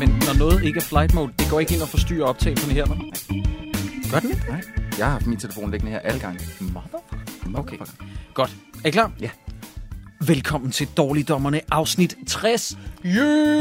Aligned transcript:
Men 0.00 0.08
når 0.08 0.38
noget 0.38 0.64
ikke 0.64 0.78
er 0.78 0.82
flight 0.82 1.14
mode, 1.14 1.32
det 1.38 1.46
går 1.50 1.60
ikke 1.60 1.74
ind 1.74 1.82
og 1.82 1.88
forstyrrer 1.88 2.26
optagelserne 2.26 2.72
her, 2.74 2.86
vel? 2.86 2.98
Gør 4.10 4.20
den 4.20 4.30
ikke? 4.30 4.44
Nej, 4.48 4.62
jeg 4.98 5.06
har 5.06 5.12
haft 5.12 5.26
min 5.26 5.38
telefon 5.38 5.70
liggende 5.70 5.92
her 5.92 5.98
alle 5.98 6.20
gange. 6.20 6.40
Okay, 7.54 7.76
godt. 8.34 8.56
Er 8.84 8.88
I 8.88 8.90
klar? 8.90 9.12
Ja. 9.20 9.30
Velkommen 10.26 10.70
til 10.70 10.88
Dårligdommerne, 10.96 11.60
afsnit 11.70 12.16
60. 12.26 12.78
Yeah! 13.06 13.60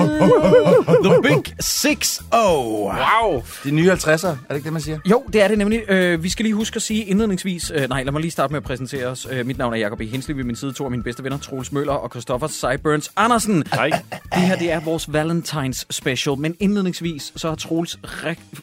The 1.04 1.22
Big 1.24 1.56
6 1.60 2.22
oh. 2.32 2.82
Wow! 2.84 3.44
De 3.64 3.72
nye 3.72 3.92
50'er, 3.92 4.28
er 4.28 4.36
det 4.50 4.56
ikke 4.56 4.66
det, 4.66 4.74
man 4.74 4.82
siger? 4.82 5.00
Jo, 5.10 5.24
det 5.34 5.42
er 5.42 5.48
det 5.48 5.58
nemlig. 5.58 5.90
Øh, 5.90 6.24
vi 6.24 6.30
skal 6.30 6.44
lige 6.44 6.56
huske 6.56 6.76
at 6.76 6.82
sige 6.82 7.06
indledningsvis... 7.06 7.72
Øh, 7.76 7.90
nej, 7.90 8.04
lad 8.04 8.12
mig 8.12 8.22
lige 8.22 8.32
starte 8.32 8.54
med 8.54 8.58
at 8.58 8.64
præsentere 8.64 9.08
os. 9.08 9.28
Øh, 9.32 9.46
mit 9.46 9.58
navn 9.58 9.74
er 9.74 9.78
Jacob 9.78 10.02
E. 10.02 10.06
Hensley, 10.06 10.36
ved 10.36 10.44
min 10.44 10.56
side 10.56 10.74
to 10.74 10.86
af 10.86 10.92
mine 10.92 11.04
bedste 11.04 11.24
venner, 11.24 11.38
Troels 11.38 11.72
Møller 11.72 11.94
og 11.94 12.10
Christoffer 12.10 12.48
Cyburns 12.48 13.12
Andersen. 13.16 13.64
Hej. 13.74 13.90
Det 14.34 14.42
her, 14.42 14.56
det 14.56 14.72
er 14.72 14.80
vores 14.80 15.14
Valentines 15.14 15.88
special, 15.90 16.38
men 16.38 16.56
indledningsvis, 16.60 17.34
så 17.36 17.50
har 17.50 17.56
Troels 17.56 18.00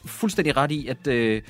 fuldstændig 0.04 0.56
ret 0.56 0.70
i, 0.70 0.86
at... 0.88 1.06
Øh, 1.06 1.42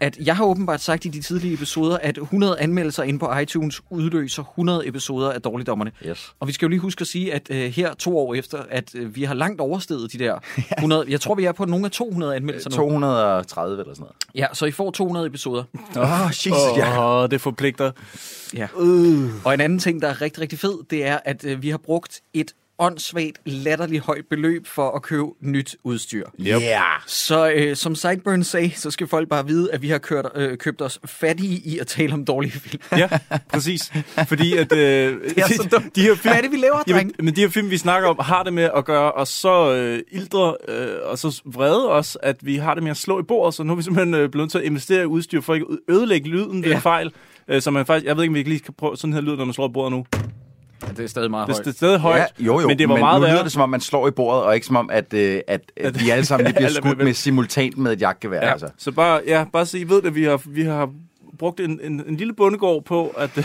at 0.00 0.16
jeg 0.18 0.36
har 0.36 0.44
åbenbart 0.44 0.80
sagt 0.80 1.04
i 1.04 1.08
de 1.08 1.22
tidlige 1.22 1.54
episoder, 1.54 1.98
at 1.98 2.18
100 2.18 2.60
anmeldelser 2.60 3.02
inde 3.02 3.18
på 3.18 3.38
iTunes 3.38 3.80
udløser 3.90 4.42
100 4.42 4.88
episoder 4.88 5.32
af 5.32 5.42
Dårligdommerne. 5.42 5.92
Yes. 6.06 6.34
Og 6.40 6.48
vi 6.48 6.52
skal 6.52 6.66
jo 6.66 6.70
lige 6.70 6.80
huske 6.80 7.00
at 7.02 7.06
sige, 7.06 7.34
at 7.34 7.50
øh, 7.50 7.70
her 7.70 7.94
to 7.94 8.18
år 8.18 8.34
efter, 8.34 8.62
at 8.70 8.94
øh, 8.94 9.16
vi 9.16 9.24
har 9.24 9.34
langt 9.34 9.60
oversteget 9.60 10.12
de 10.12 10.18
der 10.18 10.38
100... 10.78 11.04
Jeg 11.08 11.20
tror, 11.20 11.34
vi 11.34 11.44
er 11.44 11.52
på 11.52 11.64
nogle 11.64 11.84
af 11.84 11.90
200 11.90 12.36
anmeldelser 12.36 12.70
nu. 12.70 12.76
230 12.76 13.80
eller 13.80 13.94
sådan 13.94 14.00
noget. 14.00 14.16
Ja, 14.34 14.46
så 14.52 14.66
I 14.66 14.70
får 14.70 14.90
200 14.90 15.26
episoder. 15.26 15.64
Åh, 15.96 16.22
oh, 16.22 16.28
Jesus, 16.30 16.52
ja. 16.76 16.98
Åh, 16.98 17.22
oh, 17.22 17.30
det 17.30 17.40
forpligter. 17.40 17.90
Ja. 18.54 18.68
Og 19.44 19.54
en 19.54 19.60
anden 19.60 19.78
ting, 19.78 20.02
der 20.02 20.08
er 20.08 20.20
rigtig, 20.22 20.42
rigtig 20.42 20.58
fed, 20.58 20.78
det 20.90 21.06
er, 21.06 21.18
at 21.24 21.44
øh, 21.44 21.62
vi 21.62 21.70
har 21.70 21.78
brugt 21.78 22.20
et 22.34 22.52
åndssvagt, 22.78 23.38
latterligt 23.44 24.02
højt 24.04 24.24
beløb 24.30 24.66
for 24.66 24.90
at 24.90 25.02
købe 25.02 25.26
nyt 25.40 25.76
udstyr. 25.84 26.24
Yep. 26.40 26.46
Yeah. 26.62 26.82
Så 27.06 27.50
øh, 27.54 27.76
som 27.76 27.94
Sideburn 27.94 28.44
sagde, 28.44 28.70
så 28.74 28.90
skal 28.90 29.06
folk 29.06 29.28
bare 29.28 29.46
vide, 29.46 29.72
at 29.72 29.82
vi 29.82 29.88
har 29.88 29.98
kørt, 29.98 30.26
øh, 30.34 30.58
købt 30.58 30.82
os 30.82 31.00
fattige 31.06 31.56
i 31.64 31.78
at 31.78 31.86
tale 31.86 32.12
om 32.12 32.24
dårlige 32.24 32.52
film. 32.52 32.82
Ja, 32.96 33.08
præcis. 33.48 33.92
Fordi 34.28 34.56
at... 34.56 34.72
Øh, 34.72 34.78
Det 35.24 35.38
er 35.38 35.46
så 35.46 35.68
dumt. 35.72 35.96
De 35.96 36.02
her 36.02 36.14
film, 36.14 36.20
Hvad 36.22 36.32
er 36.36 36.40
det, 36.40 36.50
vi 36.52 36.56
laver, 36.56 36.74
dreng? 36.82 36.88
Jamen, 36.88 37.12
men 37.22 37.36
de 37.36 37.40
her 37.40 37.48
film, 37.48 37.70
vi 37.70 37.78
snakker 37.78 38.08
om, 38.08 38.16
har 38.20 38.42
det 38.42 38.52
med 38.52 38.70
at 38.76 38.84
gøre 38.84 39.12
os 39.12 39.28
så 39.28 39.74
øh, 39.74 40.00
ildre 40.12 40.56
øh, 40.68 40.88
og 41.04 41.18
så 41.18 41.40
vrede 41.44 41.90
os, 41.90 42.18
at 42.22 42.36
vi 42.46 42.56
har 42.56 42.74
det 42.74 42.82
med 42.82 42.90
at 42.90 42.96
slå 42.96 43.20
i 43.20 43.22
bordet. 43.22 43.54
Så 43.54 43.62
nu 43.62 43.72
er 43.72 43.76
vi 43.76 43.82
simpelthen 43.82 44.14
øh, 44.14 44.28
blevet 44.30 44.50
til 44.50 44.58
at 44.58 44.64
investere 44.64 45.02
i 45.02 45.06
udstyr 45.06 45.40
for 45.40 45.54
ikke 45.54 45.66
at 45.70 45.94
ødelægge 45.94 46.28
lyden 46.28 46.62
ved 46.64 46.70
Ja. 46.70 46.78
fejl. 46.78 47.12
Øh, 47.48 47.62
så 47.62 47.70
man 47.70 47.86
faktisk, 47.86 48.06
jeg 48.06 48.16
ved 48.16 48.22
ikke, 48.22 48.30
om 48.30 48.34
vi 48.34 48.38
ikke 48.38 48.50
lige 48.50 48.60
kan 48.60 48.74
prøve 48.78 48.96
sådan 48.96 49.14
her 49.14 49.20
lyd, 49.20 49.36
når 49.36 49.44
man 49.44 49.54
slår 49.54 49.68
i 49.68 49.72
bordet 49.72 49.92
nu. 49.92 50.04
Det 50.96 51.04
er 51.04 51.06
stadig 51.08 51.30
meget 51.30 51.46
Det, 51.48 51.54
højt. 51.56 51.64
det 51.64 51.70
er 51.72 51.76
stadig 51.76 51.98
højt, 51.98 52.18
Ja, 52.20 52.44
jo, 52.44 52.60
jo, 52.60 52.66
men 52.68 52.78
det 52.78 52.88
var 52.88 52.94
men 52.94 53.00
meget 53.00 53.20
nu 53.20 53.26
lyder 53.26 53.42
det, 53.42 53.52
som 53.52 53.62
om 53.62 53.70
man 53.70 53.80
slår 53.80 54.08
i 54.08 54.10
bordet, 54.10 54.42
og 54.42 54.54
ikke 54.54 54.66
som 54.66 54.76
om, 54.76 54.90
at, 54.92 55.14
øh, 55.14 55.40
at, 55.48 55.60
at 55.76 56.00
vi 56.00 56.10
alle 56.10 56.24
sammen 56.24 56.52
bliver 56.54 56.68
er 56.68 56.72
skudt 56.72 56.98
med- 56.98 57.14
simultant 57.14 57.78
med 57.78 57.92
et 57.92 58.00
jagtgevær. 58.00 58.40
Ja, 58.46 58.50
Altså. 58.52 58.68
så 58.78 58.92
bare, 58.92 59.20
ja, 59.26 59.44
bare 59.52 59.66
så 59.66 59.78
I 59.78 59.84
ved, 59.88 60.02
at 60.04 60.14
vi 60.14 60.24
har, 60.24 60.40
vi 60.46 60.62
har 60.62 60.90
brugt 61.36 61.60
en, 61.60 61.80
en, 61.82 62.02
en 62.08 62.16
lille 62.16 62.32
bundegård 62.32 62.84
på, 62.84 63.08
at, 63.08 63.36
vi, 63.36 63.42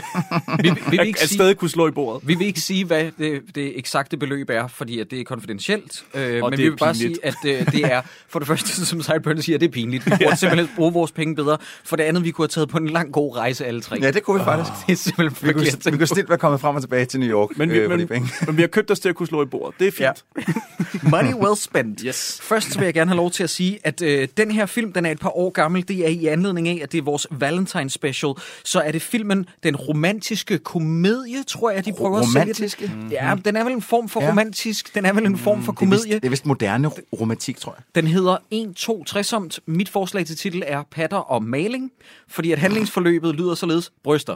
vi, 0.63 0.69
vil 0.89 0.99
at, 0.99 1.07
ikke 1.07 1.21
at 1.21 1.27
sige, 1.27 1.37
stadig 1.37 1.57
kunne 1.57 1.69
slå 1.69 1.87
i 1.87 1.91
bordet. 1.91 2.27
vi 2.27 2.35
vil 2.35 2.47
ikke 2.47 2.61
sige, 2.61 2.85
hvad 2.85 3.11
det, 3.17 3.41
det 3.55 3.77
eksakte 3.79 4.17
beløb 4.17 4.49
er, 4.49 4.67
fordi 4.67 4.99
at 4.99 5.11
det 5.11 5.19
er 5.19 5.23
konfidentielt. 5.23 6.05
Øh, 6.13 6.33
men 6.33 6.51
det 6.51 6.59
vi 6.59 6.69
vil 6.69 6.77
bare 6.77 6.93
pinligt. 6.93 7.19
sige, 7.43 7.57
at 7.57 7.67
øh, 7.67 7.71
det 7.71 7.83
er, 7.93 8.01
for 8.29 8.39
det 8.39 8.47
første, 8.47 8.85
som 8.85 9.01
Sideburn 9.01 9.41
siger, 9.41 9.57
det 9.57 9.67
er 9.67 9.71
pinligt. 9.71 10.05
Vi 10.05 10.11
burde 10.23 10.37
simpelthen 10.37 10.69
bruge 10.75 10.93
vores 10.93 11.11
penge 11.11 11.35
bedre. 11.35 11.57
For 11.83 11.95
det 11.95 12.03
andet, 12.03 12.23
vi 12.23 12.31
kunne 12.31 12.43
have 12.43 12.47
taget 12.47 12.69
på 12.69 12.77
en 12.77 12.89
lang 12.89 13.13
god 13.13 13.35
rejse 13.35 13.65
alle 13.65 13.81
tre. 13.81 13.97
Ja, 14.01 14.11
det 14.11 14.23
kunne 14.23 14.39
vi 14.39 14.43
faktisk. 14.43 14.71
Det 14.87 14.93
er 14.93 14.97
simpelthen 14.97 15.47
Vi 15.47 15.53
kunne, 15.53 15.91
vi 15.91 15.97
kunne 15.97 16.07
snit 16.07 16.29
være 16.29 16.37
kommet 16.37 16.61
frem 16.61 16.75
og 16.75 16.81
tilbage 16.81 17.05
til 17.05 17.19
New 17.19 17.29
York 17.29 17.49
Men 17.57 17.71
vi, 17.71 17.77
øh, 17.77 17.89
men, 17.89 18.07
penge. 18.07 18.29
men 18.45 18.57
vi 18.57 18.61
har 18.61 18.67
købt 18.67 18.91
os 18.91 18.99
til 18.99 19.09
at 19.09 19.15
kunne 19.15 19.27
slå 19.27 19.43
i 19.43 19.45
bordet. 19.45 19.79
Det 19.79 19.87
er 19.87 19.91
fint. 19.91 20.01
Ja. 20.01 21.09
Money 21.09 21.33
well 21.33 21.55
spent. 21.55 22.01
Yes. 22.05 22.39
Først 22.41 22.79
vil 22.79 22.85
jeg 22.85 22.93
gerne 22.93 23.09
have 23.09 23.17
lov 23.17 23.31
til 23.31 23.43
at 23.43 23.49
sige, 23.49 23.79
at 23.83 24.01
øh, 24.01 24.27
den 24.37 24.51
her 24.51 24.65
film, 24.65 24.93
den 24.93 25.05
er 25.05 25.11
et 25.11 25.19
par 25.19 25.37
år 25.37 25.49
gammel. 25.49 25.87
Det 25.87 26.05
er 26.05 26.09
i 26.09 26.25
anledning 26.25 26.67
af, 26.67 26.79
at 26.83 26.91
det 26.91 26.97
er 26.97 27.01
vores 27.01 27.27
Valentine 27.31 27.80
special. 27.89 28.33
Så 28.65 28.79
er 28.81 28.91
det 28.91 29.01
filmen 29.01 29.45
Den 29.63 29.75
romantiske 29.75 30.57
komedie, 30.57 31.43
tror 31.43 31.71
jeg, 31.71 31.85
de 31.85 31.93
prøver 31.93 32.17
at 32.19 32.25
Romantiske? 32.35 32.81
sælge 32.87 32.93
den. 33.01 33.11
Ja, 33.11 33.35
den 33.45 33.55
er 33.55 33.63
vel 33.63 33.73
en 33.73 33.81
form 33.81 34.09
for 34.09 34.21
Ja. 34.23 34.29
romantisk. 34.29 34.95
Den 34.95 35.05
er 35.05 35.13
vel 35.13 35.25
en 35.25 35.37
form 35.37 35.63
for 35.63 35.71
Det 35.71 35.81
er, 35.81 35.89
vist, 35.89 36.01
komedie. 36.01 36.15
det 36.19 36.25
er 36.25 36.29
vist 36.29 36.45
moderne 36.45 36.87
romantik, 37.19 37.57
tror 37.57 37.75
jeg. 37.77 37.83
Den 37.95 38.07
hedder 38.07 38.37
1, 38.51 38.75
2, 38.75 39.03
3 39.03 39.23
somt. 39.23 39.59
Mit 39.65 39.89
forslag 39.89 40.25
til 40.25 40.37
titel 40.37 40.63
er 40.67 40.83
patter 40.91 41.17
og 41.17 41.43
maling, 41.43 41.91
fordi 42.27 42.51
at 42.51 42.59
handlingsforløbet 42.59 43.35
lyder 43.35 43.55
således 43.55 43.91
bryster, 44.03 44.35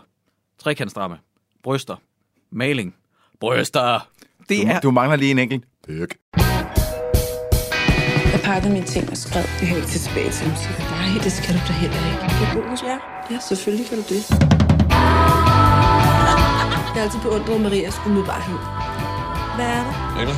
trekantsdramme, 0.63 1.17
bryster, 1.63 1.95
maling, 2.51 2.95
bryster. 3.39 4.07
Det 4.50 4.57
Du, 4.61 4.67
er 4.67 4.79
du 4.79 4.91
mangler 4.91 5.16
lige 5.16 5.31
en 5.31 5.39
enkelt. 5.39 5.63
Pøk. 5.88 6.16
Jeg 8.34 8.41
pakkede 8.44 8.73
mine 8.73 8.85
ting 8.85 9.09
og 9.09 9.17
skrev, 9.17 9.44
det 9.59 9.67
ikke 9.75 9.88
tage 9.88 10.00
tilbage 10.00 10.31
til 10.31 10.45
dem. 10.45 10.94
Nej, 11.05 11.23
det 11.23 11.31
skal 11.31 11.53
du 11.55 11.59
da 11.67 11.73
heller 11.73 12.01
ikke. 12.11 12.19
Kan 12.33 12.41
jeg 12.43 12.49
bo 12.55 12.61
hos 12.69 12.81
jer? 12.83 12.97
Ja, 13.31 13.38
selvfølgelig 13.49 13.85
kan 13.89 13.97
du 13.97 14.03
det. 14.13 14.21
Jeg 16.93 17.01
har 17.01 17.07
altid 17.07 17.19
beundret 17.19 17.61
Maria 17.61 17.89
skulle 17.91 18.16
med 18.17 18.25
bare 18.31 18.41
hen. 18.47 18.57
Hvad 19.55 19.66
er 19.77 19.83
der? 19.88 19.95
Eller? 20.21 20.35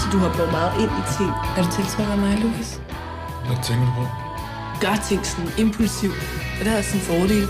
Så 0.00 0.04
du 0.12 0.18
har 0.18 0.30
brugt 0.36 0.52
meget 0.58 0.72
ind 0.82 0.90
i 1.00 1.02
ting. 1.16 1.30
Er 1.56 1.62
du 1.64 1.68
tiltrukket 1.76 2.12
af 2.12 2.18
mig, 2.18 2.38
Lukas? 2.44 2.70
Hvad 3.46 3.56
tænker 3.66 3.84
du 3.88 3.92
på? 3.98 4.04
Gør 4.80 4.96
ting 5.08 5.26
sådan 5.26 5.50
impulsivt. 5.58 6.20
Og 6.58 6.62
det 6.64 6.72
har 6.72 6.82
sin 6.82 7.00
fordel. 7.00 7.46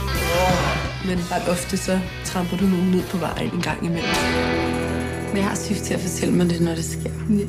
Men 1.09 1.19
ret 1.33 1.47
ofte 1.55 1.77
så 1.77 2.01
tramper 2.25 2.57
du 2.57 2.65
nogen 2.65 2.91
ned 2.91 3.03
på 3.13 3.17
vejen 3.17 3.51
en 3.55 3.63
gang 3.63 3.79
imellem. 3.89 4.15
Men 5.29 5.37
jeg 5.37 5.45
har 5.53 5.57
sygt 5.57 5.83
til 5.87 5.95
at 5.95 6.01
fortælle 6.01 6.35
mig 6.35 6.51
det, 6.51 6.61
når 6.61 6.75
det 6.75 6.85
sker. 6.85 7.11
Ja. 7.41 7.47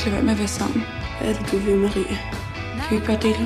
Ikke 0.00 0.10
lade 0.10 0.16
være 0.16 0.24
med 0.24 0.32
at 0.32 0.38
være 0.38 0.48
sammen. 0.48 0.84
Hvad 1.18 1.28
er 1.30 1.34
det, 1.38 1.52
du 1.52 1.56
vil, 1.56 1.76
Maria? 1.76 2.16
Kan 2.82 2.90
vi 2.90 2.94
ikke 2.94 3.06
bare 3.06 3.22
dele? 3.22 3.42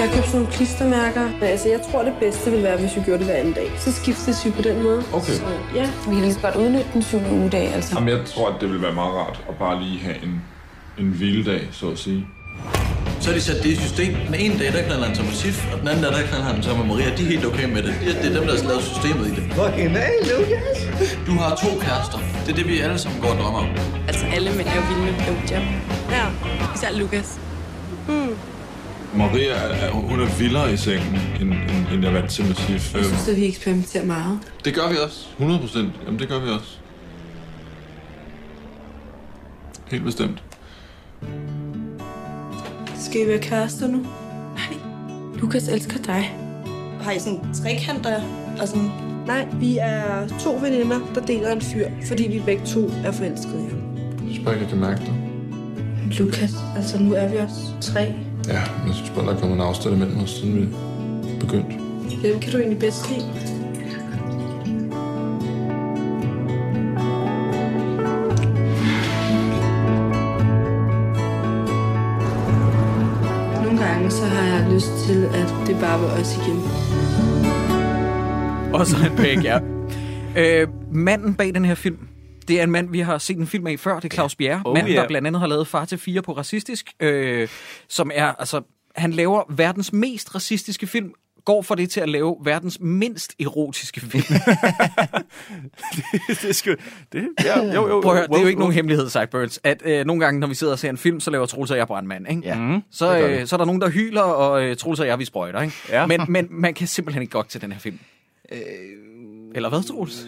Jeg 0.00 0.08
købte 0.14 0.28
sådan 0.28 0.40
nogle 0.40 0.52
klistermærker. 0.56 1.24
Altså, 1.42 1.68
jeg 1.68 1.80
tror, 1.90 2.02
det 2.02 2.14
bedste 2.20 2.50
ville 2.50 2.64
være, 2.64 2.76
hvis 2.80 2.96
vi 2.96 3.00
gjorde 3.04 3.18
det 3.18 3.26
hver 3.26 3.34
anden 3.34 3.52
dag. 3.52 3.72
Så 3.78 3.92
skiftes 3.92 4.46
vi 4.46 4.50
på 4.50 4.62
den 4.62 4.82
måde. 4.82 5.02
Okay. 5.12 5.32
Så, 5.32 5.42
ja. 5.74 5.86
Vi 6.08 6.14
kan 6.14 6.22
lige 6.24 6.34
så 6.34 6.40
godt 6.40 6.56
udnytte 6.56 6.88
den 6.92 7.02
syvende 7.02 7.30
ugedag, 7.30 7.74
altså. 7.74 7.94
Jamen, 7.94 8.08
jeg 8.08 8.26
tror, 8.26 8.48
at 8.48 8.60
det 8.60 8.70
vil 8.72 8.82
være 8.82 8.92
meget 8.92 9.14
rart 9.14 9.44
at 9.48 9.54
bare 9.54 9.82
lige 9.82 9.98
have 10.00 10.16
en, 10.24 10.42
en 10.98 11.08
hviledag, 11.10 11.68
så 11.72 11.90
at 11.90 11.98
sige. 11.98 12.26
Så 13.24 13.30
har 13.30 13.36
de 13.38 13.42
sat 13.42 13.62
det 13.62 13.70
i 13.70 13.76
system. 13.76 14.14
Den 14.26 14.34
ene 14.34 14.58
dag, 14.58 14.72
der 14.72 14.82
knalder 14.82 15.06
han 15.06 15.16
sig 15.16 15.24
med 15.24 15.32
Sif, 15.32 15.72
og 15.72 15.78
den 15.80 15.88
anden 15.88 16.02
dag, 16.04 16.12
der 16.12 16.26
knalder 16.26 16.44
han 16.44 16.62
sig 16.62 16.76
med 16.78 16.86
Maria. 16.86 17.16
De 17.16 17.22
er 17.22 17.26
helt 17.26 17.46
okay 17.46 17.66
med 17.74 17.82
det. 17.82 17.94
Det 18.00 18.30
er 18.30 18.34
dem, 18.38 18.46
der 18.46 18.56
har 18.56 18.68
lavet 18.68 18.82
systemet 18.82 19.26
i 19.26 19.30
det. 19.36 19.44
Fucking 19.58 19.90
hey, 19.90 20.16
Lukas. 20.30 20.78
Du 21.26 21.32
har 21.42 21.50
to 21.64 21.70
kærester. 21.80 22.18
Det 22.44 22.50
er 22.52 22.56
det, 22.56 22.66
vi 22.68 22.78
alle 22.78 22.98
sammen 22.98 23.20
går 23.22 23.28
og 23.28 23.36
drømmer 23.36 23.60
om. 23.60 23.68
Altså, 24.08 24.24
alle 24.26 24.50
mænd 24.56 24.68
er 24.68 24.76
jo 24.80 24.82
vilde 24.88 25.02
med 25.08 25.14
blowjob. 25.22 25.64
Ja, 26.10 26.24
især 26.74 26.90
Lukas. 27.00 27.40
Maria, 29.14 29.52
er, 29.52 29.86
er, 29.86 29.90
hun 29.90 30.20
er 30.20 30.28
vildere 30.38 30.72
i 30.72 30.76
sengen, 30.76 31.20
end, 31.40 31.52
end, 31.52 31.92
end 31.92 32.02
jeg 32.02 32.08
er 32.08 32.12
vant 32.20 32.30
til 32.30 32.44
med 32.44 32.54
Sif. 32.54 32.94
Jeg 32.94 33.04
synes, 33.04 33.28
at 33.28 33.36
vi 33.36 33.46
eksperimenterer 33.46 34.04
meget. 34.04 34.38
Det 34.64 34.74
gør 34.74 34.88
vi 34.88 34.96
også. 35.04 35.26
100 35.38 35.60
procent. 35.60 35.92
Jamen, 36.04 36.18
det 36.20 36.28
gør 36.28 36.38
vi 36.38 36.50
også. 36.50 36.70
Helt 39.90 40.04
bestemt. 40.04 40.42
Skal 43.14 43.26
I 43.26 43.28
være 43.28 43.38
kærester 43.38 43.88
nu? 43.88 43.98
Nej. 43.98 44.78
Lukas 45.40 45.68
elsker 45.68 45.98
dig. 46.06 46.38
Har 47.00 47.12
I 47.12 47.18
sådan 47.18 47.40
trekanter 47.54 48.20
og 48.60 48.68
sådan... 48.68 48.90
Nej, 49.26 49.46
vi 49.60 49.78
er 49.80 50.28
to 50.40 50.58
veninder, 50.62 51.00
der 51.14 51.20
deler 51.20 51.52
en 51.52 51.60
fyr, 51.60 51.88
fordi 52.06 52.28
vi 52.28 52.42
begge 52.46 52.64
to 52.66 52.80
er 53.04 53.12
forelskede 53.12 53.66
i 53.66 53.70
ham. 53.70 53.78
Jeg 53.96 54.32
synes 54.32 54.44
bare 54.44 54.54
ikke, 54.54 54.64
jeg 54.64 54.70
kan 54.70 54.80
mærke 54.80 55.00
det. 55.00 55.14
Lukas, 56.18 56.54
altså 56.76 57.02
nu 57.02 57.12
er 57.12 57.28
vi 57.28 57.36
også 57.36 57.60
tre. 57.80 58.00
Ja, 58.48 58.62
men 58.78 58.86
jeg 58.86 58.94
synes 58.94 59.10
bare, 59.10 59.26
der 59.26 59.34
er 59.34 59.40
kommet 59.40 59.54
en 59.54 59.62
afstand 59.62 59.94
imellem 59.94 60.18
os, 60.18 60.30
siden 60.30 60.56
vi 60.56 60.66
begyndte. 61.40 61.72
Hvem 62.20 62.40
kan 62.40 62.52
du 62.52 62.58
egentlig 62.58 62.78
bedst 62.78 63.10
lide? 63.10 63.53
Var 76.00 76.20
os 76.20 76.36
igen. 76.36 76.62
Og 78.74 78.86
så 78.86 78.96
en 79.10 79.16
pæk, 79.16 79.44
ja. 79.44 79.58
Øh, 80.36 80.68
manden 80.92 81.34
bag 81.34 81.54
den 81.54 81.64
her 81.64 81.74
film, 81.74 82.08
det 82.48 82.58
er 82.58 82.62
en 82.64 82.70
mand, 82.70 82.90
vi 82.90 83.00
har 83.00 83.18
set 83.18 83.36
en 83.38 83.46
film 83.46 83.66
af 83.66 83.78
før, 83.78 84.00
det 84.00 84.12
er 84.12 84.14
Claus 84.14 84.36
Bjerre. 84.36 84.62
Oh, 84.64 84.74
manden, 84.74 84.92
ja. 84.92 85.00
der 85.00 85.08
blandt 85.08 85.26
andet 85.26 85.40
har 85.40 85.46
lavet 85.46 85.66
Far 85.66 85.84
til 85.84 85.98
4 85.98 86.22
på 86.22 86.32
racistisk, 86.32 86.92
øh, 87.00 87.48
som 87.88 88.10
er, 88.14 88.26
altså, 88.26 88.62
han 88.96 89.12
laver 89.12 89.42
verdens 89.48 89.92
mest 89.92 90.34
racistiske 90.34 90.86
film, 90.86 91.12
går 91.44 91.62
for 91.62 91.74
det 91.74 91.90
til 91.90 92.00
at 92.00 92.08
lave 92.08 92.36
verdens 92.44 92.80
mindst 92.80 93.34
erotiske 93.40 94.00
film. 94.00 94.24
det, 96.42 96.56
skal, 96.56 96.76
det, 97.12 97.28
ja, 97.44 97.74
jo, 97.74 97.88
jo, 97.88 98.00
Prøv 98.00 98.12
at 98.12 98.18
høre, 98.18 98.28
det 98.28 98.36
er 98.36 98.40
jo 98.40 98.46
ikke 98.46 98.60
nogen 98.60 98.74
hemmelighed, 98.74 99.08
Sideburns, 99.08 99.60
at 99.64 99.82
øh, 99.84 100.06
nogle 100.06 100.24
gange, 100.24 100.40
når 100.40 100.46
vi 100.46 100.54
sidder 100.54 100.72
og 100.72 100.78
ser 100.78 100.90
en 100.90 100.98
film, 100.98 101.20
så 101.20 101.30
laver 101.30 101.46
Troels 101.46 101.70
og 101.70 101.76
jeg 101.76 101.86
brandmand, 101.86 102.26
ikke? 102.30 102.42
Ja. 102.44 102.54
Mhm. 102.54 102.82
Så, 102.90 103.18
det 103.18 103.40
øh, 103.40 103.46
så 103.46 103.56
er 103.56 103.58
der 103.58 103.64
nogen, 103.64 103.80
der 103.80 103.90
hyler, 103.90 104.22
og 104.22 104.62
øh, 104.62 104.76
Troels 104.76 105.00
og 105.00 105.06
jeg, 105.06 105.18
vi 105.18 105.24
sprøjter, 105.24 105.60
ikke? 105.60 105.74
Ja. 105.88 106.06
Men, 106.06 106.20
men 106.28 106.46
man 106.50 106.74
kan 106.74 106.86
simpelthen 106.86 107.22
ikke 107.22 107.32
godt 107.32 107.48
til 107.48 107.60
den 107.60 107.72
her 107.72 107.78
film. 107.78 107.98
Øh, 108.52 108.58
Eller 109.54 109.68
hvad, 109.68 109.82
Troels? 109.82 110.26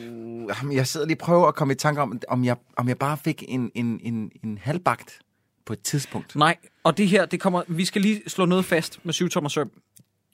Jamen, 0.59 0.77
jeg 0.77 0.87
sidder 0.87 1.07
lige 1.07 1.15
og 1.15 1.19
prøver 1.19 1.49
at 1.49 1.55
komme 1.55 1.73
i 1.73 1.77
tanke 1.77 2.01
om, 2.01 2.21
om 2.29 2.45
jeg, 2.45 2.57
om 2.77 2.89
jeg 2.89 2.99
bare 2.99 3.17
fik 3.25 3.45
en, 3.49 3.71
en, 3.75 4.01
en, 4.03 4.31
en 4.45 4.59
halvbagt 4.63 5.19
på 5.67 5.73
et 5.73 5.83
tidspunkt. 5.83 6.37
Nej, 6.37 6.57
og 6.85 6.99
det 6.99 7.09
her, 7.09 7.27
det 7.27 7.41
kommer, 7.41 7.63
vi 7.69 7.85
skal 7.85 8.03
lige 8.03 8.23
slå 8.27 8.45
noget 8.45 8.65
fast 8.65 8.99
med 9.05 9.13
syv 9.13 9.29
tommer 9.29 9.51
søm. 9.51 9.71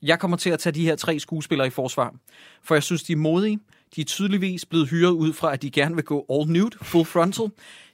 Jeg 0.02 0.18
kommer 0.18 0.36
til 0.36 0.50
at 0.50 0.58
tage 0.58 0.72
de 0.72 0.84
her 0.84 0.96
tre 0.96 1.18
skuespillere 1.18 1.66
i 1.66 1.70
forsvar, 1.70 2.14
for 2.64 2.74
jeg 2.74 2.82
synes, 2.82 3.02
de 3.02 3.12
er 3.12 3.16
modige. 3.16 3.58
De 3.96 4.00
er 4.00 4.04
tydeligvis 4.04 4.64
blevet 4.64 4.88
hyret 4.88 5.10
ud 5.10 5.32
fra, 5.32 5.52
at 5.52 5.62
de 5.62 5.70
gerne 5.70 5.94
vil 5.94 6.04
gå 6.04 6.26
all 6.30 6.50
nude, 6.52 6.70
full 6.82 7.04
frontal. 7.04 7.46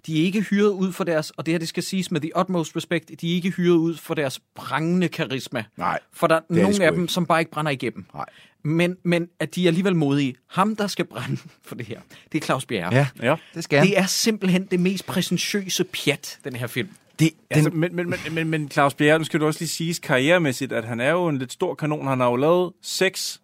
De 0.06 0.20
er 0.20 0.24
ikke 0.24 0.40
hyret 0.40 0.68
ud 0.70 0.92
for 0.92 1.04
deres, 1.04 1.30
og 1.30 1.46
det 1.46 1.54
her 1.54 1.58
det 1.58 1.68
skal 1.68 1.82
siges 1.82 2.10
med 2.10 2.20
the 2.20 2.30
utmost 2.40 2.76
respect, 2.76 3.10
de 3.20 3.30
er 3.30 3.34
ikke 3.34 3.50
hyret 3.50 3.76
ud 3.76 3.96
for 3.96 4.14
deres 4.14 4.40
prangende 4.54 5.08
karisma. 5.08 5.64
Nej, 5.76 5.98
For 6.12 6.26
der 6.26 6.34
er 6.34 6.40
de 6.50 6.54
nogle 6.60 6.74
sgu 6.74 6.84
af 6.84 6.92
dem, 6.92 7.02
ikke. 7.02 7.12
som 7.12 7.26
bare 7.26 7.40
ikke 7.40 7.50
brænder 7.50 7.70
igennem. 7.72 8.04
Nej. 8.14 8.24
Men, 8.64 8.96
men 9.02 9.28
at 9.40 9.54
de 9.54 9.62
er 9.64 9.68
alligevel 9.68 9.96
modige. 9.96 10.34
Ham, 10.46 10.76
der 10.76 10.86
skal 10.86 11.04
brænde 11.04 11.36
for 11.66 11.74
det 11.74 11.86
her, 11.86 12.00
det 12.32 12.40
er 12.40 12.44
Claus 12.46 12.66
Bjerre. 12.66 12.94
Ja, 12.94 13.06
Ja. 13.22 13.36
det 13.54 13.64
skal 13.64 13.76
jeg. 13.76 13.86
Det 13.86 13.98
er 13.98 14.06
simpelthen 14.06 14.64
det 14.66 14.80
mest 14.80 15.06
præsentiøse 15.06 15.84
pjat, 15.84 16.38
den 16.44 16.56
her 16.56 16.66
film. 16.66 16.88
Det, 17.18 17.30
den, 17.30 17.30
Altså, 17.50 17.70
men, 17.70 17.96
men, 17.96 18.10
men, 18.10 18.18
men, 18.34 18.48
men 18.48 18.70
Claus 18.70 18.94
Bjerre, 18.94 19.18
nu 19.18 19.24
skal 19.24 19.40
du 19.40 19.46
også 19.46 19.60
lige 19.60 19.68
sige 19.68 19.94
karrieremæssigt, 20.02 20.72
at 20.72 20.84
han 20.84 21.00
er 21.00 21.10
jo 21.10 21.28
en 21.28 21.38
lidt 21.38 21.52
stor 21.52 21.74
kanon. 21.74 22.06
Han 22.06 22.20
har 22.20 22.26
jo 22.30 22.36
lavet 22.36 22.72
seks 22.82 23.40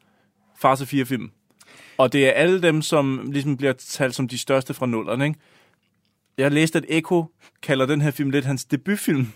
Fase 0.58 0.86
4 0.86 1.04
film. 1.04 1.30
Og 1.98 2.12
det 2.12 2.28
er 2.28 2.32
alle 2.32 2.62
dem, 2.62 2.82
som 2.82 3.30
ligesom 3.32 3.56
bliver 3.56 3.72
talt 3.72 4.14
som 4.14 4.28
de 4.28 4.38
største 4.38 4.74
fra 4.74 4.86
nullerne, 4.86 5.26
ikke? 5.26 5.40
Jeg 6.38 6.44
har 6.44 6.50
læst, 6.50 6.76
at 6.76 6.84
Echo 6.88 7.24
kalder 7.62 7.86
den 7.86 8.00
her 8.00 8.10
film 8.10 8.30
lidt 8.30 8.44
hans 8.44 8.64
debutfilm. 8.64 9.26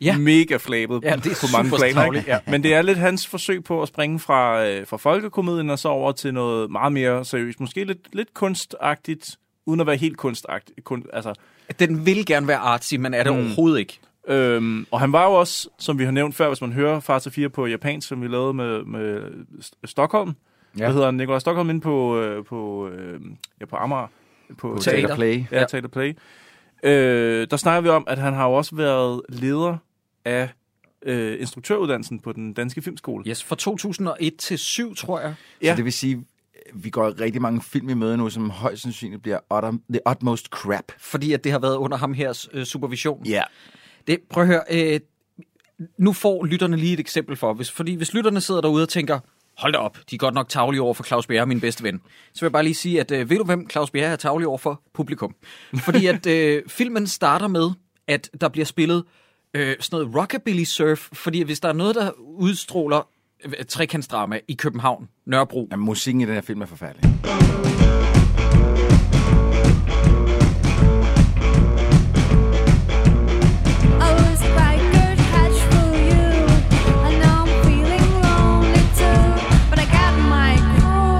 Ja. 0.00 0.18
Mega 0.18 0.56
flabet 0.56 1.00
Ja, 1.02 1.16
det 1.16 1.26
er 1.32 1.36
på 1.40 1.46
mange 1.56 1.76
planer. 1.76 2.22
ja. 2.26 2.38
Men 2.46 2.62
det 2.62 2.74
er 2.74 2.82
lidt 2.82 2.98
hans 2.98 3.26
forsøg 3.26 3.64
på 3.64 3.82
at 3.82 3.88
springe 3.88 4.18
fra, 4.18 4.66
øh, 4.66 4.86
fra 4.86 4.96
folkekomedien 4.96 5.70
og 5.70 5.78
så 5.78 5.88
over 5.88 6.12
til 6.12 6.34
noget 6.34 6.70
meget 6.70 6.92
mere 6.92 7.24
seriøst. 7.24 7.60
Måske 7.60 7.84
lidt, 7.84 7.98
lidt 8.12 8.34
kunstagtigt, 8.34 9.36
uden 9.66 9.80
at 9.80 9.86
være 9.86 9.96
helt 9.96 10.16
kunstagtigt. 10.16 10.84
Kun, 10.84 11.04
altså, 11.12 11.34
Den 11.78 12.06
vil 12.06 12.26
gerne 12.26 12.48
være 12.48 12.56
artsy, 12.58 12.94
men 12.94 13.14
er 13.14 13.22
det 13.22 13.32
Mm. 13.32 13.38
overhovedet 13.38 13.78
ikke. 13.78 13.98
Øhm, 14.28 14.86
og 14.90 15.00
han 15.00 15.12
var 15.12 15.24
jo 15.24 15.32
også, 15.32 15.68
som 15.78 15.98
vi 15.98 16.04
har 16.04 16.10
nævnt 16.10 16.34
før, 16.34 16.48
hvis 16.48 16.60
man 16.60 16.72
hører 16.72 17.00
Far 17.00 17.18
til 17.18 17.32
4 17.32 17.48
på 17.48 17.66
japansk, 17.66 18.08
som 18.08 18.22
vi 18.22 18.28
lavede 18.28 18.54
med, 18.54 18.84
med 18.84 19.20
St- 19.60 19.78
Stockholm. 19.84 20.32
Ja. 20.78 20.84
Hvad 20.84 20.92
hedder 20.92 21.06
han? 21.06 21.14
Nikolaj 21.14 21.38
Stockholm 21.38 21.70
inde 21.70 21.80
på, 21.80 22.20
øh, 22.20 22.44
på, 22.44 22.88
øh, 22.88 23.20
ja, 23.60 23.64
på 23.66 23.76
Amager. 23.76 24.06
På, 24.58 24.74
på 24.74 24.78
teater. 24.82 25.14
Play. 25.14 25.44
Ja, 25.52 25.64
Teater 25.64 25.88
Play. 25.88 26.16
Øh, 26.82 27.46
der 27.50 27.56
snakker 27.56 27.80
vi 27.80 27.88
om, 27.88 28.04
at 28.06 28.18
han 28.18 28.32
har 28.32 28.46
jo 28.48 28.52
også 28.54 28.76
været 28.76 29.22
leder 29.28 29.76
af 30.24 30.48
øh, 31.02 31.40
instruktøruddannelsen 31.40 32.20
på 32.20 32.32
den 32.32 32.52
danske 32.52 32.82
filmskole. 32.82 33.24
Yes, 33.28 33.44
fra 33.44 33.56
2001 33.56 34.36
til 34.36 34.58
7, 34.58 34.94
tror 34.94 35.20
jeg. 35.20 35.34
Ja. 35.62 35.70
Så 35.72 35.76
det 35.76 35.84
vil 35.84 35.92
sige, 35.92 36.24
vi 36.74 36.90
går 36.90 37.20
rigtig 37.20 37.42
mange 37.42 37.62
film 37.62 37.88
i 37.88 37.94
møde 37.94 38.16
nu, 38.16 38.30
som 38.30 38.50
højst 38.50 38.82
sandsynligt 38.82 39.22
bliver 39.22 39.38
utter, 39.56 39.72
the 39.90 40.00
utmost 40.10 40.46
crap. 40.46 40.92
Fordi 40.98 41.32
at 41.32 41.44
det 41.44 41.52
har 41.52 41.58
været 41.58 41.76
under 41.76 41.96
ham 41.96 42.14
her 42.14 42.46
øh, 42.52 42.64
supervision. 42.64 43.26
Ja. 43.26 43.42
Det, 44.06 44.18
prøv 44.30 44.42
at 44.42 44.48
høre, 44.48 44.62
øh, 44.70 45.00
nu 45.98 46.12
får 46.12 46.44
lytterne 46.44 46.76
lige 46.76 46.92
et 46.92 47.00
eksempel 47.00 47.36
for, 47.36 47.54
hvis, 47.54 47.70
fordi 47.70 47.94
hvis 47.94 48.14
lytterne 48.14 48.40
sidder 48.40 48.60
derude 48.60 48.82
og 48.82 48.88
tænker, 48.88 49.18
hold 49.56 49.72
da 49.72 49.78
op, 49.78 49.98
de 50.10 50.14
er 50.14 50.18
godt 50.18 50.34
nok 50.34 50.48
tavlige 50.48 50.82
over 50.82 50.94
for 50.94 51.04
Claus 51.04 51.26
Bjerre, 51.26 51.46
min 51.46 51.60
bedste 51.60 51.82
ven. 51.82 52.00
Så 52.32 52.40
vil 52.40 52.46
jeg 52.46 52.52
bare 52.52 52.62
lige 52.62 52.74
sige, 52.74 53.00
at 53.00 53.10
øh, 53.10 53.30
ved 53.30 53.38
du 53.38 53.44
hvem 53.44 53.70
Claus 53.70 53.90
Bjerre 53.90 54.12
er 54.12 54.16
tavlig 54.16 54.48
over 54.48 54.58
for? 54.58 54.82
Publikum. 54.94 55.34
Fordi 55.84 56.06
at 56.06 56.26
øh, 56.26 56.62
filmen 56.68 57.06
starter 57.06 57.48
med, 57.48 57.70
at 58.06 58.30
der 58.40 58.48
bliver 58.48 58.64
spillet 58.64 59.04
øh, 59.54 59.76
sådan 59.80 60.00
noget 60.00 60.16
rockabilly 60.16 60.64
surf, 60.64 61.08
fordi 61.12 61.42
hvis 61.42 61.60
der 61.60 61.68
er 61.68 61.72
noget, 61.72 61.94
der 61.94 62.10
udstråler 62.18 63.08
trekantsdrama 63.68 64.40
i 64.48 64.54
København, 64.54 65.08
Nørrebro, 65.26 65.68
Jamen, 65.70 65.84
musikken 65.84 66.20
i 66.20 66.24
den 66.24 66.34
her 66.34 66.40
film 66.40 66.62
er 66.62 66.66
forfærdelig. 66.66 67.10
I 74.06 74.10
was 74.22 74.40
quite 74.56 74.82
good 74.96 75.18
catch 75.32 75.58
for 75.72 75.88
you. 76.10 76.28
I 77.08 77.10
know 77.22 77.36
I'm 77.44 77.52
feeling 77.66 78.06
lonely 78.24 78.84
too, 79.00 79.22
but 79.70 79.78
I 79.78 79.86
got 79.98 80.14
my 80.34 80.52
crew 80.76 81.14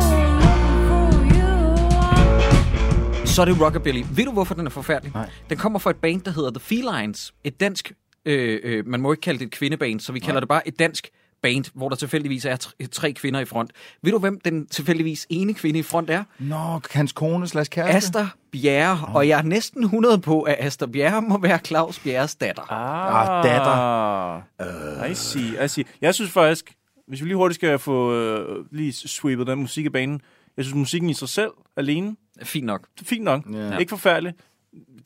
looking 0.44 0.82
for 0.88 1.06
you. 1.36 3.26
så 3.26 3.42
er 3.42 3.44
det 3.44 3.60
rockabilly. 3.60 4.02
Ved 4.16 4.24
du, 4.24 4.32
hvorfor 4.32 4.54
den 4.54 4.66
er 4.66 4.70
forfærdelig? 4.70 5.12
Nej. 5.14 5.30
Den 5.50 5.58
kommer 5.58 5.78
fra 5.78 5.90
et 5.90 5.96
band, 5.96 6.20
der 6.22 6.30
hedder 6.30 6.50
The 6.50 6.60
Felines. 6.60 7.34
Et 7.44 7.60
dansk, 7.60 7.92
øh, 8.24 8.60
øh, 8.62 8.86
man 8.86 9.00
må 9.00 9.12
ikke 9.12 9.20
kalde 9.20 9.38
det 9.38 9.46
et 9.46 9.52
kvindeband, 9.52 10.00
så 10.00 10.12
vi 10.12 10.18
kalder 10.18 10.40
det 10.40 10.48
bare 10.48 10.68
et 10.68 10.78
dansk 10.78 11.08
band, 11.54 11.64
hvor 11.75 11.88
der 11.88 11.96
tilfældigvis 11.96 12.44
er 12.44 12.56
tre, 12.56 12.87
tre 12.93 13.12
kvinder 13.12 13.40
i 13.40 13.44
front. 13.44 13.70
Ved 14.02 14.12
du, 14.12 14.19
hvem 14.19 14.40
den 14.40 14.66
tilfældigvis 14.66 15.26
ene 15.31 15.54
kvinde 15.54 15.78
i 15.78 15.82
front 15.82 16.10
er? 16.10 16.25
Nå, 16.38 16.81
hans 16.90 17.12
kone 17.12 17.48
slash 17.48 17.70
kæreste. 17.70 17.96
Asta 17.96 18.28
Bjerre. 18.52 19.08
Og 19.14 19.28
jeg 19.28 19.38
er 19.38 19.43
næsten 19.43 19.82
100 19.84 20.19
på, 20.19 20.43
at 20.43 20.56
Asta 20.58 20.87
Bjerre 20.87 21.22
må 21.22 21.38
være 21.40 21.58
Claus 21.64 21.98
Bjerres 21.98 22.34
datter. 22.34 22.72
Ah, 22.72 23.38
Ah, 23.38 23.44
datter. 23.44 25.02
Uh. 25.04 25.10
I 25.10 25.14
see, 25.14 25.64
I 25.64 25.69
see. 25.69 25.84
Jeg 26.00 26.14
synes 26.14 26.31
faktisk, 26.31 26.75
hvis 27.08 27.20
vi 27.22 27.26
lige 27.26 27.37
hurtigt 27.37 27.54
skal 27.60 27.78
få 27.78 28.12
øh, 28.14 28.64
lige 28.72 28.92
sweepet 28.92 29.46
den 29.46 29.58
musik 29.58 29.87
i 29.87 29.88
banen, 29.88 30.20
jeg 30.56 30.64
synes 30.64 30.75
musikken 30.75 31.10
i 31.10 31.14
sig 31.14 31.28
selv, 31.28 31.50
alene, 31.76 32.16
Fint 32.42 32.66
nok. 32.66 32.87
fint 33.02 33.25
nok. 33.25 33.42
Ja. 33.52 33.78
Ikke 33.78 33.90
forfærdeligt. 33.90 34.37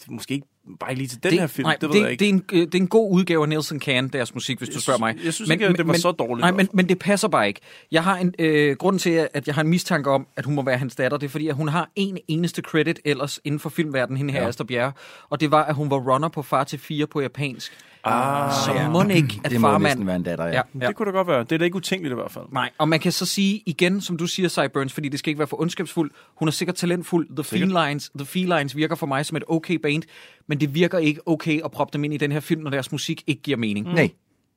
Måske 0.09 0.35
ikke 0.35 0.47
bare 0.81 0.95
lige 0.95 1.09
til 1.09 1.23
den 1.23 1.31
det, 1.33 1.41
her 1.41 1.47
film, 1.47 1.67
nej, 1.67 1.77
det 1.81 1.89
ved 1.89 1.95
det, 1.97 2.03
jeg 2.03 2.11
ikke. 2.11 2.21
Det 2.21 2.29
er, 2.29 2.33
en, 2.33 2.45
øh, 2.53 2.61
det 2.67 2.75
er 2.75 2.79
en 2.79 2.89
god 2.89 3.13
udgave 3.13 3.43
af 3.43 3.49
Nelson 3.49 3.81
Can, 3.81 4.09
deres 4.09 4.35
musik, 4.35 4.59
hvis 4.59 4.69
du 4.69 4.75
Jeg 4.75 4.83
spørger 4.83 4.99
synes- 4.99 5.17
mig. 5.19 5.25
jeg 5.25 5.35
synes 5.35 5.51
ikke, 5.51 5.67
at 5.67 5.79
det 5.79 5.87
var 5.87 5.93
så 5.95 6.13
dårligt 6.13 6.41
Nej, 6.41 6.51
men, 6.51 6.69
men 6.73 6.89
det 6.89 6.99
passer 6.99 7.29
bare 7.29 7.49
ikke. 7.49 7.61
Jeg 7.93 8.05
har 8.05 8.17
en 8.17 8.35
øh, 8.39 8.77
grund 8.77 8.99
til, 8.99 9.29
at 9.35 9.47
jeg 9.47 9.55
har 9.55 9.63
en 9.63 9.69
mistanke 9.69 10.11
om, 10.11 10.27
at 10.37 10.45
hun 10.45 10.55
må 10.55 10.63
være 10.63 10.79
hans 10.79 10.97
datter. 10.97 11.19
Det 11.19 11.27
er 11.27 11.31
fordi, 11.31 11.49
at 11.49 11.55
hun 11.55 11.69
har 11.69 11.91
en 11.97 12.19
eneste 12.29 12.63
credit 12.63 13.01
ellers 13.05 13.41
inden 13.45 13.59
for 13.61 13.69
filmverdenen, 13.71 14.17
hende 14.17 14.33
her, 14.33 14.43
ja. 14.43 14.49
Asta 14.49 14.65
Bjerre. 14.65 14.93
Og 15.31 15.41
det 15.41 15.51
var, 15.51 15.65
at 15.65 15.75
hun 15.75 15.91
var 15.91 15.97
runner 16.15 16.29
på 16.29 16.43
Far 16.43 16.65
til 16.65 16.79
4 16.79 17.07
på 17.07 17.21
japansk. 17.21 17.73
Ah, 18.05 18.53
Så 18.65 18.73
ja. 18.73 18.89
må 18.89 19.03
ikke, 19.03 19.41
at 19.45 19.51
det 19.51 19.61
må 19.61 19.69
farmand... 19.69 19.83
næsten 19.91 20.07
være 20.07 20.17
en 20.17 20.23
datter, 20.23 20.45
ja. 20.47 20.53
Ja, 20.53 20.63
ja. 20.81 20.87
Det 20.87 20.97
kunne 20.97 21.07
da 21.07 21.11
godt 21.17 21.29
være. 21.29 21.39
Det 21.45 21.53
er 21.53 21.59
da 21.59 21.65
ikke 21.65 21.77
utænkeligt 21.77 22.13
i 22.13 22.15
hvert 22.15 22.31
fald. 22.31 22.45
Nej, 22.53 22.71
og 22.79 22.89
man 22.89 23.01
kan 23.01 23.13
så 23.13 23.27
sige 23.27 23.63
igen, 23.67 24.01
som 24.01 24.17
du 24.17 24.27
siger, 24.27 24.49
Cyburns, 24.49 24.93
fordi 24.93 25.09
det 25.09 25.19
skal 25.19 25.31
ikke 25.31 25.39
være 25.39 25.49
for 25.49 25.61
ondskabsfuldt. 25.61 26.13
Hun 26.37 26.49
er 26.49 26.53
sikkert 26.53 26.75
talentfuld. 26.77 27.29
The 27.37 27.45
Felines, 27.45 28.11
The 28.17 28.27
Felines 28.27 28.77
virker 28.77 28.95
for 28.95 29.07
mig 29.07 29.27
som 29.27 29.37
et 29.37 29.45
okay 29.49 29.75
band, 29.75 30.03
men 30.47 30.61
det 30.61 30.75
virker 30.75 30.99
ikke 30.99 31.21
okay 31.29 31.61
at 31.65 31.71
proppe 31.71 31.93
dem 31.93 32.05
ind 32.05 32.15
i 32.15 32.17
den 32.17 32.33
her 32.33 32.41
film, 32.41 32.63
når 32.63 32.71
deres 32.71 32.93
musik 32.93 33.23
ikke 33.27 33.43
giver 33.43 33.57
mening. 33.57 33.87
Nej. 33.87 34.03
Det, 34.03 34.13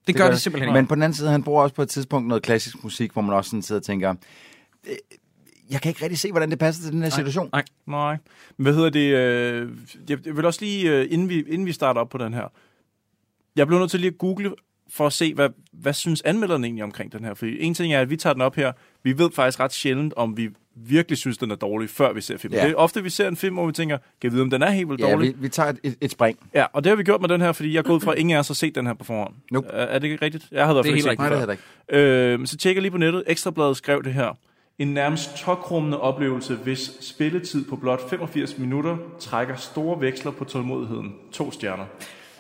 det 0.07 0.15
gør 0.15 0.29
det 0.29 0.41
simpelthen 0.41 0.69
ikke. 0.69 0.73
Men 0.73 0.87
på 0.87 0.95
den 0.95 1.03
anden 1.03 1.15
side, 1.15 1.29
han 1.29 1.43
bruger 1.43 1.63
også 1.63 1.75
på 1.75 1.81
et 1.81 1.89
tidspunkt 1.89 2.27
noget 2.27 2.43
klassisk 2.43 2.83
musik, 2.83 3.11
hvor 3.11 3.21
man 3.21 3.35
også 3.35 3.49
sådan 3.49 3.61
sidder 3.61 3.79
og 3.79 3.85
tænker, 3.85 4.13
"Øh, 4.89 4.95
jeg 5.69 5.81
kan 5.81 5.89
ikke 5.89 6.03
rigtig 6.03 6.19
se, 6.19 6.31
hvordan 6.31 6.49
det 6.51 6.59
passer 6.59 6.83
til 6.83 6.91
den 6.91 7.03
her 7.03 7.09
situation. 7.09 7.49
Nej. 7.51 7.63
Nej. 7.87 8.17
Hvad 8.57 8.73
hedder 8.73 8.89
det? 8.89 8.99
Øh, 9.15 9.69
jeg, 10.09 10.17
jeg 10.25 10.35
vil 10.37 10.45
også 10.45 10.61
lige, 10.61 10.91
øh, 10.91 11.07
inden 11.09 11.29
vi, 11.29 11.39
inden 11.47 11.65
vi 11.67 11.71
starter 11.71 12.01
op 12.01 12.09
på 12.09 12.17
den 12.17 12.33
her, 12.33 12.47
jeg 13.55 13.67
blev 13.67 13.79
nødt 13.79 13.91
til 13.91 13.99
lige 13.99 14.11
at 14.11 14.17
google 14.17 14.51
for 14.89 15.05
at 15.07 15.13
se, 15.13 15.33
hvad, 15.33 15.49
hvad 15.73 15.93
synes 15.93 16.21
anmelderne 16.21 16.67
egentlig 16.67 16.83
omkring 16.83 17.11
den 17.11 17.23
her? 17.23 17.33
Fordi 17.33 17.61
en 17.63 17.73
ting 17.73 17.93
er, 17.93 18.01
at 18.01 18.09
vi 18.09 18.17
tager 18.17 18.33
den 18.33 18.41
op 18.41 18.55
her. 18.55 18.71
Vi 19.03 19.17
ved 19.17 19.31
faktisk 19.31 19.59
ret 19.59 19.73
sjældent, 19.73 20.13
om 20.17 20.37
vi 20.37 20.49
virkelig 20.75 21.17
synes, 21.17 21.37
den 21.37 21.51
er 21.51 21.55
dårlig, 21.55 21.89
før 21.89 22.13
vi 22.13 22.21
ser 22.21 22.37
filmen. 22.37 22.59
Ja. 22.59 22.65
Det 22.65 22.71
er 22.71 22.75
ofte, 22.75 23.03
vi 23.03 23.09
ser 23.09 23.27
en 23.27 23.37
film, 23.37 23.55
hvor 23.55 23.65
vi 23.65 23.71
tænker, 23.71 23.97
kan 23.97 24.07
jeg 24.23 24.31
vide, 24.31 24.41
om 24.41 24.49
den 24.49 24.61
er 24.61 24.69
helt 24.69 24.89
vildt 24.89 25.01
Ja, 25.01 25.11
dårlig? 25.11 25.29
vi, 25.29 25.41
vi 25.41 25.49
tager 25.49 25.69
et, 25.69 25.79
et, 25.83 25.95
et 26.01 26.11
spring. 26.11 26.39
Ja, 26.53 26.65
og 26.73 26.83
det 26.83 26.89
har 26.89 26.95
vi 26.95 27.03
gjort 27.03 27.21
med 27.21 27.29
den 27.29 27.41
her, 27.41 27.51
fordi 27.51 27.73
jeg 27.73 27.79
er 27.79 27.83
gået 27.83 28.03
fra, 28.03 28.11
at 28.11 28.19
ingen 28.19 28.35
af 28.35 28.39
os 28.39 28.47
har 28.47 28.53
set 28.55 28.75
den 28.75 28.87
her 28.87 28.93
på 28.93 29.03
forhånd. 29.03 29.33
Nope. 29.51 29.67
Er, 29.67 29.85
er 29.85 29.99
det 29.99 30.07
ikke 30.07 30.25
rigtigt? 30.25 30.47
Jeg 30.51 30.65
havde 30.65 30.73
i 30.73 30.75
hvert 30.75 30.83
Det 30.83 30.89
er 30.89 30.93
fald 30.93 30.97
ikke 30.97 31.07
helt 31.09 31.19
set 31.21 31.29
Nej, 31.29 31.39
den 31.39 31.49
det 31.49 31.59
ikke. 31.89 32.41
Øh, 32.41 32.47
så 32.47 32.57
tjekker 32.57 32.81
lige 32.81 32.91
på 32.91 32.97
nettet. 32.97 33.23
Ekstrabladet 33.27 33.77
skrev 33.77 34.03
det 34.03 34.13
her. 34.13 34.37
En 34.79 34.93
nærmest 34.93 35.35
tokrummende 35.37 36.01
oplevelse, 36.01 36.55
hvis 36.55 36.91
spilletid 37.01 37.65
på 37.65 37.75
blot 37.75 38.09
85 38.09 38.57
minutter 38.57 38.97
trækker 39.19 39.55
store 39.55 40.01
veksler 40.01 40.31
på 40.31 40.43
tålmodigheden. 40.43 41.15
To 41.31 41.51
stjerner. 41.51 41.85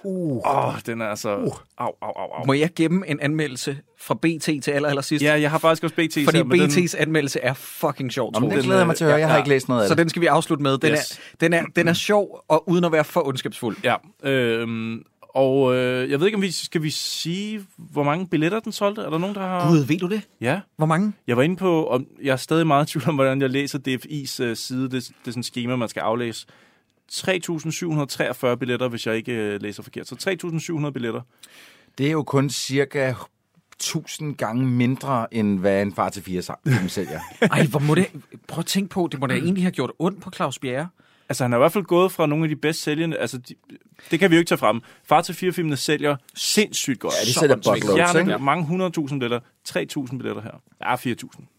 Uh. 0.05 0.41
Åh, 0.67 0.73
den 0.85 1.01
er 1.01 1.05
altså... 1.05 1.37
Uh. 1.37 1.43
Au, 1.43 1.53
au, 1.77 1.91
au, 2.01 2.31
au. 2.39 2.45
Må 2.45 2.53
jeg 2.53 2.69
gemme 2.75 3.07
en 3.07 3.19
anmeldelse 3.19 3.77
fra 3.99 4.13
BT 4.13 4.63
til 4.63 4.71
aller, 4.71 4.89
aller 4.89 5.01
sidst? 5.01 5.23
Ja, 5.23 5.41
jeg 5.41 5.51
har 5.51 5.57
faktisk 5.57 5.83
også 5.83 5.95
BT 5.95 6.17
Fordi 6.25 6.39
BT's 6.39 6.91
den, 6.91 7.01
anmeldelse 7.01 7.39
er 7.39 7.53
fucking 7.53 8.13
sjov, 8.13 8.33
den 8.33 8.51
jeg. 8.51 8.63
glæder 8.63 8.79
jeg 8.79 8.87
mig 8.87 8.95
til 8.95 9.03
at 9.03 9.09
høre. 9.09 9.19
Jeg 9.19 9.27
har 9.27 9.35
ja. 9.35 9.41
ikke 9.41 9.49
læst 9.49 9.67
noget 9.69 9.81
af 9.81 9.87
Så 9.87 9.93
det. 9.95 9.97
den 10.01 10.09
skal 10.09 10.21
vi 10.21 10.25
afslutte 10.27 10.63
med. 10.63 10.77
Den, 10.77 10.91
Yes. 10.91 11.11
er, 11.11 11.37
den, 11.39 11.53
er, 11.53 11.63
den 11.75 11.87
er 11.87 11.93
sjov, 11.93 12.43
og 12.47 12.69
uden 12.69 12.83
at 12.85 12.91
være 12.91 13.03
for 13.03 13.27
ondskabsfuld. 13.27 13.77
Ja, 13.83 13.95
øhm, 14.23 15.03
Og 15.29 15.75
øh, 15.75 16.11
jeg 16.11 16.19
ved 16.19 16.27
ikke, 16.27 16.35
om 16.35 16.41
vi 16.41 16.51
skal 16.51 16.83
vi 16.83 16.89
sige, 16.89 17.61
hvor 17.77 18.03
mange 18.03 18.27
billetter 18.27 18.59
den 18.59 18.71
solgte? 18.71 19.01
Er 19.01 19.09
der 19.09 19.17
nogen, 19.17 19.35
der 19.35 19.41
har... 19.41 19.69
Gud, 19.69 19.77
ved 19.85 19.97
du 19.97 20.07
det? 20.09 20.21
Ja. 20.41 20.59
Hvor 20.77 20.85
mange? 20.85 21.13
Jeg 21.27 21.37
var 21.37 21.43
inde 21.43 21.55
på, 21.55 21.83
og 21.83 22.01
jeg 22.23 22.31
er 22.31 22.35
stadig 22.35 22.67
meget 22.67 22.89
i 22.89 22.91
tvivl 22.91 23.09
om, 23.09 23.15
hvordan 23.15 23.41
jeg 23.41 23.49
læser 23.49 23.79
DFI's 23.87 24.43
øh, 24.43 24.55
side. 24.55 24.83
Det, 24.83 24.91
det 24.91 24.99
er 25.09 25.11
sådan 25.25 25.39
et 25.39 25.45
schema, 25.45 25.75
man 25.75 25.89
skal 25.89 25.99
aflæse. 26.01 26.45
3.743 27.11 28.55
billetter, 28.55 28.87
hvis 28.87 29.07
jeg 29.07 29.15
ikke 29.15 29.31
øh, 29.31 29.61
læser 29.61 29.83
forkert. 29.83 30.07
Så 30.07 30.15
3.700 30.85 30.89
billetter. 30.91 31.21
Det 31.97 32.07
er 32.07 32.11
jo 32.11 32.23
kun 32.23 32.49
cirka 32.49 33.13
1000 33.75 34.35
gange 34.35 34.65
mindre, 34.65 35.33
end 35.33 35.59
hvad 35.59 35.81
en 35.81 35.93
far 35.95 36.09
til 36.09 36.23
fire 36.23 36.41
film 36.67 36.89
sælger. 36.89 37.19
Ej, 37.41 37.65
hvor 37.65 37.79
må 37.79 37.95
det... 37.95 38.07
Prøv 38.47 38.59
at 38.59 38.65
tænke 38.65 38.89
på, 38.89 39.07
det 39.11 39.19
må 39.19 39.27
da 39.27 39.33
egentlig 39.33 39.63
have 39.63 39.71
gjort 39.71 39.91
ondt 39.99 40.21
på 40.21 40.31
Claus 40.35 40.59
Bjerre. 40.59 40.87
Altså, 41.29 41.43
han 41.43 41.51
har 41.51 41.59
i 41.59 41.61
hvert 41.61 41.71
fald 41.71 41.83
gået 41.83 42.11
fra 42.11 42.25
nogle 42.25 42.45
af 42.45 42.49
de 42.49 42.55
bedst 42.55 42.81
sælgende. 42.81 43.17
Altså, 43.17 43.37
de, 43.37 43.55
det 44.11 44.19
kan 44.19 44.29
vi 44.29 44.35
jo 44.35 44.39
ikke 44.39 44.49
tage 44.49 44.57
frem. 44.59 44.81
Far 45.03 45.21
til 45.21 45.35
fire 45.35 45.51
filmene 45.51 45.77
sælger 45.77 46.15
sindssygt 46.35 46.99
godt. 46.99 47.13
Ja, 47.21 47.25
de 47.25 47.33
Så 47.33 47.39
sælger 47.39 47.55
buttloads, 47.55 48.15
ikke? 48.15 48.37
Mange 48.37 48.87
100.000 48.97 49.09
billetter. 49.09 49.39
3.000 49.69 50.17
billetter 50.17 50.41
her. 50.41 50.61
Ja, 50.81 50.95
4.000. 50.95 51.52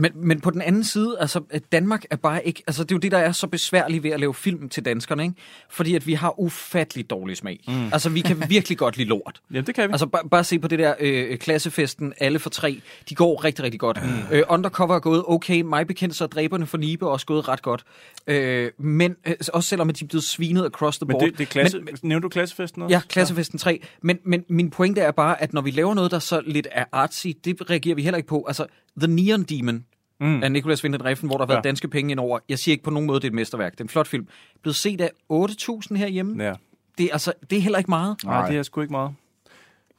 Men, 0.00 0.12
men 0.14 0.40
på 0.40 0.50
den 0.50 0.62
anden 0.62 0.84
side, 0.84 1.16
altså 1.20 1.40
at 1.50 1.72
Danmark 1.72 2.04
er 2.10 2.16
bare 2.16 2.46
ikke, 2.46 2.62
altså 2.66 2.82
det 2.84 2.92
er 2.92 2.96
jo 2.96 3.00
det, 3.00 3.12
der 3.12 3.18
er 3.18 3.32
så 3.32 3.46
besværligt 3.46 4.02
ved 4.02 4.10
at 4.10 4.20
lave 4.20 4.34
film 4.34 4.68
til 4.68 4.84
danskerne, 4.84 5.22
ikke? 5.22 5.34
Fordi 5.68 5.94
at 5.94 6.06
vi 6.06 6.14
har 6.14 6.40
ufattelig 6.40 7.10
dårlig 7.10 7.36
smag. 7.36 7.60
Mm. 7.68 7.92
Altså 7.92 8.08
vi 8.08 8.20
kan 8.20 8.44
virkelig 8.48 8.78
godt 8.78 8.96
lide 8.96 9.08
lort. 9.08 9.40
Jamen, 9.50 9.66
det 9.66 9.74
kan 9.74 9.88
vi. 9.88 9.92
Altså 9.92 10.06
bare, 10.06 10.28
bare 10.28 10.44
se 10.44 10.58
på 10.58 10.68
det 10.68 10.78
der 10.78 10.94
øh, 11.00 11.38
klassefesten, 11.38 12.12
alle 12.18 12.38
for 12.38 12.50
tre, 12.50 12.80
de 13.08 13.14
går 13.14 13.44
rigtig, 13.44 13.64
rigtig 13.64 13.80
godt. 13.80 14.02
Mm. 14.02 14.10
Øh, 14.30 14.42
undercover 14.48 14.94
er 14.94 14.98
gået 14.98 15.24
okay, 15.26 15.60
mig 15.60 15.86
bekendt 15.86 16.16
så 16.16 16.24
er 16.24 16.28
dræberne 16.28 16.66
for 16.66 16.78
Nibe 16.78 17.08
også 17.08 17.26
gået 17.26 17.48
ret 17.48 17.62
godt. 17.62 17.84
Øh, 18.26 18.70
men 18.78 19.16
øh, 19.26 19.34
også 19.52 19.68
selvom 19.68 19.88
de 19.88 20.04
er 20.04 20.08
blevet 20.08 20.24
svinet 20.24 20.64
across 20.64 20.98
the 20.98 21.06
Men 21.06 21.14
board. 21.14 21.24
det, 21.24 21.38
det 21.38 21.44
er 21.44 21.48
klasse, 21.48 21.78
Men, 21.78 21.96
nævnte 22.02 22.24
du 22.24 22.28
klassefesten 22.28 22.82
også? 22.82 22.94
Ja, 22.94 23.00
klassefesten 23.08 23.58
3. 23.58 23.80
Men, 24.02 24.18
men 24.24 24.44
min 24.48 24.70
pointe 24.70 25.00
er 25.00 25.10
bare, 25.10 25.42
at 25.42 25.52
når 25.52 25.60
vi 25.60 25.70
laver 25.70 25.94
noget, 25.94 26.10
der 26.10 26.18
så 26.18 26.42
lidt 26.46 26.68
er 26.72 26.84
artsy, 26.92 27.26
det 27.44 27.70
reagerer 27.70 27.94
vi 27.94 28.02
heller 28.02 28.16
ikke 28.16 28.28
på. 28.28 28.44
Altså, 28.48 28.66
The 29.00 29.06
Neon 29.06 29.42
Demon 29.42 29.83
mm. 30.20 30.42
af 30.42 30.52
Nicolas 30.52 30.82
Winding 30.84 31.04
Refn, 31.04 31.26
hvor 31.26 31.36
der 31.36 31.44
har 31.44 31.46
været 31.46 31.64
Ja. 31.64 31.68
danske 31.68 31.88
penge 31.88 32.10
indover. 32.10 32.38
Jeg 32.48 32.58
siger 32.58 32.72
ikke 32.72 32.84
på 32.84 32.90
nogen 32.90 33.06
måde, 33.06 33.20
det 33.20 33.24
er 33.24 33.30
et 33.30 33.34
mesterværk. 33.34 33.72
Det 33.72 33.80
er 33.80 33.84
en 33.84 33.88
flot 33.88 34.06
film. 34.06 34.28
Blevet 34.62 34.76
set 34.76 35.00
af 35.00 35.10
8.000 35.32 35.96
herhjemme. 35.96 36.44
Ja. 36.44 36.52
Det, 36.98 37.06
er, 37.06 37.12
altså, 37.12 37.32
det 37.50 37.58
er 37.58 37.62
heller 37.62 37.78
ikke 37.78 37.90
meget. 37.90 38.16
Nej, 38.24 38.48
det 38.48 38.56
er 38.58 38.62
sgu 38.62 38.80
ikke 38.80 38.92
meget. 38.92 39.14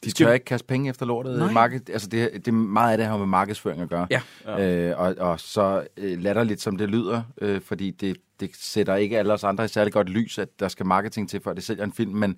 De 0.04 0.12
tør 0.12 0.32
ikke 0.34 0.46
kaste 0.46 0.68
penge 0.68 0.90
efter 0.90 1.06
lortet. 1.06 1.40
Nej. 1.40 1.52
Marked, 1.52 1.90
altså 1.90 2.08
det, 2.08 2.46
det, 2.46 2.54
meget 2.54 2.92
af 2.92 2.98
det 2.98 3.08
har 3.08 3.18
med 3.18 3.26
markedsføring 3.26 3.82
at 3.82 3.90
gøre. 3.90 4.08
Ja. 4.48 4.90
Øh, 4.90 5.00
og, 5.00 5.16
og 5.20 5.40
så 5.40 5.88
øh, 5.98 6.20
latterligt, 6.22 6.62
som 6.62 6.78
det 6.78 6.90
lyder, 6.90 7.22
øh, 7.42 7.62
fordi 7.62 7.92
det, 7.92 8.18
det 8.40 8.50
sætter 8.54 8.96
ikke 8.96 9.20
alle 9.20 9.34
os 9.34 9.44
andre 9.44 9.66
i 9.66 9.68
særlig 9.68 9.94
godt 9.94 10.10
lys, 10.10 10.38
at 10.38 10.60
der 10.60 10.68
skal 10.68 10.86
marketing 10.86 11.30
til, 11.30 11.42
før 11.42 11.54
det 11.54 11.64
sælger 11.64 11.84
en 11.84 11.94
film. 11.94 12.12
Men 12.14 12.36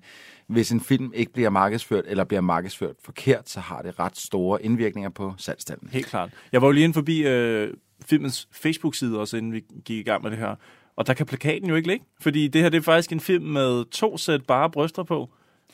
hvis 0.48 0.70
en 0.72 0.80
film 0.80 1.12
ikke 1.14 1.32
bliver 1.32 1.50
markedsført, 1.50 2.04
eller 2.06 2.24
bliver 2.24 2.40
markedsført 2.40 2.96
forkert, 3.04 3.48
så 3.50 3.60
har 3.60 3.82
det 3.82 3.98
ret 3.98 4.16
store 4.16 4.62
indvirkninger 4.62 5.10
på 5.10 5.34
salgstallen. 5.36 5.88
Helt 5.92 6.06
klart. 6.06 6.30
Jeg 6.52 6.62
var 6.62 6.68
jo 6.68 6.72
lige 6.72 6.84
inde 6.84 6.94
forbi 6.94 7.22
øh, 7.26 7.70
filmens 8.06 8.48
Facebook-side 8.52 9.18
også, 9.20 9.36
inden 9.36 9.52
vi 9.52 9.62
gik 9.84 9.98
i 9.98 10.02
gang 10.02 10.22
med 10.22 10.30
det 10.30 10.38
her. 10.38 10.54
Og 10.96 11.06
der 11.06 11.14
kan 11.14 11.26
plakaten 11.26 11.68
jo 11.68 11.74
ikke 11.74 11.88
ligge, 11.88 12.04
fordi 12.20 12.48
det 12.48 12.62
her 12.62 12.68
det 12.68 12.78
er 12.78 12.82
faktisk 12.82 13.12
en 13.12 13.20
film 13.20 13.44
med 13.44 13.84
to 13.90 14.16
sæt 14.18 14.44
bare 14.46 14.70
bryster 14.70 15.02
på. 15.02 15.30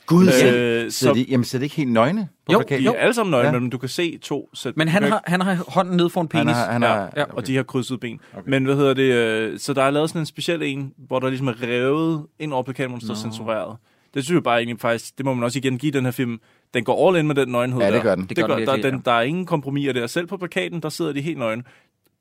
Gud, 0.07 0.27
Øh, 0.27 0.91
så, 0.91 0.99
så 0.99 1.13
de, 1.15 1.23
jamen, 1.29 1.45
så 1.45 1.57
er 1.57 1.59
det 1.59 1.65
ikke 1.65 1.77
helt 1.77 1.93
nøgne 1.93 2.29
på 2.47 2.53
Jo, 2.53 2.59
plakaten? 2.59 2.85
de 2.87 2.91
er 2.97 3.01
alle 3.01 3.15
sammen 3.15 3.31
nøgne, 3.31 3.49
Ja. 3.49 3.55
ja. 3.55 3.61
men 3.61 3.71
du 3.71 3.79
kan 3.79 3.89
se 3.89 4.19
to 4.19 4.51
sæt. 4.55 4.77
Men 4.77 4.89
han 4.89 5.03
har, 5.03 5.23
han 5.27 5.41
har 5.41 5.65
hånden 5.69 5.97
ned 5.97 6.09
foran 6.11 6.29
penis. 6.29 6.45
Han 6.45 6.55
har, 6.55 6.73
han 6.73 6.83
Ja, 6.83 6.89
har, 6.89 7.11
ja, 7.17 7.25
og 7.25 7.47
de 7.47 7.57
har 7.57 7.63
krydset 7.63 8.01
ben. 8.01 8.21
Okay. 8.37 8.51
Men 8.51 8.65
hvad 8.65 8.77
hedder 8.77 8.95
det? 8.95 9.13
øh, 9.13 9.59
Så 9.59 9.73
der 9.73 9.83
er 9.83 9.91
lavet 9.91 10.09
sådan 10.11 10.23
en 10.23 10.27
speciel 10.27 10.63
en, 10.63 10.93
hvor 10.99 11.21
der 11.21 11.29
ligesom 11.29 11.49
er 11.49 11.63
revet 11.63 12.27
ind 12.39 12.53
over 12.53 12.63
plakaten, 12.63 12.91
hvor 12.91 12.99
der 12.99 13.07
står 13.07 13.15
censureret. 13.15 13.77
Det 14.15 14.25
synes 14.25 14.35
jeg 14.35 14.43
bare 14.43 14.59
egentlig 14.59 14.81
faktisk, 14.81 15.19
det 15.19 15.27
må 15.27 15.35
man 15.35 15.45
også 15.45 15.59
igen 15.59 15.79
give 15.79 15.93
den 15.93 16.05
her 16.05 16.13
film. 16.13 16.41
Den 16.75 16.85
går 16.85 17.09
all 17.09 17.19
in 17.19 17.27
med 17.27 17.35
den 17.35 17.49
nøgenhed 17.49 17.81
Ja, 17.81 17.87
det 17.87 17.95
der. 17.95 18.03
gør 18.03 18.15
den. 18.15 18.23
Det 18.29 18.37
Det 18.37 18.47
gør 18.47 18.57
den 18.57 18.67
der, 18.67 18.73
virkelig, 18.75 18.93
den, 18.93 19.01
der 19.05 19.13
er 19.13 19.23
ingen 19.23 19.47
kompromiser 19.47 19.93
der. 19.93 20.07
Selv 20.07 20.27
på 20.27 20.37
plakaten, 20.37 20.81
der 20.83 20.89
sidder 20.89 21.13
de 21.13 21.21
helt 21.21 21.39
nøgne. 21.39 21.63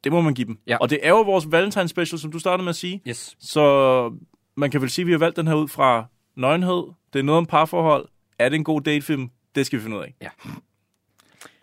Det 0.04 0.12
må 0.12 0.22
man 0.22 0.34
give 0.34 0.48
dem. 0.48 0.58
Ja. 0.68 0.78
Og 0.78 0.90
det 0.90 1.00
er 1.04 1.10
jo 1.10 1.22
vores 1.22 1.46
Valentine 1.52 1.88
special, 1.88 2.20
som 2.20 2.32
du 2.32 2.40
startede 2.40 2.64
med 2.64 2.70
at 2.70 2.76
sige. 2.76 3.02
Yes. 3.08 3.36
Så 3.40 4.14
man 4.58 4.72
kan 4.72 4.82
vel 4.82 4.90
sige, 4.90 5.04
at 5.04 5.08
vi 5.08 5.12
har 5.12 5.20
valgt 5.20 5.38
den 5.38 5.48
her 5.48 5.54
ud 5.56 5.68
fra 5.68 6.06
nøgenhed. 6.38 6.84
Det 7.14 7.20
er 7.20 7.24
noget 7.24 7.38
om 7.38 7.46
parforhold. 7.46 8.08
Er 8.40 8.50
det 8.50 8.56
en 8.56 8.64
god 8.64 8.82
datefilm? 8.82 9.30
Det 9.56 9.66
skal 9.66 9.80
vi 9.80 9.84
finde 9.84 9.98
ud 9.98 10.02
af. 10.02 10.32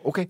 Okay. 0.04 0.26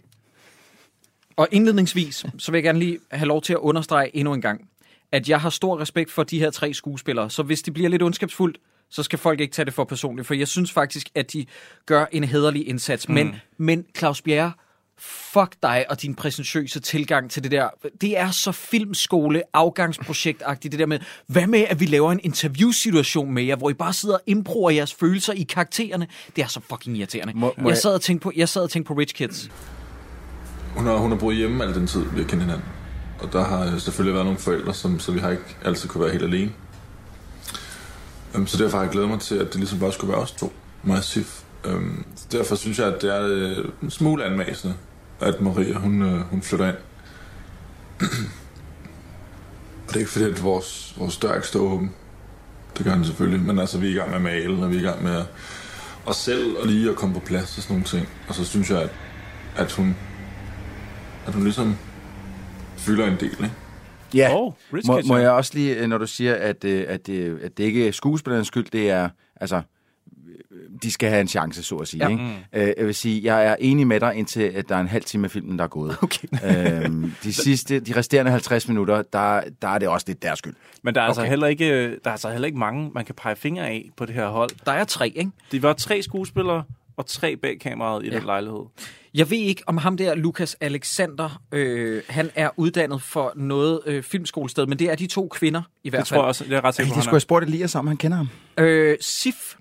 Og 1.37 1.49
indledningsvis, 1.51 2.27
så 2.39 2.53
vil 2.53 2.59
jeg 2.59 2.63
gerne 2.65 2.79
lige 2.79 2.99
have 3.11 3.29
lov 3.29 3.43
til 3.43 3.53
at 3.53 3.59
understrege 3.59 4.17
endnu 4.17 4.35
en 4.35 4.41
gang, 4.41 4.69
at 5.13 5.29
jeg 5.29 5.41
har 5.41 5.51
stor 5.51 5.81
respekt 5.81 6.11
for 6.11 6.23
de 6.23 6.39
her 6.39 6.51
tre 6.51 6.75
skuespillere. 6.75 7.31
Så 7.31 7.43
hvis 7.43 7.63
det 7.63 7.75
bliver 7.75 7.89
lidt 7.89 8.03
ondskabsfuldt, 8.03 8.59
så 8.91 9.03
skal 9.03 9.19
folk 9.19 9.41
ikke 9.41 9.55
tage 9.55 9.67
det 9.67 9.75
for 9.75 9.85
personligt, 9.85 10.27
for 10.27 10.35
jeg 10.35 10.49
synes 10.49 10.73
faktisk, 10.73 11.11
at 11.15 11.33
de 11.33 11.47
gør 11.87 12.07
en 12.13 12.25
hederlig 12.25 12.69
indsats. 12.69 13.09
Mm. 13.09 13.15
Men, 13.15 13.37
men 13.59 13.85
Claus 13.99 14.23
Bjerre, 14.23 14.53
fuck 14.99 15.55
dig 15.63 15.85
og 15.89 16.03
din 16.03 16.15
præsentøse 16.15 16.81
tilgang 16.81 17.31
til 17.31 17.43
det 17.43 17.51
der. 17.51 17.69
Det 18.01 18.19
er 18.19 18.31
så 18.31 18.53
filmskole, 18.53 19.43
afgangsprojektagtigt, 19.53 20.73
det 20.73 20.79
der 20.79 20.87
med, 20.87 20.99
hvad 21.27 21.47
med, 21.47 21.65
at 21.69 21.81
vi 21.81 21.87
laver 21.87 22.13
en 22.13 22.21
interviewsituation 22.23 23.33
med 23.33 23.43
jer, 23.43 23.57
hvor 23.57 23.71
I 23.71 23.75
bare 23.75 23.93
sidder 23.93 24.15
og 24.15 24.23
improver 24.27 24.71
jeres 24.71 24.95
følelser 24.95 25.33
i 25.33 25.43
karaktererne. 25.43 26.07
Det 26.37 26.43
er 26.45 26.49
så 26.49 26.61
fucking 26.71 26.97
irriterende. 26.97 27.33
Må- 27.37 27.55
må 27.59 27.69
jeg, 27.69 27.79
sad 27.79 27.95
og 27.95 28.01
tænkte 28.01 28.23
på, 28.23 28.33
jeg 28.37 28.49
sad 28.49 28.63
og 28.63 28.71
tænkte 28.71 28.89
på 28.89 28.95
Rich 28.95 29.15
Kids. 29.15 29.51
Hun 30.77 30.87
har, 30.87 30.97
hun 30.97 31.11
har 31.11 31.19
boet 31.19 31.37
hjemme 31.37 31.65
al 31.65 31.75
den 31.75 31.87
tid, 31.87 32.01
vi 32.01 32.21
har 32.21 32.29
kendt 32.29 32.43
hinanden. 32.43 32.65
Og 33.21 33.33
der 33.33 33.45
har 33.45 33.73
øh, 33.73 33.81
selvfølgelig 33.81 34.15
været 34.15 34.27
nogle 34.27 34.39
forældre, 34.39 34.75
som, 34.75 34.99
så 34.99 35.13
vi 35.13 35.19
har 35.19 35.31
ikke 35.31 35.57
altid 35.65 35.89
kunne 35.89 36.05
være 36.05 36.13
helt 36.13 36.25
alene. 36.25 36.53
Øhm, 38.35 38.47
så 38.47 38.65
derfor 38.65 38.77
har 38.77 38.85
jeg 38.85 38.93
glædet 38.93 39.09
mig 39.09 39.21
til, 39.21 39.35
at 39.35 39.47
det 39.47 39.55
ligesom 39.55 39.79
bare 39.79 39.93
skulle 39.93 40.13
være 40.13 40.23
os 40.23 40.33
to, 40.33 40.53
mig 40.83 40.97
og 40.97 41.05
Sif. 41.05 41.41
Øhm, 41.65 42.05
så 42.17 42.25
derfor 42.33 42.55
synes 42.55 42.79
jeg, 42.79 42.87
at 42.87 43.03
det 43.03 43.17
er 43.17 43.27
øh, 43.27 43.65
en 43.83 43.91
smule 43.91 44.25
anmasende, 44.25 44.75
at 45.21 45.41
Maria, 45.41 45.79
hun, 45.79 46.03
øh, 46.03 46.21
hun 46.21 46.43
flytter 46.43 46.69
ind. 46.69 46.77
og 49.87 49.89
det 49.89 49.95
er 49.95 49.99
ikke 49.99 50.11
fordi, 50.11 50.25
at 50.25 50.43
vores, 50.43 50.95
vores 50.99 51.17
dør 51.17 51.35
ikke 51.35 51.47
står 51.47 51.61
åben. 51.61 51.91
Det 52.79 52.87
gør 52.87 52.95
den 52.95 53.05
selvfølgelig. 53.05 53.41
Men 53.41 53.59
altså, 53.59 53.79
vi 53.79 53.87
er 53.87 53.91
i 53.91 53.95
gang 53.95 54.09
med 54.09 54.17
at 54.17 54.23
male, 54.23 54.65
og 54.65 54.71
vi 54.71 54.77
er 54.77 54.81
i 54.81 54.85
gang 54.85 55.03
med 55.03 55.17
at, 55.17 55.27
os 56.07 56.17
selv 56.17 56.57
og 56.57 56.67
lige 56.67 56.91
at 56.91 56.97
komme 56.97 57.15
på 57.15 57.21
plads 57.21 57.57
og 57.57 57.63
sådan 57.63 57.75
nogle 57.75 57.87
ting. 57.87 58.09
Og 58.29 58.35
så 58.35 58.45
synes 58.45 58.71
jeg, 58.71 58.83
at, 58.83 58.91
at 59.57 59.73
hun 59.73 59.97
at 61.27 61.35
hun 61.35 61.45
ligesom 61.45 61.77
fylder 62.77 63.07
en 63.07 63.17
del, 63.21 63.31
ikke? 63.31 63.51
Ja, 64.15 64.29
Oh, 64.37 64.53
Rich 64.75 64.87
må, 64.87 65.01
må 65.07 65.17
jeg 65.17 65.31
også 65.31 65.51
lige, 65.55 65.77
øh, 65.77 65.87
når 65.89 65.99
du 65.99 66.07
siger, 66.07 66.35
at, 66.35 66.65
øh, 66.65 66.85
at, 66.89 67.07
det, 67.07 67.39
at 67.43 67.59
det 67.59 67.65
ikke 67.65 67.89
er 67.89 67.93
skuespillerens 67.93 68.49
skyld, 68.49 68.67
det 68.73 68.91
er, 68.91 69.09
altså, 69.41 69.57
øh, 69.57 69.63
de 70.83 70.93
skal 70.93 71.09
have 71.09 71.21
en 71.21 71.29
chance, 71.29 71.63
så 71.63 71.77
at 71.77 71.89
sige. 71.89 72.05
Ja. 72.05 72.11
Ikke? 72.11 72.25
Øh, 72.53 72.75
jeg 72.79 72.87
vil 72.87 72.95
sige, 72.95 73.21
jeg 73.25 73.47
er 73.47 73.57
enig 73.61 73.87
med 73.87 74.01
dig, 74.01 74.15
indtil 74.15 74.43
at 74.43 74.69
der 74.69 74.77
er 74.77 74.81
en 74.81 74.89
halv 74.89 75.05
time 75.05 75.25
af 75.25 75.31
filmen, 75.31 75.59
der 75.59 75.65
er 75.65 75.69
gået. 75.69 75.97
Okay. 76.03 76.29
øhm, 76.85 77.13
de 77.25 77.33
sidste, 77.33 77.81
de 77.81 77.97
resterende 77.97 78.31
50 78.31 78.69
minutter, 78.69 79.03
der, 79.03 79.41
der 79.63 79.69
er 79.69 79.79
det 79.79 79.89
også 79.89 80.05
lidt 80.09 80.23
deres 80.23 80.39
skyld. 80.39 80.55
Men 80.83 80.95
der 80.95 81.01
er, 81.01 81.05
altså 81.07 81.21
Okay. 81.21 81.29
heller 81.31 81.47
ikke, 81.47 81.91
der 81.91 81.99
er 82.05 82.11
altså 82.11 82.31
heller 82.31 82.47
ikke 82.47 82.59
mange, 82.59 82.91
man 82.95 83.05
kan 83.05 83.15
pege 83.15 83.37
fingre 83.37 83.69
af 83.69 83.91
på 83.97 84.07
det 84.07 84.15
her 84.15 84.29
hold. 84.29 84.51
Der 84.67 84.73
er 84.73 84.85
tre, 84.85 85.13
ikke? 85.17 85.31
Det 85.53 85.63
var 85.63 85.73
tre 85.73 86.03
skuespillere 86.03 86.65
og 87.01 87.07
tre 87.07 87.37
bag 87.37 87.61
kameraet 87.61 88.05
i 88.05 88.09
ja. 88.09 88.17
Den 88.17 88.25
lejlighed. 88.25 88.61
Jeg 89.15 89.31
ved 89.31 89.39
ikke, 89.39 89.63
om 89.67 89.77
ham 89.77 89.97
der, 89.97 90.15
Lukas 90.15 90.57
Alexander, 90.61 91.43
øh, 91.53 92.03
han 92.09 92.31
er 92.35 92.51
uddannet 92.57 93.03
for 93.03 93.33
noget 93.37 93.81
øh, 93.87 94.03
filmskolested, 94.03 94.67
men 94.67 94.79
det 94.79 94.91
er 94.91 94.95
de 94.95 95.07
to 95.07 95.29
kvinder 95.29 95.63
i 95.85 95.91
hvert 95.91 96.01
Det 96.01 96.09
fald. 96.09 96.17
tror 96.17 96.23
jeg 96.25 96.29
også, 96.29 96.45
det 96.45 96.53
er 96.53 96.65
ret 96.65 96.75
sikker 96.75 96.95
Det 96.95 97.03
skulle 97.05 97.15
jeg 97.15 97.23
spurgt 97.23 97.45
Elias 97.45 97.75
om, 97.75 97.87
han 97.87 97.97
kender 97.97 98.17
ham. 98.17 98.29
Øh, 98.59 98.97
Sif 99.01 99.55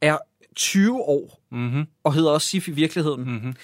er 0.00 0.18
20 0.56 1.00
år, 1.02 1.40
mm-hmm. 1.52 1.86
og 2.04 2.14
hedder 2.14 2.30
også 2.30 2.48
Sif 2.48 2.68
i 2.68 2.70
virkeligheden. 2.70 3.20
Mhm. 3.24 3.54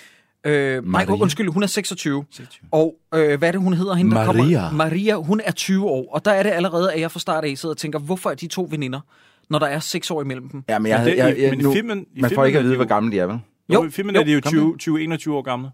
Øh, 0.47 0.73
nej, 0.73 1.05
Maria. 1.05 1.23
undskyld, 1.23 1.49
hun 1.49 1.63
er 1.63 1.67
26. 1.67 2.25
26. 2.31 2.69
Og 2.73 2.95
øh, 3.15 3.39
hvad 3.39 3.49
er 3.49 3.53
det, 3.53 3.61
hun 3.61 3.75
hedder? 3.75 3.95
Hende, 3.95 4.11
der 4.17 4.25
Maria. 4.25 4.61
Kommer? 4.61 4.71
Maria. 4.73 5.15
hun 5.17 5.41
er 5.45 5.53
20 5.53 5.85
år. 5.87 6.15
Og 6.15 6.25
der 6.25 6.31
er 6.31 6.43
det 6.43 6.51
allerede, 6.51 6.93
at 6.93 7.01
jeg 7.01 7.11
fra 7.11 7.21
start 7.21 7.45
af 7.45 7.59
sidder 7.59 7.73
og 7.73 7.77
tænker, 7.79 7.99
hvorfor 7.99 8.31
er 8.31 8.35
de 8.35 8.47
to 8.47 8.69
veninder, 8.71 9.01
når 9.51 9.59
der 9.59 9.67
er 9.67 9.79
6 9.79 10.11
år 10.11 10.23
imellem 10.23 10.49
dem? 10.49 10.65
Ja, 10.69 10.79
men, 10.79 10.91
jeg, 10.91 10.99
Men 10.99 11.09
det- 11.09 11.17
jeg, 11.17 11.39
jeg, 11.39 11.51
men 11.51 11.61
i 11.61 11.63
nu, 11.63 11.73
filmen- 11.73 12.07
i 12.15 12.21
man 12.21 12.31
får 12.31 12.35
filmen 12.35 12.47
ikke 12.47 12.59
at 12.59 12.63
de 12.63 12.67
vide, 12.69 12.77
hvor 12.77 12.85
gamle 12.87 13.13
de 13.13 13.19
er, 13.19 13.27
vel? 13.27 13.39
Jo, 13.69 13.75
Jo, 13.83 13.85
i 13.89 13.91
filmen 13.91 14.15
jo, 14.15 14.21
er 14.21 14.25
de 14.25 14.33
jo 14.33 14.41
kom 14.41 14.51
20, 14.53 14.77
20 14.79 15.03
21 15.03 15.37
år 15.37 15.43
gamle. 15.43 15.71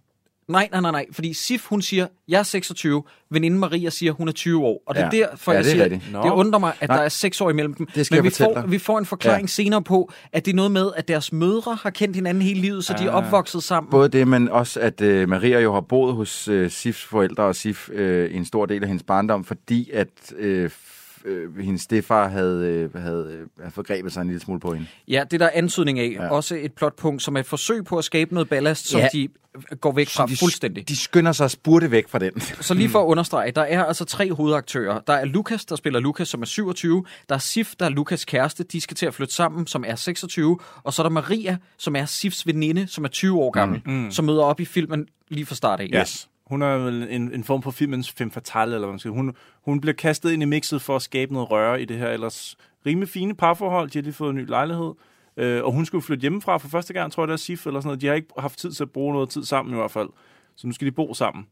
Nej, 0.49 0.69
nej, 0.73 0.81
nej, 0.81 0.91
nej, 0.91 1.07
fordi 1.13 1.33
Sif, 1.35 1.67
hun 1.67 1.83
siger, 1.83 2.07
jeg 2.29 2.39
er 2.39 2.43
26, 2.43 3.03
veninden 3.31 3.61
Maria 3.61 3.91
siger, 3.91 4.13
hun 4.13 4.29
er 4.29 4.33
20 4.33 4.65
år. 4.65 4.83
Og 4.87 4.95
det 4.95 5.01
er 5.03 5.11
Ja. 5.13 5.19
derfor, 5.27 5.53
Ja, 5.53 5.57
jeg 5.59 5.65
det 5.65 5.71
er 5.71 5.75
siger, 5.75 5.85
rigtigt. 5.85 6.03
det 6.25 6.31
undrer 6.31 6.59
mig, 6.61 6.73
at 6.81 6.89
Nej. 6.89 6.97
der 6.97 7.05
er 7.05 7.09
6 7.09 7.41
år 7.41 7.51
imellem 7.51 7.75
dem. 7.75 7.87
Det 7.95 8.07
skal 8.07 8.15
Men 8.15 8.25
jeg 8.25 8.25
vi 8.25 8.31
får, 8.45 8.55
dig. 8.55 8.71
vi 8.71 8.79
får 8.79 8.99
en 8.99 9.07
forklaring 9.07 9.43
Ja. 9.43 9.47
senere 9.47 9.83
på, 9.83 10.11
at 10.33 10.45
det 10.45 10.53
er 10.53 10.57
noget 10.57 10.73
med, 10.73 10.91
at 10.97 11.09
deres 11.09 11.33
mødre 11.33 11.75
har 11.83 11.91
kendt 11.91 12.17
hinanden 12.17 12.43
hele 12.43 12.61
livet, 12.61 12.85
så 12.85 12.95
de 12.99 13.05
er 13.05 13.11
Ah. 13.11 13.25
opvokset 13.27 13.63
sammen. 13.63 13.91
Både 13.91 14.09
det, 14.09 14.29
men 14.29 14.49
også, 14.49 14.81
at 14.81 15.01
øh, 15.01 15.29
Maria 15.29 15.61
jo 15.61 15.73
har 15.75 15.81
boet 15.81 16.15
hos 16.15 16.49
øh, 16.49 16.71
Sifs 16.71 17.05
forældre 17.05 17.43
og 17.45 17.57
Sif 17.57 17.89
øh, 17.93 18.31
i 18.31 18.37
en 18.37 18.45
stor 18.45 18.67
del 18.67 18.83
af 18.83 18.89
hendes 18.89 19.03
barndom, 19.03 19.45
fordi 19.45 19.91
at 19.93 20.09
øh, 20.39 20.71
øh, 21.25 21.59
hendes 21.59 21.83
stefar 21.83 22.29
havde, 22.29 22.67
øh, 22.95 23.03
havde, 23.03 23.27
øh, 23.41 23.47
havde 23.59 23.75
forgrebet 23.75 24.13
sig 24.13 24.21
en 24.21 24.27
lille 24.27 24.41
smule 24.41 24.61
på 24.61 24.75
hende. 24.75 24.87
Ja, 25.09 25.25
det 25.31 25.33
er 25.43 25.47
der 25.47 25.51
antydning 25.55 25.99
af. 25.99 26.17
Ja. 26.19 26.29
Også 26.29 26.55
et 26.55 26.73
plotpunkt, 26.73 27.23
som 27.23 27.37
er 27.37 27.41
et 27.41 27.47
forsøg 27.47 27.85
på 27.85 27.99
at 27.99 28.05
skabe 28.05 28.35
noget 28.35 28.49
ballast, 28.49 28.89
som 28.89 29.01
Ja. 29.01 29.09
de 29.13 29.29
går 29.81 29.93
væk 29.93 30.09
fra 30.09 30.27
de, 30.27 30.37
fuldstændig. 30.37 30.89
De 30.89 30.97
skynder 30.97 31.33
sig 31.33 31.51
spurte 31.51 31.91
væk 31.91 32.09
fra 32.09 32.19
den. 32.19 32.41
Så 32.61 32.75
lige 32.75 32.89
for 32.89 33.01
at 33.03 33.07
understrege, 33.07 33.51
der 33.51 33.63
er 33.63 33.85
altså 33.85 34.05
tre 34.05 34.33
hovedaktører. 34.33 35.01
Der 35.07 35.13
er 35.13 35.25
Lukas, 35.25 35.65
der 35.65 35.77
spiller 35.77 36.01
Lukas, 36.01 36.29
som 36.29 36.43
er 36.43 36.47
27. 36.47 37.05
Der 37.29 37.35
er 37.35 37.39
Sif, 37.39 37.75
der 37.81 37.87
er 37.87 37.91
Lukas 37.91 38.25
kæreste. 38.25 38.65
De 38.65 38.81
skal 38.81 38.97
til 38.97 39.07
at 39.07 39.15
flytte 39.15 39.35
sammen, 39.35 39.67
som 39.67 39.85
er 39.87 39.95
26. 39.95 40.59
Og 40.83 40.93
så 40.93 41.03
er 41.03 41.05
der 41.05 41.11
Maria, 41.11 41.57
som 41.79 41.97
er 41.97 42.05
Sifs 42.05 42.47
veninde, 42.47 42.87
som 42.87 43.05
er 43.05 43.09
20 43.09 43.39
år 43.39 43.51
gammel, 43.51 43.83
mm. 43.87 44.11
som 44.11 44.25
møder 44.25 44.43
op 44.43 44.61
i 44.61 44.65
filmen 44.65 45.07
lige 45.29 45.47
fra 45.47 45.55
start 45.55 45.81
af. 45.81 45.91
Yes. 45.95 46.29
Hun 46.51 46.63
er 46.63 46.79
vel 46.79 47.07
en, 47.11 47.35
en 47.35 47.45
form 47.45 47.63
for 47.63 47.71
filmens 47.71 48.11
femme 48.11 48.31
fatale, 48.31 48.75
eller 48.75 48.87
hvad 48.87 48.93
man 48.93 48.99
skal. 48.99 49.11
Hun, 49.11 49.35
hun 49.65 49.81
bliver 49.81 49.95
kastet 49.95 50.31
ind 50.33 50.43
i 50.43 50.47
mixet 50.47 50.83
for 50.83 50.97
at 50.97 51.03
skabe 51.03 51.33
noget 51.33 51.51
røre 51.51 51.83
i 51.83 51.85
det 51.85 51.97
her 51.99 52.09
ellers 52.09 52.57
rimelig 52.87 53.09
fine 53.09 53.35
parforhold. 53.37 53.91
De 53.91 53.99
har 53.99 54.03
lige 54.03 54.13
fået 54.13 54.31
en 54.31 54.37
ny 54.37 54.49
lejlighed. 54.49 54.93
Øh, 55.37 55.65
og 55.65 55.73
hun 55.73 55.87
skulle 55.87 56.03
flytte 56.03 56.21
hjemmefra 56.21 56.57
for 56.57 56.69
første 56.69 56.93
gang, 56.93 57.13
tror 57.13 57.23
jeg, 57.23 57.29
det 57.29 57.33
er 57.33 57.39
SIF 57.39 57.67
eller 57.67 57.81
sådan 57.81 57.89
noget. 57.89 58.01
De 58.01 58.07
har 58.07 58.15
ikke 58.15 58.29
haft 58.39 58.59
tid 58.59 58.73
til 58.73 58.83
at 58.85 58.91
bruge 58.91 59.13
noget 59.15 59.31
tid 59.31 59.45
sammen 59.45 59.75
i 59.75 59.77
hvert 59.77 59.91
fald. 59.91 60.09
Så 60.57 60.67
nu 60.67 60.73
skal 60.73 60.87
de 60.87 60.93
bo 60.93 61.15
sammen. 61.15 61.47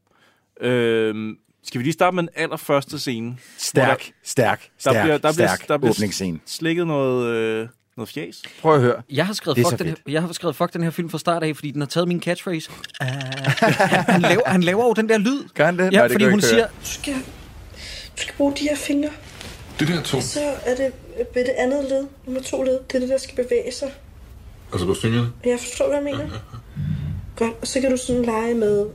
Øh, 0.60 1.34
skal 1.62 1.78
vi 1.78 1.84
lige 1.84 1.92
starte 1.92 2.14
med 2.14 2.22
den 2.22 2.30
allerførste 2.34 2.98
scene? 2.98 3.36
Stærk, 3.56 4.12
stærk, 4.22 4.60
Der 4.62 4.68
stærk, 4.78 5.04
bliver, 5.04 5.18
der 5.18 5.32
bliver, 5.32 5.32
stærk 5.48 5.68
der 5.68 5.78
bliver 5.78 5.92
åbningsscene. 5.94 6.40
slikket 6.46 6.86
noget, 6.86 7.26
øh, 7.34 7.68
noget 7.98 8.08
fjæs. 8.08 8.42
Prøv 8.62 8.74
at 8.74 8.80
høre. 8.80 9.02
Jeg 9.10 9.26
har, 9.26 9.34
skrevet 9.34 9.56
Det 9.56 9.66
fuck 9.66 9.78
den 9.78 9.86
her, 9.88 9.94
jeg 10.08 10.22
har 10.22 10.32
skrevet 10.32 10.56
fuck 10.56 10.72
den 10.72 10.82
her 10.82 10.90
film 10.90 11.10
fra 11.10 11.18
start 11.18 11.42
af, 11.42 11.56
fordi 11.56 11.70
den 11.70 11.80
har 11.80 11.86
taget 11.86 12.08
min 12.08 12.22
catchphrase. 12.22 12.70
Uh, 13.00 13.06
han, 14.14 14.20
laver, 14.22 14.42
han 14.46 14.62
laver 14.62 14.84
jo 14.84 14.92
den 14.92 15.08
der 15.08 15.18
lyd. 15.18 15.48
Gør 15.54 15.64
han 15.64 15.78
det? 15.78 15.84
Ja, 15.84 15.90
Nej, 15.90 16.02
det 16.02 16.12
fordi 16.12 16.24
kan 16.24 16.30
hun 16.30 16.40
siger, 16.40 16.66
Du 16.66 16.72
skal, 16.82 17.14
du 17.14 18.22
skal 18.22 18.34
bruge 18.36 18.52
de 18.56 18.62
her 18.62 18.76
fingre. 18.76 19.10
Det 19.80 19.88
der 19.88 20.02
to. 20.02 20.20
Så 20.20 20.40
er 20.64 20.74
det 20.74 20.92
ved 21.34 21.44
det 21.44 21.54
andet 21.58 21.84
led, 21.84 22.06
nummer 22.26 22.42
to 22.42 22.62
led. 22.62 22.78
Det 22.88 22.94
er 22.94 23.00
det, 23.00 23.08
der 23.08 23.18
skal 23.18 23.44
bevæge 23.44 23.72
sig. 23.72 23.92
Altså 24.72 24.86
på 24.86 24.94
fingrene. 24.94 25.32
Jeg 25.44 25.58
forstår, 25.60 25.86
hvad 25.86 25.96
jeg 25.96 26.04
mener. 26.04 26.28
Godt, 27.36 27.52
og 27.60 27.66
så 27.66 27.80
kan 27.80 27.90
du 27.90 27.96
sådan 27.96 28.22
lege 28.22 28.54
med, 28.54 28.86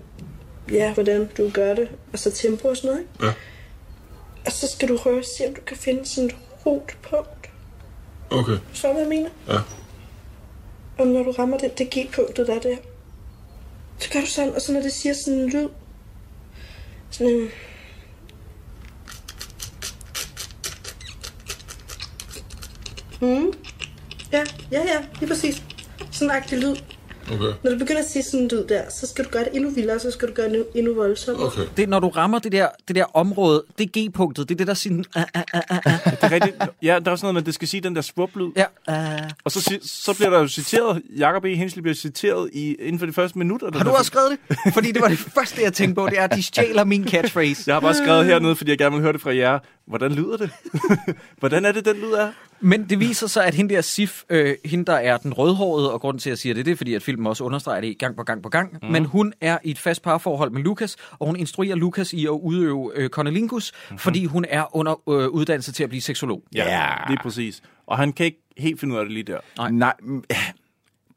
ja, 0.72 0.93
hvordan 0.93 1.29
du 1.38 1.50
gør 1.50 1.75
det, 1.75 1.89
og 2.13 2.19
så 2.19 2.31
tempo 2.31 2.67
og 2.67 2.77
sådan 2.77 2.89
noget, 2.89 3.01
ikke? 3.01 3.25
Ja. 3.25 3.33
Og 4.45 4.51
så 4.51 4.67
skal 4.67 4.89
du 4.89 4.93
at 4.93 5.25
se, 5.38 5.48
om 5.48 5.53
du 5.55 5.62
kan 5.67 5.77
finde 5.77 6.05
sådan 6.05 6.29
et 6.29 6.36
rotpunkt. 6.65 7.42
Okay. 8.33 8.51
Du, 8.51 8.87
hvad 8.91 8.99
jeg 8.99 9.09
mener? 9.09 9.29
Ja. 9.47 9.59
Og 10.97 11.07
når 11.07 11.23
du 11.23 11.31
rammer 11.31 11.57
det, 11.57 11.77
det 11.77 11.89
G-punktet, 11.89 12.47
der 12.47 12.55
er 12.55 12.59
der, 12.59 12.77
så 13.97 14.09
gør 14.09 14.19
du 14.19 14.25
sådan, 14.25 14.55
og 14.55 14.61
så 14.61 14.73
når 14.73 14.81
det 14.81 14.93
siger 14.93 15.13
sådan 15.13 15.39
en 15.39 15.49
lyd, 15.49 15.69
sådan 17.09 17.33
en... 17.33 17.49
Mm. 23.21 23.53
Ja, 24.31 24.43
ja, 24.71 24.81
ja, 24.81 25.05
lige 25.19 25.29
præcis. 25.29 25.63
Sådan 26.11 26.29
en 26.29 26.35
agtig 26.35 26.57
lyd. 26.57 26.75
Okay. 27.32 27.53
Når 27.63 27.72
du 27.72 27.77
begynder 27.77 28.01
at 28.01 28.10
sige 28.10 28.24
sådan 28.24 28.48
lyd 28.48 28.68
der, 28.68 28.82
så 28.89 29.08
skal 29.08 29.25
du 29.25 29.30
gøre 29.30 29.44
det 29.44 29.50
endnu 29.53 29.70
vildere, 29.70 30.00
så 30.00 30.12
skal 30.12 30.27
du 30.27 30.34
gøre 30.34 30.50
det 30.50 30.65
endnu, 30.75 30.94
voldsommere. 30.94 31.48
Okay. 31.48 31.62
det, 31.77 31.89
når 31.89 32.00
du 32.00 32.10
rammer 32.10 32.39
det 32.39 32.51
der, 32.51 32.68
det 32.88 32.96
der 32.96 33.06
område, 33.18 33.63
det 33.77 33.89
er 33.96 34.10
G-punktet, 34.10 34.50
det 34.50 34.56
er 34.56 34.58
det, 34.58 34.68
der 34.68 34.74
siger, 34.74 34.94
uh, 34.94 35.01
uh, 35.01 35.42
uh, 35.53 35.77
uh. 35.86 36.12
Det 36.12 36.24
er 36.24 36.32
rigtigt. 36.32 36.56
Ja, 36.82 37.00
der 37.00 37.08
er 37.08 37.12
også 37.12 37.25
noget 37.25 37.34
med, 37.34 37.42
at 37.42 37.46
det 37.46 37.53
skal 37.53 37.68
sige 37.68 37.82
den 37.82 37.96
der 37.96 38.01
svublyd. 38.01 38.48
ja, 38.56 38.65
uh. 39.24 39.30
Og 39.44 39.51
så, 39.51 39.80
så 39.84 40.13
bliver 40.13 40.30
der 40.30 40.39
jo 40.39 40.48
citeret, 40.48 41.01
Jacob 41.18 41.46
E. 41.46 41.56
Hensley 41.56 41.82
bliver 41.82 41.96
citeret 41.96 42.50
i, 42.53 42.75
inden 42.80 43.00
for 43.00 43.06
de 43.06 43.13
første 43.13 43.38
minutter. 43.38 43.70
Har 43.77 43.84
du 43.84 43.89
også 43.89 44.03
skrevet 44.03 44.38
det? 44.50 44.74
Fordi 44.74 44.92
det 44.92 45.01
var 45.01 45.08
det 45.08 45.20
første, 45.20 45.63
jeg 45.63 45.74
tænkte 45.74 45.96
på, 45.96 46.08
det 46.10 46.20
er, 46.20 46.24
at 46.24 46.36
de 46.36 46.44
stjæler 46.44 46.84
min 46.84 47.08
catchphrase. 47.08 47.63
Jeg 47.68 47.75
har 47.75 47.80
bare 47.80 47.94
skrevet 47.94 48.25
hernede, 48.25 48.56
fordi 48.56 48.72
jeg 48.72 48.77
gerne 48.77 48.96
vil 48.96 49.01
høre 49.01 49.13
det 49.13 49.22
fra 49.22 49.36
jer. 49.36 49.60
Hvordan 49.88 50.12
lyder 50.12 50.38
det? 50.38 50.50
Hvordan 51.39 51.65
er 51.65 51.72
det, 51.72 51.86
den 51.86 51.96
lyd 51.96 52.12
er? 52.12 52.32
Men 52.60 52.89
det 52.89 53.00
viser 53.00 53.27
sig, 53.27 53.45
at 53.45 53.53
hende 53.53 53.75
der 53.75 53.81
Sif, 53.81 54.24
øh, 54.29 54.55
hende 54.65 54.86
der 54.86 54.93
er 54.93 55.17
den 55.17 55.33
rødhårede, 55.33 55.93
og 55.93 56.01
grunden 56.01 56.19
til, 56.19 56.29
at 56.29 56.31
jeg 56.31 56.38
siger 56.38 56.53
det, 56.53 56.65
det 56.65 56.72
er, 56.72 56.75
fordi 56.75 56.93
at 56.93 57.03
filmen 57.03 57.27
også 57.27 57.43
understreger 57.43 57.81
det 57.81 57.98
gang 57.98 58.15
på 58.15 58.24
gang 58.24 58.43
på 58.43 58.50
gang. 58.50 58.77
Mm. 58.81 58.89
Men 58.89 59.05
hun 59.05 59.33
er 59.41 59.57
i 59.63 59.72
et 59.72 59.79
fast 59.79 60.01
parforhold 60.01 60.51
med 60.51 60.62
Lukas, 60.62 60.95
og 61.19 61.27
hun 61.27 61.36
instruerer 61.36 61.75
Lukas 61.75 62.13
i 62.13 62.25
at 62.25 62.29
udøve 62.29 62.91
øh, 62.95 63.10
Cornelingus, 63.10 63.72
mm-hmm. 63.72 63.98
fordi 63.98 64.25
hun 64.25 64.45
er 64.50 64.75
under 64.75 65.10
øh, 65.10 65.27
uddannelse 65.27 65.72
til 65.72 65.83
at 65.83 65.89
blive 65.89 66.01
seksolog. 66.01 66.43
Ja. 66.55 66.95
Lige 67.07 67.19
præcis. 67.24 67.62
Og 67.88 67.98
han 67.98 68.13
kan 68.13 68.25
ikke 68.25 68.41
helt 68.57 68.79
finde 68.79 68.93
ud 68.93 69.00
af 69.00 69.05
det 69.05 69.13
lige 69.13 69.24
der. 69.24 69.39
Nej. 69.57 69.72
Nej, 69.72 69.93
mm, 70.01 70.24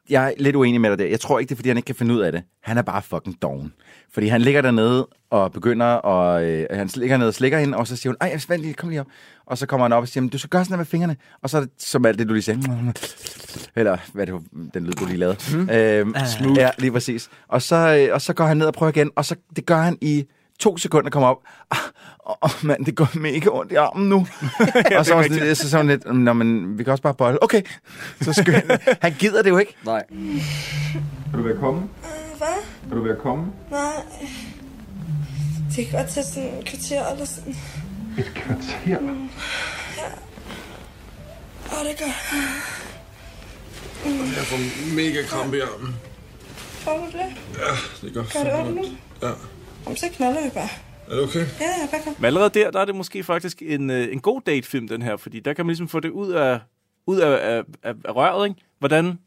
jeg 0.09 0.27
er 0.27 0.33
lidt 0.39 0.57
uenig 0.57 0.81
med 0.81 0.91
dig 0.91 0.99
der. 0.99 1.07
Jeg 1.07 1.21
tror 1.21 1.39
ikke, 1.39 1.49
det 1.49 1.55
er, 1.55 1.57
fordi 1.57 1.69
han 1.69 1.77
ikke 1.77 1.87
kan 1.87 1.95
finde 1.95 2.15
ud 2.15 2.21
af 2.21 2.33
det. 2.33 2.43
Han 2.63 2.79
er 2.79 2.83
bare 2.83 3.03
fucking 3.03 3.43
doven. 3.43 3.73
Fordi 4.13 4.27
han 4.27 4.41
ligger 4.41 4.63
dernede 4.63 5.09
og 5.31 5.53
begynder, 5.53 5.87
og 5.87 6.45
øh, 6.45 6.67
han 6.71 6.91
ligger 6.95 7.17
nede 7.17 7.29
og 7.29 7.35
slikker 7.35 7.59
hende, 7.59 7.79
og 7.79 7.87
så 7.87 7.97
siger 7.97 8.11
hun, 8.11 8.17
ej, 8.21 8.39
vent 8.49 8.63
lige, 8.63 8.75
kom 8.75 8.89
lige 8.89 9.01
op. 9.01 9.07
Og 9.47 9.59
så 9.59 9.67
kommer 9.67 9.85
han 9.85 9.93
op 9.93 10.03
og 10.03 10.09
siger, 10.09 10.23
"Men 10.23 10.29
du 10.31 10.39
skal 10.39 10.51
gøre 10.51 10.65
sådan 10.65 10.73
her 10.73 10.79
med 10.79 10.87
fingrene. 10.87 11.17
Og 11.43 11.51
så 11.51 11.59
er 11.59 11.67
som 11.79 12.07
alt 12.07 12.19
det, 12.19 12.29
du 12.29 12.33
lige 12.33 12.43
sagde. 12.43 12.61
Eller 13.77 13.99
hvad 14.13 14.29
er 14.29 14.33
det, 14.39 14.43
den 14.75 14.87
lyd, 14.87 14.93
du 14.93 15.05
lige 15.07 15.17
lavede. 15.19 15.37
Mm. 15.53 15.71
Øhm, 15.71 16.15
smooth. 16.39 16.59
Ja, 16.59 16.71
lige 16.79 16.93
præcis. 16.93 17.29
Og 17.49 17.63
så, 17.63 17.77
øh, 17.77 18.15
og 18.15 18.21
så 18.23 18.33
går 18.33 18.45
han 18.45 18.57
ned 18.57 18.67
og 18.67 18.75
prøver 18.75 18.91
igen, 18.93 19.11
og 19.17 19.25
så 19.25 19.37
det 19.57 19.67
gør 19.67 19.77
han 19.79 19.99
i 20.01 20.25
to 20.59 20.77
sekunder 20.77 21.11
kommer 21.11 21.29
op. 21.29 21.37
Ah, 21.71 21.79
Åh, 22.29 22.35
oh, 22.41 22.51
mand, 22.63 22.85
det 22.87 22.95
går 22.97 23.09
mega 23.19 23.49
ondt 23.53 23.73
i 23.73 23.75
armen 23.75 24.09
nu. 24.09 24.17
og 24.99 25.07
så 25.07 25.15
var 25.15 25.23
det, 25.23 25.57
så, 25.57 25.71
så 25.71 25.77
hun 25.77 25.87
lidt, 25.87 26.15
Nå, 26.15 26.33
men 26.33 26.79
vi 26.79 26.85
kan 26.85 26.91
også 26.91 27.03
bare 27.03 27.15
bolle. 27.15 27.43
Okay, 27.43 27.63
så 28.21 28.33
skynd. 28.33 28.79
Han 29.03 29.13
gider 29.19 29.43
det 29.43 29.51
jo 29.51 29.59
ikke. 29.59 29.75
Nej. 29.85 30.03
Vil 30.11 30.33
du 31.33 31.43
være 31.43 31.57
komme? 31.57 31.81
Hvad? 32.39 32.47
Vil 32.89 32.99
du 32.99 33.03
være 33.05 33.17
komme? 33.23 33.45
Nej. 33.71 33.81
Det 35.77 35.87
kan 35.87 35.99
godt 35.99 36.09
tage 36.11 36.25
sådan 36.27 36.49
en 36.49 36.65
kvarter 36.65 37.07
eller 37.13 37.25
sådan. 37.25 37.57
Et 38.19 38.33
kvarter. 38.35 38.99
Åh, 41.73 41.85
det 41.89 41.99
gør. 41.99 42.13
Jeg 44.37 44.45
får 44.47 44.95
mega 44.97 45.23
krampe 45.23 45.57
i 45.57 45.61
armen. 45.61 45.95
Får 46.57 46.99
du 46.99 47.19
det? 47.19 47.37
Det 48.03 48.15
gør 48.15 48.25
Gør 48.33 48.45
det 48.51 48.61
ondt 48.67 48.75
nu? 48.77 48.85
Ja. 49.23 49.33
Jamen, 49.85 49.97
så 49.97 50.07
knalder 50.13 50.45
vi 50.45 50.51
bare. 50.51 50.69
Er 51.09 51.15
det 51.15 51.25
okay? 51.25 51.39
Ja, 51.61 51.65
ja, 51.83 51.87
bare 51.91 52.01
kom. 52.05 52.15
Men 52.19 52.25
allerede 52.25 52.51
der, 52.51 52.71
der 52.71 52.81
er 52.81 52.85
det 52.85 52.95
måske 52.95 53.25
faktisk 53.25 53.63
en, 53.63 53.91
øh, 53.91 54.13
en 54.13 54.21
god 54.21 54.41
datefilm, 54.47 54.89
den 54.89 55.03
her. 55.03 55.17
Fordi 55.17 55.41
der 55.41 55.53
kan 55.55 55.67
man 55.67 55.71
ligesom 55.71 55.89
få 55.89 56.01
det 56.01 56.11
ud 56.11 56.31
af, 56.33 56.61
ud 57.07 57.19
af, 57.19 57.57
af, 57.57 57.63
af, 57.83 57.95
af 58.05 58.17
røret, 58.17 58.49
ikke? 58.49 58.61
Hvordan 58.79 59.19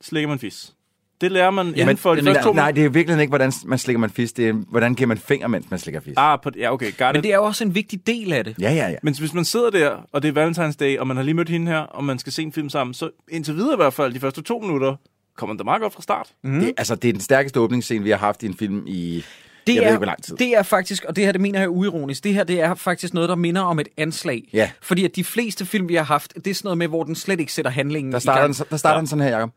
slikker 0.00 0.28
man 0.28 0.38
fis? 0.38 0.72
Det 1.20 1.32
lærer 1.32 1.50
man 1.50 1.74
ja, 1.76 1.82
inden 1.82 1.96
for 1.96 2.14
de 2.14 2.22
Men, 2.22 2.34
første 2.34 2.48
to 2.48 2.52
nej, 2.52 2.70
det 2.70 2.84
er 2.84 2.88
virkelig 2.88 3.20
ikke, 3.20 3.30
hvordan 3.30 3.52
man 3.66 3.78
slikker 3.78 3.98
man 3.98 4.10
fisk. 4.10 4.36
Det 4.36 4.48
er, 4.48 4.52
hvordan 4.52 4.94
giver 4.94 5.08
man 5.08 5.18
finger, 5.18 5.48
mens 5.48 5.70
man 5.70 5.78
slikker 5.78 6.00
fisk. 6.00 6.14
Ah, 6.16 6.38
på, 6.42 6.50
ja, 6.58 6.72
okay, 6.72 6.92
got 6.98 7.06
Men 7.12 7.16
it. 7.16 7.22
det 7.24 7.32
er 7.32 7.36
jo 7.36 7.44
også 7.44 7.64
en 7.64 7.74
vigtig 7.74 8.06
del 8.06 8.32
af 8.32 8.44
det. 8.44 8.54
Ja, 8.60 8.72
ja, 8.72 8.88
ja. 8.88 8.96
Men 9.02 9.14
hvis 9.18 9.34
man 9.34 9.44
sidder 9.44 9.70
der, 9.70 9.90
og 10.12 10.22
det 10.22 10.36
er 10.36 10.46
Valentine's 10.50 10.76
Day, 10.80 10.98
og 10.98 11.06
man 11.06 11.16
har 11.16 11.24
lige 11.24 11.34
mødt 11.34 11.48
hende 11.48 11.72
her, 11.72 11.78
og 11.78 12.04
man 12.04 12.18
skal 12.18 12.32
se 12.32 12.42
en 12.42 12.52
film 12.52 12.68
sammen, 12.68 12.94
så 12.94 13.10
indtil 13.28 13.54
videre 13.54 13.72
i 13.72 13.76
hvert 13.76 13.94
fald, 13.94 14.14
de 14.14 14.20
første 14.20 14.42
to 14.42 14.58
minutter, 14.58 14.96
kommer 15.36 15.56
da 15.56 15.64
meget 15.64 15.82
godt 15.82 15.92
fra 15.92 16.02
start. 16.02 16.28
Mm. 16.44 16.60
Det, 16.60 16.72
altså, 16.76 16.94
det 16.94 17.08
er 17.08 17.12
den 17.12 17.20
stærkeste 17.22 17.60
åbningsscene, 17.60 18.04
vi 18.04 18.10
har 18.10 18.18
haft 18.18 18.42
i 18.42 18.46
en 18.46 18.54
film 18.54 18.82
i... 18.86 19.24
Det 19.66 19.74
jeg 19.74 19.80
er, 19.80 19.84
ved 19.84 19.90
ikke, 19.90 19.98
hvor 19.98 20.06
lang 20.06 20.22
tid. 20.22 20.36
det 20.36 20.56
er 20.56 20.62
faktisk, 20.62 21.04
og 21.04 21.16
det 21.16 21.24
her 21.24 21.32
det 21.32 21.40
mener 21.40 21.60
jeg 21.60 21.70
uironisk, 21.70 22.24
det 22.24 22.34
her 22.34 22.44
det 22.44 22.60
er 22.60 22.74
faktisk 22.74 23.14
noget, 23.14 23.28
der 23.28 23.34
minder 23.34 23.62
om 23.62 23.78
et 23.78 23.88
anslag. 23.96 24.48
Ja. 24.52 24.70
Fordi 24.82 25.04
at 25.04 25.16
de 25.16 25.24
fleste 25.24 25.66
film, 25.66 25.88
vi 25.88 25.94
har 25.94 26.02
haft, 26.02 26.34
det 26.34 26.46
er 26.46 26.54
sådan 26.54 26.66
noget 26.66 26.78
med, 26.78 26.88
hvor 26.88 27.04
den 27.04 27.14
slet 27.14 27.40
ikke 27.40 27.52
sætter 27.52 27.70
handlingen 27.70 28.12
Der 28.12 28.18
i 28.18 28.20
starter, 28.20 28.40
gang. 28.40 28.56
den, 28.56 28.66
der 28.70 28.76
starter 28.76 28.96
ja. 28.96 29.00
den 29.00 29.06
sådan 29.06 29.24
her, 29.24 29.30
Jacob. 29.30 29.50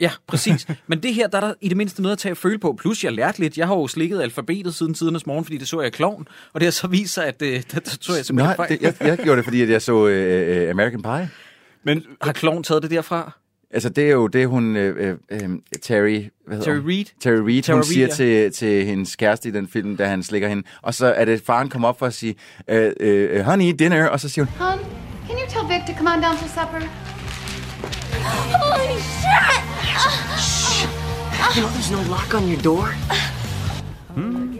Ja, 0.00 0.10
præcis. 0.26 0.66
Men 0.86 1.02
det 1.02 1.14
her, 1.14 1.26
der 1.28 1.36
er 1.36 1.40
der 1.40 1.54
i 1.60 1.68
det 1.68 1.76
mindste 1.76 2.02
noget 2.02 2.12
at 2.12 2.18
tage 2.18 2.30
at 2.30 2.36
føle 2.36 2.58
på. 2.58 2.72
Plus, 2.78 3.04
jeg 3.04 3.12
lærte 3.12 3.38
lidt. 3.38 3.58
Jeg 3.58 3.66
har 3.66 3.74
jo 3.74 3.86
slikket 3.86 4.22
alfabetet 4.22 4.74
siden 4.74 4.94
tidernes 4.94 5.26
morgen, 5.26 5.44
fordi 5.44 5.58
det 5.58 5.68
så 5.68 5.80
jeg 5.80 5.92
Kloven. 5.92 6.28
Og 6.52 6.60
det 6.60 6.66
har 6.66 6.70
så 6.70 6.86
vist 6.86 7.14
sig, 7.14 7.26
at 7.26 7.42
øh, 7.42 7.48
det, 7.48 7.72
det 7.72 7.98
tror 8.00 8.14
jeg 8.14 8.24
simpelthen 8.24 8.48
Nej, 8.48 8.56
fejl. 8.56 8.68
det, 8.70 8.82
jeg, 8.82 8.94
jeg 9.00 9.18
gjorde 9.18 9.36
det, 9.36 9.44
fordi 9.44 9.62
at 9.62 9.68
jeg 9.70 9.82
så 9.82 10.06
øh, 10.06 10.62
øh, 10.62 10.70
American 10.70 11.02
Pie. 11.02 11.30
Men 11.84 12.02
Har 12.22 12.32
Kloven 12.32 12.62
taget 12.62 12.82
det 12.82 12.90
derfra? 12.90 13.32
Altså, 13.70 13.88
det 13.88 14.04
er 14.04 14.12
jo 14.12 14.26
det, 14.26 14.48
hun... 14.48 14.76
Øh, 14.76 15.10
øh, 15.10 15.42
øh, 15.42 15.50
Terry... 15.82 16.24
Hvad 16.46 16.56
hedder 16.56 16.72
Terry? 16.72 16.86
Reid? 16.86 17.04
Terry 17.20 17.34
Reid, 17.36 17.62
Terry 17.62 17.74
hun 17.74 17.82
Reid, 17.82 17.92
siger 17.92 18.06
ja. 18.06 18.12
til, 18.14 18.52
til 18.52 18.84
hendes 18.86 19.16
kæreste 19.16 19.48
i 19.48 19.52
den 19.52 19.68
film, 19.68 19.96
da 19.96 20.06
han 20.06 20.22
slikker 20.22 20.48
hende. 20.48 20.62
Og 20.82 20.94
så 20.94 21.06
er 21.06 21.24
det, 21.24 21.42
faren 21.46 21.68
kommer 21.68 21.88
op 21.88 21.98
for 21.98 22.06
at 22.06 22.14
sige, 22.14 22.34
øh, 22.68 22.92
øh, 23.00 23.40
honey, 23.40 23.74
dinner. 23.78 24.06
Og 24.08 24.20
så 24.20 24.28
siger 24.28 24.44
hun, 24.44 24.54
Hon, 24.66 24.78
can 25.28 25.36
you 25.38 25.46
tell 25.48 25.68
Vic 25.68 25.86
to 25.86 25.98
come 25.98 26.10
on 26.10 26.22
down 26.22 26.36
for 26.36 26.48
supper? 26.48 27.15
Holy 28.60 29.00
shit! 29.00 29.62
You 31.54 31.62
know 31.62 31.68
there's 31.68 31.90
no 31.90 32.02
lock 32.10 32.34
on 32.34 32.48
your 32.48 32.60
door? 32.60 32.94
I'm 34.16 34.58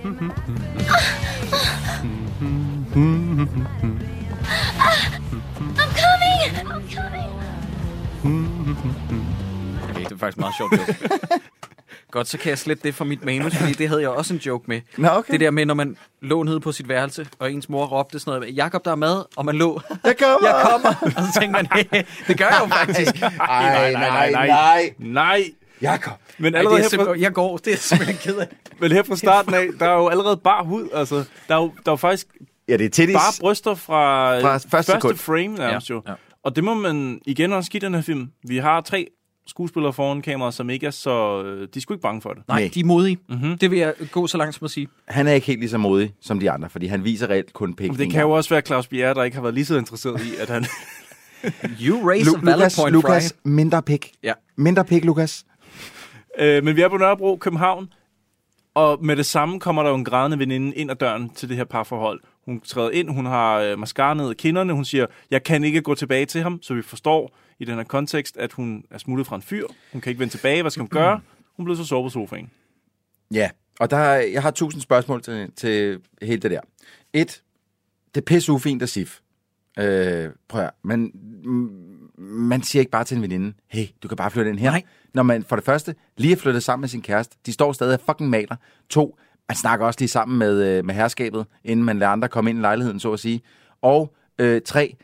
coming! 6.03 6.51
I'm 6.67 6.83
coming! 6.89 7.31
Okay, 9.91 10.05
det 10.05 10.13
er 10.13 11.53
Godt, 12.11 12.29
så 12.29 12.39
kan 12.39 12.51
jeg 12.51 12.59
slette 12.59 12.83
det 12.83 12.95
fra 12.95 13.05
mit 13.05 13.25
manus, 13.25 13.55
fordi 13.57 13.73
det 13.73 13.89
havde 13.89 14.01
jeg 14.01 14.11
også 14.11 14.35
en 14.35 14.41
joke 14.41 14.65
med. 14.69 14.81
Nå, 14.99 15.09
okay. 15.09 15.33
Det 15.33 15.41
der 15.41 15.51
med, 15.51 15.67
når 15.67 15.75
man 15.75 15.97
lå 16.23 16.43
nede 16.43 16.61
på 16.61 16.73
sit 16.73 16.89
værelse, 16.89 17.27
og 17.39 17.53
ens 17.53 17.69
mor 17.69 17.87
råbte 17.87 18.19
sådan 18.19 18.41
noget, 18.41 18.57
Jakob, 18.57 18.85
der 18.85 18.91
er 18.91 18.95
mad, 18.97 19.25
og 19.37 19.45
man 19.45 19.55
lå, 19.57 19.81
jeg 20.05 20.17
kommer! 20.19 20.49
jeg 20.49 20.67
kommer, 20.71 20.89
og 21.17 21.23
så 21.23 21.41
tænkte 21.41 21.53
man, 21.53 21.67
hey, 21.73 22.03
det 22.29 22.39
gør 22.39 22.45
jeg 22.47 22.61
jo 22.63 22.67
faktisk. 22.67 23.21
Nej, 23.21 23.93
nej, 23.93 24.31
nej, 24.31 24.47
nej. 24.47 24.95
Nej. 24.99 25.45
Jakob. 25.83 26.13
Men 26.39 26.55
Ej, 26.55 26.59
allerede 26.59 26.83
det 26.83 26.93
er 26.95 26.99
her 26.99 27.05
fra, 27.05 27.15
jeg 27.21 27.33
går, 27.33 27.57
det 27.57 27.73
er 27.73 27.77
simpelthen 27.77 28.17
ked 28.23 28.37
af. 28.37 28.47
men 28.81 28.93
her 28.93 29.03
fra 29.03 29.17
starten 29.17 29.55
af, 29.55 29.67
der 29.79 29.87
er 29.87 29.95
jo 29.97 30.09
allerede 30.09 30.37
bar 30.37 30.63
hud. 30.65 30.89
Altså, 30.95 31.15
der 31.49 31.55
er 31.55 31.59
jo, 31.61 31.67
der 31.85 31.91
er 31.91 31.93
jo 31.93 31.97
faktisk 31.97 32.27
Ja, 32.69 32.77
det 32.77 32.85
er 32.85 32.91
titties. 32.91 33.15
Bare 33.17 33.33
bryster 33.41 33.75
fra, 33.75 34.35
Fra 34.41 34.41
fra 34.43 34.53
første 34.53 34.69
første, 34.71 34.93
sekund. 34.93 35.17
frame 35.17 35.49
nærmest 35.55 35.91
Ja, 35.91 35.95
jo. 35.95 36.03
ja. 36.09 36.13
Og 36.45 36.57
det 36.57 36.65
må 36.65 36.75
man 36.75 37.21
igen 37.27 37.53
også 37.53 37.71
give 37.71 37.81
den 37.81 37.95
her 37.95 38.03
film. 38.03 38.31
Vi 38.49 38.57
har 38.59 38.81
tre 38.81 39.07
skuespillere 39.47 39.93
foran 39.93 40.23
kameraet, 40.23 40.55
som 40.55 40.71
ikke 40.71 40.87
er 40.87 40.91
så... 40.91 41.43
øh, 41.43 41.61
De 41.61 41.69
er 41.77 41.81
sgu 41.81 41.95
ikke 41.95 42.03
bange 42.03 42.21
for 42.23 42.31
det. 42.33 42.43
Nej, 42.49 42.61
Nej. 42.61 42.71
de 42.75 42.81
er 42.81 42.85
modige. 42.85 43.19
Mm-hmm. 43.29 43.59
Det 43.59 43.71
vil 43.71 43.79
jeg 43.79 43.95
gå 44.13 44.27
så 44.27 44.39
langt 44.39 44.55
som 44.55 44.65
at 44.65 44.71
sige. 44.71 44.89
Han 45.09 45.27
er 45.27 45.33
ikke 45.33 45.47
helt 45.47 45.61
lige 45.61 45.71
så 45.71 45.79
modig 45.79 46.15
som 46.21 46.41
de 46.41 46.51
andre, 46.51 46.71
fordi 46.71 46.87
han 46.87 47.05
viser 47.05 47.31
reelt 47.31 47.53
kun 47.53 47.75
pik. 47.75 47.93
Det 47.99 48.11
kan 48.11 48.21
jo 48.21 48.31
også 48.31 48.51
være 48.51 48.61
Claus 48.63 48.87
Bjerre, 48.89 49.15
der 49.15 49.23
ikke 49.23 49.35
har 49.35 49.43
været 49.43 49.55
lige 49.55 49.65
så 49.65 49.77
interesseret 49.79 50.21
i, 50.25 50.37
at 50.41 50.49
han... 50.51 50.65
You 51.87 52.09
raise 52.09 52.31
Lu- 52.31 52.37
a 52.37 52.41
valid 52.45 52.53
Lukas, 52.59 52.77
point, 52.81 52.93
Lukas, 52.93 53.33
Fry. 53.45 53.49
mindre 53.51 53.83
pik. 53.83 54.13
Ja. 54.23 54.33
Mindre 54.57 54.85
pik, 54.85 55.05
Lukas. 55.05 55.45
øh, 56.39 56.65
men 56.65 56.77
vi 56.77 56.81
er 56.83 56.89
på 56.89 56.97
Nørrebro, 56.97 57.37
København, 57.37 57.89
og 58.75 58.99
med 59.05 59.17
det 59.17 59.27
samme 59.27 59.61
kommer 59.61 59.83
der 59.83 59.91
jo 59.91 59.97
en 59.97 60.05
grædende 60.05 60.39
veninde 60.39 60.75
ind 60.77 60.91
ad 60.91 60.97
døren 60.97 61.29
til 61.29 61.49
det 61.49 61.57
her 61.57 61.65
parforhold. 61.65 62.21
Hun 62.47 62.61
træder 62.61 62.91
ind, 62.91 63.11
hun 63.11 63.27
har 63.27 63.59
øh, 63.61 63.79
mascara 63.79 64.15
ned 64.15 64.29
ad 64.31 64.35
kinderne, 64.35 64.73
hun 64.73 64.85
siger, 64.85 65.07
jeg 65.31 65.43
kan 65.43 65.65
ikke 65.65 65.81
gå 65.83 65.95
tilbage 65.95 66.27
til 66.27 66.43
ham, 66.43 66.63
så 66.63 66.75
vi 66.75 66.83
forstår 66.83 67.37
i 67.59 67.65
den 67.65 67.75
her 67.75 67.85
kontekst, 67.85 68.37
at 68.37 68.53
hun 68.53 68.85
er 68.91 68.99
smuttet 68.99 69.27
fra 69.27 69.37
en 69.37 69.43
fyr. 69.43 69.67
Hun 69.93 70.01
kan 70.01 70.11
ikke 70.11 70.21
vende 70.21 70.33
tilbage, 70.33 70.63
hvad 70.63 70.71
skal 70.71 70.81
hun 70.81 70.89
gøre? 70.89 71.21
Hun 71.57 71.65
blev 71.65 71.77
så 71.77 71.85
sovet 71.85 72.05
på 72.07 72.11
sofaen. 72.11 72.51
Ja, 73.35 73.51
og 73.81 73.91
der, 73.91 73.97
er- 73.97 74.27
jeg 74.27 74.43
har 74.43 74.51
tusind 74.51 74.83
spørgsmål 74.83 75.23
til, 75.23 75.51
til 75.57 76.01
hele 76.23 76.43
det 76.43 76.51
der. 76.51 76.61
Et, 77.13 77.43
det 78.15 78.21
er 78.21 78.25
pisse 78.25 78.53
ufint 78.53 78.83
at 78.83 78.89
sif. 78.89 79.19
Øh, 79.79 80.31
prøv 80.49 80.63
at, 80.63 80.71
man, 80.85 81.11
mm, 81.45 81.71
man 82.19 82.63
siger 82.63 82.81
ikke 82.81 82.91
bare 82.91 83.05
til 83.05 83.17
en 83.17 83.23
veninde, 83.23 83.53
hey, 83.69 83.85
du 84.03 84.09
kan 84.09 84.17
bare 84.17 84.31
flytte 84.31 84.51
ind 84.51 84.59
her. 84.59 84.71
Nej. 84.71 84.83
Når 85.15 85.23
man 85.23 85.43
for 85.43 85.57
det 85.57 85.65
første 85.65 85.95
lige 86.17 86.33
er 86.33 86.37
flyttet 86.37 86.63
sammen 86.63 86.81
med 86.81 86.89
sin 86.89 87.03
kæreste, 87.03 87.37
de 87.47 87.53
står 87.53 87.73
stadig 87.73 87.95
og 87.95 88.01
fucking 88.07 88.31
maler. 88.31 88.57
To, 88.89 89.19
man 89.49 89.57
snakker 89.57 89.87
også 89.87 90.01
lige 90.01 90.09
sammen 90.09 90.39
med, 90.39 90.65
øh, 90.79 90.85
med 90.85 90.95
herskabet, 90.95 91.47
inden 91.65 91.85
man 91.85 91.99
lader 91.99 92.13
andre 92.13 92.29
komme 92.29 92.51
ind 92.51 92.59
i 92.59 92.63
lejligheden, 92.63 93.01
så 93.01 93.13
at 93.13 93.21
sige. 93.21 93.41
Og 93.83 94.15
øh, 94.39 94.61
tre, 94.67 94.97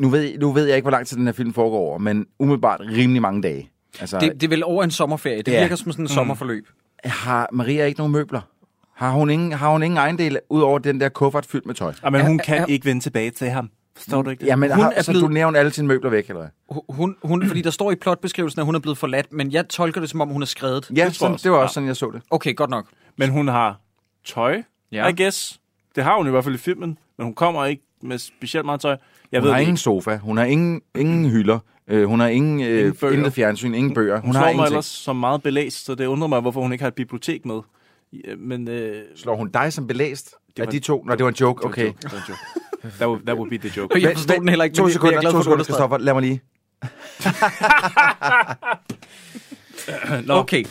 nu 0.00 0.08
ved, 0.08 0.38
nu 0.38 0.52
ved 0.52 0.66
jeg 0.66 0.76
ikke, 0.76 0.84
hvor 0.84 0.90
lang 0.90 1.06
tid 1.06 1.16
den 1.16 1.26
her 1.26 1.32
film 1.32 1.52
foregår 1.54 1.78
over, 1.78 1.98
men 1.98 2.26
umiddelbart 2.38 2.80
rimelig 2.80 3.22
mange 3.22 3.42
dage. 3.42 3.70
Altså, 4.00 4.18
Det, 4.18 4.32
det 4.34 4.42
er 4.42 4.48
vel 4.48 4.64
over 4.64 4.84
en 4.84 4.90
sommerferie. 4.90 5.42
Det 5.42 5.52
Ja. 5.52 5.60
virker 5.60 5.76
som 5.76 5.92
sådan 5.92 6.04
en 6.04 6.08
sommerforløb. 6.08 6.66
har 7.04 7.48
Maria 7.52 7.84
ikke 7.86 8.00
nogen 8.00 8.12
møbler? 8.12 8.40
Har 8.94 9.10
hun 9.10 9.30
ingen, 9.30 9.52
har 9.52 9.70
hun 9.72 9.82
ingen 9.82 9.98
ejendel 9.98 10.38
ud 10.50 10.60
over 10.62 10.78
den 10.78 11.00
der 11.00 11.08
kuffert 11.08 11.46
fyldt 11.46 11.66
med 11.66 11.74
tøj? 11.74 11.92
Og 12.02 12.12
men 12.12 12.20
Er- 12.20 12.26
hun 12.26 12.40
er- 12.40 12.44
kan 12.44 12.58
er- 12.62 12.66
ikke 12.66 12.86
vende 12.86 13.02
tilbage 13.02 13.30
til 13.30 13.48
ham. 13.50 13.70
Forstår 13.96 14.22
du 14.22 14.30
ikke 14.30 14.40
det? 14.40 14.46
Jamen, 14.46 14.70
Hun 14.72 14.82
har, 14.84 14.92
er 14.96 15.02
så 15.02 15.10
blevet- 15.12 15.22
du 15.22 15.28
nævner 15.28 15.58
alle 15.58 15.72
sine 15.72 15.88
møbler 15.88 16.10
væk, 16.10 16.28
eller 16.28 16.40
hvad? 16.40 16.78
Hun, 16.88 17.16
hun, 17.22 17.46
fordi 17.46 17.62
der 17.62 17.70
står 17.70 17.92
i 17.92 17.94
plotbeskrivelsen, 17.94 18.60
at 18.60 18.66
hun 18.66 18.74
er 18.74 18.78
blevet 18.78 18.98
forladt, 18.98 19.32
men 19.32 19.52
jeg 19.52 19.68
tolker 19.68 20.00
det, 20.00 20.10
som 20.10 20.20
om 20.20 20.28
hun 20.28 20.42
er 20.42 20.46
skrevet. 20.46 20.90
Ja, 20.96 21.04
det, 21.04 21.14
sådan, 21.14 21.36
det 21.36 21.50
var 21.50 21.56
også 21.56 21.70
Ja. 21.70 21.74
sådan, 21.74 21.86
jeg 21.86 21.96
så 21.96 22.10
det. 22.10 22.22
Okay, 22.30 22.56
godt 22.56 22.70
nok. 22.70 22.86
Men 23.16 23.30
hun 23.30 23.48
har 23.48 23.80
tøj, 24.24 24.62
Ja. 24.92 25.08
I 25.08 25.12
guess. 25.22 25.60
Det 25.96 26.04
har 26.04 26.16
hun 26.16 26.26
i 26.26 26.30
hvert 26.30 26.44
fald 26.44 26.54
i 26.54 26.58
filmen, 26.58 26.98
men 27.18 27.24
hun 27.24 27.34
kommer 27.34 27.64
ikke 27.64 27.82
med 28.02 28.18
specielt 28.18 28.66
meget 28.66 28.80
tøj. 28.80 28.96
Jeg 29.32 29.40
Hun 29.40 29.44
ved 29.44 29.50
har 29.52 29.58
det 29.58 29.62
ingen 29.62 29.72
ikke. 29.74 29.82
sofa, 29.82 30.16
hun 30.16 30.36
har 30.36 30.44
ingen, 30.44 30.80
ingen 30.98 31.30
hylder, 31.30 31.58
øh, 31.88 32.04
hun 32.08 32.20
har 32.20 32.28
ingen, 32.28 32.60
øh, 32.60 32.68
Ingen 33.02 33.14
intet 33.14 33.32
fjernsyn, 33.32 33.74
ingen 33.74 33.94
bøger. 33.94 34.16
Hun, 34.20 34.26
Hun, 34.26 34.34
har 34.34 34.42
slår 34.42 34.52
mig 34.56 34.66
ellers 34.66 34.86
som 34.86 35.16
meget 35.16 35.42
belæst, 35.42 35.84
så 35.84 35.94
det 35.94 36.06
undrer 36.06 36.28
mig, 36.28 36.40
hvorfor 36.40 36.60
hun 36.60 36.72
ikke 36.72 36.82
har 36.82 36.88
et 36.88 36.94
bibliotek 36.94 37.46
med. 37.46 37.60
Ja, 38.12 38.34
Men 38.38 38.68
øh, 38.68 39.02
Slår 39.16 39.36
hun 39.36 39.50
dig 39.50 39.72
som 39.72 39.86
belæst 39.86 40.34
Det 40.56 40.62
af 40.62 40.66
var- 40.66 40.70
de 40.70 40.78
to? 40.78 41.04
Nå, 41.04 41.14
det 41.14 41.22
var 41.24 41.28
en 41.30 41.36
joke, 41.40 41.58
det 41.58 41.64
var 41.64 41.70
okay. 41.70 41.82
en 41.82 41.86
joke, 41.88 41.98
det 42.02 42.12
var 42.12 42.18
en 42.18 42.24
joke. 42.28 42.40
That 42.96 43.08
would, 43.08 43.22
that 43.26 43.36
would 43.36 43.50
be 43.50 43.58
the 43.58 43.70
joke. 43.76 43.94
Og 43.94 44.02
jeg 44.02 44.12
forstår 44.16 44.34
den 44.34 44.48
heller 44.48 44.64
ikke, 44.64 44.76
To 44.76 44.82
men 44.82 44.92
sekunder, 44.92 45.12
jeg 45.12 45.16
er 45.16 45.20
glad 45.20 45.32
for, 45.32 45.38
to 45.38 45.42
sekunder. 45.42 45.64
Christoffer, 45.64 45.98
lad 45.98 46.14
mig 46.14 46.22
lige. 46.22 46.40
Nå, 50.26 50.34
Okay, 50.34 50.64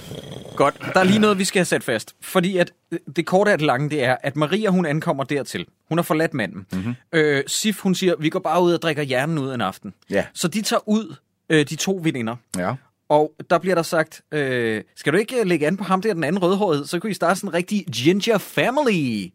godt. 0.56 0.76
Der 0.94 1.00
er 1.00 1.04
lige 1.04 1.20
noget, 1.20 1.38
vi 1.38 1.46
skal 1.46 1.60
have 1.60 1.66
sat 1.66 1.84
fast. 1.84 2.16
Fordi 2.22 2.58
at 2.58 2.72
øh, 2.92 3.00
det 3.16 3.26
korte 3.26 3.52
af 3.52 3.58
det 3.58 3.68
lange, 3.68 3.90
det 3.90 4.04
er, 4.04 4.18
at 4.24 4.36
Maria, 4.36 4.70
hun 4.70 4.86
ankommer 4.86 5.24
dertil. 5.24 5.66
Hun 5.90 5.98
har 5.98 6.04
forladt 6.04 6.34
manden. 6.34 6.66
Mm-hmm. 6.72 6.96
Øh, 7.14 7.44
Sif, 7.48 7.80
hun 7.80 7.96
siger, 7.96 8.16
vi 8.20 8.30
går 8.30 8.40
bare 8.40 8.62
ud 8.64 8.74
og 8.74 8.82
drikker 8.82 9.04
hjernen 9.04 9.38
ud 9.38 9.54
en 9.54 9.62
aften. 9.62 9.94
Ja. 10.10 10.26
Så 10.34 10.48
de 10.48 10.62
tager 10.62 10.90
ud, 10.90 11.16
øh, 11.50 11.66
de 11.70 11.76
to 11.76 12.00
veninder. 12.04 12.36
Ja. 12.58 12.74
Og 13.10 13.34
der 13.50 13.58
bliver 13.58 13.76
der 13.76 13.84
sagt, 13.84 14.22
øh, 14.32 14.84
skal 14.96 15.14
du 15.14 15.18
ikke 15.18 15.40
øh, 15.40 15.46
lægge 15.46 15.68
an 15.68 15.78
på 15.78 15.84
ham 15.84 16.02
der, 16.02 16.14
den 16.14 16.24
anden 16.24 16.42
rødhårede, 16.42 16.88
så 16.88 17.00
kunne 17.00 17.12
I 17.12 17.14
starte 17.14 17.40
sådan 17.40 17.50
en 17.50 17.54
rigtig 17.54 17.86
ginger 17.86 18.38
family. 18.38 19.28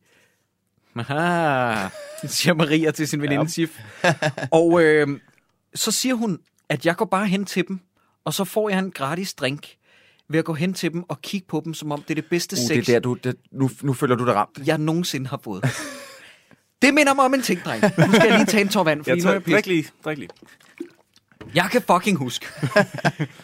Aha, 0.98 1.88
siger 2.26 2.54
Maria 2.54 2.90
til 2.90 3.08
sin 3.08 3.22
veninde 3.22 3.50
Sif. 3.50 3.80
Og 4.50 4.82
øh, 4.82 5.08
så 5.74 5.90
siger 5.90 6.14
hun, 6.14 6.38
at 6.68 6.86
jeg 6.86 6.96
går 6.96 7.04
bare 7.04 7.26
hen 7.26 7.44
til 7.44 7.68
dem, 7.68 7.80
og 8.26 8.34
så 8.34 8.44
får 8.44 8.68
jeg 8.68 8.78
en 8.78 8.90
gratis 8.90 9.34
drink 9.34 9.76
ved 10.28 10.38
at 10.38 10.44
gå 10.44 10.54
hen 10.54 10.74
til 10.74 10.92
dem 10.92 11.02
og 11.08 11.22
kigge 11.22 11.46
på 11.46 11.62
dem, 11.64 11.74
som 11.74 11.92
om 11.92 12.02
det 12.02 12.10
er 12.10 12.14
det 12.14 12.24
bedste 12.30 12.54
Uh, 12.54 12.58
sex, 12.58 12.68
det 12.68 12.88
er 12.88 12.92
der, 12.92 13.00
du, 13.00 13.14
det, 13.14 13.36
nu, 13.52 13.70
nu 13.82 13.92
føler 13.92 14.14
du 14.14 14.26
dig 14.26 14.34
ramt. 14.34 14.58
jeg 14.66 14.78
nogensinde 14.78 15.26
har 15.26 15.40
fået. 15.44 15.64
det 16.82 16.94
minder 16.94 17.14
mig 17.14 17.24
om 17.24 17.34
en 17.34 17.42
ting, 17.42 17.60
dreng. 17.64 17.82
Nu 17.82 18.12
skal 18.12 18.28
jeg 18.28 18.36
lige 18.38 18.46
tage 18.46 18.60
en 18.60 18.68
tår 18.68 18.84
vand, 18.84 19.00
fordi 19.04 19.10
jeg 19.10 19.16
nu 19.16 19.22
er 19.22 19.40
tager, 19.40 19.42
jeg 19.46 19.56
drik 19.56 19.66
lige, 19.66 19.88
drik 20.04 20.18
lige. 20.18 20.28
Jeg 21.54 21.68
kan 21.72 21.82
fucking 21.82 22.18
huske. 22.18 22.46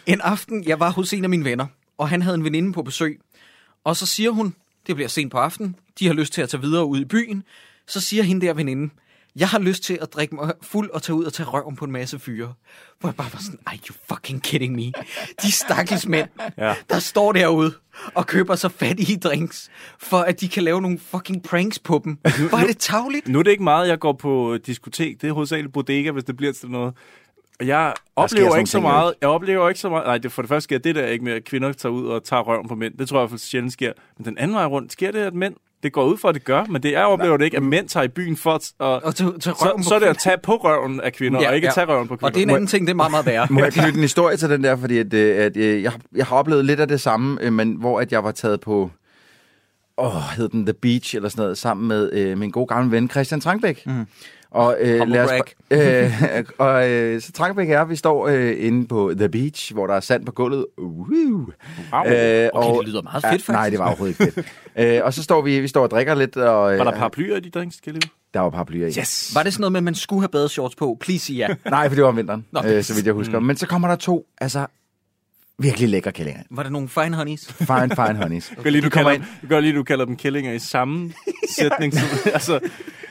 en 0.07 0.21
aften, 0.21 0.65
jeg 0.65 0.81
var 0.81 0.91
hos 0.91 1.13
en 1.13 1.25
af 1.25 1.31
mine 1.31 1.45
venner, 1.45 1.67
og 1.99 2.09
han 2.09 2.23
havde 2.23 2.35
en 2.35 2.45
veninde 2.45 2.73
på 2.73 2.83
besøg. 2.83 3.21
Og 3.85 3.97
så 3.97 4.07
siger 4.07 4.31
hun, 4.31 4.55
det 4.87 4.95
bliver 4.95 5.09
sent 5.09 5.33
på 5.33 5.39
aftenen, 5.39 5.77
de 5.99 6.07
har 6.07 6.15
lyst 6.15 6.33
til 6.33 6.43
at 6.43 6.49
tage 6.49 6.61
videre 6.61 6.85
ud 6.85 7.01
i 7.01 7.05
byen. 7.05 7.45
Så 7.87 8.01
siger 8.01 8.23
hende 8.23 8.47
der 8.47 8.55
veninde, 8.55 8.95
jeg 9.37 9.49
har 9.49 9.59
lyst 9.59 9.83
til 9.83 9.99
at 10.03 10.13
drikke 10.15 10.35
mig 10.35 10.53
fuld 10.63 10.91
og 10.91 11.03
tage 11.03 11.17
ud 11.17 11.25
og 11.25 11.33
tage 11.33 11.49
røven 11.49 11.77
på 11.77 11.85
en 11.85 11.93
masse 11.93 12.19
fyre. 12.19 12.55
Hvor 13.01 13.09
jeg 13.09 13.17
bare 13.17 13.29
var 13.33 13.39
sådan, 13.39 13.61
are 13.67 13.77
you 13.89 13.95
fucking 14.09 14.43
kidding 14.43 14.75
me? 14.75 14.93
De 15.43 15.53
stakkels 15.53 16.07
mænd, 16.07 16.29
Ja. 16.59 16.75
der 16.91 16.99
står 16.99 17.33
derude 17.33 17.75
og 18.15 18.27
køber 18.27 18.55
sig 18.55 18.73
fattige 18.73 19.17
drinks, 19.19 19.71
for 19.99 20.17
at 20.19 20.41
de 20.41 20.49
kan 20.49 20.63
lave 20.63 20.81
nogle 20.83 20.99
fucking 20.99 21.43
pranks 21.43 21.79
på 21.79 22.01
dem. 22.05 22.19
Hvor 22.49 22.59
er 22.59 22.67
det 22.67 22.79
tavligt? 22.79 23.29
Nu 23.29 23.39
er 23.39 23.43
det 23.43 23.51
ikke 23.51 23.63
meget, 23.65 23.89
jeg 23.89 23.99
går 23.99 24.13
på 24.13 24.59
diskotek. 24.67 25.21
Det 25.23 25.29
er 25.29 25.33
hovedsageligt 25.33 25.73
bodega, 25.73 26.11
hvis 26.11 26.25
det 26.25 26.37
bliver 26.37 26.53
til 26.53 26.71
noget. 26.71 26.95
Og 27.61 27.67
jeg 27.67 27.95
oplever 28.17 28.57
ikke 28.57 28.71
så 28.71 28.81
meget. 28.81 29.15
Jeg 29.21 29.29
oplever 29.29 29.69
ikke 29.69 29.81
så 29.81 29.89
meget. 29.89 30.07
Nej, 30.07 30.19
det, 30.19 30.33
for 30.33 30.43
det 30.43 30.49
første 30.49 30.65
sker 30.65 30.79
det 30.79 30.95
der 30.95 31.07
ikke 31.07 31.25
med, 31.25 31.33
at 31.33 31.45
kvinder 31.45 31.73
tager 31.73 31.93
ud 31.93 32.07
og 32.07 32.25
tager 32.25 32.43
røven 32.43 32.69
på 32.69 32.75
mænd. 32.75 32.95
Det 32.99 33.09
tror 33.09 33.17
jeg 33.19 33.21
i 33.21 33.23
hvert 33.23 33.31
fald 33.31 33.39
sjældent 33.41 33.73
sker. 33.73 33.93
Men 34.19 34.25
den 34.25 34.39
anden 34.39 34.55
vej 34.55 34.65
rundt, 34.67 34.93
sker 34.93 35.11
det, 35.13 35.19
at 35.19 35.35
mænd... 35.35 35.55
Det 35.83 35.93
går 35.93 36.05
ud 36.05 36.17
for, 36.17 36.29
at 36.29 36.35
det 36.35 36.45
gør, 36.45 36.65
men 36.65 36.83
det 36.83 36.93
jeg 36.93 37.05
oplever 37.05 37.37
det 37.37 37.45
ikke, 37.45 37.57
at 37.57 37.63
mænd 37.63 37.89
tager 37.89 38.05
i 38.05 38.09
byen 38.09 38.37
for 38.37 38.53
at... 38.55 38.73
Og, 38.79 39.05
Og 39.05 39.15
tage, 39.15 39.31
tage 39.41 39.55
røven 39.55 39.83
så, 39.83 39.89
på 39.89 39.89
så 39.89 39.95
er 39.95 39.99
det 39.99 40.07
at 40.07 40.19
tage 40.19 40.37
på 40.43 40.57
røven 40.57 41.01
af 41.01 41.13
kvinder, 41.13 41.41
ja, 41.43 41.49
og 41.49 41.55
ikke 41.57 41.67
ja. 41.67 41.73
tage 41.73 41.87
røven 41.87 42.09
på 42.09 42.17
kvinder. 42.17 42.27
Og 42.27 42.35
det 42.35 42.41
er 42.41 42.45
en 42.47 42.51
anden 42.51 42.67
ting, 42.67 42.87
det 42.87 42.93
er 42.93 42.97
meget, 42.97 43.11
meget 43.11 43.27
værre. 43.27 43.47
Må 43.51 43.61
jeg 43.61 43.73
knytte 43.73 43.95
en 43.97 44.01
historie 44.01 44.37
til 44.37 44.51
den 44.51 44.65
der, 44.65 44.77
fordi 44.77 44.99
at, 44.99 45.15
øh, 45.15 45.45
at, 45.45 45.57
øh, 45.57 45.83
jeg, 45.83 45.91
har- 45.91 46.01
jeg 46.15 46.27
har 46.27 46.37
oplevet 46.37 46.65
lidt 46.65 46.81
af 46.81 46.89
det 46.89 47.01
samme, 47.01 47.39
øh, 47.43 47.53
men 47.53 47.73
hvor 47.73 48.01
at 48.01 48.13
jeg 48.13 48.25
var 48.25 48.31
taget 48.33 48.61
på, 48.61 48.91
åh, 49.99 50.13
hed 50.37 50.49
den 50.49 50.67
The 50.67 50.73
Beach 50.73 51.17
eller 51.17 51.29
sådan 51.29 51.43
noget, 51.43 51.59
sammen 51.59 51.89
med 51.89 52.11
øh, 52.13 52.39
min 52.39 52.51
gode 52.51 52.67
gamle 52.67 52.91
ven 52.91 53.11
Christian 53.11 53.41
Trangbæk. 53.41 53.87
Mm. 53.87 54.07
Og, 54.55 54.77
øh, 54.81 55.09
lad 55.09 55.25
os, 55.25 55.31
øh, 55.71 56.45
og 56.59 56.91
øh, 56.91 57.21
så 57.23 57.33
Trangbæk 57.33 57.67
og 57.67 57.73
jeg, 57.73 57.89
vi 57.89 57.97
står 57.97 58.29
øh, 58.29 58.55
inde 58.59 58.87
på 58.89 59.13
The 59.19 59.29
Beach, 59.29 59.73
hvor 59.75 59.87
der 59.87 59.95
er 59.95 60.01
sand 60.01 60.27
på 60.27 60.33
gulvet. 60.33 60.67
Uh, 60.79 61.09
Wow. 61.93 62.05
øh, 62.07 62.49
Okay, 62.55 62.79
det 62.79 62.89
lyder 62.89 63.03
meget 63.03 63.23
fedt, 63.23 63.25
faktisk. 63.33 63.49
Nej, 63.49 63.71
det 63.71 63.79
var 63.79 63.87
overhovedet 63.87 64.21
ikke 64.21 64.33
fedt. 64.33 64.47
øh, 64.97 65.01
og 65.05 65.15
så 65.15 65.23
står 65.23 65.43
vi, 65.43 65.61
vi 65.61 65.69
står 65.69 65.83
og 65.83 65.91
drikker 65.91 66.15
lidt, 66.15 66.37
og 66.37 66.73
øh, 66.73 66.79
Var 66.79 66.85
der 66.85 66.93
paraplyer 66.93 67.37
i 67.37 67.41
de 67.41 67.51
drinks, 67.51 67.77
skal 67.77 67.93
jeg 67.93 68.03
lige? 68.03 68.11
der 68.35 68.41
var 68.41 68.51
paraplyer 68.51 68.87
i. 68.87 68.91
Yes! 68.99 69.35
Var 69.35 69.43
det 69.43 69.53
sådan 69.53 69.61
noget 69.61 69.73
med, 69.73 69.79
at 69.79 69.85
man 69.85 69.95
skulle 69.95 70.21
have 70.23 70.29
badeshorts 70.29 70.75
på? 70.75 70.97
Please 71.01 71.27
sig 71.27 71.35
ja. 71.37 71.49
Nej, 71.71 71.89
for 71.89 71.95
det 71.95 72.03
var 72.03 72.09
om 72.09 72.17
vinteren, 72.17 72.47
Nå. 72.53 72.61
øh, 72.67 72.83
så 72.83 72.95
vidt 72.95 73.07
jeg 73.07 73.15
husker. 73.15 73.39
Mm. 73.39 73.47
Men 73.47 73.57
så 73.57 73.67
kommer 73.67 73.89
der 73.89 73.97
to, 73.97 74.27
altså 74.41 74.67
virkelig 75.59 75.89
lækre 75.89 76.13
kællinger. 76.13 76.43
Var 76.51 76.63
det 76.63 76.73
nogle 76.73 76.89
fine 76.89 77.17
honeys? 77.17 77.53
Fine, 77.53 77.91
fine 77.97 78.15
honeys. 78.17 78.51
Jeg 78.57 78.63
kan 78.63 78.73
lige, 78.73 78.83
du 78.83 78.91
kommer 78.91 79.11
kalder, 79.11 79.27
kan 79.41 79.49
godt 79.49 79.65
lide, 79.65 79.77
du 79.77 79.83
kalder 79.83 80.05
dem 80.05 80.17
kællinger 80.17 80.53
i 80.53 80.59
samme 80.59 81.13
sætning. 81.51 81.93
Som, 81.95 82.09
altså, 82.35 82.61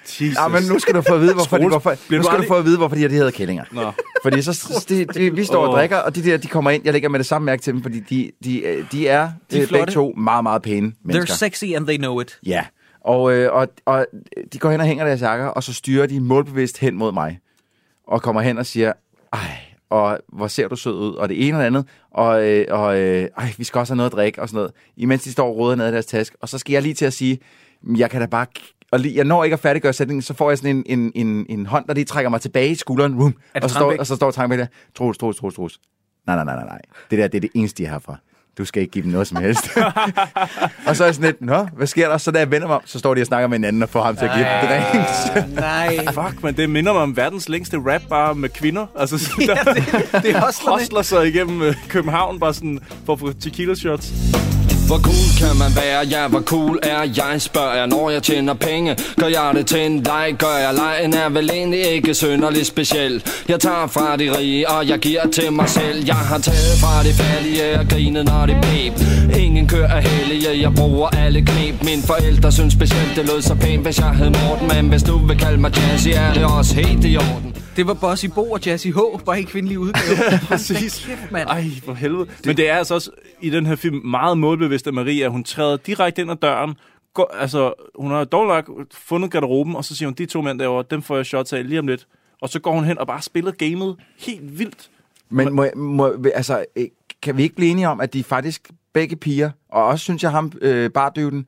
Jesus. 0.06 0.36
Ja, 0.38 0.48
men 0.48 0.64
nu 0.64 0.80
skal 0.80 0.96
du 0.96 1.02
få 1.02 1.14
at 1.16 1.22
vide, 1.22 1.34
hvorfor, 1.34 1.58
de, 1.58 1.68
hvorfor, 1.68 1.96
nu 2.12 2.24
skal 2.24 2.38
du 2.38 2.44
få 2.48 2.54
at 2.56 2.66
vide, 2.66 2.78
hvorfor 2.78 2.96
de 2.96 3.02
her 3.02 3.08
de 3.08 3.14
hedder 3.16 3.32
kællinger. 3.32 3.64
Nå. 3.72 3.92
Fordi 4.24 4.42
så, 4.42 4.86
de, 4.90 5.06
de, 5.06 5.36
vi 5.36 5.44
står 5.46 5.68
og 5.68 5.74
drikker, 5.78 5.98
og 5.98 6.16
de 6.16 6.24
der, 6.24 6.38
de 6.38 6.48
kommer 6.48 6.72
ind. 6.72 6.82
Jeg 6.86 6.94
lægger 6.94 7.10
med 7.10 7.20
det 7.20 7.26
samme 7.26 7.46
mærke 7.46 7.62
til 7.62 7.74
dem, 7.74 7.82
fordi 7.82 8.00
de, 8.00 8.32
de, 8.44 8.62
øh, 8.62 8.86
de 8.92 9.08
er, 9.08 9.32
De 9.52 9.62
er 9.62 9.68
flotte. 9.68 9.74
begge 9.86 9.92
to 9.94 10.14
meget, 10.18 10.44
meget 10.44 10.62
pæne 10.62 10.88
They're 10.88 10.94
mennesker. 11.04 11.34
sexy 11.36 11.66
and 11.76 11.88
they 11.88 11.98
know 11.98 12.20
it. 12.22 12.40
Ja, 12.46 12.66
og, 13.06 13.34
øh, 13.34 13.54
og, 13.54 13.68
og 13.86 14.06
de 14.54 14.60
går 14.60 14.72
hen 14.72 14.80
og 14.80 14.86
hænger 14.86 15.06
deres 15.06 15.22
jakker, 15.22 15.46
og 15.46 15.64
så 15.64 15.74
styrer 15.74 16.08
de 16.08 16.20
målbevidst 16.20 16.78
hen 16.78 16.96
mod 16.96 17.12
mig. 17.12 17.40
Og 18.08 18.22
kommer 18.22 18.42
hen 18.42 18.58
og 18.58 18.66
siger, 18.66 18.94
ej, 19.34 19.40
og 19.90 20.20
hvor 20.34 20.48
ser 20.48 20.68
du 20.68 20.76
sød 20.76 20.94
ud, 20.94 21.14
og 21.14 21.30
det 21.30 21.48
ene 21.48 21.58
og 21.58 21.60
det 21.62 21.68
andet, 21.68 21.86
og, 22.12 22.48
øh, 22.50 22.66
og 22.70 23.00
øh, 23.00 23.28
ej, 23.38 23.54
vi 23.58 23.64
skal 23.64 23.80
også 23.80 23.94
have 23.94 23.98
noget 23.98 24.10
at 24.10 24.16
drikke, 24.16 24.42
og 24.42 24.50
sådan 24.50 24.56
noget. 24.58 24.72
Imens 24.98 25.24
de 25.24 25.32
står 25.32 25.48
og 25.48 25.58
råder 25.58 25.76
ned 25.76 25.88
i 25.88 25.92
deres 25.92 26.06
taske, 26.06 26.38
og 26.42 26.50
så 26.50 26.58
skal 26.58 26.74
jeg 26.74 26.82
lige 26.82 26.94
til 26.94 27.06
at 27.06 27.14
sige, 27.14 27.40
"Men 27.84 27.98
jeg 28.00 28.10
kan 28.10 28.22
da 28.22 28.26
bare... 28.28 28.46
Og 28.92 29.00
lige, 29.00 29.16
jeg 29.16 29.26
når 29.26 29.44
ikke 29.44 29.54
at 29.54 29.60
færdiggøre 29.60 29.94
sætningen, 29.94 30.22
så 30.22 30.34
får 30.34 30.50
jeg 30.52 30.58
sådan 30.58 30.76
en, 30.76 31.00
en, 31.00 31.28
en, 31.28 31.46
en 31.50 31.66
hånd, 31.66 31.88
der 31.88 31.94
lige 31.94 32.06
trækker 32.06 32.30
mig 32.30 32.42
tilbage 32.42 32.70
i 32.70 32.76
skulderen. 32.76 33.14
Er 33.14 33.30
det 33.56 33.64
og, 33.64 33.70
så 33.70 33.76
står, 33.76 33.96
og 34.00 34.08
så 34.08 34.16
står 34.16 34.32
Trangbæk 34.32 34.60
der. 34.60 34.66
Troels, 34.96 35.18
Troels, 35.18 35.38
Troels, 35.38 35.56
Troels. 35.56 35.80
Nej, 36.28 36.36
nej, 36.36 36.46
nej, 36.46 36.56
nej, 36.56 36.66
nej. 36.66 36.82
Det 37.12 37.20
der, 37.20 37.28
det 37.28 37.38
er 37.38 37.42
det 37.42 37.50
eneste, 37.54 37.84
jeg 37.84 37.92
har 37.92 38.00
fra. 38.00 38.18
Du 38.58 38.66
skal 38.66 38.82
ikke 38.82 38.92
give 38.92 39.04
dem 39.04 39.12
noget 39.12 39.28
som 39.28 39.38
helst. 39.38 39.78
og 40.88 40.96
så 40.96 41.04
er 41.04 41.08
jeg 41.08 41.16
sådan 41.16 41.22
lidt, 41.22 41.42
nå, 41.42 41.64
hvad 41.64 41.88
sker 41.88 42.10
der? 42.10 42.18
Så 42.18 42.32
da 42.32 42.40
jeg 42.40 42.52
vender 42.52 42.68
mig 42.68 42.76
om, 42.76 42.82
så 42.86 43.00
står 43.00 43.14
de 43.14 43.22
og 43.22 43.28
snakker 43.28 43.48
med 43.48 43.58
hinanden 43.58 43.84
og 43.84 43.90
får 43.90 44.04
ham 44.04 44.16
til 44.16 44.26
at 44.26 44.32
give 44.36 44.46
dem 44.46 44.68
drinks. 44.68 45.56
Nej. 45.56 46.06
Fuck, 46.30 46.44
men 46.44 46.58
det 46.58 46.70
minder 46.70 46.94
mig 46.94 47.02
om 47.02 47.18
verdens 47.18 47.50
længste 47.50 47.78
rap 47.78 48.02
bare 48.10 48.36
med 48.36 48.50
kvinder. 48.50 48.86
Altså, 48.96 49.18
sådan, 49.26 49.46
ja, 49.46 49.54
der 49.54 49.74
det, 49.74 50.24
det 50.24 50.36
er 50.36 50.70
hostler 50.72 51.02
sig 51.02 51.28
igennem 51.28 51.62
øh, 51.62 51.76
København, 51.90 52.40
bare 52.40 52.54
sådan 52.54 52.80
for 53.06 53.14
at 53.14 53.20
få 53.20 53.34
tequila 53.34 53.76
shots. 53.76 54.14
Hvor 54.88 55.00
cool 55.00 55.28
kan 55.40 55.58
man 55.58 55.72
være? 55.76 56.00
Ja, 56.12 56.28
hvor 56.28 56.42
cool 56.42 56.80
er 56.84 57.02
jeg? 57.18 57.42
Spørger 57.42 57.76
jeg, 57.76 57.88
når 57.88 58.10
jeg 58.10 58.24
tjener 58.24 58.54
penge 58.54 58.98
Gør 59.20 59.28
jeg 59.28 59.52
det 59.56 59.66
til 59.66 59.86
en 59.86 60.04
leg? 60.04 60.36
Gør 60.40 60.58
jeg 60.66 60.74
lejen 60.76 61.14
er 61.14 61.30
vel 61.30 61.50
egentlig 61.54 61.80
ikke 61.86 62.14
synderligt 62.14 62.68
speciel 62.68 63.24
Jeg 63.48 63.60
tager 63.60 63.88
fra 63.88 64.18
de 64.18 64.38
rige, 64.38 64.70
og 64.70 64.88
jeg 64.88 65.00
giver 65.00 65.28
til 65.34 65.54
mig 65.54 65.70
selv 65.70 66.06
Jeg 66.06 66.16
har 66.16 66.38
taget 66.38 66.78
fra 66.82 67.04
de 67.04 67.14
fattige 67.14 67.80
og 67.80 67.86
grinet 67.90 68.26
når 68.26 68.46
det 68.46 68.58
pep 68.62 68.94
Ingen 69.40 69.68
kører 69.68 69.88
er 69.88 70.02
hellige, 70.02 70.62
jeg 70.62 70.74
bruger 70.76 71.08
alle 71.10 71.42
knep 71.42 71.84
Mine 71.84 72.02
forældre 72.02 72.52
synes 72.52 72.74
specielt 72.74 73.16
det 73.16 73.26
lød 73.26 73.42
så 73.42 73.56
pænt, 73.56 73.84
hvis 73.84 74.00
jeg 74.00 74.10
hed 74.10 74.30
Morten 74.30 74.68
Men 74.68 74.90
hvis 74.90 75.04
du 75.04 75.18
vil 75.28 75.38
kalde 75.38 75.58
mig 75.62 75.72
Jazzy, 75.78 76.10
er 76.16 76.34
det 76.34 76.46
også 76.46 76.76
helt 76.76 77.06
i 77.06 77.18
orden 77.18 77.56
Det 77.76 77.88
var 77.88 77.94
Bossy 77.94 78.26
Bo 78.26 78.52
og 78.52 78.60
Jazzy 78.66 78.88
H, 78.88 79.00
bare 79.26 79.40
i 79.40 79.44
kvindelig 79.44 79.80
udgave. 79.80 80.40
Præcis. 80.48 81.06
Kæft, 81.08 81.32
mand. 81.32 81.50
Ej, 81.50 81.66
for 81.86 81.94
helvede. 81.94 82.26
Men 82.46 82.58
det 82.58 82.70
er 82.70 82.76
altså 82.76 82.94
også 82.94 83.10
i 83.42 83.50
den 83.50 83.66
her 83.66 83.76
film 83.76 83.96
meget 84.06 84.38
målbevidst 84.38 84.71
af 84.88 84.94
Maria. 84.94 85.28
Hun 85.28 85.44
træder 85.44 85.78
direkte 85.78 86.22
ind 86.22 86.32
ad 86.32 86.36
døren. 86.36 86.76
Går, 87.14 87.32
altså, 87.34 87.74
hun 87.96 88.12
har 88.12 88.24
dog 88.24 88.48
nok 88.48 88.70
fundet 88.94 89.32
garderoben, 89.32 89.76
og 89.76 89.86
så 89.86 89.96
siger 89.96 90.08
hun, 90.08 90.14
de 90.14 90.26
to 90.26 90.42
mænd 90.42 90.60
derovre, 90.60 90.84
dem 90.92 91.02
får 91.02 91.16
jeg 91.16 91.26
shots 91.26 91.54
af 91.54 91.68
lige 91.70 91.80
om 91.80 91.88
lidt. 91.88 92.08
Og 92.42 92.50
så 92.50 92.60
går 92.60 92.72
hun 92.72 92.84
hen 92.84 92.98
og 92.98 93.08
bare 93.08 93.22
spiller 93.22 93.52
gamet 93.52 93.96
helt 94.20 94.60
vildt. 94.60 94.90
Men 95.30 95.54
må, 95.54 95.66
må, 95.76 96.16
altså, 96.36 96.66
øh, 96.76 96.86
kan 97.22 97.38
vi 97.38 97.44
ikke 97.44 97.56
blive 97.56 97.72
enige 97.72 97.88
om, 97.90 98.02
at 98.02 98.14
de 98.14 98.24
faktisk 98.24 98.70
begge 98.94 99.16
piger, 99.16 99.52
og 99.70 99.86
også 99.86 100.04
synes 100.04 100.24
jeg 100.24 100.32
ham, 100.32 100.52
øh, 100.62 100.90
bardøven, 100.90 101.46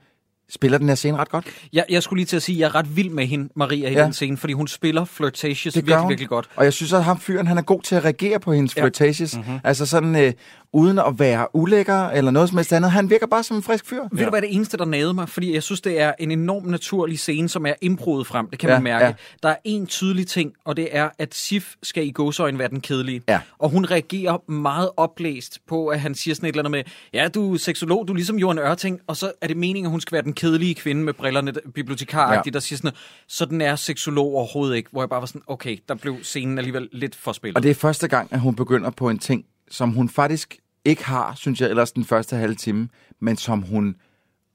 spiller 0.49 0.77
den 0.77 0.87
her 0.87 0.95
scene 0.95 1.17
ret 1.17 1.29
godt? 1.29 1.45
Jeg, 1.73 1.85
jeg 1.89 2.03
skulle 2.03 2.17
lige 2.19 2.25
til 2.25 2.35
at 2.35 2.41
sige, 2.41 2.55
at 2.55 2.59
jeg 2.59 2.65
er 2.65 2.75
ret 2.75 2.95
vild 2.95 3.09
med 3.09 3.25
hende, 3.25 3.49
Maria, 3.55 3.89
i 3.89 3.93
Ja. 3.93 4.03
den 4.03 4.13
scene, 4.13 4.37
fordi 4.37 4.53
hun 4.53 4.67
spiller 4.67 5.05
flirtatious 5.05 5.75
virkelig, 5.75 5.97
hun. 5.97 6.09
virkelig 6.09 6.29
godt. 6.29 6.49
Og 6.55 6.63
jeg 6.63 6.73
synes, 6.73 6.93
at 6.93 7.03
ham 7.03 7.19
fyren, 7.19 7.47
han 7.47 7.57
er 7.57 7.61
god 7.61 7.81
til 7.81 7.95
at 7.95 8.03
reagere 8.03 8.39
på 8.39 8.53
hendes 8.53 8.77
Ja. 8.77 8.81
flirtatious. 8.81 9.35
Mhm. 9.37 9.45
Mm-hmm. 9.45 9.59
Altså 9.63 9.85
sådan, 9.85 10.15
øh, 10.15 10.33
uden 10.73 10.99
at 10.99 11.19
være 11.19 11.55
ulækker 11.55 12.07
eller 12.09 12.31
noget 12.31 12.49
som 12.49 12.57
helst 12.57 12.73
andet. 12.73 12.91
Han 12.91 13.09
virker 13.09 13.27
bare 13.27 13.43
som 13.43 13.57
en 13.57 13.63
frisk 13.63 13.85
fyr. 13.85 14.01
Ved 14.11 14.23
du 14.23 14.29
hvad 14.29 14.39
er 14.39 14.47
det 14.47 14.55
eneste, 14.55 14.77
der 14.77 14.85
nagede 14.85 15.13
mig? 15.13 15.29
Fordi 15.29 15.53
jeg 15.53 15.63
synes, 15.63 15.81
det 15.81 15.99
er 16.01 16.13
en 16.19 16.31
enorm 16.31 16.63
naturlig 16.65 17.19
scene, 17.19 17.49
som 17.49 17.65
er 17.65 17.73
improet 17.81 18.27
frem. 18.27 18.47
Det 18.49 18.59
kan 18.59 18.69
Ja, 18.69 18.75
man 18.75 18.83
mærke. 18.83 19.05
ja. 19.05 19.13
Der 19.43 19.49
er 19.49 19.55
en 19.63 19.87
tydelig 19.87 20.27
ting, 20.27 20.53
og 20.65 20.77
det 20.77 20.87
er, 20.91 21.09
at 21.19 21.35
Sif 21.35 21.73
skal 21.83 22.07
i 22.07 22.11
gåsøjne 22.11 22.59
være 22.59 22.67
den 22.69 22.81
kedelige. 22.81 23.21
Ja. 23.27 23.39
Og 23.59 23.69
hun 23.69 23.85
reagerer 23.85 24.51
meget 24.51 24.89
oplæst 24.97 25.59
på, 25.67 25.87
at 25.87 25.99
han 25.99 26.15
siger 26.15 26.35
sådan 26.35 26.49
et 26.49 26.53
eller 26.55 26.61
andet 26.61 26.71
med, 26.71 26.83
ja, 27.21 27.27
du 27.27 27.53
er 27.53 27.57
seksolog, 27.57 28.07
du 28.07 28.13
er 28.13 28.17
ligesom 28.17 28.39
Johan 28.39 28.59
Ørting, 28.59 28.99
og 29.07 29.17
så 29.17 29.31
er 29.41 29.47
det 29.47 29.57
meningen, 29.57 29.85
at 29.85 29.91
hun 29.91 30.01
skal 30.01 30.15
være 30.15 30.23
den 30.23 30.33
kedelige 30.33 30.75
kvinde 30.75 31.03
med 31.03 31.13
brillerne, 31.13 31.53
bibliotekar 31.75 32.33
Ja. 32.33 32.41
der 32.53 32.59
siger 32.59 32.77
sådan 32.77 32.87
noget, 32.87 32.97
sådan 33.27 33.61
er 33.61 33.75
seksolog 33.75 34.27
overhovedet 34.35 34.75
ikke. 34.75 34.89
Hvor 34.91 35.01
jeg 35.01 35.09
bare 35.09 35.19
var 35.19 35.25
sådan, 35.27 35.41
okay, 35.47 35.77
der 35.89 35.95
blev 35.95 36.15
scenen 36.23 36.57
alligevel 36.57 36.89
lidt 36.91 37.15
for 37.15 37.31
spillet. 37.31 37.55
Og 37.57 37.63
det 37.63 37.71
er 37.71 37.75
første 37.75 38.07
gang, 38.07 38.27
at 38.33 38.39
hun 38.39 38.55
begynder 38.55 38.89
på 38.89 39.09
en 39.09 39.19
ting, 39.19 39.45
som 39.71 39.89
hun 39.91 40.09
faktisk 40.09 40.57
ikke 40.85 41.05
har, 41.05 41.33
synes 41.35 41.61
jeg, 41.61 41.69
ellers 41.69 41.91
den 41.91 42.05
første 42.05 42.35
halve 42.35 42.55
time, 42.55 42.89
men 43.19 43.37
som 43.37 43.61
hun 43.61 43.95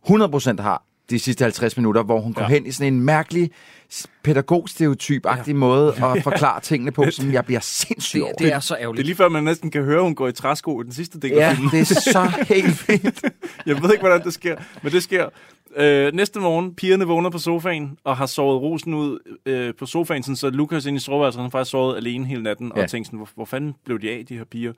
100% 0.09 0.63
har 0.63 0.83
de 1.11 1.19
sidste 1.19 1.43
50 1.45 1.77
minutter, 1.77 2.03
hvor 2.03 2.21
hun 2.21 2.33
går 2.33 2.43
Ja. 2.43 2.49
hen 2.49 2.67
i 2.67 2.71
sådan 2.71 2.93
en 2.95 3.01
mærkelig 3.01 3.51
pædagogstereotyp-agtig 4.23 5.47
ja. 5.49 5.53
måde 5.55 5.89
at 6.17 6.23
forklare 6.23 6.61
tingene 6.61 6.93
på, 6.93 7.05
som 7.11 7.33
jeg 7.33 7.45
bliver 7.45 7.61
sindssyg 7.61 8.23
over. 8.23 8.33
det 8.33 8.53
er 8.53 8.61
så 8.61 8.75
Det 8.75 8.81
er 8.81 8.83
ærgerligt. 8.85 9.07
lige 9.07 9.17
før, 9.17 9.29
man 9.29 9.45
næsten 9.45 9.71
kan 9.71 9.83
høre, 9.85 9.97
at 9.97 10.03
hun 10.03 10.15
går 10.15 10.29
i 10.29 10.33
træsko 10.33 10.81
i 10.81 10.85
den 10.85 10.93
sidste 10.93 11.21
del 11.21 11.33
af 11.33 11.37
Ja, 11.37 11.53
filmen. 11.53 11.71
det 11.71 11.81
er 11.81 11.85
så 11.85 12.33
helt 12.55 12.75
fint. 12.77 13.23
Jeg 13.67 13.83
ved 13.83 13.91
ikke, 13.93 14.01
hvordan 14.03 14.25
det 14.25 14.33
sker, 14.35 14.57
men 14.83 14.93
det 14.93 15.03
sker. 15.03 15.29
Øh, 15.77 16.13
næste 16.15 16.41
morgen, 16.41 16.75
pigerne 16.75 17.05
vågner 17.05 17.31
på 17.31 17.39
sofaen 17.39 17.99
og 18.05 18.17
har 18.17 18.27
sovet 18.27 18.61
rosen 18.63 18.95
ud 18.95 19.19
øh, 19.47 19.75
på 19.79 19.87
sofaen, 19.87 20.23
sådan, 20.23 20.37
så 20.37 20.51
Lukas 20.51 20.87
ind 20.87 20.97
i 20.97 21.01
soveværelset, 21.01 21.39
han 21.41 21.45
har 21.45 21.51
faktisk 21.51 21.71
sovet 21.71 21.97
alene 21.97 22.27
hele 22.27 22.43
natten, 22.43 22.73
Ja. 22.77 22.83
og 22.83 22.91
tænkt 22.91 23.07
sådan, 23.07 23.17
hvor, 23.17 23.29
hvor 23.35 23.45
fanden 23.45 23.75
blev 23.85 24.01
de 24.01 24.11
af, 24.11 24.25
de 24.29 24.37
her 24.37 24.45
piger? 24.45 24.73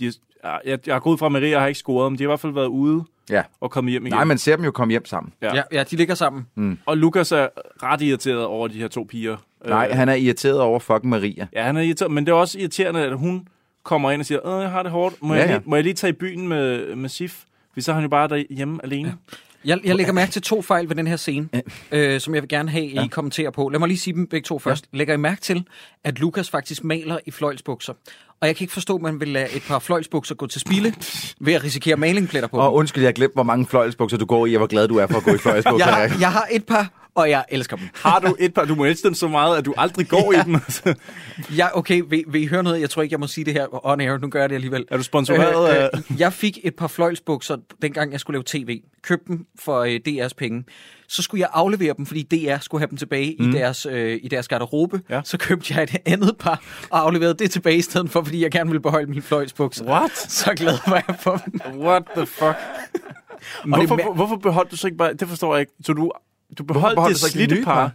De, 0.00 0.12
er- 0.44 0.58
jeg, 0.64 0.78
jeg 0.86 0.94
har 0.94 1.00
gået 1.00 1.18
fra, 1.18 1.26
at 1.26 1.32
Maria 1.32 1.58
har 1.58 1.66
ikke 1.66 1.78
scoret, 1.78 2.12
men 2.12 2.18
de 2.18 2.22
har 2.24 2.28
i 2.28 2.30
hvert 2.30 2.40
fald 2.40 2.52
været 2.52 2.66
ude 2.66 3.04
Ja. 3.30 3.42
og 3.60 3.70
kommet 3.70 3.90
hjem 3.90 4.06
igen. 4.06 4.14
Nej, 4.14 4.24
man 4.24 4.38
ser 4.38 4.56
dem 4.56 4.64
jo 4.64 4.70
komme 4.70 4.92
hjem 4.92 5.04
sammen. 5.04 5.32
ja. 5.42 5.54
Ja, 5.54 5.62
ja, 5.72 5.82
de 5.90 5.96
ligger 5.96 6.14
sammen. 6.14 6.46
Og 6.86 6.96
Lukas 6.98 7.32
er 7.32 7.48
ret 7.82 8.02
irriteret 8.02 8.44
over 8.44 8.68
de 8.68 8.74
her 8.78 8.88
to 8.88 9.06
piger. 9.08 9.36
Nej, 9.66 9.88
Øh, 9.90 9.96
han 9.96 10.08
er 10.08 10.14
irriteret 10.14 10.60
over 10.60 10.78
fucking 10.78 11.10
Maria. 11.10 11.46
Ja, 11.52 11.62
han 11.62 11.76
er 11.76 11.80
irriteret, 11.80 12.10
men 12.12 12.26
det 12.26 12.32
er 12.32 12.36
også 12.36 12.58
irriterende, 12.58 13.00
at 13.00 13.18
hun 13.18 13.46
kommer 13.82 14.10
ind 14.10 14.20
og 14.22 14.26
siger, 14.26 14.46
Åh, 14.46 14.62
jeg 14.62 14.70
har 14.70 14.82
det 14.82 14.92
hårdt, 14.92 15.14
må, 15.22 15.34
Ja, 15.34 15.40
jeg, 15.40 15.48
ja. 15.48 15.54
lige, 15.56 15.62
må 15.70 15.76
jeg 15.76 15.82
lige 15.84 15.94
tage 15.94 16.08
i 16.10 16.16
byen 16.16 16.48
med, 16.48 16.94
med 16.96 17.08
Sif? 17.08 17.42
Fordi 17.72 17.80
så 17.80 17.90
er 17.90 17.94
han 17.94 18.02
jo 18.02 18.08
bare 18.08 18.28
derhjemme 18.28 18.80
alene. 18.84 19.08
Ja. 19.08 19.36
Jeg, 19.64 19.78
jeg 19.84 19.96
lægger 19.96 20.12
mærke 20.12 20.32
til 20.32 20.42
to 20.42 20.62
fejl 20.62 20.88
ved 20.88 20.96
den 20.96 21.06
her 21.06 21.16
scene, 21.16 21.48
øh, 21.92 22.20
som 22.20 22.34
jeg 22.34 22.42
vil 22.42 22.48
gerne 22.48 22.70
have, 22.70 22.84
I 22.84 23.06
kommenterer 23.10 23.50
på. 23.50 23.68
Lad 23.68 23.78
mig 23.78 23.88
lige 23.88 23.98
sige 23.98 24.14
dem 24.14 24.26
begge 24.26 24.46
to 24.46 24.58
først. 24.58 24.88
Ja. 24.92 24.98
Lægger 24.98 25.14
I 25.14 25.16
mærke 25.16 25.40
til, 25.40 25.64
at 26.04 26.18
Lukas 26.18 26.50
faktisk 26.50 26.84
maler 26.84 27.18
i 27.26 27.30
fløjlsbukser? 27.30 27.92
Og 28.40 28.46
jeg 28.46 28.56
kan 28.56 28.64
ikke 28.64 28.72
forstå, 28.72 28.96
at 28.96 29.02
man 29.02 29.20
vil 29.20 29.28
lade 29.28 29.56
et 29.56 29.62
par 29.68 29.78
fløjlsbukser 29.78 30.34
gå 30.34 30.46
til 30.46 30.60
spilde 30.60 30.92
ved 31.40 31.52
at 31.52 31.64
risikere 31.64 31.96
malingpletter 31.96 32.48
på 32.48 32.56
Og 32.56 32.70
dem. 32.70 32.78
undskyld, 32.78 33.02
jeg 33.02 33.08
har 33.08 33.12
glemt, 33.12 33.34
hvor 33.34 33.42
mange 33.42 33.66
fløjelsbukser 33.66 34.18
du 34.18 34.24
går 34.24 34.46
i, 34.46 34.54
og 34.54 34.58
hvor 34.58 34.66
glad 34.66 34.88
du 34.88 34.96
er 34.96 35.06
for 35.06 35.16
at 35.18 35.24
gå 35.24 35.34
i 35.34 35.38
fløjelsbukser. 35.38 35.86
Jeg 35.86 35.94
har, 35.94 36.16
jeg 36.20 36.32
har 36.32 36.46
et 36.50 36.64
par, 36.66 36.99
og 37.14 37.30
jeg 37.30 37.44
elsker 37.48 37.76
dem. 37.76 37.88
Har 37.94 38.18
du 38.20 38.36
et 38.38 38.54
par, 38.54 38.64
du 38.64 38.74
må 38.74 38.84
elske 38.84 39.04
dem 39.08 39.14
så 39.14 39.28
meget, 39.28 39.58
at 39.58 39.64
du 39.64 39.74
aldrig 39.76 40.08
går 40.08 40.32
ja. 40.32 40.40
i 40.40 40.44
dem. 40.44 40.54
Altså. 40.54 40.94
Ja, 41.56 41.78
okay, 41.78 42.02
vil, 42.08 42.24
vil 42.28 42.42
I 42.42 42.46
høre 42.46 42.62
noget? 42.62 42.80
Jeg 42.80 42.90
tror 42.90 43.02
ikke, 43.02 43.12
jeg 43.12 43.20
må 43.20 43.26
sige 43.26 43.44
det 43.44 43.52
her 43.52 43.86
on 43.86 44.00
air. 44.00 44.18
Nu 44.18 44.28
gør 44.28 44.40
jeg 44.40 44.48
det 44.48 44.54
alligevel. 44.54 44.84
Er 44.90 44.96
du 44.96 45.02
sponsoreret 45.02 45.68
af- 45.68 45.90
Jeg 46.18 46.32
fik 46.32 46.58
et 46.64 46.74
par 46.76 46.86
fløjlsbukser, 46.86 47.56
dengang 47.82 48.12
jeg 48.12 48.20
skulle 48.20 48.34
lave 48.34 48.44
tv. 48.46 48.80
Købte 49.02 49.24
dem 49.28 49.46
for 49.58 49.80
øh, 49.80 50.00
DR's 50.08 50.34
penge. 50.38 50.64
Så 51.08 51.22
skulle 51.22 51.40
jeg 51.40 51.48
aflevere 51.52 51.94
dem, 51.96 52.06
fordi 52.06 52.22
DR 52.22 52.58
skulle 52.60 52.80
have 52.80 52.88
dem 52.90 52.96
tilbage 52.96 53.36
mm. 53.38 53.48
i, 53.50 53.52
deres, 53.52 53.86
øh, 53.86 54.18
i 54.22 54.28
deres 54.28 54.48
garderobe. 54.48 55.00
Ja. 55.10 55.20
Så 55.24 55.38
købte 55.38 55.74
jeg 55.74 55.82
et 55.82 55.96
andet 56.06 56.36
par 56.38 56.62
og 56.90 57.00
afleverede 57.00 57.34
det 57.34 57.50
tilbage 57.50 57.76
i 57.76 57.82
stedet 57.82 58.10
for, 58.10 58.22
fordi 58.24 58.42
jeg 58.42 58.50
gerne 58.50 58.70
ville 58.70 58.80
beholde 58.82 59.06
mine 59.06 59.22
fløjlsbukser. 59.22 59.84
What? 59.84 60.18
Så 60.18 60.54
glad 60.56 60.78
var 60.86 61.04
jeg 61.08 61.16
for 61.20 61.36
dem. 61.36 61.80
What 61.80 62.02
the 62.16 62.26
fuck? 62.26 62.56
Hvorfor, 63.66 63.96
det 63.96 64.04
hvorfor 64.14 64.36
beholdt 64.36 64.70
du 64.70 64.76
så 64.76 64.86
ikke 64.86 64.96
bare... 64.98 65.14
Det 65.14 65.28
forstår 65.28 65.54
jeg 65.54 65.60
ikke. 65.60 65.72
Så 65.84 65.92
du, 65.92 66.10
du 66.58 66.64
beholdt 66.64 66.96
beholdt 66.96 67.14
det 67.14 67.22
du 67.22 67.28
så 67.28 67.38
ikke 67.38 67.38
de 67.38 67.46
slidte 67.48 67.64
par? 67.64 67.74
par? 67.74 67.90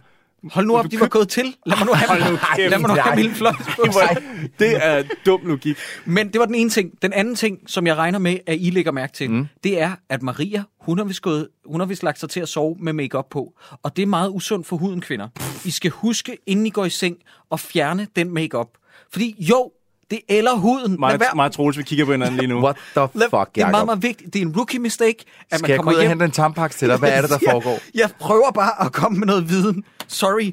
Hold 0.52 0.66
nu 0.66 0.76
op, 0.76 0.90
de 0.90 1.00
var 1.00 1.08
gået 1.08 1.28
til. 1.28 1.56
Lad 1.66 1.76
mig 1.76 1.86
nu 1.86 1.92
have, 1.92 2.08
Hold 2.08 2.32
nu 2.32 2.38
kæft. 2.56 2.70
lad 2.70 2.78
mig 2.78 2.88
nu 2.88 2.94
have 3.00 3.16
mine 3.16 3.34
fløjlsbukser. 3.34 4.20
Det 4.58 4.86
er 4.86 5.02
dum 5.26 5.40
logik. 5.44 5.76
Men 6.04 6.32
det 6.32 6.38
var 6.38 6.46
den 6.46 6.54
ene 6.54 6.70
ting. 6.70 7.02
Den 7.02 7.12
anden 7.12 7.34
ting, 7.34 7.58
som 7.66 7.86
jeg 7.86 7.96
regner 7.96 8.18
med, 8.18 8.38
at 8.46 8.56
I 8.60 8.70
lægger 8.70 8.92
mærke 8.92 9.12
til, 9.12 9.30
mm. 9.30 9.46
det 9.64 9.80
er, 9.80 9.92
at 10.08 10.22
Maria, 10.22 10.62
hun 10.80 10.98
har, 10.98 11.04
vist 11.04 11.22
gået, 11.22 11.48
hun 11.64 11.80
har 11.80 11.86
vist 11.86 12.02
lagt 12.02 12.20
sig 12.20 12.30
til 12.30 12.40
at 12.40 12.48
sove 12.48 12.76
med 12.80 12.92
makeup 12.92 13.26
på. 13.30 13.52
Og 13.82 13.96
det 13.96 14.02
er 14.02 14.06
meget 14.06 14.30
usundt 14.30 14.66
for 14.66 14.76
huden, 14.76 15.00
kvinder. 15.00 15.28
I 15.64 15.70
skal 15.70 15.90
huske, 15.90 16.38
inden 16.46 16.66
I 16.66 16.70
går 16.70 16.84
i 16.84 16.90
seng, 16.90 17.16
at 17.52 17.60
fjerne 17.60 18.06
den 18.16 18.34
makeup. 18.34 18.68
Fordi 19.12 19.34
jo, 19.38 19.70
det 20.10 20.20
eller 20.28 20.54
huden. 20.56 21.00
Være- 21.00 21.18
mig 21.34 21.44
og 21.44 21.52
Troels, 21.52 21.78
vi 21.78 21.82
kigger 21.82 22.04
på 22.04 22.12
hinanden 22.12 22.36
lige 22.36 22.46
nu. 22.48 22.62
What 22.62 22.76
the 22.96 23.02
fuck, 23.04 23.14
det 23.14 23.30
er 23.30 23.30
meget, 23.30 23.56
Jacob? 23.56 23.86
meget 23.86 24.02
vigtigt. 24.02 24.32
Det 24.34 24.42
er 24.42 24.46
en 24.46 24.56
rookie 24.56 24.80
mistake, 24.80 25.16
at 25.18 25.24
Skal 25.58 25.62
man 25.62 25.70
jeg 25.70 25.76
gå 25.78 25.82
kommer 25.82 25.92
ud 25.92 25.96
og 25.96 26.02
hjem. 26.02 26.08
hente 26.10 26.24
en 26.24 26.30
tampaks 26.30 26.76
til 26.76 26.88
dig? 26.88 26.96
Hvad 26.98 27.10
er 27.12 27.20
det, 27.20 27.30
der 27.30 27.38
Jeg- 27.42 27.50
foregår? 27.52 27.78
Jeg 27.94 28.10
prøver 28.20 28.50
bare 28.50 28.86
at 28.86 28.92
komme 28.92 29.18
med 29.18 29.26
noget 29.26 29.48
viden. 29.48 29.84
Sorry. 30.08 30.52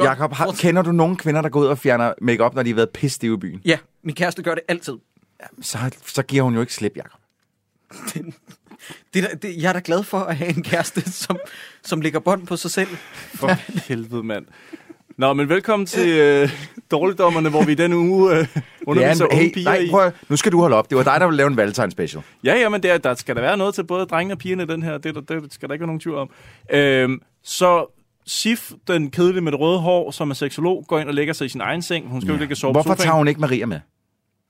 Jakob, 0.00 0.32
har, 0.32 0.52
kender 0.58 0.82
du 0.82 0.92
nogen 0.92 1.16
kvinder, 1.16 1.42
der 1.42 1.48
går 1.48 1.60
ud 1.60 1.66
og 1.66 1.78
fjerner 1.78 2.12
makeup, 2.22 2.54
når 2.54 2.62
de 2.62 2.70
har 2.70 2.74
været 2.76 2.90
pisse 2.90 3.26
i 3.26 3.36
byen? 3.36 3.60
Ja, 3.64 3.78
min 4.02 4.14
kæreste 4.14 4.42
gør 4.42 4.54
det 4.54 4.62
altid. 4.68 4.94
Så, 5.62 5.78
så 6.06 6.22
giver 6.22 6.42
hun 6.42 6.54
jo 6.54 6.60
ikke 6.60 6.74
slip, 6.74 6.92
Jakob. 6.96 7.20
Det, 9.14 9.24
er 9.24 9.28
da- 9.28 9.34
det, 9.34 9.62
jeg 9.62 9.68
er 9.68 9.72
da 9.72 9.80
glad 9.84 10.02
for 10.02 10.18
at 10.18 10.36
have 10.36 10.56
en 10.56 10.62
kæreste, 10.62 11.12
som, 11.12 11.38
som 11.84 12.00
lægger 12.00 12.20
bånd 12.20 12.46
på 12.46 12.56
sig 12.56 12.70
selv. 12.70 12.88
For 13.34 13.50
helvede, 13.88 14.22
mand. 14.22 14.46
Nå, 15.18 15.32
men 15.32 15.48
velkommen 15.48 15.86
til 15.86 16.08
øh, 16.18 16.50
Dårligdommerne, 16.90 17.48
hvor 17.50 17.62
vi 17.62 17.72
i 17.72 17.74
denne 17.74 17.96
uge 17.96 18.38
øh, 18.38 18.46
underviser 18.86 19.24
Ja, 19.24 19.34
unge 19.34 19.44
hey, 19.44 19.54
piger 19.54 19.70
nej, 19.70 19.86
prøv, 19.90 20.10
nu 20.28 20.36
skal 20.36 20.52
du 20.52 20.60
holde 20.60 20.76
op. 20.76 20.90
Det 20.90 20.98
var 20.98 21.04
dig, 21.04 21.20
der 21.20 21.26
ville 21.26 21.36
lave 21.36 21.46
en 21.46 21.56
Valentine 21.56 21.90
special. 21.90 22.22
Ja, 22.44 22.54
ja, 22.54 22.68
men 22.68 22.82
der, 22.82 22.98
der 22.98 23.14
skal 23.14 23.36
der 23.36 23.42
være 23.42 23.56
noget 23.56 23.74
til 23.74 23.84
både 23.84 24.06
drengene 24.06 24.34
og 24.34 24.38
pigerne 24.38 24.62
i 24.62 24.66
den 24.66 24.82
her. 24.82 24.98
Det, 24.98 25.14
det, 25.14 25.28
det 25.28 25.54
skal 25.54 25.68
der 25.68 25.74
ikke 25.74 25.82
være 25.82 25.86
nogen 25.86 26.00
tvivl 26.00 26.16
om. 26.16 26.30
Øhm, 26.70 27.20
så 27.42 27.86
Sif, 28.26 28.72
den 28.88 29.10
kedelige 29.10 29.40
med 29.40 29.52
det 29.52 29.60
røde 29.60 29.78
hår, 29.78 30.10
som 30.10 30.30
er 30.30 30.34
seksolog, 30.34 30.84
går 30.88 30.98
ind 30.98 31.08
og 31.08 31.14
lægger 31.14 31.34
sig 31.34 31.44
i 31.44 31.48
sin 31.48 31.60
egen 31.60 31.82
seng. 31.82 32.08
Hun 32.08 32.20
skal 32.20 32.28
jo 32.28 32.34
ikke 32.34 32.42
ligge 32.42 32.52
og 32.52 32.56
sove 32.56 32.72
Hvorfor 32.72 32.94
tager 32.94 33.16
hun 33.16 33.28
ikke 33.28 33.40
Maria 33.40 33.66
med? 33.66 33.80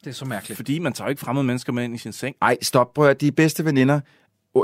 Det 0.05 0.11
er 0.11 0.15
så 0.15 0.25
mærkeligt. 0.25 0.57
Fordi 0.57 0.79
man 0.79 0.93
tager 0.93 1.09
jo 1.09 1.11
ikke 1.11 1.21
fremmede 1.21 1.45
mennesker 1.45 1.73
med 1.73 1.85
ind 1.85 1.95
i 1.95 1.99
sin 1.99 2.13
seng. 2.13 2.37
Ej, 2.43 2.57
stop. 2.63 2.95
Prøv 2.95 3.09
at 3.09 3.21
de 3.21 3.33
bedste 3.33 3.65
veninder. 3.65 4.01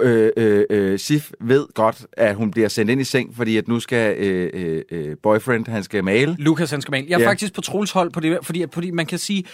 Øh, 0.00 0.30
øh, 0.36 0.64
øh, 0.70 0.98
Sif 0.98 1.30
ved 1.40 1.66
godt, 1.74 2.06
at 2.12 2.34
hun 2.34 2.50
bliver 2.50 2.68
sendt 2.68 2.90
ind 2.90 3.00
i 3.00 3.04
seng, 3.04 3.36
fordi 3.36 3.56
at 3.56 3.68
nu 3.68 3.80
skal 3.80 4.16
øh, 4.18 4.50
øh, 4.54 4.82
øh, 4.90 5.16
boyfriend, 5.22 5.66
han 5.68 5.82
skal 5.82 6.04
male. 6.04 6.36
Lukas, 6.38 6.70
han 6.70 6.80
skal 6.80 6.90
male. 6.92 7.06
Jeg 7.08 7.16
er 7.16 7.20
Ja. 7.20 7.28
faktisk 7.28 7.54
på 7.54 7.60
Troels 7.60 7.90
hold 7.90 8.10
på 8.10 8.20
det, 8.20 8.38
fordi, 8.42 8.64
fordi 8.72 8.90
man 8.90 9.06
kan 9.06 9.18
sige, 9.18 9.44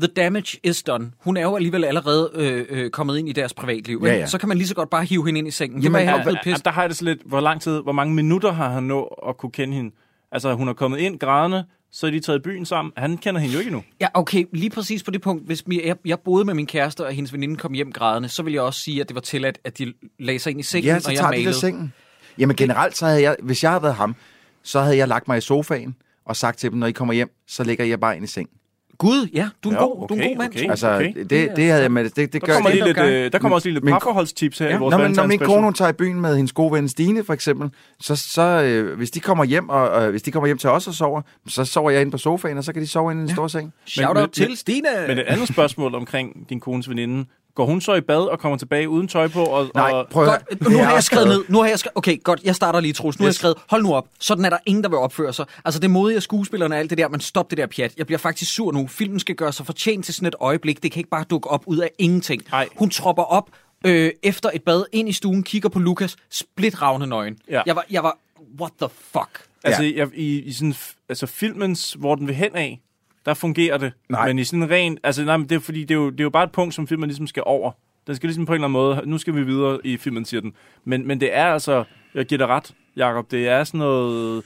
the 0.00 0.06
damage 0.16 0.58
is 0.64 0.82
done. 0.82 1.10
Hun 1.24 1.36
er 1.36 1.42
jo 1.42 1.56
alligevel 1.56 1.84
allerede 1.84 2.30
øh, 2.34 2.66
øh, 2.70 2.90
kommet 2.90 3.18
ind 3.18 3.28
i 3.28 3.32
deres 3.32 3.54
privatliv. 3.54 4.02
Ja, 4.04 4.14
ja. 4.14 4.26
Så 4.26 4.38
kan 4.38 4.48
man 4.48 4.58
lige 4.58 4.68
så 4.68 4.74
godt 4.74 4.90
bare 4.90 5.04
hive 5.04 5.26
hende 5.26 5.38
ind 5.38 5.48
i 5.48 5.50
sengen. 5.50 5.82
Jamen, 5.82 6.00
Jamen, 6.08 6.26
ja, 6.28 6.34
pissed. 6.44 6.64
der 6.64 6.70
har 6.70 6.82
jeg 6.82 6.88
det 6.88 6.96
så 6.98 7.04
lidt, 7.04 7.20
hvor 7.26 7.40
lang 7.40 7.60
tid, 7.60 7.80
hvor 7.82 7.92
mange 7.92 8.14
minutter 8.14 8.52
har 8.52 8.68
han 8.68 8.82
nå 8.82 9.04
at 9.28 9.36
kunne 9.36 9.50
kende 9.52 9.74
hende? 9.74 9.90
Altså, 10.32 10.54
hun 10.54 10.68
er 10.68 10.72
kommet 10.72 10.98
ind 10.98 11.18
grædende, 11.18 11.64
så 11.92 12.06
er 12.06 12.10
de 12.10 12.20
taget 12.20 12.38
i 12.38 12.42
byen 12.42 12.66
sammen. 12.66 12.92
Han 12.96 13.16
kender 13.16 13.40
hende 13.40 13.52
jo 13.54 13.58
ikke 13.58 13.68
endnu. 13.68 13.82
Ja, 14.00 14.06
okay, 14.14 14.44
lige 14.52 14.70
præcis 14.70 15.02
på 15.02 15.10
det 15.10 15.22
punkt. 15.22 15.46
Hvis 15.46 15.64
jeg, 15.84 15.96
jeg 16.04 16.20
boede 16.20 16.44
med 16.44 16.54
min 16.54 16.66
kæreste, 16.66 17.06
og 17.06 17.12
hendes 17.12 17.32
veninde 17.32 17.56
kom 17.56 17.72
hjem 17.72 17.92
grædende, 17.92 18.28
så 18.28 18.42
ville 18.42 18.54
jeg 18.54 18.62
også 18.62 18.80
sige, 18.80 19.00
at 19.00 19.08
det 19.08 19.14
var 19.14 19.20
tilladt, 19.20 19.58
at 19.64 19.78
de 19.78 19.92
lagde 20.18 20.38
sig 20.38 20.50
ind 20.50 20.60
i 20.60 20.62
sengen, 20.62 20.86
Ja, 20.94 20.98
så 21.00 21.08
og 21.08 21.12
jeg 21.12 21.18
tager 21.20 21.30
de 21.30 21.36
malede. 21.36 21.52
der 21.52 21.58
sengen. 21.58 21.92
Jamen 22.38 22.56
generelt, 22.56 22.96
så 22.96 23.06
havde 23.06 23.22
jeg, 23.22 23.36
hvis 23.42 23.62
jeg 23.62 23.70
havde 23.70 23.82
været 23.82 23.94
ham, 23.94 24.14
så 24.62 24.80
havde 24.80 24.96
jeg 24.96 25.08
lagt 25.08 25.28
mig 25.28 25.38
i 25.38 25.40
sofaen 25.40 25.96
og 26.24 26.36
sagt 26.36 26.58
til 26.58 26.70
dem, 26.70 26.78
når 26.78 26.86
I 26.86 26.92
kommer 26.92 27.14
hjem, 27.14 27.30
så 27.46 27.64
ligger 27.64 27.84
jeg 27.84 28.00
bare 28.00 28.16
ind 28.16 28.24
i 28.24 28.28
sengen. 28.28 28.54
Gud, 28.98 29.28
ja, 29.34 29.48
du 29.64 29.68
er 29.68 29.72
en 29.72 29.78
Ja, 29.78 29.84
god, 29.84 30.08
du 30.08 30.14
er 30.14 30.18
en 30.18 30.22
okay, 30.22 30.28
god 30.30 30.36
mand. 30.38 30.52
okay. 30.56 30.70
Altså, 30.70 30.94
Okay. 30.94 31.12
det, 31.30 31.30
det 31.56 31.64
havde 31.70 31.82
jeg 31.82 31.92
med. 31.92 32.04
Det, 32.04 32.16
det 32.16 32.32
Der 32.32 32.38
gør 32.38 32.52
kommer, 32.54 32.70
lige 32.70 32.84
lidt, 32.84 32.98
øh, 32.98 33.32
der 33.32 33.38
kommer 33.38 33.54
også 33.56 33.68
lige 33.68 33.74
lidt 33.74 33.84
Min- 33.84 33.92
parforholdstips 33.92 34.58
her 34.58 34.66
Ja. 34.68 34.74
i 34.76 34.78
vores 34.78 34.92
Når, 34.92 34.98
men, 34.98 35.12
når 35.12 35.26
min 35.26 35.38
kone 35.38 35.62
hun 35.62 35.74
tager 35.74 35.88
i 35.88 35.92
byen 35.92 36.20
med 36.20 36.36
hendes 36.36 36.52
gode 36.52 36.72
ven 36.72 36.88
Stine, 36.88 37.24
for 37.24 37.32
eksempel, 37.34 37.70
så, 38.00 38.16
så 38.16 38.42
øh, 38.42 38.96
hvis 38.96 39.10
de 39.10 39.20
kommer 39.20 39.44
hjem 39.44 39.68
og 39.68 40.04
øh, 40.04 40.10
hvis 40.10 40.22
de 40.22 40.30
kommer 40.30 40.46
hjem 40.46 40.58
til 40.58 40.70
os 40.70 40.86
og 40.88 40.94
sover, 40.94 41.22
så 41.48 41.64
sover 41.64 41.90
jeg 41.90 42.00
inde 42.00 42.10
på 42.12 42.18
sofaen, 42.18 42.58
og 42.58 42.64
så 42.64 42.72
kan 42.72 42.82
de 42.82 42.86
sove 42.86 43.12
inde 43.12 43.22
i 43.22 43.24
en 43.28 43.30
stor 43.34 43.48
seng. 43.48 43.72
Shout 43.86 44.16
out 44.16 44.30
til 44.30 44.56
Stine. 44.56 44.88
Men 45.08 45.18
et 45.18 45.24
andet 45.26 45.48
spørgsmål 45.48 45.94
omkring 45.94 46.46
din 46.48 46.60
kones 46.60 46.88
veninde. 46.90 47.24
Går 47.58 47.66
hun 47.66 47.80
så 47.80 47.94
i 47.94 48.00
bad 48.00 48.20
og 48.20 48.38
kommer 48.38 48.58
tilbage 48.58 48.88
uden 48.88 49.08
tøj 49.08 49.28
på? 49.28 49.44
Og, 49.44 49.70
Nej, 49.74 49.90
og, 49.90 50.08
prøv 50.08 50.24
at. 50.28 50.46
Godt, 50.48 50.70
nu 50.70 50.78
har 50.78 50.92
jeg 50.92 51.02
skrevet 51.02 51.28
ned. 51.28 51.44
Nu 51.48 51.58
har 51.60 51.68
jeg 51.68 51.78
skrevet, 51.78 51.96
okay, 51.96 52.22
godt, 52.22 52.40
jeg 52.44 52.54
starter 52.54 52.80
lige, 52.80 52.92
Troels. 52.92 53.18
Nu 53.18 53.22
har 53.22 53.26
jeg 53.26 53.30
Yes. 53.30 53.36
skrevet, 53.36 53.56
hold 53.70 53.82
nu 53.82 53.94
op. 53.94 54.08
Sådan 54.20 54.44
er 54.44 54.50
der 54.50 54.58
ingen, 54.66 54.82
der 54.82 54.88
vil 54.88 54.98
opføre 54.98 55.32
sig. 55.32 55.46
Altså, 55.64 55.80
det 55.80 55.90
modige 55.90 56.16
af 56.16 56.22
skuespillerne 56.22 56.74
og 56.74 56.78
alt 56.78 56.90
det 56.90 56.98
der, 56.98 57.08
men 57.08 57.20
stop 57.20 57.50
det 57.50 57.58
der 57.58 57.66
pjat. 57.66 57.92
Jeg 57.96 58.06
bliver 58.06 58.18
faktisk 58.18 58.54
sur 58.54 58.72
nu. 58.72 58.86
Filmen 58.86 59.20
skal 59.20 59.34
gøre 59.34 59.52
sig 59.52 59.66
fortjent 59.66 60.04
til 60.04 60.14
sådan 60.14 60.26
et 60.26 60.34
øjeblik. 60.40 60.82
Det 60.82 60.92
kan 60.92 61.00
ikke 61.00 61.10
bare 61.10 61.24
dukke 61.30 61.50
op 61.50 61.62
ud 61.66 61.78
af 61.78 61.90
ingenting. 61.98 62.42
Ej. 62.52 62.68
Hun 62.76 62.90
tropper 62.90 63.22
op 63.22 63.50
øh, 63.86 64.10
efter 64.22 64.50
et 64.54 64.62
bad, 64.62 64.84
ind 64.92 65.08
i 65.08 65.12
stuen, 65.12 65.42
kigger 65.42 65.68
på 65.68 65.78
Lukas, 65.78 66.16
splitravne 66.30 67.06
nøgen. 67.06 67.36
Ja. 67.50 67.62
Jeg, 67.66 67.76
var, 67.76 67.84
jeg 67.90 68.02
var, 68.02 68.18
what 68.60 68.72
the 68.80 68.88
fuck? 69.12 69.42
Altså, 69.64 69.82
jeg, 69.82 70.08
i, 70.14 70.42
i 70.42 70.52
sådan, 70.52 70.74
altså 71.08 71.26
filmens, 71.26 71.92
hvor 71.98 72.14
den 72.14 72.26
vil 72.26 72.34
hen 72.34 72.56
af, 72.56 72.80
der 73.28 73.34
fungerer 73.34 73.78
det. 73.78 73.92
Nej. 74.08 74.26
Men 74.26 74.38
i 74.38 74.44
sådan 74.44 74.62
en 74.62 74.70
ren... 74.70 74.98
Altså, 75.04 75.24
nej, 75.24 75.36
men 75.36 75.48
det 75.48 75.54
er, 75.54 75.60
fordi, 75.60 75.80
det 75.80 75.90
er, 75.90 75.94
jo, 75.94 76.10
det 76.10 76.20
er 76.20 76.24
jo 76.24 76.30
bare 76.30 76.44
et 76.44 76.52
punkt, 76.52 76.74
som 76.74 76.86
filmen 76.86 77.08
ligesom 77.08 77.26
skal 77.26 77.42
over. 77.46 77.70
Den 78.06 78.16
skal 78.16 78.26
ligesom 78.26 78.46
på 78.46 78.52
en 78.52 78.54
eller 78.54 78.64
anden 78.64 78.72
måde... 78.72 79.02
Nu 79.06 79.18
skal 79.18 79.34
vi 79.34 79.42
videre 79.42 79.78
i 79.84 79.96
filmen, 79.96 80.24
siger 80.24 80.40
den. 80.40 80.52
Men, 80.84 81.06
men 81.06 81.20
det 81.20 81.36
er 81.36 81.44
altså... 81.44 81.84
Jeg 82.14 82.26
giver 82.26 82.38
dig 82.38 82.46
ret, 82.46 82.74
Jacob. 82.96 83.30
Det 83.30 83.48
er 83.48 83.64
sådan 83.64 83.78
noget... 83.78 84.42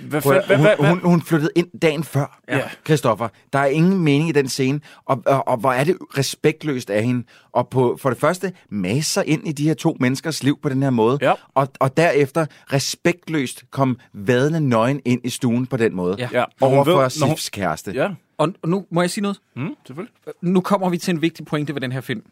Hvad, 0.00 0.22
Prøv, 0.22 0.32
fa- 0.32 0.36
at, 0.36 0.46
hvad, 0.46 0.56
hun, 0.56 0.66
hvad, 0.66 0.76
hvad, 0.76 0.88
hun, 0.88 1.00
hun 1.10 1.22
flyttede 1.22 1.50
ind 1.56 1.80
dagen 1.82 2.04
før, 2.04 2.40
Ja. 2.48 2.60
Christoffer. 2.84 3.28
Der 3.52 3.58
er 3.58 3.66
ingen 3.66 3.98
mening 3.98 4.28
i 4.28 4.32
den 4.32 4.48
scene, 4.48 4.80
og, 5.04 5.22
og, 5.26 5.48
og 5.48 5.56
hvor 5.56 5.72
er 5.72 5.84
det 5.84 5.96
respektløst 6.18 6.90
af 6.90 7.04
hende. 7.04 7.24
Og 7.52 7.68
på, 7.68 7.98
for 8.00 8.10
det 8.10 8.18
første, 8.18 8.52
maser 8.70 9.22
ind 9.22 9.48
i 9.48 9.52
de 9.52 9.64
her 9.64 9.74
to 9.74 9.96
menneskers 10.00 10.42
liv 10.42 10.58
på 10.62 10.68
den 10.68 10.82
her 10.82 10.90
måde, 10.90 11.18
Ja. 11.22 11.32
og, 11.54 11.68
og 11.80 11.96
derefter 11.96 12.46
respektløst 12.72 13.64
kom 13.70 13.98
vadende 14.12 14.60
nøgen 14.60 15.00
ind 15.04 15.20
i 15.24 15.30
stuen 15.30 15.66
på 15.66 15.76
den 15.76 15.94
måde. 15.94 16.16
Ja. 16.18 16.28
Ja, 16.32 16.44
når 16.60 16.68
hun 16.68 16.76
Over 16.78 16.84
ved- 16.84 17.26
hun- 17.26 17.36
Sifs 17.36 17.50
kæreste. 17.50 17.92
Ja, 17.94 18.08
Og 18.38 18.54
nu 18.66 18.84
må 18.90 19.00
jeg 19.00 19.10
sige 19.10 19.22
noget. 19.22 19.38
mm, 19.56 19.68
selvfølgelig. 19.86 20.14
nu 20.42 20.60
kommer 20.60 20.88
vi 20.90 20.98
til 20.98 21.14
en 21.14 21.22
vigtig 21.22 21.46
pointe 21.46 21.74
ved 21.74 21.80
den 21.80 21.92
her 21.92 22.00
film. 22.00 22.22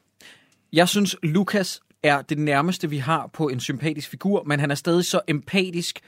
Jeg 0.73 0.89
synes, 0.89 1.17
Lukas 1.23 1.81
er 2.03 2.23
det 2.23 2.39
nærmeste, 2.39 2.91
vi 2.91 2.99
har 2.99 3.31
på 3.33 3.49
en 3.49 3.61
sympatisk 3.61 4.09
figur, 4.11 4.43
men 4.47 4.61
han 4.61 4.71
er 4.71 4.75
stadig 4.75 5.05
så 5.05 5.21
empatisk 5.29 6.01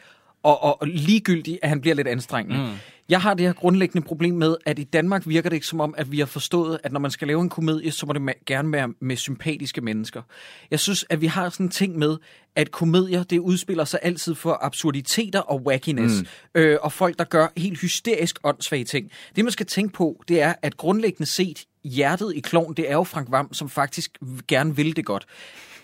og, 0.42 0.62
og, 0.62 0.82
og 0.82 0.86
ligegyldig, 0.86 1.58
at 1.62 1.68
han 1.68 1.80
bliver 1.80 1.94
lidt 1.94 2.08
anstrengende. 2.08 2.58
Mm. 2.58 2.72
Jeg 3.08 3.20
har 3.20 3.34
det 3.34 3.46
her 3.46 3.52
grundlæggende 3.52 4.06
problem 4.06 4.34
med, 4.34 4.56
at 4.66 4.78
i 4.78 4.84
Danmark 4.84 5.28
virker 5.28 5.50
det 5.50 5.56
ikke 5.56 5.66
som 5.66 5.80
om, 5.80 5.94
at 5.98 6.12
vi 6.12 6.18
har 6.18 6.26
forstået, 6.26 6.78
at 6.82 6.92
når 6.92 7.00
man 7.00 7.10
skal 7.10 7.28
lave 7.28 7.40
en 7.40 7.48
komedie, 7.48 7.92
så 7.92 8.06
må 8.06 8.12
det 8.12 8.32
gerne 8.46 8.72
være 8.72 8.92
med 9.00 9.16
sympatiske 9.16 9.80
mennesker. 9.80 10.22
Jeg 10.70 10.80
synes, 10.80 11.04
at 11.10 11.20
vi 11.20 11.26
har 11.26 11.48
sådan 11.48 11.66
en 11.66 11.70
ting 11.70 11.98
med, 11.98 12.16
at 12.56 12.70
komedier, 12.70 13.22
det 13.22 13.38
udspiller 13.38 13.84
sig 13.84 14.00
altid 14.02 14.34
for 14.34 14.58
absurditeter 14.62 15.40
og 15.40 15.62
wackiness, 15.66 16.20
mm. 16.20 16.60
øh, 16.60 16.78
og 16.82 16.92
folk, 16.92 17.18
der 17.18 17.24
gør 17.24 17.46
helt 17.56 17.80
hysterisk 17.80 18.38
åndssvage 18.44 18.84
ting. 18.84 19.10
Det, 19.36 19.44
man 19.44 19.52
skal 19.52 19.66
tænke 19.66 19.92
på, 19.92 20.22
det 20.28 20.42
er, 20.42 20.54
at 20.62 20.76
grundlæggende 20.76 21.26
set, 21.26 21.64
hjertet 21.84 22.32
i 22.36 22.40
klovn, 22.40 22.74
det 22.74 22.90
er 22.90 22.94
jo 22.94 23.04
Frank 23.04 23.30
Vam, 23.30 23.54
som 23.54 23.68
faktisk 23.68 24.18
gerne 24.48 24.76
vil 24.76 24.96
det 24.96 25.04
godt. 25.04 25.26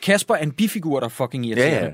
Kasper 0.03 0.35
er 0.35 0.43
en 0.43 0.53
bifigur, 0.53 1.01
der 1.01 1.07
er 1.07 1.11
fucking 1.11 1.47
irriterende. 1.47 1.79
Ja, 1.79 1.85
ja. 1.85 1.93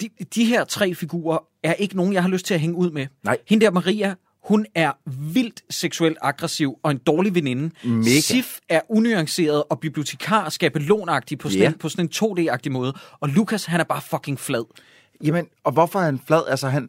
De, 0.00 0.08
de 0.34 0.44
her 0.44 0.64
tre 0.64 0.94
figurer 0.94 1.38
er 1.62 1.72
ikke 1.74 1.96
nogen, 1.96 2.12
jeg 2.12 2.22
har 2.22 2.28
lyst 2.28 2.46
til 2.46 2.54
at 2.54 2.60
hænge 2.60 2.76
ud 2.76 2.90
med. 2.90 3.06
Nej. 3.24 3.38
Hende 3.48 3.64
der 3.64 3.70
Maria, 3.72 4.14
hun 4.44 4.66
er 4.74 4.92
vildt 5.34 5.62
seksuelt 5.70 6.18
aggressiv 6.22 6.78
og 6.82 6.90
en 6.90 6.98
dårlig 6.98 7.34
veninde. 7.34 7.70
Mega. 7.84 8.20
Sif 8.20 8.58
er 8.68 8.80
unuanceret 8.88 9.62
og 9.70 9.80
bibliotekar 9.80 10.48
skabelonagtig 10.48 11.38
på 11.38 11.48
sådan, 11.48 11.62
Ja. 11.62 11.68
en, 11.68 11.74
på 11.78 11.88
sådan 11.88 12.04
en 12.04 12.10
2D-agtig 12.14 12.70
måde. 12.70 12.94
Og 13.20 13.28
Lukas, 13.28 13.64
han 13.64 13.80
er 13.80 13.84
bare 13.84 14.00
fucking 14.10 14.40
flad. 14.40 14.64
Jamen, 15.24 15.46
og 15.64 15.72
hvorfor 15.72 15.98
er 16.00 16.04
han 16.04 16.20
flad? 16.26 16.42
Altså, 16.48 16.68
han... 16.68 16.88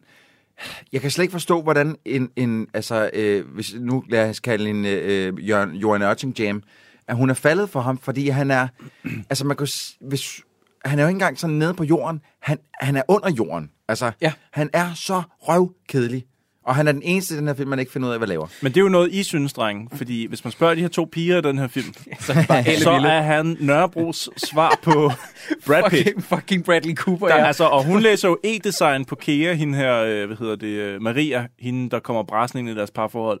Jeg 0.92 1.00
kan 1.00 1.10
slet 1.10 1.22
ikke 1.22 1.32
forstå, 1.32 1.62
hvordan 1.62 1.96
en... 2.04 2.30
en 2.36 2.66
altså, 2.74 3.10
øh, 3.12 3.46
hvis 3.54 3.74
nu 3.74 4.04
lader 4.08 4.24
jeg 4.26 4.36
kalde 4.36 4.70
en 4.70 4.84
øh, 4.84 5.48
Jørgen, 5.48 6.02
Ørting 6.02 6.38
Jam, 6.38 6.62
at 7.08 7.16
hun 7.16 7.30
er 7.30 7.34
faldet 7.34 7.70
for 7.70 7.80
ham, 7.80 7.98
fordi 7.98 8.28
han 8.28 8.50
er... 8.50 8.68
Altså, 9.30 9.46
man 9.46 9.56
kan, 9.56 9.68
hvis, 10.00 10.40
han 10.84 10.98
er 10.98 11.02
jo 11.02 11.08
ikke 11.08 11.16
engang 11.16 11.38
sådan 11.38 11.56
nede 11.56 11.74
på 11.74 11.84
jorden. 11.84 12.20
Han, 12.40 12.58
han 12.80 12.96
er 12.96 13.02
under 13.08 13.30
jorden. 13.30 13.70
Altså, 13.88 14.10
Ja. 14.20 14.32
han 14.52 14.70
er 14.72 14.94
så 14.94 15.22
røvkedelig. 15.40 16.24
Og 16.64 16.74
han 16.76 16.88
er 16.88 16.92
den 16.92 17.02
eneste 17.02 17.34
i 17.34 17.36
den 17.38 17.46
her 17.46 17.54
film, 17.54 17.68
man 17.70 17.78
ikke 17.78 17.92
finder 17.92 18.08
ud 18.08 18.12
af, 18.12 18.18
hvad 18.20 18.28
laver. 18.28 18.46
Men 18.62 18.72
det 18.72 18.76
er 18.80 18.82
jo 18.82 18.88
noget, 18.88 19.12
I 19.12 19.22
synes, 19.22 19.52
dreng. 19.52 19.88
Fordi 19.96 20.26
hvis 20.26 20.44
man 20.44 20.50
spørger 20.50 20.74
de 20.74 20.80
her 20.80 20.88
to 20.88 21.08
piger 21.12 21.38
i 21.38 21.40
den 21.40 21.58
her 21.58 21.68
film, 21.68 21.94
Så 22.20 22.32
er 22.32 22.36
han 22.36 22.46
bare 22.46 22.76
så 22.76 22.90
er 22.90 23.20
han 23.20 23.56
Nørrebros 23.60 24.28
svar 24.36 24.78
på 24.82 24.92
Brad 25.66 25.90
Pitt. 25.90 26.04
fucking, 26.04 26.24
fucking 26.24 26.64
Bradley 26.64 26.94
Cooper. 26.94 27.26
Der, 27.28 27.36
ja. 27.36 27.46
altså, 27.46 27.64
og 27.64 27.84
hun 27.84 28.00
læser 28.08 28.28
jo 28.28 28.38
e-design 28.46 29.04
på 29.04 29.14
Kea, 29.14 29.52
hende 29.54 29.78
her, 29.78 29.96
øh, 29.96 30.26
hvad 30.26 30.36
hedder 30.36 30.56
det, 30.56 30.66
øh, 30.66 31.02
Maria, 31.02 31.46
hende, 31.58 31.90
der 31.90 31.98
kommer 32.00 32.22
brassen 32.22 32.58
ind 32.58 32.68
i 32.68 32.74
deres 32.74 32.90
parforhold. 32.90 33.40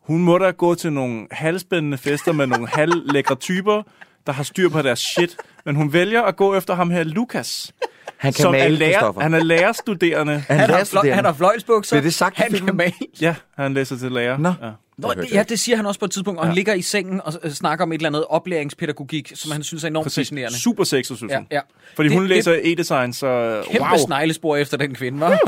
Hun 0.00 0.22
må 0.22 0.38
da 0.38 0.50
gå 0.50 0.74
til 0.74 0.92
nogle 0.92 1.26
halvspændende 1.30 1.98
fester 1.98 2.32
med 2.32 2.46
nogle 2.46 2.68
halvlækre 2.68 3.34
typer, 3.34 3.82
der 4.26 4.32
har 4.32 4.42
styr 4.42 4.68
på 4.68 4.82
deres 4.82 4.98
shit. 4.98 5.36
Men 5.64 5.76
hun 5.76 5.92
vælger 5.92 6.22
at 6.22 6.36
gå 6.36 6.54
efter 6.54 6.74
ham 6.74 6.90
her, 6.90 7.04
Lukas. 7.04 7.72
Han 8.16 8.32
kan 8.32 8.42
som 8.42 8.54
er 8.54 8.58
male, 8.58 8.76
lærer, 8.76 8.90
Christoffer. 8.92 9.20
han 9.20 9.34
er 9.34 9.42
lærerstuderende. 9.44 10.44
Han, 10.48 10.58
han, 10.60 10.70
har, 10.70 10.84
fløj, 10.84 11.10
han 11.10 11.24
har 11.24 11.32
fløjlsbukser. 11.32 11.96
Bliver 11.96 12.02
det 12.02 12.14
sagt 12.14 12.36
han 12.36 12.52
kan 12.52 12.76
male. 12.76 12.92
Ja, 13.20 13.34
han 13.56 13.74
læser 13.74 13.96
til 13.96 14.12
lærer. 14.12 14.38
Nå. 14.38 14.48
Ja. 14.62 14.70
Nå, 14.98 15.12
det, 15.16 15.32
ja, 15.32 15.42
det 15.42 15.60
siger 15.60 15.76
han 15.76 15.86
også 15.86 16.00
på 16.00 16.04
et 16.06 16.10
tidspunkt, 16.10 16.38
og 16.40 16.44
ja. 16.44 16.48
han 16.48 16.54
ligger 16.54 16.74
i 16.74 16.82
sengen 16.82 17.20
og 17.24 17.32
øh, 17.42 17.50
snakker 17.50 17.84
om 17.84 17.92
et 17.92 17.96
eller 17.98 18.08
andet 18.08 18.24
oplæringspædagogik, 18.28 19.32
som 19.34 19.50
han 19.52 19.62
synes 19.62 19.84
er 19.84 19.88
enormt 19.88 20.04
Præcis. 20.04 20.16
fascinerende. 20.16 20.60
Super 20.60 20.84
sexet, 20.84 21.16
synes 21.16 21.32
Ja, 21.32 21.40
ja. 21.50 21.60
Fordi 21.96 22.08
Det- 22.08 22.16
hun 22.18 22.26
læser 22.26 22.52
e-design, 22.62 23.12
så 23.12 23.62
Kæmpe 23.70 23.88
wow. 23.88 23.98
sneglespor 24.06 24.56
efter 24.56 24.76
den 24.76 24.94
kvinde, 24.94 25.20
var. 25.20 25.38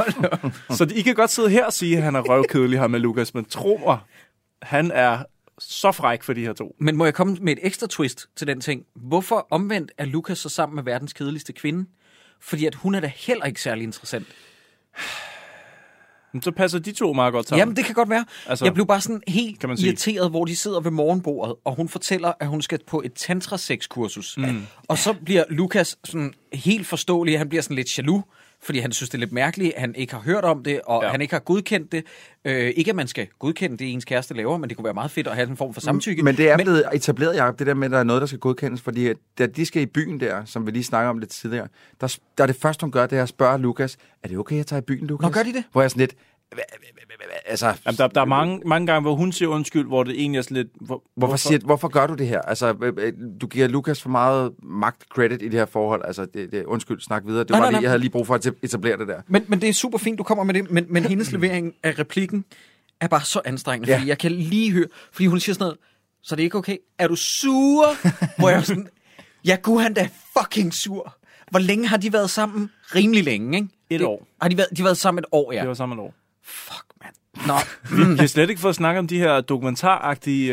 Så 0.77 0.87
I 0.95 1.01
kan 1.03 1.15
godt 1.15 1.31
sidde 1.31 1.51
her 1.51 1.65
og 1.65 1.73
sige, 1.73 1.97
at 1.97 2.03
han 2.03 2.15
er 2.17 2.21
røvkedelig 2.21 2.79
her 2.81 2.87
med 2.87 3.01
Lukas, 3.01 3.35
men 3.35 3.45
tro 3.45 3.81
mig, 3.87 3.99
han 4.63 4.91
er 4.95 5.19
så 5.59 5.93
fræk 5.93 6.23
for 6.23 6.33
de 6.33 6.41
her 6.41 6.53
to. 6.53 6.77
Men 6.81 6.97
må 6.97 7.05
jeg 7.05 7.15
komme 7.15 7.37
med 7.41 7.53
et 7.53 7.59
ekstra 7.63 7.87
twist 7.87 8.27
til 8.37 8.47
den 8.47 8.61
ting? 8.61 8.83
Hvorfor 8.95 9.47
omvendt 9.51 9.93
er 9.99 10.05
Lukas 10.05 10.39
så 10.39 10.49
sammen 10.49 10.77
med 10.77 10.85
verdens 10.85 11.13
kedeligste 11.13 11.53
kvinde? 11.53 11.87
Fordi 12.41 12.67
at 12.67 12.75
hun 12.75 12.95
er 12.95 13.01
da 13.01 13.13
heller 13.17 13.45
ikke 13.45 13.63
særlig 13.63 13.83
interessant. 13.83 14.27
Men 16.33 16.43
så 16.43 16.51
passer 16.51 16.79
de 16.79 16.93
to 16.93 17.13
meget 17.13 17.33
godt 17.33 17.49
sammen. 17.49 17.59
Jamen, 17.59 17.77
det 17.77 17.85
kan 17.85 17.95
godt 17.95 18.11
være. 18.11 18.25
Altså, 18.47 18.65
jeg 18.65 18.75
blev 18.75 18.87
bare 18.87 19.01
sådan 19.01 19.23
helt 19.29 19.61
kan 19.61 19.69
man 19.69 19.77
sige. 19.77 19.87
irriteret, 19.87 20.31
hvor 20.31 20.45
de 20.45 20.57
sidder 20.57 20.81
ved 20.81 20.91
morgenbordet, 20.91 21.55
og 21.65 21.75
hun 21.75 21.89
fortæller, 21.89 22.33
at 22.41 22.49
hun 22.49 22.63
skal 22.63 22.81
på 22.87 23.03
et 23.05 23.13
tantra-sex-kursus. 23.15 24.37
Mm. 24.37 24.67
Og 24.89 24.99
så 24.99 25.15
bliver 25.25 25.45
Lukas 25.51 25.99
sådan 26.05 26.35
helt 26.53 26.87
forståelig, 26.87 27.39
han 27.39 27.49
bliver 27.49 27.63
sådan 27.63 27.77
lidt 27.77 27.99
jaloux, 27.99 28.23
fordi 28.63 28.79
han 28.79 28.93
synes, 28.93 29.11
det 29.11 29.15
er 29.15 29.21
lidt 29.21 29.33
mærkeligt, 29.33 29.73
han 29.77 29.95
ikke 29.95 30.13
har 30.15 30.21
hørt 30.21 30.45
om 30.45 30.63
det, 30.63 30.81
og 30.85 31.03
Ja. 31.03 31.09
han 31.11 31.21
ikke 31.21 31.35
har 31.35 31.41
godkendt 31.41 31.93
det. 31.93 32.05
Øh, 32.45 32.73
ikke, 32.77 32.89
at 32.91 32.97
man 32.97 33.07
skal 33.09 33.27
godkende 33.39 33.77
det, 33.77 33.93
ens 33.93 34.05
kæreste 34.05 34.35
laver, 34.35 34.57
men 34.59 34.69
det 34.69 34.77
kunne 34.77 34.85
være 34.85 34.95
meget 34.95 35.11
fedt 35.11 35.27
at 35.27 35.35
have 35.35 35.49
en 35.51 35.57
form 35.57 35.75
for 35.75 35.81
samtykke. 35.81 36.23
Men 36.23 36.37
det 36.37 36.51
er 36.51 36.57
blevet 36.57 36.85
etableret, 36.95 37.37
Jacob, 37.37 37.59
det 37.59 37.67
der 37.67 37.75
med, 37.75 37.85
at 37.87 37.91
der 37.91 37.99
er 37.99 38.03
noget, 38.05 38.21
der 38.21 38.27
skal 38.27 38.39
godkendes, 38.39 38.81
fordi 38.81 39.13
da 39.39 39.47
de 39.47 39.67
skal 39.67 39.83
i 39.83 39.87
byen 39.87 40.21
der, 40.21 40.45
som 40.45 40.67
vi 40.67 40.71
lige 40.71 40.85
snakker 40.85 41.11
om 41.11 41.19
lidt 41.19 41.31
tidligere, 41.31 41.69
der, 42.01 42.19
der 42.39 42.45
er 42.45 42.47
det 42.47 42.57
første, 42.57 42.85
hun 42.85 42.91
gør, 42.91 43.07
det 43.07 43.19
er 43.19 43.23
at 43.23 43.29
spørge 43.29 43.59
Lukas, 43.59 43.97
er 44.23 44.29
det 44.29 44.39
okay, 44.39 44.55
at 44.55 44.59
jeg 44.59 44.67
tager 44.67 44.81
i 44.81 44.85
byen, 44.85 45.07
Lukas? 45.07 45.23
Nå, 45.25 45.31
gør 45.33 45.43
de 45.43 45.53
det? 45.53 45.65
Hvor 45.73 45.81
jeg 45.81 45.91
sådan 45.91 46.01
lidt, 46.01 46.15
"Hva- 46.55 46.59
hva- 46.59 46.75
hva- 46.77 47.17
hva- 47.17 47.25
hva- 47.25 47.43
altså, 47.51 47.67
Jamen, 47.87 47.99
der, 47.99 48.07
der 48.07 48.21
er 48.21 48.25
mange, 48.25 48.61
mange 48.67 48.87
gange, 48.87 49.01
hvor 49.03 49.15
hun 49.15 49.33
siger 49.33 49.49
undskyld, 49.49 49.87
hvor 49.87 50.03
det 50.05 50.21
egentlig 50.21 50.39
er 50.39 50.43
sådan 50.43 50.57
lidt... 50.57 50.69
Hvor, 50.81 51.03
hvorfor, 51.17 51.37
siger, 51.37 51.59
hvorfor 51.65 51.89
gør 51.89 52.07
du 52.07 52.15
det 52.15 52.27
her? 52.29 52.41
Altså, 52.41 52.75
øh, 52.83 52.93
øh, 52.99 53.13
du 53.41 53.47
giver 53.47 53.69
Lukas 53.69 54.03
for 54.03 54.09
meget 54.09 54.53
magt 54.63 55.03
credit 55.11 55.43
i 55.43 55.45
det 55.45 55.53
her 55.59 55.67
forhold. 55.67 56.03
Altså, 56.05 56.27
det, 56.35 56.53
det, 56.53 56.65
undskyld, 56.65 57.01
snak 57.01 57.23
videre. 57.27 57.45
Det 57.45 57.51
var 57.51 57.57
Nej, 57.57 57.61
nej, 57.61 57.71
lige, 57.71 57.77
nej. 57.77 57.83
jeg 57.83 57.91
havde 57.91 58.01
lige 58.01 58.11
brug 58.11 58.27
for 58.27 58.35
at 58.35 58.47
etablere 58.63 58.99
det 58.99 59.09
der. 59.09 59.21
Men, 59.27 59.45
men 59.49 59.61
det 59.61 59.69
er 59.69 59.73
super 59.73 59.99
fint, 59.99 60.19
du 60.19 60.23
kommer 60.23 60.45
med 60.45 60.55
det, 60.55 60.71
men, 60.71 60.87
men 60.89 61.05
hendes 61.13 61.33
levering 61.33 61.75
af 61.83 61.99
replikken 61.99 62.45
er 63.01 63.09
bare 63.09 63.25
så 63.25 63.41
anstrengende, 63.45 63.89
Ja. 63.93 63.97
fordi 63.99 64.09
jeg 64.09 64.19
kan 64.19 64.33
lige 64.33 64.73
høre, 64.73 64.87
fordi 65.13 65.27
hun 65.27 65.41
siger 65.41 65.55
sådan 65.55 65.65
noget, 65.65 65.79
så 66.23 66.35
er 66.35 66.37
det 66.37 66.43
ikke 66.43 66.59
okay. 66.59 66.77
Er 66.99 67.09
du 67.09 67.17
sur? 67.17 67.85
Hvor 68.39 68.49
jeg 68.49 68.59
er 68.59 68.63
sådan, 68.63 68.89
ja 69.47 69.57
gud, 69.63 69.81
han 69.81 69.95
da 69.95 70.09
fucking 70.39 70.75
sur. 70.75 71.17
Hvor 71.51 71.61
længe 71.61 71.87
har 71.89 71.97
de 71.97 72.13
været 72.13 72.31
sammen? 72.31 72.71
Rimelig 72.95 73.25
længe, 73.25 73.57
ikke? 73.57 73.69
Et 73.91 74.01
det, 74.01 74.07
år. 74.07 74.27
Har 74.43 74.49
de 74.49 74.57
været, 74.57 74.69
de 74.71 74.77
har 74.77 74.85
været 74.85 74.97
sammen 74.99 75.19
et 75.19 75.25
år, 75.33 75.53
ja. 75.53 75.61
Det 75.61 75.69
var 75.69 75.75
sammen 75.75 75.99
et 75.99 76.03
år. 76.05 76.15
Fuck, 76.47 76.85
mand. 77.03 77.15
Nå, 77.47 77.55
Vi 78.15 78.19
har 78.19 78.27
slet 78.27 78.51
ikke 78.51 78.61
fået 78.61 78.75
snakket 78.75 78.99
om 78.99 79.07
de 79.07 79.19
her 79.19 79.41
dokumentaragtige 79.41 80.53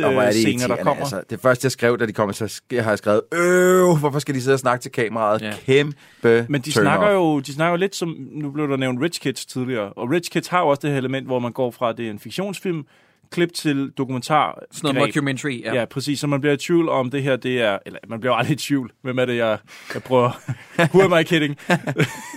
hvor 0.00 0.08
er 0.12 0.18
indklipsscener, 0.26 0.70
uh, 0.70 0.76
der 0.76 0.82
kommer. 0.82 1.02
Altså, 1.02 1.22
det 1.30 1.40
første, 1.40 1.64
jeg 1.64 1.72
skrev, 1.72 1.98
da 1.98 2.06
de 2.06 2.12
kom, 2.12 2.32
så 2.32 2.60
har 2.72 2.90
jeg 2.90 2.98
skrevet, 2.98 3.20
øh, 3.32 3.98
hvorfor 3.98 4.18
skal 4.18 4.34
de 4.34 4.42
sidde 4.42 4.54
og 4.54 4.58
snakke 4.58 4.82
til 4.82 4.92
kameraet? 4.92 5.42
Ja. 5.42 5.52
Kæmpe 5.66 6.46
Men 6.48 6.60
de 6.60 6.72
snakker, 6.72 7.10
jo, 7.10 7.40
de 7.40 7.52
snakker 7.52 7.70
jo 7.70 7.76
lidt 7.76 7.96
som, 7.96 8.16
nu 8.32 8.50
blev 8.50 8.68
der 8.68 8.76
nævnt 8.76 9.02
Rich 9.02 9.20
Kids 9.20 9.46
tidligere, 9.46 9.92
og 9.92 10.10
Rich 10.10 10.30
Kids 10.30 10.48
har 10.48 10.60
jo 10.60 10.68
også 10.68 10.80
det 10.80 10.90
her 10.90 10.98
element, 10.98 11.26
hvor 11.26 11.38
man 11.38 11.52
går 11.52 11.70
fra, 11.70 11.90
at 11.90 11.96
det 11.96 12.06
er 12.06 12.10
en 12.10 12.18
fiktionsfilm, 12.18 12.86
klip 13.30 13.52
til 13.52 13.90
dokumentar. 13.98 14.62
sådan 14.70 14.94
noget 14.94 15.08
mockumentary, 15.08 15.62
ja. 15.64 15.74
Ja. 15.74 15.84
præcis. 15.84 16.20
Så 16.20 16.26
man 16.26 16.40
bliver 16.40 16.54
i 16.54 16.56
tvivl 16.56 16.88
om 16.88 17.10
det 17.10 17.22
her, 17.22 17.36
det 17.36 17.62
er... 17.62 17.78
Eller 17.86 17.98
man 18.08 18.20
bliver 18.20 18.34
aldrig 18.34 18.54
i 18.54 18.56
tvivl. 18.56 18.92
Hvem 19.02 19.18
er 19.18 19.24
det, 19.24 19.36
jeg, 19.36 19.58
jeg 19.94 20.02
prøver? 20.02 20.30
Who 20.94 21.02
am 21.02 21.20
I 21.20 21.22
kidding? 21.22 21.56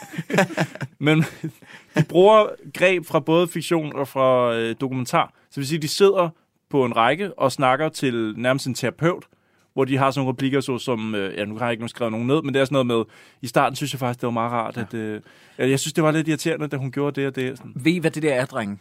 Men 1.00 1.26
de 1.98 2.04
bruger 2.10 2.48
greb 2.74 3.06
fra 3.06 3.20
både 3.20 3.48
fiktion 3.48 3.96
og 3.96 4.08
fra 4.08 4.56
øh, 4.56 4.76
dokumentar. 4.82 5.34
Så 5.36 5.48
det 5.50 5.58
vil 5.58 5.68
sige, 5.68 5.80
de 5.80 5.88
sidder 5.88 6.30
på 6.70 6.86
en 6.86 6.96
række 6.96 7.34
og 7.34 7.52
snakker 7.52 7.90
til 7.90 8.34
nærmest 8.38 8.68
en 8.68 8.74
terapeut, 8.74 9.26
hvor 9.74 9.86
de 9.86 9.98
har 9.98 10.12
sådan 10.12 10.20
nogle 10.20 10.34
replikker, 10.34 10.62
så 10.62 10.78
som, 10.78 11.16
øh, 11.16 11.38
ja, 11.38 11.46
nu 11.46 11.58
har 11.58 11.66
jeg 11.66 11.72
ikke 11.72 11.84
nu 11.84 11.88
skrevet 11.88 12.12
nogen 12.12 12.28
ned, 12.28 12.42
men 12.42 12.54
det 12.54 12.60
er 12.60 12.66
sådan 12.66 12.86
noget 12.86 12.88
med, 12.88 13.04
i 13.42 13.48
starten 13.48 13.76
synes 13.76 13.94
jeg 13.94 14.00
faktisk, 14.00 14.22
det 14.22 14.28
var 14.28 14.32
meget 14.32 14.52
rart, 14.52 14.78
ja. 14.78 14.82
at, 14.82 14.94
øh, 14.94 15.22
jeg 15.58 15.80
synes, 15.80 15.94
det 15.94 16.04
var 16.04 16.12
lidt 16.12 16.28
irriterende, 16.28 16.68
da 16.68 16.78
hun 16.78 16.92
gjorde 16.92 17.22
det 17.22 17.28
og 17.28 17.36
det. 17.36 17.58
Sådan. 17.58 17.72
Ved 17.76 17.92
I, 17.92 17.98
hvad 17.98 18.12
det 18.12 18.24
der 18.24 18.34
er, 18.34 18.46
drenge? 18.46 18.78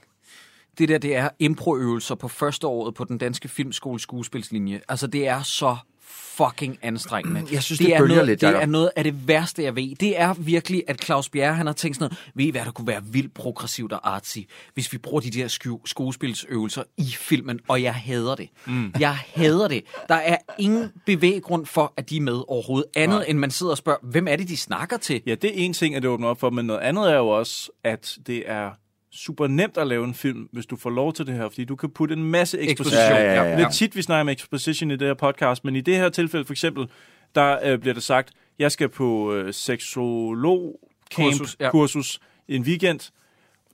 Det 0.79 0.89
der, 0.89 0.99
det 0.99 1.17
er 1.17 1.29
improøvelser 1.39 2.15
på 2.15 2.29
første 2.29 2.67
året 2.67 2.95
på 2.95 3.05
den 3.05 3.19
danske 3.19 3.49
filmskole 3.49 4.01
skuespilslinje. 4.01 4.81
Altså, 4.89 5.07
det 5.07 5.29
er 5.29 5.43
så 5.43 5.77
fucking 6.11 6.79
anstrengende. 6.83 7.43
Jeg 7.53 7.63
synes, 7.63 7.79
det, 7.79 7.87
det 7.87 7.95
er 7.95 8.07
noget, 8.07 8.27
lidt, 8.27 8.41
Det 8.41 8.47
Jacob. 8.47 8.63
er 8.63 8.67
noget 8.67 8.91
af 8.97 9.05
det 9.05 9.29
værste, 9.29 9.63
jeg 9.63 9.77
ved. 9.77 9.97
Det 9.97 10.21
er 10.21 10.35
virkelig, 10.35 10.83
at 10.89 11.05
Claus 11.05 11.29
Bjerre, 11.29 11.55
han 11.55 11.67
har 11.67 11.73
tænkt 11.73 11.97
sådan 11.97 12.05
noget, 12.05 12.31
ved 12.35 12.45
I 12.45 12.51
hvad, 12.51 12.65
der 12.65 12.71
kunne 12.71 12.87
være 12.87 13.05
vildt 13.05 13.35
progressivt 13.35 13.93
og 13.93 14.15
artsy, 14.15 14.39
hvis 14.75 14.93
vi 14.93 14.99
bruger 14.99 15.21
de 15.21 15.31
der 15.31 15.49
sku- 15.49 15.83
skuespilsøvelser 15.87 16.83
i 16.97 17.05
filmen, 17.19 17.61
og 17.69 17.83
jeg 17.83 17.95
hader 17.95 18.35
det. 18.35 18.49
Mm. 18.67 18.93
Jeg 19.01 19.15
hader 19.35 19.69
det. 19.69 19.83
Der 20.09 20.15
er 20.15 20.37
ingen 20.59 20.91
bevæggrund 21.07 21.67
for, 21.67 21.93
at 21.97 22.11
de 22.11 22.17
er 22.17 22.21
med 22.21 22.43
overhovedet, 22.49 22.91
andet 22.97 23.19
Nej. 23.19 23.25
end 23.29 23.39
man 23.39 23.51
sidder 23.51 23.73
og 23.73 23.79
spørger, 23.79 23.99
hvem 24.03 24.29
er 24.29 24.37
det, 24.37 24.49
de 24.49 24.57
snakker 24.57 24.97
til? 24.97 25.23
Ja, 25.27 25.35
det 25.35 25.51
er 25.51 25.55
en 25.65 25.73
ting, 25.73 25.95
at 25.95 26.03
det 26.03 26.11
åbner 26.11 26.29
op 26.29 26.41
for, 26.41 26.51
men 26.51 26.67
noget 26.67 26.81
andet 26.81 27.11
er 27.13 27.17
jo 27.17 27.29
også, 27.29 27.71
at 27.85 28.19
det 28.27 28.43
er 28.51 28.71
super 29.13 29.47
nemt 29.47 29.79
at 29.79 29.87
lave 29.87 30.05
en 30.05 30.15
film, 30.15 30.49
hvis 30.53 30.67
du 30.67 30.77
får 30.77 30.91
lov 30.91 31.13
til 31.13 31.27
det 31.27 31.35
her, 31.35 31.49
fordi 31.49 31.65
du 31.65 31.77
kan 31.77 31.91
putte 31.91 32.15
en 32.15 32.25
masse 32.25 32.61
exposition. 32.61 33.01
Ja, 33.01 33.23
ja, 33.23 33.35
ja, 33.35 33.43
ja. 33.43 33.59
Lidt 33.59 33.73
tit, 33.73 33.97
vi 33.97 34.03
snakker 34.03 34.21
om 34.21 34.29
exposition 34.29 34.91
i 34.91 34.97
det 34.97 35.07
her 35.07 35.15
podcast, 35.15 35.65
men 35.65 35.77
i 35.77 35.81
det 35.81 35.97
her 35.97 36.09
tilfælde 36.09 36.45
for 36.45 36.53
eksempel, 36.53 36.89
der 37.35 37.59
øh, 37.65 37.79
bliver 37.79 37.95
det 37.95 38.03
sagt, 38.03 38.33
jeg 38.59 38.73
skal 38.73 38.89
på 38.89 39.35
øh, 39.35 39.55
seksolog 39.55 40.81
camp 41.15 41.25
Kursus, 41.25 41.39
kursus, 41.39 41.57
ja. 41.61 41.71
kursus 41.71 42.21
en 42.49 42.63
weekend. 42.63 43.13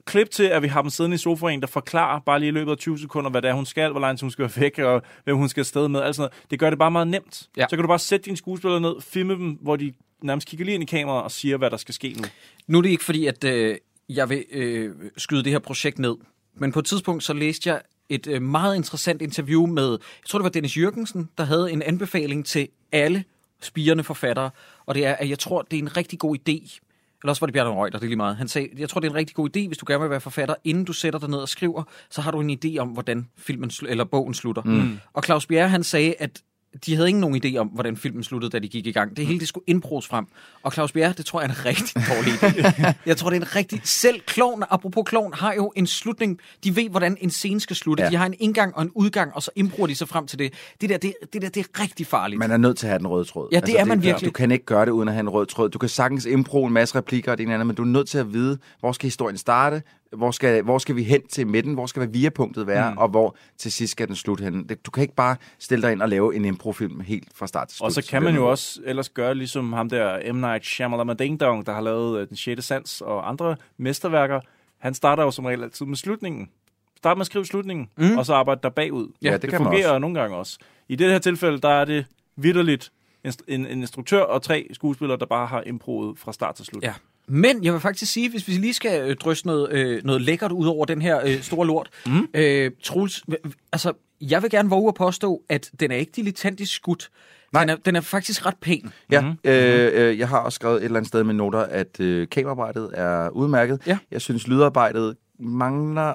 Klip 0.05 0.29
til, 0.29 0.43
at 0.43 0.61
vi 0.61 0.67
har 0.67 0.81
dem 0.81 0.89
siddende 0.89 1.15
i 1.15 1.17
sofaen, 1.17 1.61
der 1.61 1.67
forklarer 1.67 2.19
bare 2.19 2.39
lige 2.39 2.47
i 2.47 2.51
løbet 2.51 2.71
af 2.71 2.77
20 2.77 2.99
sekunder, 2.99 3.29
hvad 3.29 3.41
det 3.41 3.49
er, 3.49 3.53
hun 3.53 3.65
skal, 3.65 3.91
hvor 3.91 3.99
lang 3.99 4.17
tid 4.17 4.23
hun 4.23 4.31
skal 4.31 4.43
være 4.43 4.61
væk, 4.61 4.79
og 4.79 5.01
hvem 5.23 5.37
hun 5.37 5.49
skal 5.49 5.61
afsted 5.61 5.87
med, 5.87 6.01
alt 6.01 6.15
sådan 6.15 6.29
noget. 6.29 6.51
Det 6.51 6.59
gør 6.59 6.69
det 6.69 6.79
bare 6.79 6.91
meget 6.91 7.07
nemt. 7.07 7.49
Ja. 7.57 7.65
Så 7.69 7.75
kan 7.75 7.79
du 7.79 7.87
bare 7.87 7.99
sætte 7.99 8.25
dine 8.25 8.37
skuespillere 8.37 8.81
ned, 8.81 9.01
filme 9.01 9.33
dem, 9.33 9.57
hvor 9.61 9.75
de 9.75 9.93
nærmest 10.21 10.47
kigger 10.47 10.65
lige 10.65 10.75
ind 10.75 10.83
i 10.83 10.85
kameraet 10.85 11.23
og 11.23 11.31
siger, 11.31 11.57
hvad 11.57 11.69
der 11.69 11.77
skal 11.77 11.93
ske 11.93 12.15
nu. 12.17 12.23
Nu 12.67 12.77
er 12.77 12.81
det 12.81 12.89
ikke 12.89 13.03
fordi, 13.03 13.25
at 13.25 13.43
øh, 13.43 13.77
jeg 14.09 14.29
vil 14.29 14.45
øh, 14.51 14.95
skyde 15.17 15.43
det 15.43 15.51
her 15.51 15.59
projekt 15.59 15.99
ned. 15.99 16.15
Men 16.53 16.71
på 16.71 16.79
et 16.79 16.85
tidspunkt 16.85 17.23
så 17.23 17.33
læste 17.33 17.69
jeg 17.69 17.81
et 18.09 18.27
øh, 18.27 18.41
meget 18.41 18.75
interessant 18.75 19.21
interview 19.21 19.65
med, 19.65 19.89
jeg 19.91 20.27
tror 20.27 20.39
det 20.39 20.43
var 20.43 20.49
Dennis 20.49 20.77
Jørgensen, 20.77 21.29
der 21.37 21.43
havde 21.43 21.71
en 21.71 21.81
anbefaling 21.81 22.45
til 22.45 22.67
alle 22.91 23.23
spirende 23.61 24.03
forfattere. 24.03 24.49
Og 24.85 24.95
det 24.95 25.05
er, 25.05 25.13
at 25.13 25.29
jeg 25.29 25.39
tror, 25.39 25.61
det 25.61 25.77
er 25.77 25.81
en 25.81 25.97
rigtig 25.97 26.19
god 26.19 26.37
idé. 26.37 26.79
Eller 27.23 27.31
også 27.31 27.39
var 27.39 27.47
det 27.47 27.53
Bjarne 27.53 27.69
Reuter, 27.69 27.99
det 27.99 28.05
er 28.05 28.09
lige 28.09 28.17
meget. 28.17 28.35
Han 28.35 28.47
sagde, 28.47 28.69
jeg 28.77 28.89
tror, 28.89 28.99
det 28.99 29.07
er 29.07 29.11
en 29.11 29.15
rigtig 29.15 29.35
god 29.35 29.57
idé, 29.57 29.67
hvis 29.67 29.77
du 29.77 29.85
gerne 29.87 30.01
vil 30.01 30.09
være 30.09 30.21
forfatter. 30.21 30.55
Inden 30.63 30.85
du 30.85 30.93
sætter 30.93 31.19
dig 31.19 31.29
ned 31.29 31.37
og 31.37 31.49
skriver, 31.49 31.83
så 32.09 32.21
har 32.21 32.31
du 32.31 32.41
en 32.41 32.59
idé 32.65 32.77
om, 32.77 32.87
hvordan 32.87 33.29
filmen 33.37 33.69
sl- 33.69 33.87
eller 33.87 34.03
bogen 34.03 34.33
slutter. 34.33 34.61
Mm. 34.61 34.99
Og 35.13 35.23
Claus 35.23 35.45
Bjerre, 35.45 35.69
han 35.69 35.83
sagde, 35.83 36.15
at 36.19 36.41
de 36.85 36.95
havde 36.95 37.07
ikke 37.07 37.19
nogen 37.19 37.41
idé 37.45 37.57
om, 37.57 37.67
hvordan 37.67 37.97
filmen 37.97 38.23
sluttede, 38.23 38.51
da 38.51 38.59
de 38.59 38.67
gik 38.67 38.87
i 38.87 38.91
gang. 38.91 39.17
Det 39.17 39.25
hele, 39.25 39.39
det 39.39 39.47
skulle 39.47 39.63
indbruges 39.67 40.07
frem. 40.07 40.25
Og 40.63 40.71
Claus 40.73 40.91
Bjerre, 40.91 41.13
det 41.17 41.25
tror 41.25 41.41
jeg 41.41 41.47
er 41.47 41.51
en 41.53 41.65
rigtig 41.65 41.95
dårlig 41.95 42.33
idé. 42.33 42.93
jeg 43.09 43.17
tror, 43.17 43.29
det 43.29 43.37
er 43.37 43.41
en 43.41 43.55
rigtig... 43.55 43.81
Selv 43.83 44.21
klovn, 44.21 44.63
apropos 44.69 45.03
klovn, 45.05 45.33
har 45.33 45.53
jo 45.53 45.73
en 45.75 45.87
slutning. 45.87 46.39
De 46.63 46.75
ved, 46.75 46.89
hvordan 46.89 47.17
en 47.21 47.29
scene 47.29 47.59
skal 47.59 47.75
slutte. 47.75 48.03
Ja. 48.03 48.09
De 48.09 48.15
har 48.15 48.25
en 48.25 48.35
indgang 48.39 48.75
og 48.75 48.81
en 48.81 48.91
udgang, 48.95 49.35
og 49.35 49.43
så 49.43 49.51
indbruger 49.55 49.87
de 49.87 49.95
sig 49.95 50.07
frem 50.07 50.27
til 50.27 50.39
det. 50.39 50.53
Det 50.81 50.89
der, 50.89 50.97
det, 50.97 51.13
det 51.33 51.41
der, 51.41 51.49
det 51.49 51.65
er 51.65 51.81
rigtig 51.81 52.07
farligt. 52.07 52.39
Man 52.39 52.51
er 52.51 52.57
nødt 52.57 52.77
til 52.77 52.85
at 52.85 52.89
have 52.89 52.99
den 52.99 53.07
røde 53.07 53.25
tråd. 53.25 53.49
Altså, 53.53 53.71
Ja, 53.71 53.73
det 53.73 53.81
er 53.81 53.85
man 53.85 54.03
virkelig. 54.03 54.27
Du 54.27 54.31
kan 54.31 54.51
ikke 54.51 54.65
gøre 54.65 54.85
det 54.85 54.91
uden 54.91 55.07
at 55.07 55.13
have 55.13 55.21
en 55.21 55.29
rød 55.29 55.45
tråd. 55.45 55.69
Du 55.69 55.79
kan 55.79 55.89
sagtens 55.89 56.25
impro 56.25 56.65
en 56.65 56.73
masse 56.73 56.95
replikker 56.95 57.31
og 57.31 57.37
det 57.37 57.43
ene 57.43 57.53
andet, 57.53 57.67
men 57.67 57.75
du 57.75 57.81
er 57.81 57.87
nødt 57.87 58.09
til 58.09 58.17
at 58.17 58.33
vide, 58.33 58.57
hvor 58.79 58.91
skal 58.91 59.07
historien 59.07 59.37
starte, 59.37 59.81
hvor 60.17 60.31
skal, 60.31 60.63
hvor 60.63 60.77
skal 60.77 60.95
vi 60.95 61.03
hen 61.03 61.27
til 61.27 61.47
midten, 61.47 61.73
hvor 61.73 61.85
skal 61.85 62.13
via-punktet 62.13 62.67
være, 62.67 62.91
mm. 62.91 62.97
og 62.97 63.07
hvor 63.09 63.35
til 63.57 63.71
sidst 63.71 63.91
skal 63.91 64.07
den 64.07 64.15
slutte 64.15 64.43
henne. 64.43 64.63
Det- 64.63 64.85
Du 64.85 64.91
kan 64.91 65.01
ikke 65.01 65.15
bare 65.15 65.35
stille 65.59 65.81
dig 65.81 65.91
ind 65.91 66.01
og 66.01 66.09
lave 66.09 66.35
en 66.35 66.45
improfilm 66.45 66.99
helt 66.99 67.27
fra 67.35 67.47
start 67.47 67.67
til 67.67 67.77
slut. 67.77 67.85
Og 67.85 67.91
så 67.91 68.01
kan 68.09 68.23
man 68.23 68.35
jo 68.35 68.49
også 68.49 68.79
ellers 68.85 69.09
gøre 69.09 69.35
ligesom 69.35 69.73
ham 69.73 69.89
der 69.89 70.33
M. 70.33 70.35
Night 70.35 70.65
Shyamalan 70.65 71.17
Ding 71.17 71.39
Dong, 71.39 71.65
der 71.65 71.73
har 71.73 71.81
lavet 71.81 72.19
øh, 72.21 72.27
Den 72.29 72.37
6. 72.37 72.65
Sans 72.65 73.01
og 73.01 73.29
andre 73.29 73.55
mesterværker. 73.77 74.39
Han 74.77 74.93
starter 74.93 75.23
jo 75.23 75.31
som 75.31 75.45
regel 75.45 75.63
altid 75.63 75.85
med 75.85 75.95
slutningen. 75.97 76.49
Start 76.97 77.17
med 77.17 77.21
at 77.21 77.25
skrive 77.25 77.45
slutningen, 77.45 77.89
mm. 77.97 78.17
og 78.17 78.25
så 78.25 78.33
arbejde 78.33 78.59
der 78.63 78.69
bagud. 78.69 79.07
Ja, 79.21 79.33
det 79.33 79.41
det 79.41 79.49
kan 79.49 79.61
man 79.61 79.65
fungerer 79.71 79.89
også. 79.89 79.99
nogle 79.99 80.19
gange 80.19 80.35
også. 80.37 80.59
I 80.89 80.95
det 80.95 81.11
her 81.11 81.19
tilfælde, 81.19 81.57
der 81.61 81.69
er 81.69 81.85
det 81.85 82.05
vidderligt 82.35 82.91
en, 83.23 83.33
en, 83.47 83.65
en 83.65 83.79
instruktør 83.81 84.21
og 84.21 84.41
tre 84.41 84.67
skuespillere, 84.73 85.17
der 85.19 85.25
bare 85.25 85.47
har 85.47 85.61
improet 85.61 86.19
fra 86.19 86.33
start 86.33 86.55
til 86.55 86.65
slut. 86.65 86.83
Ja. 86.83 86.93
Men 87.27 87.63
jeg 87.63 87.73
vil 87.73 87.81
faktisk 87.81 88.11
sige, 88.11 88.29
hvis 88.29 88.47
vi 88.47 88.53
lige 88.53 88.73
skal 88.73 89.09
øh, 89.09 89.15
drysse 89.15 89.47
noget, 89.47 89.71
øh, 89.71 90.03
noget 90.03 90.21
lækkert 90.21 90.51
ud 90.51 90.67
over 90.67 90.85
den 90.85 91.01
her 91.01 91.21
øh, 91.25 91.41
store 91.41 91.67
lort. 91.67 91.89
Mm. 92.05 92.27
Øh, 92.33 92.71
Troels, 92.83 93.23
altså, 93.71 93.93
jeg 94.21 94.41
vil 94.43 94.49
gerne 94.49 94.69
våge 94.69 94.87
at 94.87 94.95
påstå, 94.95 95.41
at 95.49 95.71
den 95.79 95.91
er 95.91 95.95
ikke 95.95 96.11
dilettantisk 96.15 96.73
skudt. 96.73 97.09
Nej. 97.53 97.63
Den 97.63 97.69
er, 97.69 97.75
den 97.75 97.95
er 97.95 98.01
faktisk 98.01 98.45
ret 98.45 98.57
pæn. 98.61 98.91
Ja, 99.11 99.21
mm-hmm. 99.21 99.37
øh, 99.43 100.09
øh, 100.09 100.19
jeg 100.19 100.29
har 100.29 100.39
også 100.39 100.55
skrevet 100.55 100.77
et 100.77 100.83
eller 100.83 100.97
andet 100.97 101.07
sted 101.07 101.23
med 101.23 101.33
noter, 101.33 101.59
at 101.59 101.99
øh, 101.99 102.27
kameraarbejdet 102.29 102.91
er 102.93 103.29
udmærket. 103.29 103.81
Ja. 103.87 103.97
Jeg 104.11 104.21
synes, 104.21 104.47
lydarbejdet 104.47 105.15
mangler 105.39 106.13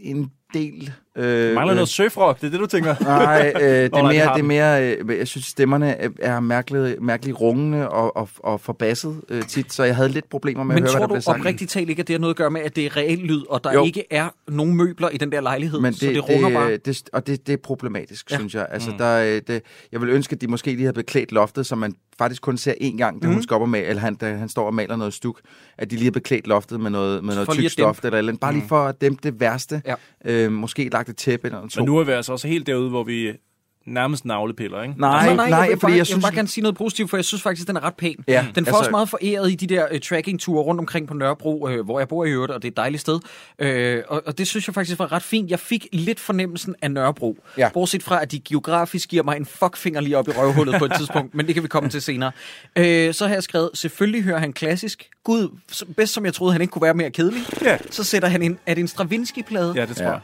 en 0.00 0.32
del. 0.54 0.92
Øh, 1.16 1.54
Mangler 1.54 1.68
øh, 1.68 1.74
noget 1.74 1.88
surfrock, 1.88 2.40
det 2.40 2.46
er 2.46 2.50
det, 2.50 2.60
du 2.60 2.66
tænker? 2.66 2.94
Nej, 3.02 3.52
øh, 3.56 3.60
det, 3.62 3.68
er 3.84 3.88
det 3.88 4.02
mere, 4.04 4.34
det 4.34 4.40
er 4.40 4.42
mere, 4.42 4.96
øh, 4.96 5.18
jeg 5.18 5.28
synes, 5.28 5.46
stemmerne 5.46 5.96
er- 6.20 6.40
mærkeligt, 6.40 7.02
mærkeligt 7.02 7.40
rungende 7.40 7.88
og, 7.88 8.16
og, 8.16 8.28
og 8.38 8.60
forbasset 8.60 9.20
øh, 9.28 9.42
tit, 9.42 9.72
så 9.72 9.84
jeg 9.84 9.96
havde 9.96 10.08
lidt 10.08 10.28
problemer 10.30 10.64
med 10.64 10.74
Men 10.74 10.84
at 10.84 10.90
høre, 10.90 10.92
tror 10.92 10.98
hvad 10.98 11.00
der 11.00 11.06
du 11.08 11.14
blev 11.14 11.22
sagt. 11.22 11.38
oprigtigt 11.40 11.70
talt 11.70 11.90
ikke, 11.90 12.00
at 12.00 12.08
det 12.08 12.14
har 12.14 12.20
noget 12.20 12.34
at 12.34 12.38
gøre 12.38 12.50
med, 12.50 12.60
at 12.60 12.76
det 12.76 12.86
er 12.86 12.96
reel 12.96 13.18
lyd, 13.18 13.42
og 13.48 13.64
der 13.64 13.72
Jo. 13.72 13.84
ikke 13.84 14.04
er 14.10 14.28
nogen 14.48 14.76
møbler 14.76 15.08
i 15.08 15.16
den 15.16 15.32
der 15.32 15.40
lejlighed, 15.40 15.80
Men 15.80 15.92
så 15.94 16.06
det, 16.06 16.14
det 16.14 16.28
runger 16.28 16.48
det, 16.48 16.54
bare? 16.56 16.70
det, 16.72 16.86
det, 16.86 17.02
og 17.12 17.26
det, 17.26 17.46
det 17.46 17.52
er 17.52 17.56
problematisk, 17.56 18.30
Ja. 18.30 18.34
ja. 18.34 18.38
synes 18.38 18.54
jeg. 18.54 18.66
Altså, 18.70 18.90
mm. 18.90 18.98
der, 18.98 19.16
øh, 19.36 19.42
det, 19.46 19.62
jeg 19.92 20.00
vil 20.00 20.08
ønske, 20.08 20.32
at 20.34 20.40
de 20.40 20.46
måske 20.46 20.70
lige 20.70 20.80
havde 20.80 20.92
beklædt 20.92 21.32
loftet, 21.32 21.66
så 21.66 21.76
man 21.76 21.94
faktisk 22.18 22.42
kun 22.42 22.56
ser 22.56 22.74
én 22.80 22.96
gang, 22.96 23.22
da 23.22 23.26
mm. 23.26 23.32
hun 23.32 23.42
skal 23.42 23.54
op 23.54 23.62
og 23.62 23.68
male, 23.68 23.86
eller 23.86 24.02
han, 24.02 24.14
da 24.14 24.36
han 24.36 24.48
står 24.48 24.66
og 24.66 24.74
maler 24.74 24.96
noget 24.96 25.14
stuk, 25.14 25.40
at 25.78 25.90
de 25.90 25.96
lige 25.96 26.04
har 26.04 26.10
beklædt 26.10 26.46
loftet 26.46 26.80
med 26.80 26.90
noget, 26.90 27.24
med 27.24 27.34
noget 27.34 27.48
tyk 27.48 27.70
stof, 27.70 28.04
eller, 28.04 28.18
eller 28.18 28.36
bare 28.40 28.52
lige 28.52 28.68
for 28.68 28.84
at 28.84 29.00
dæmpe 29.00 29.20
det 29.22 29.40
værste. 29.40 29.82
Ja. 29.86 29.94
Øh, 30.24 30.52
måske 30.52 30.88
lagt 30.88 31.08
et 31.08 31.16
tæppe 31.16 31.46
eller 31.46 31.68
to. 31.68 31.80
Men 31.80 31.86
nu 31.86 31.98
er 31.98 32.04
vi 32.04 32.12
altså 32.12 32.32
også 32.32 32.48
helt 32.48 32.66
derude, 32.66 32.88
hvor 32.88 33.04
vi 33.04 33.32
nærmest 33.86 34.24
navlepiller, 34.24 34.82
ikke? 34.82 34.94
Nej, 34.98 35.18
Altså, 35.18 35.34
nej, 35.36 35.44
jeg, 35.44 35.68
vil 35.68 35.70
fordi 35.70 35.80
bare, 35.80 35.88
jeg 35.88 35.92
jeg, 35.92 35.98
jeg 35.98 36.06
synes... 36.06 36.16
vil 36.16 36.22
bare 36.22 36.34
gerne 36.34 36.48
sige 36.48 36.62
noget 36.62 36.76
positivt, 36.76 37.10
for 37.10 37.16
jeg 37.16 37.24
synes 37.24 37.42
faktisk, 37.42 37.68
den 37.68 37.76
er 37.76 37.84
ret 37.84 37.94
pæn. 37.94 38.24
Ja, 38.28 38.46
den 38.54 38.64
får 38.64 38.70
altså- 38.70 38.78
også 38.78 38.90
meget 38.90 39.08
foræret 39.08 39.50
i 39.52 39.54
de 39.54 39.66
der 39.66 39.86
uh, 39.94 39.98
tracking-ture 40.00 40.62
rundt 40.62 40.78
omkring 40.80 41.08
på 41.08 41.14
Nørrebro, 41.14 41.66
uh, 41.68 41.80
hvor 41.84 41.98
jeg 41.98 42.08
bor 42.08 42.24
i 42.24 42.30
øvrigt, 42.30 42.52
og 42.52 42.62
det 42.62 42.68
er 42.68 42.72
et 42.72 42.76
dejligt 42.76 43.00
sted. 43.00 43.14
Uh, 43.62 44.02
og, 44.16 44.22
og 44.26 44.38
det 44.38 44.46
synes 44.46 44.66
jeg 44.68 44.74
faktisk 44.74 44.98
var 44.98 45.12
ret 45.12 45.22
fint. 45.22 45.50
Jeg 45.50 45.58
fik 45.60 45.86
lidt 45.92 46.20
fornemmelsen 46.20 46.74
af 46.82 46.90
Nørrebro. 46.90 47.38
Ja. 47.58 47.68
Bortset 47.74 48.02
fra, 48.02 48.22
at 48.22 48.32
de 48.32 48.40
geografisk 48.40 49.08
giver 49.08 49.22
mig 49.22 49.36
en 49.36 49.46
fuckfinger 49.46 50.00
lige 50.00 50.18
op 50.18 50.28
i 50.28 50.30
røvhullet 50.30 50.74
på 50.78 50.84
et 50.84 50.92
tidspunkt, 50.98 51.34
men 51.34 51.46
det 51.46 51.54
kan 51.54 51.62
vi 51.62 51.68
komme 51.68 51.88
til 51.90 52.02
senere. 52.02 52.32
Uh, 52.78 52.82
så 53.14 53.26
har 53.26 53.34
jeg 53.34 53.42
skrevet, 53.42 53.70
selvfølgelig 53.74 54.22
hører 54.22 54.38
han 54.38 54.52
klassisk. 54.52 55.08
Gud, 55.24 55.48
bedst 55.96 56.12
som 56.12 56.24
jeg 56.24 56.34
troede, 56.34 56.52
han 56.52 56.60
ikke 56.60 56.72
kunne 56.72 56.82
være 56.82 56.94
mere 56.94 57.10
kedelig. 57.10 57.42
Ja. 57.62 57.78
Så 57.90 58.04
sætter 58.04 58.28
han 58.28 58.42
en, 58.42 58.58
er 58.66 58.74
det 58.74 58.80
en 58.80 58.88
Stravinsky-plade? 58.88 59.72
Ja, 59.76 59.86
det 59.86 59.96
tror 59.96 60.04
Ja. 60.04 60.10
jeg. 60.10 60.20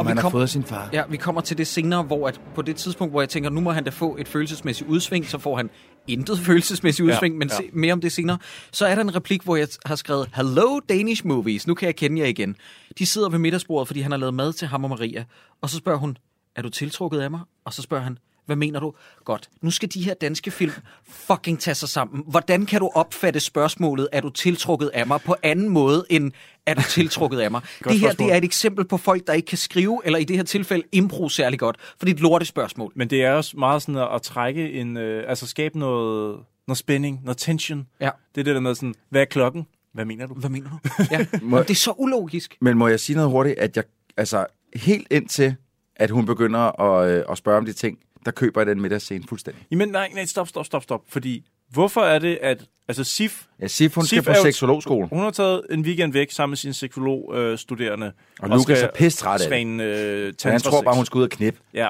Som 0.00 0.06
Og 0.06 0.10
han 0.10 0.16
har 0.16 0.22
kom- 0.22 0.32
fået 0.32 0.42
af 0.42 0.48
sin 0.48 0.64
far. 0.64 0.88
Ja, 0.92 1.02
vi 1.10 1.16
kommer 1.16 1.40
til 1.40 1.58
det 1.58 1.66
senere, 1.66 2.02
hvor 2.02 2.28
at 2.28 2.40
på 2.54 2.62
det 2.62 2.76
tidspunkt, 2.76 3.12
hvor 3.12 3.20
jeg 3.20 3.28
tænker, 3.28 3.50
nu 3.50 3.60
må 3.60 3.70
han 3.72 3.84
da 3.84 3.90
få 3.90 4.16
et 4.20 4.28
følelsesmæssigt 4.28 4.90
udsving, 4.90 5.26
så 5.26 5.38
får 5.38 5.56
han 5.56 5.70
intet 6.06 6.38
følelsesmæssigt 6.46 7.08
Ja, 7.08 7.12
udsving, 7.14 7.38
men 7.38 7.48
ja. 7.48 7.56
se, 7.56 7.62
mere 7.72 7.92
om 7.92 8.00
det 8.00 8.12
senere. 8.12 8.38
Så 8.72 8.86
er 8.86 8.94
der 8.94 9.02
en 9.02 9.14
replik, 9.16 9.42
hvor 9.42 9.56
jeg 9.56 9.68
har 9.86 9.94
skrevet, 9.96 10.28
Hello 10.34 10.78
Danish 10.88 11.26
Movies, 11.26 11.66
nu 11.66 11.74
kan 11.74 11.86
jeg 11.86 11.96
kende 11.96 12.20
jer 12.20 12.26
igen. 12.26 12.56
De 12.98 13.06
sidder 13.06 13.28
ved 13.28 13.38
middagsbordet, 13.38 13.86
fordi 13.88 14.00
han 14.00 14.10
har 14.10 14.18
lavet 14.18 14.34
mad 14.34 14.52
til 14.52 14.68
ham 14.68 14.84
og 14.84 14.90
Maria. 14.90 15.24
Og 15.62 15.70
så 15.70 15.76
spørger 15.76 15.98
hun, 15.98 16.16
er 16.56 16.62
du 16.62 16.68
tiltrukket 16.68 17.20
af 17.20 17.30
mig? 17.30 17.40
Og 17.64 17.74
så 17.74 17.82
spørger 17.82 18.04
han, 18.04 18.18
hvad 18.50 18.56
mener 18.56 18.80
du? 18.80 18.92
Godt. 19.24 19.48
Nu 19.62 19.70
skal 19.70 19.88
de 19.94 20.04
her 20.04 20.14
danske 20.14 20.50
film 20.50 20.72
fucking 21.08 21.60
tage 21.60 21.74
sig 21.74 21.88
sammen. 21.88 22.24
Hvordan 22.26 22.66
kan 22.66 22.80
du 22.80 22.90
opfatte 22.94 23.40
spørgsmålet, 23.40 24.08
er 24.12 24.20
du 24.20 24.30
tiltrukket 24.30 24.90
af 24.94 25.06
mig, 25.06 25.20
på 25.20 25.36
anden 25.42 25.68
måde 25.68 26.06
end, 26.10 26.32
er 26.66 26.74
du 26.74 26.82
tiltrukket 26.82 27.40
af 27.40 27.50
mig? 27.50 27.60
det 27.84 27.92
her, 27.92 27.98
spørgsmål. 27.98 28.26
det 28.26 28.32
er 28.32 28.38
et 28.38 28.44
eksempel 28.44 28.84
på 28.84 28.96
folk, 28.96 29.26
der 29.26 29.32
ikke 29.32 29.46
kan 29.46 29.58
skrive, 29.58 30.00
eller 30.04 30.18
i 30.18 30.24
det 30.24 30.36
her 30.36 30.44
tilfælde 30.44 30.84
impro 30.92 31.28
særlig 31.28 31.58
godt, 31.58 31.76
for 31.80 32.06
det 32.06 32.08
er 32.08 32.14
et 32.14 32.20
lortespørgsmål. 32.20 32.92
Men 32.96 33.10
det 33.10 33.24
er 33.24 33.32
også 33.32 33.56
meget 33.56 33.82
sådan 33.82 33.96
at, 33.96 34.08
at 34.14 34.22
trække 34.22 34.72
en, 34.72 34.96
øh, 34.96 35.24
altså 35.28 35.46
skabe 35.46 35.78
noget, 35.78 36.38
noget 36.68 36.78
spænding, 36.78 37.20
noget 37.24 37.38
tension. 37.38 37.86
Ja. 38.00 38.10
Det 38.34 38.40
er 38.40 38.44
det 38.44 38.54
der 38.54 38.60
med 38.60 38.74
sådan, 38.74 38.94
hvad 39.10 39.20
er 39.20 39.24
klokken? 39.24 39.66
Hvad 39.92 40.04
mener 40.04 40.26
du? 40.26 40.34
Hvad 40.34 40.50
mener 40.50 40.70
du? 40.70 40.78
Ja. 41.10 41.26
Jamen, 41.32 41.58
det 41.58 41.70
er 41.70 41.74
så 41.74 41.94
ulogisk. 41.98 42.56
Men 42.60 42.78
må 42.78 42.88
jeg 42.88 43.00
sige 43.00 43.16
noget 43.16 43.30
hurtigt, 43.30 43.58
at 43.58 43.76
jeg, 43.76 43.84
altså, 44.16 44.46
helt 44.74 45.06
indtil, 45.10 45.56
at 46.00 46.10
hun 46.10 46.26
begynder 46.26 46.80
at, 46.80 47.10
øh, 47.10 47.24
at 47.30 47.38
spørge 47.38 47.58
om 47.58 47.64
de 47.64 47.72
ting, 47.72 47.98
der 48.24 48.30
køber 48.30 48.60
jeg 48.60 48.66
den 48.66 48.80
middagsscene 48.80 49.24
fuldstændig. 49.28 49.66
Jamen 49.70 49.88
nej, 49.88 50.10
nej, 50.14 50.24
stop, 50.26 50.48
stop, 50.48 50.66
stop, 50.66 50.82
stop. 50.82 51.00
Fordi 51.08 51.44
Hvorfor 51.70 52.00
er 52.00 52.18
det, 52.18 52.38
at... 52.42 52.64
Altså 52.88 53.04
Sif... 53.04 53.44
Ja, 53.60 53.66
Sif, 53.68 53.94
hun 53.94 54.06
skal 54.06 54.22
på 54.22 54.30
er 54.30 54.36
jo- 54.36 54.42
seksologskole. 54.42 55.08
Hun 55.08 55.18
har 55.18 55.30
taget 55.30 55.62
en 55.70 55.80
weekend 55.80 56.12
væk 56.12 56.30
sammen 56.30 56.50
med 56.50 56.56
sine 56.56 56.74
seksologstuderende. 56.74 57.52
Øh, 57.52 57.58
studerende, 57.58 58.12
Og 58.40 58.48
Lukas 58.48 58.82
er 58.82 58.88
pissed 58.94 59.26
af 59.28 59.38
det. 59.38 59.46
Svan, 59.48 59.80
øh, 59.80 60.34
han 60.42 60.60
tror 60.60 60.82
bare, 60.82 60.96
hun 60.96 61.06
skal 61.06 61.18
ud 61.18 61.22
og 61.22 61.30
knip. 61.30 61.56
Ja. 61.74 61.88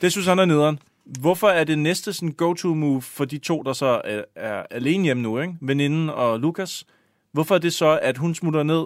Det 0.00 0.12
synes 0.12 0.26
han 0.26 0.38
er 0.38 0.44
nederen. 0.44 0.78
Hvorfor 1.04 1.48
er 1.48 1.64
det 1.64 1.78
næste 1.78 2.12
sådan 2.12 2.32
go-to-move 2.32 3.02
for 3.02 3.24
de 3.24 3.38
to, 3.38 3.62
der 3.62 3.72
så 3.72 4.00
er, 4.04 4.22
er 4.36 4.62
alene 4.70 5.04
hjemme 5.04 5.22
nu, 5.22 5.40
ikke? 5.40 5.54
Veninden 5.60 6.10
og 6.10 6.40
Lukas? 6.40 6.84
Hvorfor 7.32 7.54
er 7.54 7.58
det 7.58 7.72
så, 7.72 7.98
at 8.02 8.18
hun 8.18 8.34
smutter 8.34 8.62
ned, 8.62 8.84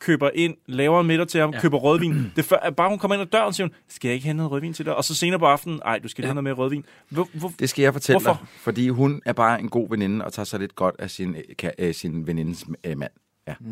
køber 0.00 0.30
ind, 0.34 0.54
laver 0.66 1.00
en 1.00 1.06
middag 1.06 1.28
til 1.28 1.40
ham, 1.40 1.50
ja. 1.50 1.60
køber 1.60 1.78
rødvin? 1.78 2.12
Det 2.12 2.38
er 2.38 2.42
før, 2.42 2.70
bare 2.76 2.88
hun 2.88 2.98
kommer 2.98 3.14
ind 3.14 3.22
ad 3.22 3.26
døren, 3.26 3.52
siger 3.52 3.64
hun, 3.66 3.74
skal 3.88 4.08
jeg 4.08 4.14
ikke 4.14 4.26
hente 4.26 4.36
noget 4.36 4.52
rødvin 4.52 4.72
til 4.72 4.84
dig? 4.84 4.94
Og 4.96 5.04
så 5.04 5.14
senere 5.14 5.38
på 5.38 5.46
aftenen, 5.46 5.80
nej, 5.84 5.98
du 5.98 6.08
skal 6.08 6.22
ja. 6.22 6.26
have 6.26 6.34
noget 6.34 6.44
mere 6.44 6.54
rødvin. 6.54 6.84
Hvor, 7.10 7.28
hvor, 7.32 7.52
Det 7.58 7.70
skal 7.70 7.82
jeg 7.82 7.92
fortælle 7.92 8.20
Hvorfor? 8.20 8.38
dig, 8.40 8.48
fordi 8.62 8.88
hun 8.88 9.20
er 9.26 9.32
bare 9.32 9.60
en 9.60 9.68
god 9.68 9.90
veninde 9.90 10.24
og 10.24 10.32
tager 10.32 10.44
sig 10.46 10.60
lidt 10.60 10.74
godt 10.76 10.94
af 10.98 11.10
sin, 11.10 11.36
ka- 11.62 11.70
øh, 11.78 11.94
sin 11.94 12.26
venindes 12.26 12.64
øh, 12.84 12.98
mand. 12.98 13.10
Ja. 13.48 13.54
Mm. 13.60 13.66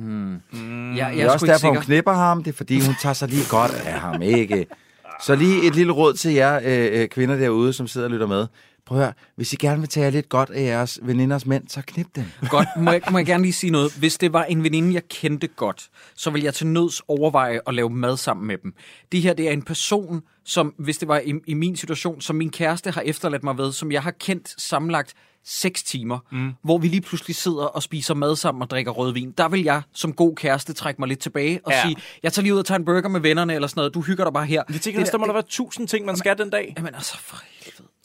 Mm. 0.52 0.96
Jeg, 0.96 1.10
det 1.10 1.16
jeg 1.18 1.24
er 1.24 1.28
er 1.28 1.32
også 1.32 1.46
derfor, 1.46 1.68
hun 1.68 1.76
sikker. 1.76 1.84
knipper 1.86 2.12
ham. 2.12 2.42
Det 2.44 2.50
er 2.52 2.56
fordi, 2.56 2.80
hun 2.80 2.94
tager 3.02 3.12
sig 3.12 3.28
lige 3.28 3.42
godt 3.50 3.72
af 3.86 4.00
ham, 4.00 4.22
ikke? 4.22 4.66
Så 5.26 5.34
lige 5.36 5.66
et 5.66 5.74
lille 5.74 5.92
råd 5.92 6.14
til 6.14 6.32
jer 6.32 6.60
øh, 6.64 7.00
øh, 7.02 7.08
kvinder 7.08 7.36
derude, 7.36 7.72
som 7.72 7.86
sidder 7.86 8.06
og 8.06 8.10
lytter 8.10 8.26
med. 8.26 8.46
Prøv 8.86 8.98
at 8.98 9.04
høre, 9.04 9.12
hvis 9.36 9.52
I 9.52 9.56
gerne 9.56 9.80
vil 9.80 9.88
tage 9.88 10.10
lidt 10.10 10.28
godt 10.28 10.50
af 10.50 10.62
jeres 10.62 10.98
veninders 11.02 11.46
mænd, 11.46 11.68
så 11.68 11.82
knip 11.86 12.06
dem. 12.16 12.24
Godt, 12.50 12.68
må 12.76 12.92
jeg, 12.92 13.00
må 13.10 13.18
jeg 13.18 13.26
gerne 13.32 13.42
lige 13.42 13.52
sige 13.52 13.70
noget? 13.70 13.92
Hvis 13.98 14.18
det 14.18 14.32
var 14.32 14.44
en 14.44 14.62
veninde, 14.64 14.94
jeg 14.94 15.08
kendte 15.08 15.46
godt, 15.46 15.88
så 16.16 16.30
ville 16.30 16.44
jeg 16.44 16.54
til 16.54 16.66
nøds 16.66 17.02
overveje 17.08 17.60
at 17.66 17.74
lave 17.74 17.90
mad 17.90 18.16
sammen 18.16 18.46
med 18.46 18.58
dem. 18.62 18.74
Det 19.12 19.22
her, 19.22 19.32
det 19.34 19.48
er 19.48 19.52
en 19.52 19.62
person, 19.62 20.22
som, 20.44 20.74
hvis 20.78 20.98
det 20.98 21.08
var 21.08 21.18
i, 21.18 21.32
i 21.46 21.54
min 21.54 21.76
situation, 21.76 22.20
som 22.20 22.36
min 22.36 22.50
kæreste 22.50 22.90
har 22.90 23.00
efterladt 23.00 23.44
mig 23.44 23.58
ved, 23.58 23.72
som 23.72 23.92
jeg 23.92 24.02
har 24.02 24.10
kendt 24.10 24.62
sammenlagt 24.62 25.14
6 25.46 25.82
timer, 25.82 26.18
mm. 26.32 26.52
hvor 26.62 26.78
vi 26.78 26.88
lige 26.88 27.00
pludselig 27.00 27.36
sidder 27.36 27.64
og 27.64 27.82
spiser 27.82 28.14
mad 28.14 28.36
sammen 28.36 28.62
og 28.62 28.70
drikker 28.70 28.92
rødvin. 28.92 29.30
Der 29.38 29.48
vil 29.48 29.62
jeg 29.62 29.82
som 29.92 30.12
god 30.12 30.36
kæreste 30.36 30.72
trække 30.72 31.00
mig 31.00 31.08
lidt 31.08 31.20
tilbage 31.20 31.60
og 31.64 31.72
Ja. 31.72 31.82
sige, 31.82 31.96
jeg 32.22 32.32
tager 32.32 32.42
lige 32.42 32.54
ud 32.54 32.58
og 32.58 32.64
tager 32.66 32.78
en 32.78 32.84
burger 32.84 33.08
med 33.08 33.20
vennerne 33.20 33.54
eller 33.54 33.68
sådan 33.68 33.78
noget, 33.80 33.94
du 33.94 34.00
hygger 34.00 34.24
dig 34.24 34.32
bare 34.32 34.46
her. 34.46 34.62
Jeg 34.72 34.80
tænker, 34.80 35.04
der 35.04 35.18
må 35.18 35.26
der 35.26 35.32
være 35.32 35.42
tusind 35.48 35.88
ting, 35.88 36.06
man 36.06 36.16
skal 36.16 36.38
den 36.38 36.50
dag. 36.50 36.74
Jamen 36.76 36.94
altså, 36.94 37.18
for 37.18 37.36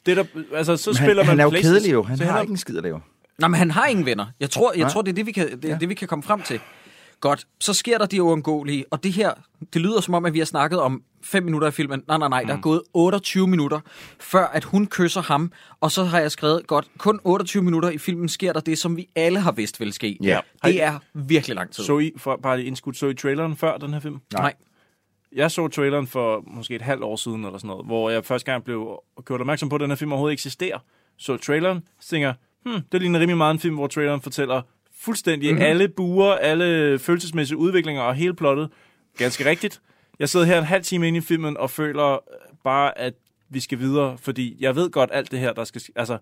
Det 0.06 0.16
der, 0.16 0.24
altså, 0.54 0.76
så 0.76 0.90
Men 0.90 0.94
spiller 0.96 1.14
han, 1.14 1.16
man 1.16 1.26
han 1.26 1.40
er 1.40 1.44
jo 1.44 1.50
kedelig 1.62 1.92
jo. 1.92 2.02
Han 2.02 2.18
Så 2.18 2.24
har 2.24 2.36
er- 2.36 2.40
ikke 2.40 2.50
en 2.50 2.56
skid 2.56 2.76
at 2.76 2.82
lave. 2.82 3.00
Nej, 3.38 3.48
men 3.48 3.58
han 3.58 3.70
har 3.70 3.86
ingen 3.86 4.06
venner. 4.06 4.26
Jeg 4.40 4.50
tror, 4.50 4.72
jeg 4.72 4.80
Nej. 4.80 4.90
tror 4.90 5.02
det 5.02 5.08
er 5.10 5.14
det 5.14 5.26
vi, 5.26 5.32
kan, 5.32 5.60
det, 5.62 5.68
ja. 5.68 5.76
det, 5.80 5.88
vi 5.88 5.94
kan 5.94 6.08
komme 6.08 6.22
frem 6.22 6.42
til. 6.42 6.60
Godt, 7.20 7.46
så 7.60 7.72
sker 7.74 7.98
der 7.98 8.06
det 8.06 8.18
uundgåelige, 8.20 8.84
og 8.90 9.02
det 9.04 9.12
her, 9.12 9.30
det 9.72 9.80
lyder 9.82 10.00
som 10.00 10.14
om, 10.14 10.24
at 10.24 10.32
vi 10.32 10.38
har 10.38 10.46
snakket 10.46 10.80
om 10.80 11.02
5 11.24 11.42
minutter 11.42 11.66
af 11.66 11.74
filmen. 11.74 12.02
Nej, 12.08 12.18
nej, 12.18 12.28
nej, 12.28 12.42
mm. 12.42 12.48
der 12.48 12.56
er 12.56 12.60
gået 12.60 12.82
28 12.94 13.46
minutter, 13.48 13.80
før 14.20 14.46
at 14.46 14.64
hun 14.64 14.86
kysser 14.86 15.20
ham, 15.22 15.52
og 15.80 15.90
så 15.92 16.04
har 16.04 16.20
jeg 16.20 16.30
skrevet, 16.30 16.66
godt, 16.66 16.86
kun 16.98 17.20
28 17.24 17.62
minutter 17.62 17.90
i 17.90 17.98
filmen 17.98 18.28
sker 18.28 18.52
der 18.52 18.60
det, 18.60 18.78
som 18.78 18.96
vi 18.96 19.08
alle 19.16 19.40
har 19.40 19.52
vidst 19.52 19.80
vil 19.80 19.92
ske. 19.92 20.18
Ja. 20.22 20.40
Det 20.64 20.82
er 20.82 20.98
virkelig 21.14 21.54
lang 21.56 21.70
tid. 21.70 21.84
Så 21.84 21.98
I, 21.98 22.12
for, 22.16 22.36
bare 22.42 22.62
indskudt, 22.62 22.96
så 22.96 23.06
I 23.06 23.14
traileren 23.14 23.56
før 23.56 23.76
den 23.76 23.92
her 23.92 24.00
film? 24.00 24.20
Nej. 24.32 24.54
Jeg 25.32 25.50
så 25.50 25.68
traileren 25.68 26.06
for 26.06 26.44
måske 26.46 26.74
et 26.74 26.82
halvt 26.82 27.02
år 27.02 27.16
siden, 27.16 27.44
eller 27.44 27.58
sådan 27.58 27.68
noget, 27.68 27.86
hvor 27.86 28.10
jeg 28.10 28.24
første 28.24 28.52
gang 28.52 28.64
blev 28.64 29.00
gjort 29.26 29.40
opmærksom 29.40 29.68
på, 29.68 29.74
at 29.74 29.80
den 29.80 29.90
her 29.90 29.96
film 29.96 30.12
overhovedet 30.12 30.32
eksisterer. 30.32 30.78
Så 31.18 31.36
traileren, 31.36 31.80
så 32.00 32.08
tænker 32.08 32.32
hmm, 32.64 32.80
det 32.92 33.00
ligner 33.00 33.20
rimelig 33.20 33.36
meget 33.36 33.52
en 33.54 33.58
film, 33.60 33.74
hvor 33.74 33.86
traileren 33.86 34.20
fortæller 34.20 34.62
fuldstændig 35.00 35.48
Mhm. 35.48 35.54
mm-hmm. 35.54 35.66
alle 35.70 35.88
buer, 35.88 36.32
alle 36.32 36.98
følelsesmæssige 36.98 37.58
udviklinger 37.58 38.02
og 38.02 38.14
hele 38.14 38.34
plottet. 38.34 38.70
Ganske 39.18 39.44
rigtigt. 39.50 39.80
Jeg 40.18 40.28
sidder 40.28 40.46
her 40.46 40.58
en 40.58 40.64
halv 40.64 40.82
time 40.84 41.08
inde 41.08 41.18
i 41.18 41.20
filmen 41.20 41.56
og 41.56 41.70
føler 41.70 42.18
bare, 42.64 42.98
at 42.98 43.14
vi 43.48 43.60
skal 43.60 43.78
videre, 43.78 44.18
fordi 44.18 44.56
jeg 44.60 44.76
ved 44.76 44.90
godt 44.90 45.10
alt 45.12 45.30
det 45.30 45.38
her, 45.38 45.52
der 45.52 45.64
skal... 45.64 45.80
sk- 45.80 45.92
Altså, 45.96 46.18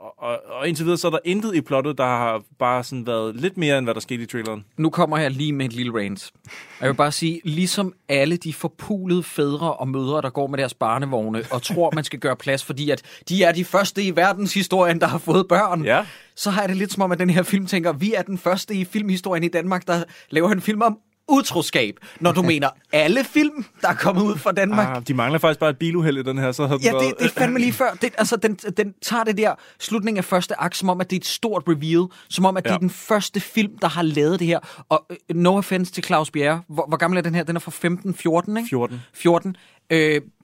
og, 0.00 0.14
og, 0.18 0.38
og 0.50 0.68
indtil 0.68 0.84
videre, 0.84 0.98
så 0.98 1.06
er 1.06 1.10
der 1.10 1.18
intet 1.24 1.54
i 1.54 1.60
plottet, 1.60 1.98
der 1.98 2.04
har 2.04 2.42
bare 2.58 2.84
sådan 2.84 3.06
været 3.06 3.36
lidt 3.36 3.56
mere, 3.56 3.78
end 3.78 3.86
hvad 3.86 3.94
der 3.94 4.00
skete 4.00 4.22
i 4.22 4.26
traileren. 4.26 4.64
Nu 4.76 4.90
kommer 4.90 5.18
jeg 5.18 5.30
lige 5.30 5.52
med 5.52 5.66
et 5.66 5.72
lille 5.72 5.92
rant. 5.98 6.32
Jeg 6.80 6.88
vil 6.88 6.94
bare 6.94 7.12
sige, 7.12 7.40
ligesom 7.44 7.92
alle 8.08 8.36
de 8.36 8.52
forpulede 8.52 9.22
fædre 9.22 9.72
og 9.72 9.88
mødre, 9.88 10.22
der 10.22 10.30
går 10.30 10.46
med 10.46 10.58
deres 10.58 10.74
barnevogne 10.74 11.44
og 11.50 11.62
tror, 11.62 11.90
man 11.94 12.04
skal 12.04 12.18
gøre 12.18 12.36
plads, 12.36 12.64
fordi 12.64 12.90
at 12.90 13.02
de 13.28 13.44
er 13.44 13.52
de 13.52 13.64
første 13.64 14.02
i 14.02 14.16
verdenshistorien, 14.16 15.00
der 15.00 15.06
har 15.06 15.18
fået 15.18 15.48
børn, 15.48 15.84
ja. 15.84 16.06
så 16.36 16.50
har 16.50 16.62
jeg 16.62 16.68
det 16.68 16.76
lidt 16.76 16.92
som 16.92 17.02
om, 17.02 17.12
at 17.12 17.18
den 17.18 17.30
her 17.30 17.42
film 17.42 17.66
tænker, 17.66 17.92
vi 17.92 18.14
er 18.14 18.22
den 18.22 18.38
første 18.38 18.74
i 18.74 18.84
filmhistorien 18.84 19.44
i 19.44 19.48
Danmark, 19.48 19.86
der 19.86 20.04
laver 20.30 20.50
en 20.50 20.60
film 20.60 20.82
om 20.82 20.98
utroskab, 21.28 21.96
når 22.20 22.32
du 22.32 22.42
mener 22.52 22.68
alle 22.92 23.24
film, 23.24 23.64
der 23.80 23.88
er 23.88 23.94
kommet 23.94 24.22
ud 24.22 24.36
fra 24.36 24.52
Danmark. 24.52 24.96
Ah, 24.96 25.02
de 25.08 25.14
mangler 25.14 25.38
faktisk 25.38 25.60
bare 25.60 25.70
et 25.70 25.78
biluheld 25.78 26.18
i 26.18 26.22
den 26.22 26.38
her, 26.38 26.52
så 26.52 26.66
havde 26.66 26.80
Ja, 26.82 26.88
det, 26.88 26.94
været... 26.94 27.14
det 27.18 27.26
er 27.26 27.30
fandme 27.40 27.58
lige 27.58 27.72
før. 27.72 27.90
Det, 28.02 28.14
altså, 28.18 28.36
den, 28.36 28.54
den 28.54 28.94
tager 29.02 29.24
det 29.24 29.36
der 29.38 29.54
slutning 29.80 30.18
af 30.18 30.24
første 30.24 30.60
akt, 30.60 30.76
som 30.76 30.88
om, 30.88 31.00
at 31.00 31.10
det 31.10 31.16
er 31.16 31.20
et 31.20 31.26
stort 31.26 31.62
reveal. 31.68 32.06
Som 32.28 32.44
om, 32.44 32.56
at 32.56 32.64
ja. 32.64 32.68
det 32.68 32.74
er 32.74 32.78
den 32.78 32.90
første 32.90 33.40
film, 33.40 33.78
der 33.78 33.88
har 33.88 34.02
lavet 34.02 34.40
det 34.40 34.46
her. 34.46 34.58
Og 34.88 35.06
øh, 35.10 35.16
no 35.36 35.56
offense 35.56 35.92
til 35.92 36.04
Claus 36.04 36.30
Bjerre. 36.30 36.62
Hvor, 36.68 36.84
hvor 36.88 36.96
gammel 36.96 37.18
er 37.18 37.22
den 37.22 37.34
her? 37.34 37.42
Den 37.42 37.56
er 37.56 37.60
fra 37.60 37.70
15, 37.70 38.14
14, 38.14 38.56
ikke? 38.56 38.68
14. 38.68 39.00
14. 39.14 39.56
Øh, 39.90 39.98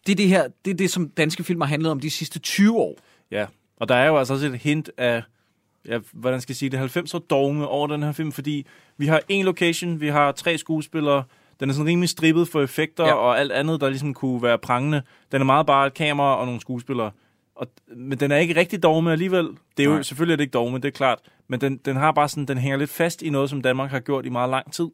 det 0.07 0.13
er 0.13 0.17
det 0.17 0.29
her, 0.29 0.47
det 0.65 0.71
er 0.71 0.75
det, 0.75 0.91
som 0.91 1.09
danske 1.09 1.45
film 1.45 1.61
har 1.61 1.69
handlet 1.69 1.93
om 1.93 2.01
de 2.01 2.11
sidste 2.11 2.39
20 2.39 2.77
år. 2.79 2.99
Ja, 3.31 3.47
og 3.81 3.89
der 3.89 3.95
er 3.95 4.07
jo 4.07 4.19
altså 4.19 4.35
også 4.35 4.47
et 4.47 4.59
hint 4.59 4.91
af, 4.99 5.23
ja, 5.89 5.99
hvordan 6.13 6.41
skal 6.41 6.53
jeg 6.53 6.57
sige 6.57 6.69
det, 6.71 6.97
90'er 6.97 7.19
dogme 7.31 7.67
over 7.69 7.87
den 7.87 8.03
her 8.03 8.13
film, 8.13 8.33
fordi 8.33 8.67
vi 8.97 9.07
har 9.07 9.21
en 9.29 9.45
location, 9.45 10.01
vi 10.01 10.09
har 10.09 10.33
tre 10.33 10.59
skuespillere, 10.59 11.25
den 11.61 11.71
er 11.71 11.75
sådan 11.75 11.87
rimelig 11.87 12.09
strippet 12.09 12.49
for 12.49 12.63
effekter 12.63 13.05
Ja. 13.07 13.15
og 13.15 13.41
alt 13.41 13.53
andet, 13.53 13.81
der 13.81 13.89
ligesom 13.89 14.15
kunne 14.15 14.43
være 14.43 14.59
prangende. 14.59 15.03
Den 15.33 15.41
er 15.41 15.45
meget 15.45 15.67
bare 15.67 15.87
et 15.87 15.95
kamera 15.95 16.37
og 16.37 16.47
nogle 16.47 16.61
skuespillere. 16.61 17.11
Og, 17.57 17.67
men 17.97 18.19
den 18.21 18.31
er 18.33 18.37
ikke 18.37 18.57
rigtig 18.57 18.83
dogme 18.83 19.13
alligevel. 19.13 19.49
Det 19.77 19.83
er 19.83 19.85
jo 19.85 19.93
Nej. 19.95 20.03
selvfølgelig 20.03 20.33
er 20.33 20.37
det 20.37 20.45
ikke 20.45 20.53
dogme, 20.53 20.79
det 20.79 20.85
er 20.85 20.91
klart. 20.91 21.19
Men 21.49 21.61
den, 21.61 21.77
den 21.77 21.97
har 21.97 22.13
bare 22.13 22.29
sådan, 22.29 22.45
den 22.47 22.59
hænger 22.59 22.79
lidt 22.79 22.91
fast 22.91 23.23
i 23.23 23.31
noget, 23.31 23.51
som 23.51 23.63
Danmark 23.63 23.91
har 23.91 24.01
gjort 24.01 24.27
i 24.27 24.29
meget 24.29 24.51
lang 24.51 24.73
tid. 24.73 24.89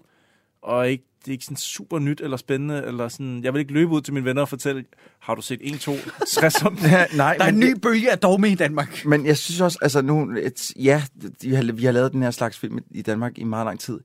Og 0.63 0.91
ikke, 0.91 1.05
det 1.21 1.29
er 1.29 1.33
ikke 1.33 1.45
sådan 1.45 1.57
super 1.57 1.99
nyt 1.99 2.21
eller 2.21 2.37
spændende. 2.37 2.85
Eller 2.87 3.09
sådan, 3.09 3.45
jeg 3.45 3.53
vil 3.53 3.61
ikke 3.61 3.73
løbe 3.73 3.93
ud 3.93 4.01
til 4.01 4.15
mine 4.15 4.27
venner 4.27 4.43
og 4.43 4.49
fortælle, 4.49 4.85
har 5.19 5.35
du 5.35 5.43
set 5.43 5.61
1, 5.63 5.81
2, 5.81 5.93
60 6.29 6.63
om 6.63 6.79
Ja, 6.83 7.05
nej, 7.17 7.37
Der 7.37 7.45
er 7.45 7.49
en 7.49 7.59
ny 7.59 7.79
bølge 7.83 8.11
af 8.11 8.19
dogme 8.19 8.49
i 8.49 8.55
Danmark. 8.55 9.05
Men 9.05 9.27
jeg 9.27 9.37
synes 9.37 9.61
også, 9.61 9.79
altså 9.83 10.03
nu, 10.03 10.37
et, 10.37 10.71
ja, 10.77 11.03
vi 11.43 11.55
har, 11.55 11.73
vi 11.73 11.85
har 11.85 11.93
lavet 11.93 12.13
den 12.13 12.23
her 12.23 12.31
slags 12.31 12.59
film 12.59 12.79
i 12.91 13.03
Danmark 13.03 13.39
i 13.39 13.45
meget 13.45 13.67
lang 13.67 13.81
tid, 13.81 14.01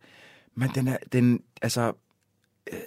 men 0.55 0.69
den 0.75 0.87
er, 0.87 0.97
den, 1.13 1.39
altså, 1.61 1.93
øh, 2.73 2.79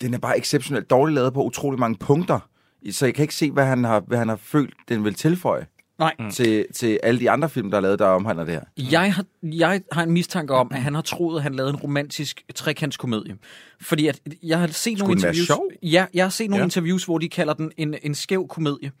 den 0.00 0.14
er 0.14 0.18
bare 0.18 0.38
exceptionelt 0.38 0.90
dårligt 0.90 1.14
lavet 1.14 1.34
på 1.34 1.44
utrolig 1.44 1.80
mange 1.80 1.98
punkter, 1.98 2.48
så 2.90 3.06
jeg 3.06 3.14
kan 3.14 3.22
ikke 3.22 3.34
se, 3.34 3.50
hvad 3.50 3.64
han 3.64 3.84
har, 3.84 4.00
hvad 4.00 4.18
han 4.18 4.28
har 4.28 4.36
følt, 4.36 4.74
den 4.88 5.04
vil 5.04 5.14
tilføje 5.14 5.66
Nej. 5.98 6.14
til, 6.32 6.66
til 6.74 7.00
alle 7.02 7.20
de 7.20 7.30
andre 7.30 7.48
film, 7.48 7.70
der 7.70 7.76
er 7.76 7.80
lavet, 7.82 7.98
der 7.98 8.06
omhandler 8.06 8.44
det 8.44 8.54
her. 8.54 8.90
Jeg 8.90 9.14
har, 9.14 9.24
jeg 9.42 9.80
har 9.92 10.02
en 10.02 10.10
mistanke 10.10 10.54
om, 10.54 10.68
at 10.72 10.82
han 10.82 10.94
har 10.94 11.02
troet, 11.02 11.36
at 11.36 11.42
han 11.42 11.54
lavede 11.54 11.70
en 11.70 11.76
romantisk 11.76 12.42
trekantskomedie. 12.54 13.36
Fordi 13.80 14.06
at 14.06 14.20
jeg 14.42 14.58
har 14.58 14.66
set 14.66 14.98
nogle 14.98 15.14
den 15.14 15.22
være 15.22 15.30
interviews... 15.30 15.46
sjov? 15.46 15.70
Ja, 15.82 16.06
jeg 16.14 16.24
har 16.24 16.30
set 16.30 16.50
nogle 16.50 16.60
Ja. 16.60 16.64
interviews, 16.64 17.04
hvor 17.04 17.18
de 17.18 17.28
kalder 17.28 17.54
den 17.54 17.72
en, 17.76 17.94
en 18.02 18.14
skæv 18.14 18.48
komedie. 18.48 18.92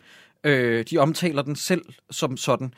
Øh, 0.44 0.84
de 0.90 0.98
omtaler 0.98 1.42
den 1.42 1.56
selv 1.56 1.82
som 2.10 2.36
sådan. 2.36 2.74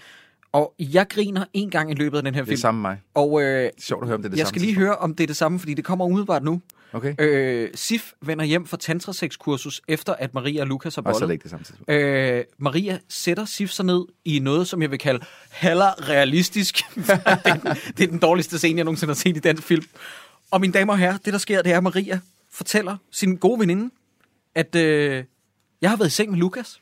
Og 0.53 0.75
jeg 0.79 1.07
griner 1.09 1.45
en 1.53 1.71
gang 1.71 1.91
i 1.91 1.95
løbet 1.95 2.17
af 2.17 2.23
den 2.25 2.35
her 2.35 2.43
Det 2.43 2.49
er 2.49 2.51
film. 2.53 2.61
samme 2.61 2.81
mig. 2.81 3.01
Og 3.15 3.43
øh, 3.43 3.71
sjovt 3.81 4.03
at 4.03 4.07
høre, 4.09 4.17
om 4.17 4.23
det 4.23 4.29
er 4.29 4.31
det 4.31 4.39
jeg 4.39 4.47
samme 4.47 4.59
skal 4.59 4.63
lige 4.63 4.75
høre, 4.79 4.97
om 4.97 5.15
det 5.15 5.23
er 5.23 5.27
det 5.27 5.37
samme, 5.37 5.59
fordi 5.59 5.75
det 5.75 5.85
kommer 5.85 6.05
umiddelbart 6.05 6.43
nu. 6.45 6.61
Okay. 6.93 7.15
Øh, 7.19 7.71
Sif 7.75 8.13
vender 8.23 8.45
hjem 8.45 8.67
fra 8.67 8.77
tantrasex-kursus, 8.77 9.81
efter 9.89 10.15
at 10.15 10.35
Maria 10.35 10.61
og 10.61 10.67
Lukas 10.67 10.95
har 10.95 11.03
Og 11.03 11.15
så 11.15 11.17
er 11.17 11.21
bollet. 11.21 11.29
det 11.29 11.33
ikke 11.35 11.43
det 11.43 11.51
samme 11.51 11.65
tidspunkt. 11.65 11.91
Øh, 11.91 12.45
Maria 12.59 12.99
sætter 13.09 13.45
Sif 13.45 13.71
sig 13.71 13.85
ned 13.85 14.05
i 14.25 14.39
noget, 14.39 14.69
som 14.69 14.83
jeg 14.83 14.91
vil 14.91 14.99
kalde 14.99 15.25
heller 15.53 16.09
realistisk. 16.09 16.77
det, 16.95 17.11
er, 17.25 17.75
det 17.97 18.05
er 18.05 18.09
den 18.09 18.19
dårligste 18.19 18.59
scene, 18.59 18.79
jeg 18.79 18.85
nogensinde 18.85 19.11
har 19.11 19.15
set 19.17 19.37
i 19.37 19.41
dansk 19.41 19.63
film. 19.63 19.85
Og 20.51 20.61
mine 20.61 20.73
damer 20.73 20.93
og 20.93 20.99
herrer, 20.99 21.19
det 21.19 21.33
der 21.33 21.39
sker, 21.39 21.63
det 21.63 21.73
er, 21.73 21.77
at 21.77 21.83
Maria 21.83 22.21
fortæller 22.53 22.97
sin 23.11 23.37
gode 23.37 23.61
veninde, 23.61 23.91
at 24.55 24.75
øh, 24.75 25.25
jeg 25.81 25.91
har 25.91 25.97
været 25.97 26.09
i 26.09 26.13
seng 26.13 26.31
med 26.31 26.39
Lukas. 26.39 26.81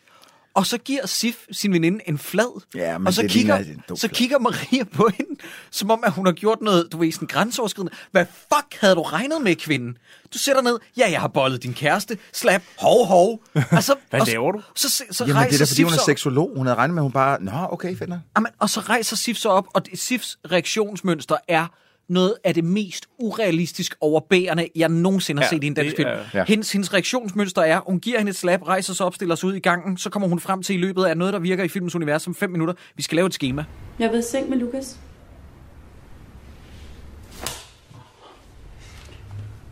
Og 0.55 0.67
så 0.67 0.79
giver 0.79 1.07
Sif 1.07 1.37
sin 1.53 1.73
veninde 1.73 2.01
en 2.09 2.19
flad. 2.19 2.61
Ja, 2.75 2.99
men 2.99 3.07
og 3.07 3.15
så 3.15 3.23
det 3.23 3.31
kigger, 3.31 3.59
ligner 3.59 3.75
en 3.75 3.83
dum 3.89 3.97
så 3.97 4.09
kigger 4.09 4.39
Maria 4.39 4.85
på 4.85 5.09
hende, 5.19 5.41
som 5.71 5.91
om 5.91 6.05
at 6.07 6.13
hun 6.13 6.27
har 6.27 6.33
gjort 6.33 6.61
noget, 6.61 6.89
du 6.93 6.97
ved, 6.99 7.13
sådan 7.13 7.29
grænseoverskridende. 7.29 7.93
Hvad 8.11 8.27
fuck 8.27 8.81
havde 8.81 8.95
du 8.95 9.03
regnet 9.03 9.43
med, 9.43 9.57
kvinden? 9.57 9.99
Du 10.35 10.39
sætter 10.39 10.63
ned, 10.63 10.79
ja, 10.97 11.11
jeg 11.11 11.21
har 11.21 11.29
bollet 11.29 11.63
din 11.63 11.75
kæreste, 11.75 12.19
slap, 12.33 12.63
hov, 12.79 13.07
hov. 13.07 13.43
Altså, 13.71 13.95
Hvad 14.11 14.21
og 14.21 14.27
så- 14.27 14.33
laver 14.33 14.53
du? 14.53 14.61
Så, 14.75 14.89
så, 14.91 15.05
så 15.11 15.25
Jamen, 15.25 15.37
rejser 15.37 15.49
det 15.51 15.55
er 15.55 15.59
da, 15.59 15.65
fordi 15.65 15.75
Sif 15.77 15.85
hun 15.87 15.93
er 15.95 16.03
seksolog. 16.07 16.53
Hun 16.57 16.67
havde 16.67 16.79
regnet 16.79 16.95
med, 16.95 17.01
at 17.03 17.05
hun 17.05 17.13
bare... 17.13 17.43
Nå, 17.43 17.53
okay, 17.71 17.97
finder. 17.97 18.19
Amen, 18.35 18.53
og 18.59 18.71
så 18.71 18.81
rejser 18.81 19.17
Sif 19.17 19.37
sig 19.37 19.51
op, 19.51 19.67
og 19.75 19.83
Sifs 19.95 20.39
reaktionsmønster 20.53 21.37
er 21.49 21.67
noget 22.09 22.35
af 22.45 22.55
det 22.55 22.65
mest 22.65 23.07
urealistisk 23.19 23.95
overbærende, 24.01 24.69
jeg 24.77 24.89
nogensinde 24.89 25.43
har 25.43 25.47
Ja, 25.53 25.57
set 25.57 25.65
i 25.65 25.67
en 25.67 25.75
dansk 25.75 25.97
film. 25.97 26.09
er- 26.09 26.19
Ja. 26.35 26.45
Hendes, 26.45 26.73
hendes 26.73 26.93
reaktionsmønster 26.95 27.63
er, 27.63 27.81
hun 27.87 28.01
giver 28.01 28.19
hende 28.19 28.31
et 28.31 28.37
slap, 28.37 28.63
rejser 28.63 28.95
sig 28.95 29.07
op, 29.07 29.15
stiller 29.15 29.35
sig 29.35 29.49
ud 29.49 29.55
i 29.55 29.59
gangen, 29.59 29.97
så 29.99 30.11
kommer 30.11 30.29
hun 30.29 30.41
frem 30.41 30.63
til 30.63 30.75
i 30.75 30.79
løbet 30.79 31.05
af 31.05 31.17
noget, 31.17 31.33
der 31.33 31.39
virker 31.41 31.65
i 31.65 31.69
filmens 31.69 31.95
univers 31.95 32.23
som 32.23 32.35
fem 32.35 32.51
minutter. 32.51 32.75
Vi 32.97 33.03
skal 33.03 33.17
lave 33.17 33.27
et 33.27 33.35
schema. 33.35 33.65
Jeg 33.99 34.15
i 34.19 34.23
seng 34.23 34.51
med 34.51 34.59
Lukas. 34.59 34.99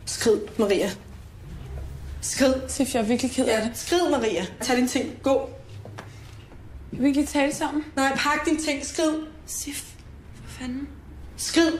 Skrid, 0.05 0.39
Maria. 0.59 0.91
Skrid. 2.21 2.55
Sif, 2.69 2.95
jeg 2.95 3.01
er 3.03 3.07
virkelig 3.07 3.33
ked 3.33 3.47
af 3.47 3.63
det. 3.63 3.79
Skrid, 3.79 4.11
Maria. 4.11 4.47
Tag 4.61 4.77
din 4.77 4.89
ting. 4.89 5.11
Gå. 5.23 5.51
Kan 6.91 7.03
vi 7.03 7.07
ikke 7.07 7.19
lige 7.21 7.27
tale 7.29 7.55
sammen? 7.55 7.85
Nej, 7.97 8.13
pak 8.17 8.47
din 8.47 8.57
ting. 8.59 8.85
Skrid. 8.87 9.15
Sif, 9.47 9.83
for 10.45 10.51
fanden. 10.61 10.89
Skrid. 11.37 11.73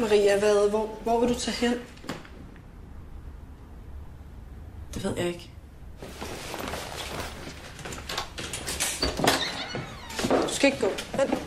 Maria, 0.00 0.38
hvad? 0.38 0.70
Hvor, 0.70 0.98
hvor 1.02 1.20
vil 1.20 1.28
du 1.28 1.34
tage 1.34 1.56
hen? 1.68 1.78
Det 4.94 5.04
ved 5.04 5.16
jeg 5.16 5.26
ikke. 5.26 5.50
Du 10.28 10.48
skal 10.48 10.72
ikke 10.72 10.80
gå. 10.80 10.90
Vent. 11.16 11.38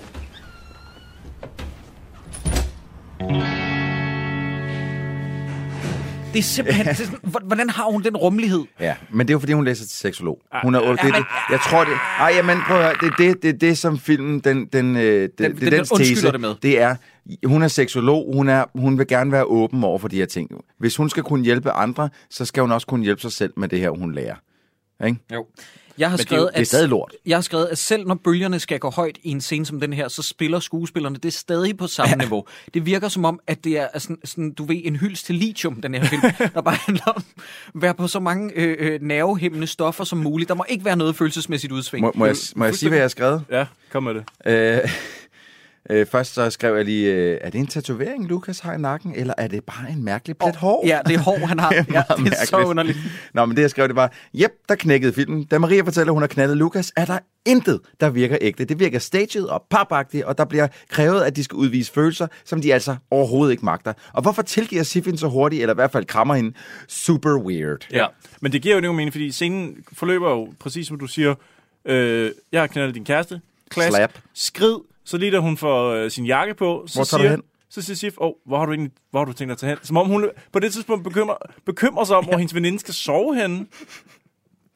Det 6.35 6.39
er 6.39 6.43
simpelthen... 6.43 6.85
det 6.85 6.91
er 6.91 6.95
sådan, 6.95 7.19
hvor- 7.23 7.41
hvordan 7.45 7.69
har 7.69 7.91
hun 7.91 8.03
den 8.03 8.17
rummelighed? 8.17 8.63
Ja, 8.79 8.95
men 9.11 9.27
det 9.27 9.31
er 9.31 9.35
jo 9.35 9.39
fordi, 9.39 9.53
hun 9.53 9.65
læser 9.65 9.85
til 9.85 9.97
seksolog. 9.97 10.41
Hun 10.63 10.75
er, 10.75 10.79
det, 10.79 10.99
det, 11.03 11.23
jeg 11.51 11.59
tror 11.69 11.83
det... 11.83 11.93
Ej, 12.19 12.31
jamen, 12.35 12.57
prøv 12.67 12.77
at 12.77 12.83
høre, 12.83 12.93
det 13.01 13.07
er 13.27 13.33
det, 13.33 13.43
det, 13.43 13.61
det, 13.61 13.77
som 13.77 13.97
filmen, 13.99 14.39
den, 14.39 14.65
den, 14.65 14.95
øh, 14.95 15.01
det, 15.03 15.37
Den- 15.37 15.51
det, 15.51 15.61
den 15.61 15.71
dens 15.71 15.91
undskylder 15.91 16.15
tese, 16.15 16.31
det 16.31 16.41
med. 16.41 16.55
det 16.61 16.81
er, 16.81 16.95
hun 17.45 17.63
er 17.63 17.67
seksolog, 17.67 18.31
hun, 18.35 18.49
er, 18.49 18.65
hun 18.75 18.97
vil 18.97 19.07
gerne 19.07 19.31
være 19.31 19.43
åben 19.43 19.83
over 19.83 19.99
for 19.99 20.07
de 20.07 20.15
her 20.17 20.25
ting. 20.25 20.49
Hvis 20.79 20.95
hun 20.95 21.09
skal 21.09 21.23
kunne 21.23 21.43
hjælpe 21.43 21.71
andre, 21.71 22.09
så 22.29 22.45
skal 22.45 22.61
hun 22.61 22.71
også 22.71 22.87
kunne 22.87 23.03
hjælpe 23.03 23.21
sig 23.21 23.31
selv 23.31 23.53
med 23.57 23.67
det 23.67 23.79
her, 23.79 23.89
hun 23.89 24.13
lærer. 24.13 24.35
Ikke? 25.05 25.17
Jo. 25.33 25.45
Jeg 25.97 26.09
har 26.09 26.17
Men 26.17 26.25
det 26.25 26.31
er 26.31 26.35
jo- 26.35 26.41
skrevet, 26.41 26.49
det 26.55 26.61
er 26.61 26.65
stadig 26.65 26.89
lort. 26.89 27.11
Jeg 27.25 27.37
har 27.37 27.41
skrevet, 27.41 27.65
at 27.65 27.77
selv 27.77 28.07
når 28.07 28.15
bølgerne 28.15 28.59
skal 28.59 28.79
gå 28.79 28.89
højt 28.89 29.17
i 29.23 29.29
en 29.31 29.41
scene 29.41 29.65
som 29.65 29.79
den 29.79 29.93
her, 29.93 30.07
så 30.07 30.21
spiller 30.21 30.59
skuespillerne 30.59 31.15
det 31.17 31.33
stadig 31.33 31.77
på 31.77 31.87
samme 31.87 32.09
ja. 32.15 32.15
niveau. 32.15 32.45
Det 32.73 32.85
virker 32.85 33.07
som 33.07 33.25
om, 33.25 33.39
at 33.47 33.63
det 33.63 33.77
er 33.79 33.87
sådan, 33.99 34.17
sådan, 34.23 34.51
du 34.51 34.63
ved, 34.65 34.81
en 34.83 34.95
hyldest 34.95 35.25
til 35.25 35.35
lithium, 35.35 35.81
den 35.81 35.93
her 35.93 36.03
film, 36.03 36.21
der 36.53 36.61
bare 36.61 36.75
handler 36.85 37.03
om 37.05 37.23
at 37.75 37.81
være 37.81 37.93
på 37.93 38.07
så 38.07 38.19
mange 38.19 38.51
øh, 38.55 38.75
øh, 38.79 39.01
nervehæmmende 39.01 39.67
stoffer 39.67 40.03
som 40.03 40.17
muligt. 40.17 40.47
Der 40.49 40.55
må 40.55 40.65
ikke 40.69 40.85
være 40.85 40.95
noget 40.95 41.15
følelsesmæssigt 41.15 41.73
udsving. 41.73 42.01
Må, 42.05 42.11
må, 42.15 42.25
jeg, 42.25 42.35
må 42.55 42.65
jeg 42.65 42.75
sige, 42.75 42.89
hvad 42.89 42.97
jeg 42.97 43.03
har 43.03 43.09
skrevet? 43.09 43.43
Ja, 43.51 43.65
kom 43.91 44.03
med 44.03 44.13
det. 44.13 44.23
Øh, 44.45 44.79
øh, 45.89 46.05
først 46.07 46.33
så 46.33 46.49
skrev 46.49 46.75
jeg 46.75 46.85
lige, 46.85 47.13
øh, 47.13 47.37
er 47.41 47.49
det 47.49 47.59
en 47.59 47.67
tatovering, 47.67 48.27
Lukas 48.27 48.59
har 48.59 48.73
i 48.73 48.77
nakken, 48.77 49.15
eller 49.15 49.33
er 49.37 49.47
det 49.47 49.63
bare 49.63 49.91
en 49.91 50.03
mærkelig 50.03 50.37
plet 50.37 50.55
hår? 50.55 50.83
Ja, 50.87 50.99
det 51.07 51.15
er 51.15 51.19
hår, 51.19 51.45
han 51.45 51.59
har. 51.59 51.73
Ja, 51.93 52.03
det 52.17 52.33
er 52.41 52.45
så 52.45 52.57
underligt. 52.57 52.97
Nå, 53.33 53.45
men 53.45 53.55
det 53.55 53.61
jeg 53.61 53.69
skrev, 53.69 53.87
det 53.87 53.95
var, 53.95 54.11
jep, 54.33 54.51
der 54.69 54.75
knækkede 54.75 55.13
filmen. 55.13 55.43
Da 55.43 55.59
Maria 55.59 55.81
fortæller, 55.81 56.11
at 56.11 56.15
hun 56.15 56.23
har 56.23 56.27
knaldet 56.27 56.57
Lukas, 56.57 56.93
er 56.95 57.05
der 57.05 57.19
intet, 57.45 57.79
der 57.99 58.09
virker 58.09 58.37
ægte. 58.41 58.65
Det 58.65 58.79
virker 58.79 58.99
staged 58.99 59.43
og 59.43 59.63
papagtigt, 59.69 60.23
og 60.23 60.37
der 60.37 60.45
bliver 60.45 60.67
krævet, 60.89 61.21
at 61.21 61.35
de 61.35 61.43
skal 61.43 61.55
udvise 61.55 61.91
følelser, 61.91 62.27
som 62.45 62.61
de 62.61 62.73
altså 62.73 62.95
overhovedet 63.11 63.51
ikke 63.51 63.65
magter. 63.65 63.93
Og 64.13 64.21
hvorfor 64.21 64.41
tilgiver 64.41 64.83
Sifin 64.83 65.17
så 65.17 65.27
hurtigt, 65.27 65.61
eller 65.61 65.73
i 65.73 65.75
hvert 65.75 65.91
fald 65.91 66.05
krammer 66.05 66.35
hende? 66.35 66.53
Super 66.87 67.37
weird. 67.37 67.87
Ja, 67.91 68.05
men 68.41 68.51
det 68.51 68.61
giver 68.61 68.75
jo 68.75 68.77
ikke 68.77 68.93
mening, 68.93 69.13
fordi 69.13 69.31
scenen 69.31 69.75
forløber 69.93 70.29
jo 70.29 70.53
præcis, 70.59 70.87
som 70.87 70.99
du 70.99 71.07
siger. 71.07 71.35
Øh, 71.85 72.31
jeg 72.51 72.61
har 72.61 72.67
knaldet 72.67 72.95
din 72.95 73.05
kæreste. 73.05 73.41
Klask. 73.69 73.95
Slap. 73.95 74.19
Skrid. 74.33 74.77
Så 75.05 75.17
lige 75.17 75.31
da 75.31 75.39
hun 75.39 75.57
får 75.57 75.89
øh, 75.91 76.11
sin 76.11 76.25
jakke 76.25 76.53
på, 76.53 76.83
så 76.87 76.97
Hvor 76.97 77.03
tager 77.05 77.17
du 77.17 77.23
siger, 77.23 77.31
hen? 77.31 77.41
så 77.69 77.81
siger 77.81 77.95
Sif, 77.95 78.13
oh, 78.17 78.33
hvor 78.45 78.57
har 78.59 78.65
du 78.65 78.71
egentlig, 78.71 78.91
hvor 79.11 79.19
har 79.19 79.25
du 79.25 79.33
tænkt 79.33 79.49
dig 79.49 79.53
at 79.53 79.57
tage 79.57 79.69
hen? 79.69 79.77
Som 79.81 79.97
om 79.97 80.07
hun 80.07 80.29
på 80.51 80.59
det 80.59 80.73
tidspunkt 80.73 81.03
bekymrer, 81.03 81.35
bekymrer 81.65 82.03
sig 82.03 82.17
om, 82.17 82.25
hvor 82.25 82.37
hendes 82.37 82.55
veninde 82.55 82.79
skal 82.79 82.93
sove 82.93 83.35
henne. 83.41 83.65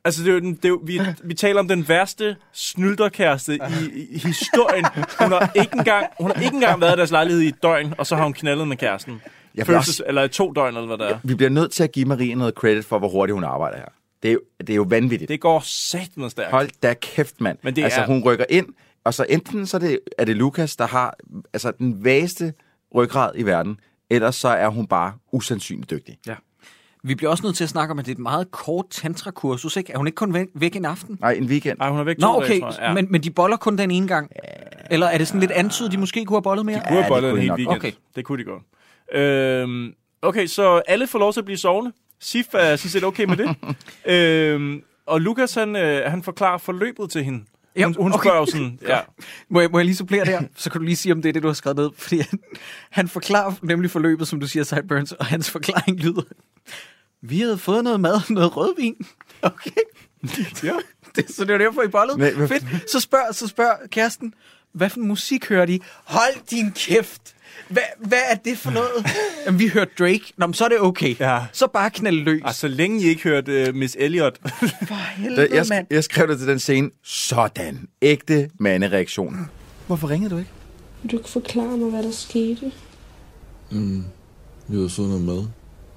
Altså, 0.06 0.24
det 0.24 0.30
er 0.30 0.34
jo, 0.34 0.40
den- 0.40 0.56
det 0.56 0.66
er 0.66 0.70
jo, 0.70 0.82
vi, 0.84 1.00
vi 1.24 1.34
taler 1.34 1.60
om 1.60 1.68
den 1.68 1.88
værste 1.90 2.36
snylderkæreste 2.54 3.56
i, 3.56 3.90
i 4.10 4.18
historien. 4.18 4.86
Hun 5.20 5.32
har, 5.32 5.52
ikke 5.56 5.74
engang, 5.74 6.06
hun 6.20 6.32
har 6.36 6.42
ikke 6.44 6.54
engang 6.56 6.82
været 6.82 6.94
i 6.94 6.98
deres 6.98 7.12
lejlighed 7.12 7.42
i 7.42 7.48
et 7.48 7.64
døgn, 7.64 7.94
og 7.98 8.08
så 8.08 8.16
har 8.16 8.24
hun 8.24 8.34
knaldet 8.34 8.68
med 8.68 8.78
kæresten. 8.78 9.22
Jeg 9.56 9.66
Følelses, 9.66 9.90
også- 10.00 10.04
Eller 10.08 10.24
i 10.24 10.28
to 10.28 10.52
døgn, 10.52 10.76
eller 10.78 10.96
hvad 10.96 10.98
det 10.98 11.12
er. 11.14 11.20
Vi 11.24 11.36
bliver 11.36 11.50
nødt 11.50 11.72
til 11.72 11.84
at 11.84 11.92
give 11.92 12.06
Maria 12.06 12.36
noget 12.36 12.54
credit 12.54 12.86
for, 12.86 13.00
hvor 13.00 13.10
hurtigt 13.10 13.34
hun 13.34 13.44
arbejder 13.44 13.78
her. 13.78 13.86
Det 14.24 14.30
er 14.30 14.34
jo, 14.34 14.40
det 14.60 14.70
er 14.70 14.76
jo 14.76 14.86
vanvittigt. 14.90 15.30
Det 15.30 15.40
går 15.40 15.60
sat 15.66 16.10
stærkt. 16.30 16.52
Hold 16.52 16.70
da 16.84 16.94
kæft, 16.94 17.42
mand. 17.42 17.58
Men 17.64 17.76
det 17.76 17.84
altså, 17.84 18.02
er- 18.02 18.06
hun 18.06 18.24
rykker 18.24 18.46
ind, 18.50 18.66
og 19.04 19.14
så 19.14 19.26
enten 19.30 19.66
så 19.66 19.78
er 19.78 19.82
det, 19.82 20.00
er 20.18 20.26
det 20.26 20.36
Lukas, 20.36 20.76
der 20.76 20.88
har 20.88 21.16
altså, 21.54 21.72
den 21.72 22.04
vageste 22.04 22.54
ryggrad 22.96 23.32
i 23.36 23.44
verden, 23.44 23.80
ellers 24.10 24.36
så 24.36 24.48
er 24.48 24.68
hun 24.68 24.88
bare 24.88 25.14
usandsynligt 25.32 25.92
dygtig. 25.92 26.18
Ja. 26.28 26.36
Vi 27.04 27.16
bliver 27.16 27.30
også 27.30 27.44
nødt 27.44 27.56
til 27.56 27.64
at 27.64 27.70
snakke 27.70 27.92
om, 27.92 28.00
at 28.00 28.06
det 28.06 28.12
er 28.12 28.16
et 28.16 28.22
meget 28.22 28.52
kort 28.52 28.86
tantrakursus, 28.90 29.78
ikke? 29.78 29.94
Er 29.94 29.98
hun 29.98 30.08
ikke 30.08 30.16
kun 30.16 30.34
væk, 30.34 30.48
væk 30.54 30.76
en 30.76 30.86
aften? 30.86 31.18
Nej, 31.22 31.32
en 31.32 31.46
weekend. 31.46 31.78
Nej, 31.78 31.90
hun 31.90 32.00
er 32.00 32.04
væk 32.04 32.18
Nå, 32.20 32.28
to 32.28 32.38
okay, 32.38 32.48
dage, 32.48 32.60
tror 32.60 32.70
jeg. 32.70 32.80
Ja. 32.82 32.94
men, 32.94 33.08
men 33.10 33.24
de 33.24 33.32
boller 33.32 33.58
kun 33.58 33.78
den 33.78 33.92
ene 33.92 34.08
gang? 34.08 34.32
Eller 34.92 35.08
er 35.08 35.18
det 35.18 35.28
sådan 35.28 35.40
lidt 35.40 35.52
antydet, 35.52 35.92
de 35.92 35.98
måske 35.98 36.26
kunne 36.26 36.36
have 36.36 36.44
bollet 36.44 36.66
mere? 36.66 36.76
De 36.76 36.82
kunne 36.82 36.92
have 36.92 37.04
det 37.04 37.10
bollet 37.10 37.32
en 37.32 37.38
hel 37.38 37.52
weekend. 37.52 37.76
Okay. 37.76 37.92
Det 38.16 38.26
kunne 38.26 38.44
de 38.44 38.50
godt. 38.50 38.64
Øhm, 39.14 39.94
okay, 40.22 40.46
så 40.48 40.82
alle 40.88 41.08
får 41.08 41.20
lov 41.20 41.34
til 41.34 41.42
at 41.42 41.46
blive 41.46 41.58
sovende. 41.58 41.92
Sif 42.20 42.46
er 42.54 42.76
sådan 42.76 42.90
set 42.90 43.04
okay 43.04 43.24
med 43.24 43.38
det. 43.38 43.56
øhm, 44.14 44.84
og 45.06 45.22
Lukas, 45.22 45.54
han, 45.54 45.76
øh, 45.76 46.12
han 46.12 46.24
forklarer 46.24 46.58
forløbet 46.58 47.12
til 47.12 47.24
hende. 47.24 47.46
Ja, 47.80 47.86
Hun, 47.86 47.96
hun 48.00 48.14
okay. 48.14 48.24
spørger 48.24 48.40
jo 48.40 48.46
sådan, 48.46 48.80
ja, 48.88 49.00
Må 49.50 49.62
jeg, 49.62 49.70
må 49.72 49.78
jeg 49.80 49.86
lige 49.86 49.96
supplere 49.96 50.26
der? 50.26 50.42
Så 50.56 50.70
kan 50.72 50.82
du 50.82 50.86
lige 50.86 50.96
sige, 50.96 51.14
om 51.14 51.22
det 51.22 51.30
er 51.30 51.34
det, 51.34 51.44
du 51.44 51.48
har 51.48 51.54
skrevet 51.54 51.78
ned. 51.78 51.90
Fordi 51.98 52.18
han, 52.30 52.40
han 52.90 53.08
forklarer 53.08 53.54
nemlig 53.62 53.92
forløbet, 53.92 54.28
som 54.28 54.40
du 54.40 54.48
siger, 54.48 54.64
Sideburns, 54.64 55.12
og 55.12 55.26
hans 55.26 55.50
forklaring 55.50 56.00
lyder, 56.00 56.22
vi 57.22 57.40
havde 57.40 57.58
fået 57.58 57.84
noget 57.84 58.00
mad, 58.00 58.22
noget 58.30 58.58
rødvin. 58.58 58.96
Okay. 59.42 59.72
ja. 60.64 60.74
Det, 61.16 61.32
så 61.36 61.46
det 61.46 61.52
var 61.52 61.58
derfor, 61.58 61.82
I 61.84 61.88
bollede. 61.88 62.18
Men 62.18 62.36
hvad- 62.36 62.48
Fedt. 62.48 62.92
Så 62.92 63.00
spørg, 63.00 63.36
så 63.36 63.48
spørg 63.48 63.90
kæresten, 63.90 64.34
hvad 64.74 64.90
for 64.90 65.00
musik 65.00 65.50
hører 65.50 65.66
de? 65.66 65.80
Hold 66.06 66.46
din 66.52 66.72
kæft. 66.72 67.36
Hvad, 67.68 67.82
hvad 68.00 68.20
er 68.32 68.36
det 68.36 68.58
for 68.58 68.72
noget? 68.72 69.06
Jamen, 69.46 69.60
vi 69.60 69.68
hørte 69.68 69.92
Drake. 70.00 70.34
Nå, 70.38 70.48
men 70.48 70.54
så 70.54 70.66
er 70.66 70.70
det 70.70 70.80
okay. 70.80 71.20
Ja. 71.20 71.40
Så 71.54 71.68
bare 71.68 71.90
knald 71.90 72.16
løs. 72.16 72.42
Og 72.46 72.54
så 72.54 72.68
længe 72.68 73.02
I 73.02 73.06
ikke 73.08 73.24
hørte 73.24 73.66
uh, 73.70 73.76
Miss 73.76 73.98
Elliot. 74.00 74.40
For 74.88 74.96
helvede, 74.96 75.48
jeg, 75.52 75.66
mand. 75.70 75.88
jeg 75.92 76.04
skrev 76.04 76.28
det 76.28 76.40
til 76.40 76.48
den 76.48 76.60
scene. 76.60 76.90
Sådan. 77.04 77.88
Ægte 78.02 78.50
mandereaktion. 78.60 79.50
Hvorfor 79.88 80.10
ringede 80.10 80.34
du 80.34 80.38
ikke? 80.38 80.52
Vil 81.02 81.12
du 81.12 81.18
ikke 81.18 81.30
forklare 81.30 81.78
mig, 81.78 81.90
hvad 81.90 82.04
der 82.04 82.12
skete? 82.12 82.72
Mm, 83.72 84.04
vi 84.68 84.76
havde 84.76 84.90
fået 84.90 85.10
noget 85.10 85.24
mad 85.24 85.48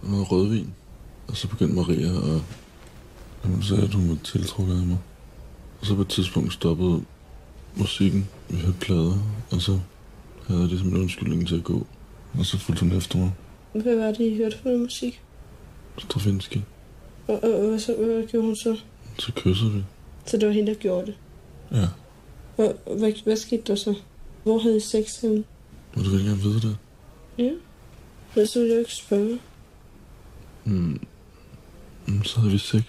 og 0.02 0.08
noget 0.08 0.32
rødvin. 0.32 0.74
Og 1.28 1.36
så 1.36 1.48
begyndte 1.48 1.74
Maria 1.74 2.34
at... 2.34 2.42
Hun 3.42 3.62
sagde, 3.62 3.82
at 3.82 3.94
hun 3.94 4.08
var 4.08 4.16
tiltrukket 4.24 4.80
af 4.80 4.86
mig. 4.86 4.98
Og 5.80 5.86
så 5.86 5.94
på 5.94 6.00
et 6.00 6.08
tidspunkt 6.08 6.52
stoppede 6.52 7.04
musikken. 7.74 8.28
Vi 8.48 8.56
hørte 8.56 8.78
plader, 8.80 9.18
og 9.50 9.62
så 9.62 9.78
havde 10.52 10.62
jeg 10.62 10.70
ligesom 10.70 10.88
en 10.88 10.96
undskyldning 10.96 11.48
til 11.48 11.56
at 11.56 11.64
gå. 11.64 11.86
Og 12.38 12.46
så 12.46 12.58
fulgte 12.58 12.84
hun 12.86 12.96
efter 12.96 13.18
mig. 13.18 13.32
Hvad 13.72 13.96
var 13.96 14.06
det, 14.12 14.20
I 14.20 14.36
hørte 14.36 14.58
for 14.58 14.64
noget 14.64 14.80
musik? 14.80 15.22
Stravinsky. 15.98 16.56
Og, 17.28 17.44
og, 17.44 17.52
og 17.54 17.68
hvad, 17.68 17.78
så, 17.78 17.94
hvad 17.96 18.26
gjorde 18.26 18.46
hun 18.46 18.56
så? 18.56 18.76
Så 19.18 19.32
kyssede 19.36 19.72
vi. 19.72 19.84
Så 20.26 20.36
det 20.36 20.46
var 20.48 20.52
hende, 20.54 20.72
der 20.74 20.78
gjorde 20.78 21.06
det. 21.06 21.14
Ja. 21.72 21.86
Og, 22.64 22.76
og 22.86 22.98
hvad, 22.98 23.12
hvad 23.24 23.36
skete 23.36 23.62
der 23.66 23.74
så? 23.74 23.94
Hvor 24.42 24.58
havde 24.58 24.76
I 24.76 24.80
sex 24.80 25.20
henne? 25.20 25.44
Og 25.96 26.04
du 26.04 26.10
ikke 26.10 26.18
engang 26.20 26.42
vide 26.42 26.60
det? 26.60 26.76
Ja. 27.38 27.50
Men 28.36 28.46
så 28.46 28.58
ville 28.58 28.72
jeg 28.72 28.80
ikke 28.80 28.92
spørge. 28.94 29.38
Mm. 30.64 31.00
Mm, 32.06 32.24
Så 32.24 32.40
havde 32.40 32.52
vi 32.52 32.58
sex 32.58 32.82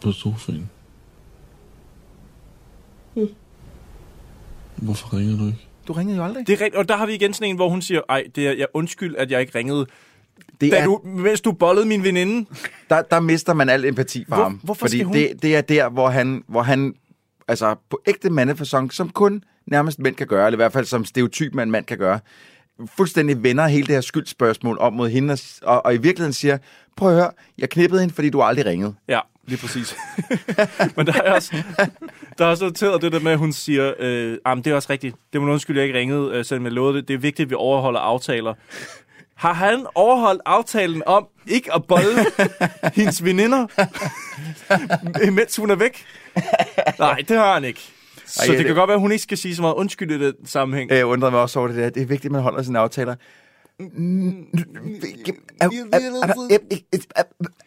på 0.00 0.12
sofaen. 0.12 0.70
Mm. 3.16 3.28
Hvorfor 4.76 5.16
ringer 5.16 5.38
du 5.38 5.46
ikke? 5.46 5.66
Du 5.88 5.92
ringede 5.92 6.16
jo 6.18 6.24
aldrig. 6.24 6.46
Det 6.46 6.52
er 6.52 6.64
rigtigt, 6.64 6.74
og 6.74 6.88
der 6.88 6.96
har 6.96 7.06
vi 7.06 7.14
igen 7.14 7.34
sådan 7.34 7.50
en, 7.50 7.56
hvor 7.56 7.68
hun 7.68 7.82
siger, 7.82 8.00
ej, 8.08 8.24
det 8.34 8.46
er, 8.48 8.52
jeg 8.52 8.66
undskyld, 8.74 9.16
at 9.16 9.30
jeg 9.30 9.40
ikke 9.40 9.58
ringede. 9.58 9.86
Det 10.60 10.72
Da 10.72 10.76
er, 10.78 10.84
du, 10.84 11.00
mens 11.04 11.40
du 11.40 11.52
bollede 11.52 11.86
min 11.86 12.04
veninde. 12.04 12.48
der, 12.90 13.02
der 13.02 13.20
mister 13.20 13.54
man 13.54 13.68
al 13.68 13.84
empati 13.84 14.24
for 14.28 14.34
Hvor- 14.36 14.44
ham. 14.44 14.60
hvorfor 14.64 14.78
fordi 14.78 14.96
skal 14.98 15.04
hun- 15.04 15.14
det, 15.14 15.42
det 15.42 15.56
er 15.56 15.60
der, 15.60 15.88
hvor 15.88 16.08
han, 16.08 16.44
hvor 16.48 16.62
han 16.62 16.94
altså 17.48 17.74
på 17.90 18.00
ægte 18.06 18.30
mandefasong, 18.30 18.92
som 18.92 19.08
kun 19.10 19.44
nærmest 19.66 19.98
mænd 19.98 20.14
kan 20.16 20.26
gøre, 20.26 20.46
eller 20.46 20.56
i 20.56 20.62
hvert 20.62 20.72
fald 20.72 20.84
som 20.86 21.04
stereotyp, 21.04 21.54
man 21.54 21.70
mand 21.70 21.84
kan 21.84 21.98
gøre, 21.98 22.20
fuldstændig 22.96 23.42
vender 23.42 23.66
hele 23.66 23.86
det 23.86 23.94
her 23.94 24.00
skyldspørgsmål 24.00 24.78
op 24.78 24.92
mod 24.92 25.08
hende, 25.08 25.32
og, 25.32 25.38
og, 25.74 25.84
og 25.86 25.94
i 25.94 25.98
virkeligheden 25.98 26.32
siger, 26.32 26.58
prøv 26.96 27.08
at 27.08 27.14
høre, 27.14 27.30
jeg 27.58 27.70
knippede 27.70 28.00
hende, 28.00 28.14
fordi 28.14 28.30
du 28.30 28.42
aldrig 28.42 28.66
ringede. 28.66 28.94
Ja, 29.08 29.20
lige 29.50 29.60
præcis. 29.60 29.96
Men 30.96 31.06
der 31.06 31.12
er 31.12 31.32
også, 31.34 31.62
der 32.38 32.44
er 32.44 32.48
også 32.48 32.64
noteret 32.64 33.02
det 33.02 33.12
der 33.12 33.20
med, 33.20 33.32
at 33.32 33.38
hun 33.38 33.52
siger, 33.52 33.92
øh, 33.98 34.38
ah, 34.44 34.56
det 34.56 34.66
er 34.66 34.74
også 34.74 34.90
rigtigt, 34.90 35.16
det 35.32 35.40
må 35.42 35.52
undskylde, 35.52 35.80
jeg 35.80 35.86
ikke 35.86 35.98
ringede, 35.98 36.30
øh, 36.34 36.44
selvom 36.44 36.64
jeg 36.64 36.72
lovede 36.72 36.96
det. 36.96 37.08
Det 37.08 37.14
er 37.14 37.18
vigtigt, 37.18 37.46
at 37.46 37.50
vi 37.50 37.54
overholder 37.54 38.00
aftaler. 38.00 38.54
Har 39.34 39.52
han 39.52 39.86
overholdt 39.94 40.42
aftalen 40.46 41.02
om 41.06 41.26
ikke 41.46 41.74
at 41.74 41.84
bolle 41.84 42.26
hendes 42.94 43.24
veninder, 43.24 43.66
mens 45.30 45.56
hun 45.56 45.70
er 45.70 45.74
væk? 45.76 46.04
Nej, 46.98 47.22
det 47.28 47.36
har 47.36 47.54
han 47.54 47.64
ikke. 47.64 47.80
Så 48.26 48.40
Ej, 48.42 48.46
det 48.46 48.58
det- 48.58 48.66
kan 48.66 48.74
godt 48.74 48.88
være, 48.88 48.94
at 48.94 49.00
hun 49.00 49.12
ikke 49.12 49.22
skal 49.22 49.38
sige 49.38 49.56
så 49.56 49.62
meget 49.62 49.74
undskyld 49.74 50.10
i 50.22 50.26
den 50.26 50.34
sammenhæng. 50.46 50.90
Jeg 50.90 51.06
undrede 51.06 51.30
mig 51.30 51.40
også 51.40 51.58
over 51.58 51.68
det 51.68 51.76
der. 51.76 51.90
Det 51.90 52.02
er 52.02 52.06
vigtigt, 52.06 52.24
at 52.26 52.32
man 52.32 52.42
holder 52.42 52.62
sine 52.62 52.78
aftaler. 52.78 53.14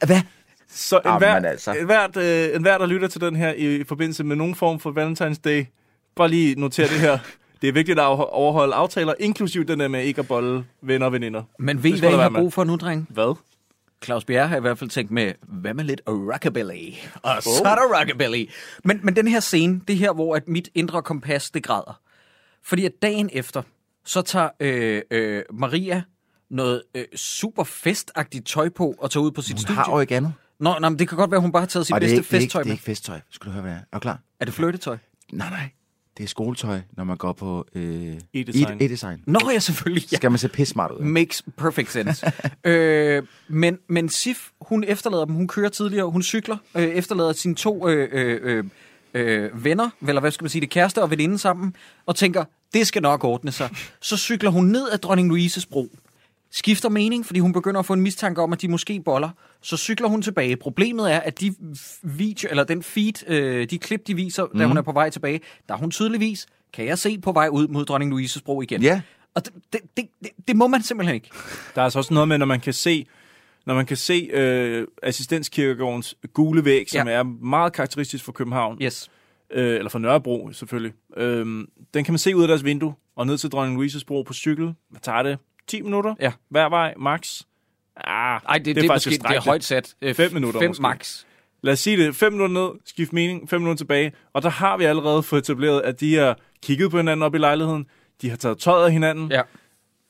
Hvad? 0.05 0.21
Så 0.75 0.97
en 1.05 1.11
Jamen, 1.21 1.45
altså. 1.45 1.73
en, 1.73 1.85
hvert, 1.85 2.17
øh, 2.17 2.55
en 2.55 2.61
hver, 2.61 2.77
der 2.77 2.85
lytter 2.85 3.07
til 3.07 3.21
den 3.21 3.35
her 3.35 3.53
i, 3.53 3.75
i 3.75 3.83
forbindelse 3.83 4.23
med 4.23 4.35
nogen 4.35 4.55
form 4.55 4.79
for 4.79 4.91
Valentine's 4.91 5.41
Day, 5.45 5.65
bare 6.15 6.29
lige 6.29 6.59
noter 6.59 6.87
det 6.87 6.99
her. 6.99 7.17
Det 7.61 7.69
er 7.69 7.73
vigtigt 7.73 7.99
at 7.99 8.05
overholde 8.05 8.73
aftaler, 8.73 9.13
inklusiv 9.19 9.65
den 9.65 9.79
der 9.79 9.87
med 9.87 10.03
ikke 10.03 10.19
at 10.19 10.27
bolle 10.27 10.65
venner 10.81 11.05
og 11.05 11.11
veninder. 11.11 11.43
Men 11.59 11.83
ved 11.83 11.91
I, 11.91 11.99
hvad 11.99 12.09
I 12.09 12.13
har 12.13 12.29
med. 12.29 12.39
brug 12.39 12.53
for 12.53 12.63
nu, 12.63 12.75
dreng? 12.75 13.07
Hvad? 13.09 13.35
Claus 14.03 14.25
Bjerre 14.25 14.47
har 14.47 14.57
i 14.57 14.59
hvert 14.59 14.79
fald 14.79 14.89
tænkt 14.89 15.11
med, 15.11 15.33
hvad 15.41 15.73
med 15.73 15.83
lidt 15.83 16.01
rockabilly? 16.07 16.93
Og 17.21 17.43
så 17.43 17.63
er 17.65 17.75
der 17.75 17.99
rockabilly. 17.99 18.49
Men, 18.83 18.99
men 19.03 19.15
den 19.15 19.27
her 19.27 19.39
scene, 19.39 19.81
det 19.87 19.93
er 19.93 19.97
her, 19.97 20.13
hvor 20.13 20.35
at 20.35 20.47
mit 20.47 20.69
indre 20.75 21.01
kompas, 21.01 21.51
det 21.51 21.63
græder. 21.63 21.99
Fordi 22.63 22.85
at 22.85 22.91
dagen 23.01 23.29
efter, 23.33 23.61
så 24.05 24.21
tager 24.21 24.49
øh, 24.59 25.01
øh, 25.11 25.43
Maria 25.53 26.03
noget 26.49 26.81
øh, 26.95 27.05
super 27.15 27.63
festagtigt 27.63 28.47
tøj 28.47 28.69
på 28.69 28.95
og 28.97 29.11
tager 29.11 29.23
ud 29.23 29.31
på 29.31 29.41
sit 29.41 29.53
Hun 29.53 29.59
studie. 29.59 29.75
har 29.75 29.91
oregano. 29.91 30.27
Nå, 30.59 30.79
nej, 30.79 30.89
men 30.89 30.99
det 30.99 31.09
kan 31.09 31.17
godt 31.17 31.31
være, 31.31 31.39
hun 31.41 31.51
bare 31.51 31.61
har 31.61 31.67
taget 31.67 31.85
sit 31.87 31.95
bedste 31.99 32.15
ikke, 32.15 32.21
det, 32.23 32.33
er 32.33 32.39
ikke, 32.39 32.43
festtøj 32.45 32.63
det 32.63 32.69
er 32.69 32.73
ikke 32.73 32.83
festtøj. 32.83 33.19
Skal 33.29 33.47
du 33.47 33.51
høre, 33.51 33.61
hvad 33.61 33.71
det 33.71 33.77
er? 33.79 33.83
Er 33.91 33.97
du 33.97 33.99
klar? 33.99 34.19
Er 34.39 34.45
det 34.45 34.53
flirtetøj? 34.53 34.97
Nej, 35.31 35.49
nej. 35.49 35.69
Det 36.17 36.23
er 36.23 36.27
skoletøj, 36.27 36.81
når 36.97 37.03
man 37.03 37.17
går 37.17 37.33
på 37.33 37.65
øh, 37.75 38.15
E-design. 38.35 38.81
E- 38.81 38.85
E-design. 38.85 39.23
Nå, 39.27 39.39
ja, 39.53 39.59
selvfølgelig. 39.59 40.11
Ja. 40.11 40.17
Skal 40.17 40.31
man 40.31 40.37
se 40.37 40.47
pisse 40.47 40.71
smart 40.71 40.91
ud. 40.91 40.99
Makes 41.05 41.43
perfect 41.57 41.91
sense. 41.91 42.31
øh, 42.63 43.23
men, 43.47 43.77
men 43.87 44.09
Sif, 44.09 44.49
hun 44.61 44.83
efterlader 44.83 45.25
dem. 45.25 45.35
Hun 45.35 45.47
kører 45.47 45.69
tidligere. 45.69 46.05
Hun 46.11 46.23
cykler. 46.23 46.57
Øh, 46.75 46.83
efterlader 46.83 47.33
sine 47.33 47.55
to 47.55 47.89
øh, 47.89 48.09
øh, 48.11 48.39
øh, 48.43 48.63
øh, 49.13 49.63
venner, 49.63 49.89
eller 50.07 50.19
hvad 50.21 50.31
skal 50.31 50.43
man 50.43 50.49
sige, 50.49 50.61
det 50.61 50.69
kæreste 50.69 51.01
og 51.03 51.11
veninde 51.11 51.37
sammen, 51.39 51.75
og 52.05 52.15
tænker, 52.15 52.43
det 52.73 52.87
skal 52.87 53.01
nok 53.01 53.23
ordne 53.23 53.51
sig. 53.51 53.69
Så 54.01 54.17
cykler 54.17 54.49
hun 54.49 54.65
ned 54.65 54.89
ad 54.91 54.97
Dronning 54.97 55.27
Louises 55.27 55.65
bro. 55.65 55.87
Skifter 56.53 56.89
mening, 56.89 57.25
fordi 57.25 57.39
hun 57.39 57.53
begynder 57.53 57.79
at 57.79 57.85
få 57.85 57.93
en 57.93 58.01
mistanke 58.01 58.41
om, 58.41 58.53
at 58.53 58.61
de 58.61 58.67
måske 58.67 59.01
boller. 59.05 59.29
Så 59.61 59.77
cykler 59.77 60.07
hun 60.07 60.21
tilbage. 60.21 60.55
Problemet 60.57 61.13
er, 61.13 61.19
at 61.19 61.39
de 61.41 61.55
video, 62.03 62.49
eller 62.49 62.63
den 62.63 62.83
feed, 62.83 63.29
øh, 63.29 63.69
de 63.69 63.77
klip, 63.79 64.07
de 64.07 64.15
viser, 64.15 64.43
da 64.43 64.49
Mhm. 64.53 64.67
hun 64.67 64.77
er 64.77 64.81
på 64.81 64.91
vej 64.91 65.09
tilbage, 65.09 65.39
der 65.67 65.73
er 65.73 65.77
hun 65.77 65.91
tydeligvis, 65.91 66.47
kan 66.73 66.85
jeg 66.85 66.97
se, 66.97 67.19
på 67.19 67.31
vej 67.31 67.47
ud 67.47 67.67
mod 67.67 67.85
Dronning 67.85 68.11
Louises 68.11 68.41
bro 68.41 68.61
igen. 68.61 68.81
Ja. 68.81 69.01
Og 69.35 69.45
det, 69.45 69.53
det, 69.73 69.81
det, 69.97 70.29
det, 70.47 70.55
må 70.55 70.67
man 70.67 70.81
simpelthen 70.83 71.15
ikke. 71.15 71.29
Der 71.75 71.81
er 71.81 71.83
altså 71.83 71.99
også 71.99 72.13
noget 72.13 72.27
med, 72.27 72.37
når 72.37 72.45
man 72.45 72.59
kan 72.59 72.73
se, 72.73 73.05
når 73.65 73.73
man 73.73 73.85
kan 73.85 73.97
se 73.97 74.29
øh, 74.33 74.87
assistenskirkegårdens 75.03 76.15
gule 76.33 76.65
væg, 76.65 76.89
som 76.89 77.07
Ja. 77.07 77.13
ja. 77.13 77.19
er 77.19 77.23
meget 77.23 77.73
karakteristisk 77.73 78.23
for 78.25 78.31
København. 78.31 78.77
Yes. 78.81 79.11
Øh, 79.51 79.75
eller 79.77 79.89
for 79.89 79.99
Nørrebro, 79.99 80.49
selvfølgelig. 80.53 80.93
Øh, 81.17 81.45
den 81.93 82.03
kan 82.03 82.11
man 82.11 82.17
se 82.19 82.35
ud 82.35 82.41
af 82.41 82.47
deres 82.47 82.63
vindue, 82.63 82.93
og 83.15 83.25
ned 83.27 83.37
til 83.37 83.49
Dronning 83.49 83.75
Louises 83.77 84.03
bro 84.03 84.21
på 84.23 84.33
cykel. 84.33 84.73
Hvad 84.89 85.01
tager 85.01 85.23
det? 85.23 85.37
10 85.67 85.81
minutter? 85.81 86.15
Ja. 86.19 86.31
Hver 86.49 86.69
vej, 86.69 86.93
max? 86.97 87.41
Ah, 87.97 88.41
Ej, 88.49 88.57
det, 88.57 88.65
det, 88.65 88.75
det, 88.75 88.83
er, 88.83 88.87
faktisk 88.87 89.07
måske, 89.07 89.27
det 89.27 89.37
er 89.37 89.41
højt 89.41 89.63
sat. 89.63 89.95
Øh, 90.01 90.15
5 90.15 90.33
minutter 90.33 90.59
Fem 90.59 90.69
måske. 90.69 90.81
max. 90.81 91.23
Lad 91.61 91.73
os 91.73 91.79
sige 91.79 92.05
det. 92.05 92.15
5 92.15 92.31
minutter 92.33 92.61
ned, 92.67 92.79
skift 92.85 93.13
mening, 93.13 93.49
5 93.49 93.61
minutter 93.61 93.77
tilbage. 93.77 94.11
Og 94.33 94.41
der 94.41 94.49
har 94.49 94.77
vi 94.77 94.83
allerede 94.83 95.23
fået 95.23 95.41
etableret, 95.41 95.81
at 95.81 95.99
de 95.99 96.15
har 96.15 96.37
kigget 96.63 96.91
på 96.91 96.97
hinanden 96.97 97.23
op 97.23 97.35
i 97.35 97.37
lejligheden. 97.37 97.85
De 98.21 98.29
har 98.29 98.37
taget 98.37 98.57
tøjet 98.57 98.85
af 98.85 98.91
hinanden. 98.91 99.31
Ja. 99.31 99.41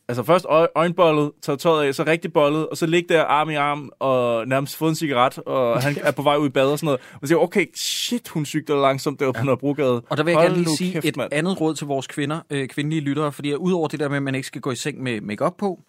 Altså 0.07 0.23
først 0.23 0.45
øj- 0.49 0.67
øjenbollet, 0.75 1.31
taget 1.41 1.59
tøjet 1.59 1.87
af, 1.87 1.95
så 1.95 2.03
rigtig 2.07 2.33
bollet, 2.33 2.67
og 2.69 2.77
så 2.77 2.85
ligge 2.85 3.13
der 3.13 3.23
arm 3.23 3.49
i 3.49 3.55
arm 3.55 3.91
og 3.99 4.47
nærmest 4.47 4.77
fået 4.77 4.89
en 4.89 4.95
cigaret, 4.95 5.37
og 5.37 5.81
han 5.83 5.97
er 6.01 6.11
på 6.11 6.21
vej 6.21 6.35
ud 6.35 6.47
i 6.47 6.49
bad 6.49 6.65
og 6.71 6.79
sådan 6.79 6.85
noget. 6.85 7.01
Og 7.21 7.27
siger, 7.27 7.39
okay, 7.39 7.65
shit, 7.75 8.27
hun 8.27 8.45
cykler 8.45 8.81
langsomt 8.81 9.19
deroppe 9.19 9.37
ja. 9.37 9.41
på 9.41 9.45
Nørrebrogade. 9.45 10.01
Og 10.09 10.17
der 10.17 10.23
vil 10.23 10.31
jeg 10.31 10.39
Hold 10.39 10.49
gerne 10.51 10.63
lige 10.63 10.77
sige 10.77 10.91
kæft, 10.93 11.05
et 11.05 11.17
mand. 11.17 11.33
andet 11.33 11.61
råd 11.61 11.75
til 11.75 11.87
vores 11.87 12.07
kvinder, 12.07 12.39
øh, 12.49 12.67
kvindelige 12.67 13.01
lyttere, 13.01 13.31
fordi 13.31 13.55
udover 13.55 13.87
det 13.87 13.99
der 13.99 14.07
med, 14.09 14.17
at 14.17 14.23
man 14.23 14.35
ikke 14.35 14.47
skal 14.47 14.61
gå 14.61 14.71
i 14.71 14.75
seng 14.75 15.03
med 15.03 15.21
makeup 15.21 15.53
på, 15.57 15.79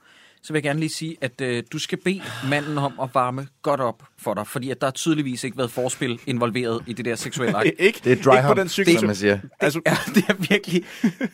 så 0.45 0.53
vil 0.53 0.59
jeg 0.59 0.62
gerne 0.62 0.80
lige 0.80 0.90
sige, 0.90 1.16
at 1.20 1.40
øh, 1.40 1.62
du 1.72 1.78
skal 1.78 1.99
bede 2.05 2.22
manden 2.51 2.78
om 2.78 2.92
at 3.03 3.09
varme 3.14 3.47
godt 3.62 3.80
op 3.80 4.03
for 4.18 4.34
dig, 4.34 4.47
fordi 4.47 4.70
at 4.70 4.80
der 4.80 4.86
har 4.86 4.92
tydeligvis 4.92 5.45
ikke 5.45 5.59
været 5.59 5.70
forspil 5.70 6.20
involveret 6.26 6.82
i 6.86 6.92
det 6.92 7.05
der 7.05 7.14
seksuelle 7.16 7.57
akt. 7.61 7.70
ikke, 7.78 8.01
Det 8.05 8.12
er 8.18 8.22
dry 8.22 8.36
ikke 8.36 8.49
på 8.49 8.55
den 8.55 8.68
cykel, 8.68 8.99
som 8.99 9.07
man 9.07 9.16
siger. 9.16 9.38
Altså, 9.61 9.80
Ja, 9.86 9.97
det 10.14 10.24
er 10.28 10.34
virkelig, 10.34 10.84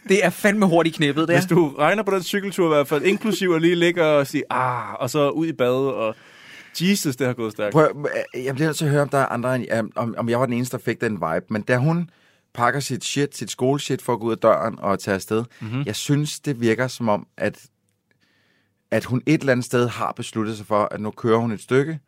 det 0.08 0.24
er 0.24 0.30
fandme 0.30 0.66
hurtigt 0.66 0.96
knippet, 0.96 1.28
det 1.28 1.36
hvis 1.36 1.44
er. 1.44 1.48
du 1.48 1.74
regner 1.78 2.02
på 2.02 2.10
den 2.10 2.22
cykeltur 2.22 2.66
i 2.66 2.68
hvert 2.68 2.88
fald, 2.88 3.02
inklusiv 3.02 3.50
at 3.50 3.62
lige 3.62 3.74
ligge 3.74 4.04
og 4.04 4.26
sige, 4.26 4.42
ah, 4.50 4.94
og 4.94 5.10
så 5.10 5.30
ud 5.30 5.46
i 5.46 5.52
bad, 5.52 5.74
og 5.74 6.16
Jesus, 6.80 7.16
det 7.16 7.26
har 7.26 7.34
gået 7.34 7.52
stærkt. 7.52 7.72
Prøv, 7.72 8.08
jeg 8.34 8.54
bliver 8.54 8.68
nødt 8.68 8.76
til 8.76 8.84
at 8.84 8.90
høre, 8.90 9.02
om 9.02 9.08
der 9.08 9.18
er 9.18 9.26
andre, 9.26 9.56
end, 9.56 9.90
om, 9.96 10.14
om 10.18 10.28
jeg 10.28 10.40
var 10.40 10.46
den 10.46 10.54
eneste, 10.54 10.76
der 10.76 10.82
fik 10.82 11.00
den 11.00 11.12
vibe. 11.12 11.46
Men 11.48 11.62
da 11.62 11.76
hun 11.76 12.10
pakker 12.54 12.80
sit 12.80 13.04
shit, 13.04 13.36
sit 13.36 13.50
skoleshit 13.50 14.02
for 14.02 14.12
at 14.12 14.20
gå 14.20 14.26
ud 14.26 14.32
af 14.32 14.38
døren 14.38 14.78
og 14.78 14.98
tage 14.98 15.14
afsted, 15.14 15.44
mm-hmm. 15.60 15.82
jeg 15.86 15.96
synes, 15.96 16.40
det 16.40 16.60
virker 16.60 16.88
som 16.88 17.08
om, 17.08 17.26
at, 17.36 17.58
at 18.90 19.04
hun 19.04 19.22
et 19.26 19.40
eller 19.40 19.52
andet 19.52 19.66
sted 19.66 19.88
har 19.88 20.12
besluttet 20.12 20.56
sig 20.56 20.66
for, 20.66 20.88
at 20.90 21.00
nu 21.00 21.10
kører 21.10 21.38
hun 21.38 21.52
et 21.52 21.60
stykke, 21.60 21.98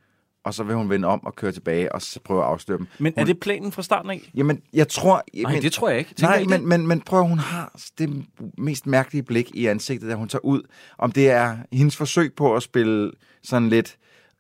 og 0.45 0.55
så 0.55 0.63
vil 0.65 0.75
hun 0.77 0.91
vende 0.91 1.09
om 1.09 1.25
og 1.27 1.37
køre 1.37 1.53
tilbage 1.53 1.93
og 1.93 2.03
så 2.03 2.21
prøve 2.21 2.41
at 2.41 2.47
afsløre 2.47 2.79
dem. 2.79 2.87
Men 2.99 3.13
er 3.17 3.21
hun, 3.21 3.27
det 3.27 3.41
planen 3.41 3.73
fra 3.73 3.83
starten 3.83 4.11
af? 4.11 4.31
Jamen, 4.35 4.63
jeg 4.73 4.89
tror... 4.89 5.23
Nej, 5.43 5.53
men, 5.53 5.63
det 5.63 5.73
tror 5.73 5.89
jeg 5.89 5.99
ikke. 5.99 6.15
Tænker 6.15 6.37
Nej, 6.37 6.45
men, 6.45 6.69
men, 6.69 6.87
men 6.87 7.01
prøv, 7.01 7.27
hun 7.27 7.39
har 7.39 7.73
det 7.99 8.25
mest 8.59 8.87
mærkelige 8.87 9.23
blik 9.23 9.51
i 9.55 9.67
ansigtet, 9.67 10.11
da 10.11 10.15
hun 10.15 10.29
tager 10.29 10.45
ud. 10.45 10.63
Om 10.99 11.13
det 11.13 11.31
er 11.31 11.57
hendes 11.73 11.97
forsøg 11.97 12.35
på 12.35 12.57
at 12.57 12.63
spille 12.63 13.13
sådan 13.43 13.69
lidt, 13.69 13.97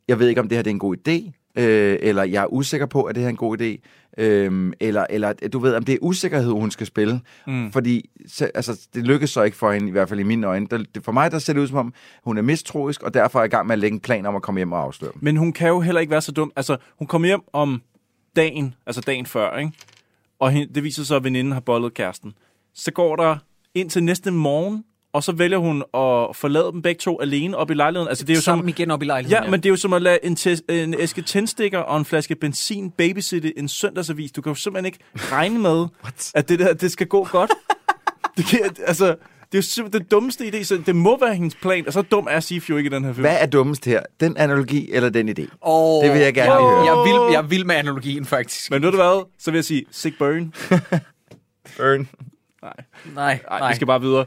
jeg 0.09 0.18
ved 0.18 0.28
ikke, 0.28 0.40
om 0.40 0.49
det 0.49 0.59
her 0.59 0.62
det 0.62 0.70
er 0.70 0.74
en 0.74 0.78
god 0.78 0.97
idé, 1.09 1.41
øh, 1.59 1.98
eller 2.00 2.24
jeg 2.24 2.42
er 2.42 2.53
usikker 2.53 2.86
på, 2.86 3.03
at 3.03 3.14
det 3.14 3.20
her 3.20 3.28
er 3.28 3.30
en 3.30 3.36
god 3.36 3.61
idé, 3.61 3.88
øh, 4.18 4.72
eller, 4.80 5.07
eller 5.11 5.32
du 5.32 5.59
ved, 5.59 5.74
om 5.74 5.84
det 5.84 5.92
er 5.92 5.98
usikkerhed, 6.03 6.53
hun 6.53 6.70
skal 6.70 6.86
spille. 6.86 7.20
Mm. 7.46 7.72
Fordi 7.72 8.11
så, 8.26 8.50
altså, 8.55 8.88
det 8.94 9.07
lykkes 9.07 9.30
så 9.30 9.42
ikke 9.42 9.57
for 9.57 9.72
hende, 9.72 9.88
i 9.88 9.90
hvert 9.90 10.09
fald 10.09 10.20
i 10.20 10.22
mine 10.22 10.46
øjne. 10.46 10.66
Der, 10.70 10.84
det, 10.94 11.05
for 11.05 11.12
mig 11.12 11.30
der 11.30 11.38
ser 11.38 11.53
det 11.53 11.61
ud 11.61 11.68
som 11.68 11.78
om, 11.78 11.94
hun 12.24 12.38
er 12.38 12.42
mistroisk, 12.42 13.03
og 13.03 13.14
derfor 13.14 13.40
er 13.40 13.44
i 13.44 13.48
gang 13.48 13.66
med 13.66 13.72
at 13.72 13.78
lægge 13.78 13.94
en 13.94 14.00
plan 14.00 14.26
om 14.26 14.36
at 14.36 14.42
komme 14.42 14.59
hjem 14.59 14.72
og 14.72 14.80
afsløre 14.80 15.12
dem. 15.12 15.20
Men 15.24 15.36
hun 15.36 15.53
kan 15.53 15.68
jo 15.68 15.80
heller 15.80 16.00
ikke 16.00 16.11
være 16.11 16.20
så 16.20 16.32
dum. 16.32 16.53
Altså, 16.57 16.76
hun 16.98 17.07
kommer 17.07 17.28
hjem 17.28 17.42
om 17.53 17.82
dagen, 18.36 18.74
altså 18.86 19.00
dagen 19.00 19.26
før, 19.26 19.57
ikke? 19.59 19.72
Og 20.38 20.50
hende, 20.50 20.74
det 20.74 20.84
viser 20.84 21.05
sig, 21.05 21.16
at 21.16 21.24
veninden 21.24 21.53
har 21.53 21.61
bollet 21.61 21.94
kæresten. 21.94 22.32
Så 22.74 22.92
går 22.92 23.16
der 23.16 23.36
ind 23.74 23.90
til 23.90 24.03
næste 24.05 24.30
morgen, 24.30 24.84
og 25.12 25.22
så 25.24 25.32
vælger 25.32 25.58
hun 25.58 25.76
at 25.82 26.36
forlade 26.36 26.70
dem 26.72 26.82
begge 26.82 26.98
to 26.98 27.20
alene 27.20 27.56
op 27.56 27.70
i 27.70 27.74
lejligheden. 27.74 28.08
Altså, 28.08 28.24
det 28.24 28.32
er 28.32 28.36
jo 28.36 28.42
Sammen 28.42 28.62
som, 28.62 28.68
igen 28.68 28.90
op 28.90 29.02
i 29.02 29.06
lejligheden. 29.06 29.44
ja, 29.44 29.50
men 29.50 29.60
det 29.60 29.66
er 29.66 29.70
jo 29.70 29.76
som 29.76 29.92
at 29.92 30.02
lade 30.02 30.18
en, 30.22 30.36
tes, 30.36 30.62
en 30.68 30.94
æske 30.94 31.22
tændstikker 31.22 31.78
og 31.78 31.98
en 31.98 32.04
flaske 32.04 32.34
benzin 32.34 32.90
babysitte 32.90 33.58
en 33.58 33.68
søndagsavis. 33.68 34.32
Du 34.32 34.42
kan 34.42 34.50
jo 34.50 34.54
simpelthen 34.54 34.86
ikke 34.86 34.98
regne 35.16 35.58
med, 35.58 35.86
at 36.34 36.48
det 36.48 36.58
der, 36.58 36.74
det 36.74 36.92
skal 36.92 37.06
gå 37.06 37.24
godt. 37.30 37.50
det, 38.36 38.44
kan, 38.46 38.60
altså, 38.86 39.06
det 39.06 39.14
er 39.52 39.58
jo 39.58 39.62
simpelthen 39.62 40.02
det 40.02 40.10
dummeste 40.10 40.44
idé, 40.44 40.62
så 40.64 40.82
det 40.86 40.96
må 40.96 41.18
være 41.20 41.34
hendes 41.34 41.54
plan, 41.54 41.86
og 41.86 41.92
så 41.92 42.02
dum 42.02 42.26
er 42.30 42.40
Sif 42.40 42.70
jo 42.70 42.76
ikke 42.76 42.88
i 42.88 42.92
den 42.92 43.04
her 43.04 43.12
film. 43.12 43.22
Hvad 43.22 43.36
er 43.40 43.46
dummest 43.46 43.84
her? 43.84 44.02
Den 44.20 44.36
analogi 44.36 44.92
eller 44.92 45.08
den 45.08 45.28
idé? 45.28 45.46
Oh, 45.60 46.04
Det 46.04 46.12
vil 46.12 46.20
jeg 46.20 46.34
gerne 46.34 46.50
lige 46.50 46.68
høre. 46.70 46.84
Jeg 46.84 46.96
vil, 47.28 47.32
jeg 47.32 47.50
vil 47.50 47.66
med 47.66 47.74
analogien, 47.74 48.24
faktisk. 48.24 48.70
Men 48.70 48.82
ved 48.82 48.90
du 48.90 48.96
hvad, 48.96 49.24
så 49.38 49.50
vil 49.50 49.58
jeg 49.58 49.64
sige, 49.64 49.84
sick 49.90 50.18
burn. 50.18 50.52
Burn. 51.76 52.08
Nej, 52.62 52.72
Nej, 53.14 53.40
nej, 53.50 53.58
nej. 53.60 53.68
vi 53.70 53.74
skal 53.74 53.86
bare 53.86 54.00
videre. 54.00 54.24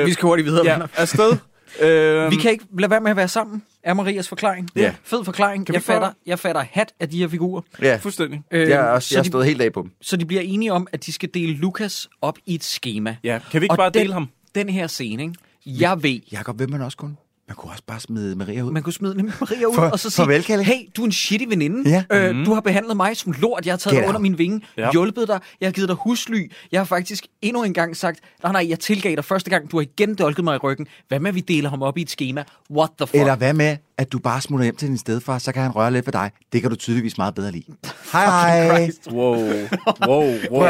Øh, 0.00 0.06
Vi 0.06 0.12
skal 0.12 0.26
hurtigt 0.26 0.46
videre. 0.46 0.64
Ja, 0.66 0.78
afsted. 0.96 1.32
øh, 1.80 2.30
Vi 2.32 2.36
kan 2.36 2.50
ikke 2.50 2.64
lade 2.78 2.90
være 2.90 3.00
med 3.00 3.10
at 3.10 3.16
være 3.16 3.28
sammen, 3.28 3.62
er 3.82 3.94
Marias 3.94 4.28
forklaring. 4.28 4.68
Ja. 4.76 4.94
Fed 5.04 5.24
forklaring. 5.24 5.66
Kan 5.66 5.72
vi 5.72 5.76
Jeg 5.76 5.82
fatter, 5.82 6.10
jeg 6.26 6.38
fatter 6.38 6.64
hat 6.70 6.92
af 7.00 7.08
de 7.08 7.18
her 7.18 7.28
figurer. 7.28 7.62
Ja, 7.82 7.96
Fuldstændig. 8.02 8.42
Øh, 8.50 8.68
jeg 8.68 8.80
er 8.80 8.82
også, 8.84 9.08
så, 9.08 9.14
jeg 9.14 9.18
har 9.18 9.22
de, 9.22 9.28
stået 9.28 9.46
helt 9.46 9.62
af 9.62 9.72
på 9.72 9.82
dem. 9.82 9.90
så 10.00 10.16
de 10.16 10.24
bliver 10.26 10.42
enige 10.42 10.72
om, 10.72 10.86
at 10.92 11.06
de 11.06 11.12
skal 11.12 11.28
dele 11.34 11.52
Lukas 11.52 12.08
op 12.22 12.38
i 12.46 12.54
et 12.54 12.64
schema. 12.64 13.16
Ja, 13.24 13.40
kan 13.50 13.60
vi 13.60 13.64
ikke 13.64 13.72
Og 13.72 13.76
bare 13.76 13.90
den, 13.90 14.00
dele 14.02 14.12
ham? 14.12 14.28
Den 14.54 14.68
her 14.68 14.86
scene, 14.86 15.22
ikke? 15.22 15.34
Jeg 15.66 16.02
ved, 16.02 16.20
Jakob, 16.32 16.58
vil 16.58 16.70
man 16.70 16.82
også 16.82 16.96
kun? 16.96 17.16
Man 17.48 17.56
kunne 17.56 17.72
også 17.72 17.82
bare 17.86 18.00
smide 18.00 18.36
Maria 18.36 18.62
ud. 18.62 18.72
man 18.72 18.82
kunne 18.82 18.92
smide 18.92 19.16
nemlig 19.16 19.34
Maria 19.40 19.66
ud 19.66 19.74
For- 19.74 19.82
og 19.82 19.98
så 20.00 20.10
sige, 20.10 20.24
farvel, 20.24 20.44
Kalle. 20.44 20.64
hey, 20.64 20.74
du 20.96 21.02
er 21.02 21.06
en 21.06 21.12
shitty 21.12 21.44
veninde. 21.48 21.90
Ja. 22.10 22.28
Øh, 22.30 22.46
Du 22.46 22.54
har 22.54 22.60
behandlet 22.60 22.96
mig 22.96 23.16
som 23.16 23.32
lort. 23.38 23.66
Jeg 23.66 23.72
har 23.72 23.76
taget 23.78 23.94
Get 23.94 24.00
dig 24.02 24.08
under 24.08 24.18
out. 24.18 24.22
min 24.22 24.38
vinge, 24.38 24.60
ja. 24.76 24.90
hjulpet 24.92 25.28
dig. 25.28 25.40
Jeg 25.60 25.66
har 25.66 25.72
givet 25.72 25.88
dig 25.88 25.96
husly. 25.96 26.52
Jeg 26.72 26.80
har 26.80 26.84
faktisk 26.84 27.26
endnu 27.42 27.62
en 27.62 27.74
gang 27.74 27.96
sagt, 27.96 28.20
nej, 28.42 28.52
nej, 28.52 28.66
jeg 28.68 28.78
tilgav 28.80 29.14
dig 29.16 29.24
første 29.24 29.50
gang. 29.50 29.70
Du 29.70 29.76
har 29.76 29.82
igen 29.82 30.14
dolket 30.14 30.44
mig 30.44 30.54
i 30.54 30.58
ryggen. 30.58 30.86
Hvad 31.08 31.20
med, 31.20 31.28
at 31.28 31.34
vi 31.34 31.40
deler 31.40 31.70
ham 31.70 31.82
op 31.82 31.98
i 31.98 32.02
et 32.02 32.10
schema? 32.10 32.44
What 32.70 32.90
the 32.98 33.06
fuck? 33.06 33.14
Eller 33.20 33.36
hvad 33.36 33.52
med, 33.54 33.76
at 33.98 34.12
du 34.12 34.18
bare 34.18 34.40
smutter 34.40 34.64
hjem 34.64 34.76
til 34.76 34.88
din 34.88 34.98
stedfar, 34.98 35.38
så 35.38 35.52
kan 35.52 35.62
han 35.62 35.70
røre 35.70 35.92
lidt 35.92 36.06
ved 36.06 36.12
dig. 36.12 36.30
Det 36.52 36.60
kan 36.60 36.70
du 36.70 36.76
tydeligvis 36.76 37.18
meget 37.18 37.34
bedre 37.34 37.52
lide. 37.52 37.64
Hej 38.12 38.24
hej. 38.24 38.90
Wow, 39.10 39.36
wow, 39.36 39.44
wow, 40.08 40.34
wow. 40.50 40.64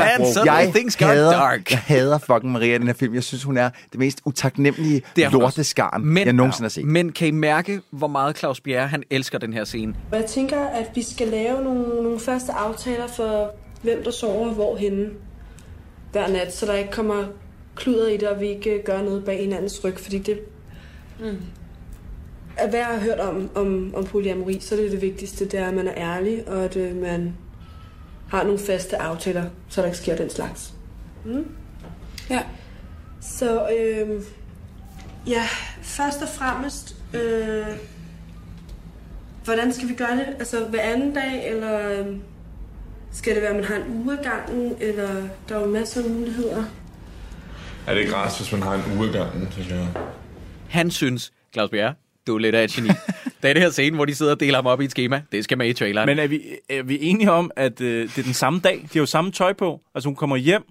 Jeg 0.44 0.70
Things 0.74 0.96
got 0.96 1.08
hader, 1.08 1.32
dark. 1.32 1.70
jeg 1.70 1.78
hader 1.78 2.18
fucking 2.18 2.52
Maria 2.52 2.74
i 2.74 2.78
den 2.78 2.86
her 2.86 2.94
film. 2.94 3.14
Jeg 3.14 3.22
synes, 3.22 3.42
hun 3.42 3.56
er 3.56 3.70
det 3.92 3.98
mest 3.98 4.20
utaknemmelige 4.24 5.02
lorteskarn, 5.16 6.16
jeg 6.16 6.32
nogensinde 6.32 6.64
har 6.64 6.68
set. 6.68 6.84
Men 6.84 7.12
kan 7.12 7.28
I 7.28 7.30
mærke, 7.30 7.80
hvor 7.90 8.06
meget 8.06 8.38
Claus 8.38 8.60
Bjerre, 8.60 8.88
han 8.88 9.02
elsker 9.10 9.38
den 9.38 9.52
her 9.52 9.64
scene? 9.64 9.94
Jeg 10.12 10.24
tænker, 10.24 10.60
at 10.60 10.90
vi 10.94 11.02
skal 11.02 11.28
lave 11.28 11.64
nogle, 11.64 12.02
nogle 12.02 12.20
første 12.20 12.52
aftaler 12.52 13.06
for, 13.06 13.50
hvem 13.82 14.04
der 14.04 14.10
sover 14.10 14.48
hvorhenne 14.48 15.08
hver 16.12 16.28
nat, 16.28 16.54
så 16.54 16.66
der 16.66 16.74
ikke 16.74 16.90
kommer 16.90 17.24
kluder 17.76 18.08
i 18.08 18.16
det, 18.16 18.28
og 18.28 18.40
vi 18.40 18.48
ikke 18.48 18.82
gør 18.84 19.02
noget 19.02 19.24
bag 19.24 19.40
hinandens 19.40 19.84
ryg, 19.84 19.98
fordi 19.98 20.18
det 20.18 20.40
mm. 21.20 21.36
Er 22.58 22.68
hvad 22.68 22.78
jeg 22.78 22.86
har 22.86 22.98
hørt 22.98 23.20
om, 23.20 23.50
om, 23.54 23.94
om 23.94 24.04
polyamori, 24.04 24.60
så 24.60 24.74
er 24.74 24.80
det 24.80 24.92
det 24.92 25.02
vigtigste, 25.02 25.44
det 25.44 25.60
er, 25.60 25.68
at 25.68 25.74
man 25.74 25.88
er 25.88 25.94
ærlig, 25.96 26.48
og 26.48 26.64
at 26.64 26.76
øh, 26.76 26.96
man 26.96 27.34
har 28.28 28.42
nogle 28.42 28.58
faste 28.58 28.96
aftaler, 28.96 29.44
så 29.68 29.80
der 29.80 29.86
ikke 29.86 29.98
sker 29.98 30.16
den 30.16 30.30
slags. 30.30 30.74
Mm. 31.24 31.46
Ja. 32.30 32.42
Så 33.20 33.68
øh, 33.68 34.22
ja, 35.26 35.42
først 35.82 36.22
og 36.22 36.28
fremmest, 36.28 36.96
øh, 37.14 37.66
hvordan 39.44 39.72
skal 39.72 39.88
vi 39.88 39.94
gøre 39.94 40.16
det? 40.16 40.26
Altså 40.38 40.64
hver 40.64 40.80
anden 40.80 41.14
dag, 41.14 41.50
eller 41.50 41.90
øh, 41.90 42.06
skal 43.12 43.34
det 43.34 43.42
være, 43.42 43.50
at 43.50 43.56
man 43.56 43.64
har 43.64 43.76
en 43.76 44.02
uge 44.04 44.16
gangen, 44.16 44.76
eller 44.80 45.28
der 45.48 45.56
er 45.56 45.60
jo 45.60 45.66
masser 45.66 46.04
af 46.04 46.10
muligheder. 46.10 46.64
Er 47.86 47.94
det 47.94 48.00
ikke 48.00 48.14
rart, 48.14 48.36
hvis 48.38 48.52
man 48.52 48.62
har 48.62 48.74
en 48.74 48.98
uge 48.98 49.12
gangen, 49.12 49.48
synes 49.50 49.68
jeg? 49.68 49.88
Han 50.68 50.90
synes, 50.90 51.32
Claus 51.52 51.70
Bjerre, 51.70 51.94
du 52.28 52.34
er 52.34 52.38
lidt 52.38 52.54
af 52.54 52.64
et 52.64 52.70
geni. 52.70 52.88
Den 53.42 53.56
her 53.56 53.70
scene, 53.70 53.96
hvor 53.96 54.04
de 54.04 54.14
sidder 54.14 54.32
og 54.32 54.40
deler 54.40 54.58
ham 54.58 54.66
op 54.66 54.80
i 54.80 54.84
et 54.84 54.90
schema, 54.90 55.22
det 55.32 55.44
skal 55.44 55.58
med 55.58 55.68
i 55.68 55.72
traileren. 55.72 56.06
Men 56.06 56.18
er 56.18 56.26
vi, 56.26 56.40
er 56.68 56.82
vi 56.82 56.98
enige 57.02 57.30
om, 57.30 57.50
at 57.56 57.80
øh, 57.80 58.08
det 58.08 58.18
er 58.18 58.22
den 58.22 58.34
samme 58.34 58.60
dag? 58.60 58.74
De 58.74 58.88
har 58.92 59.00
jo 59.00 59.06
samme 59.06 59.30
tøj 59.30 59.52
på. 59.52 59.80
Altså 59.94 60.08
hun 60.08 60.16
kommer 60.16 60.36
hjem. 60.36 60.62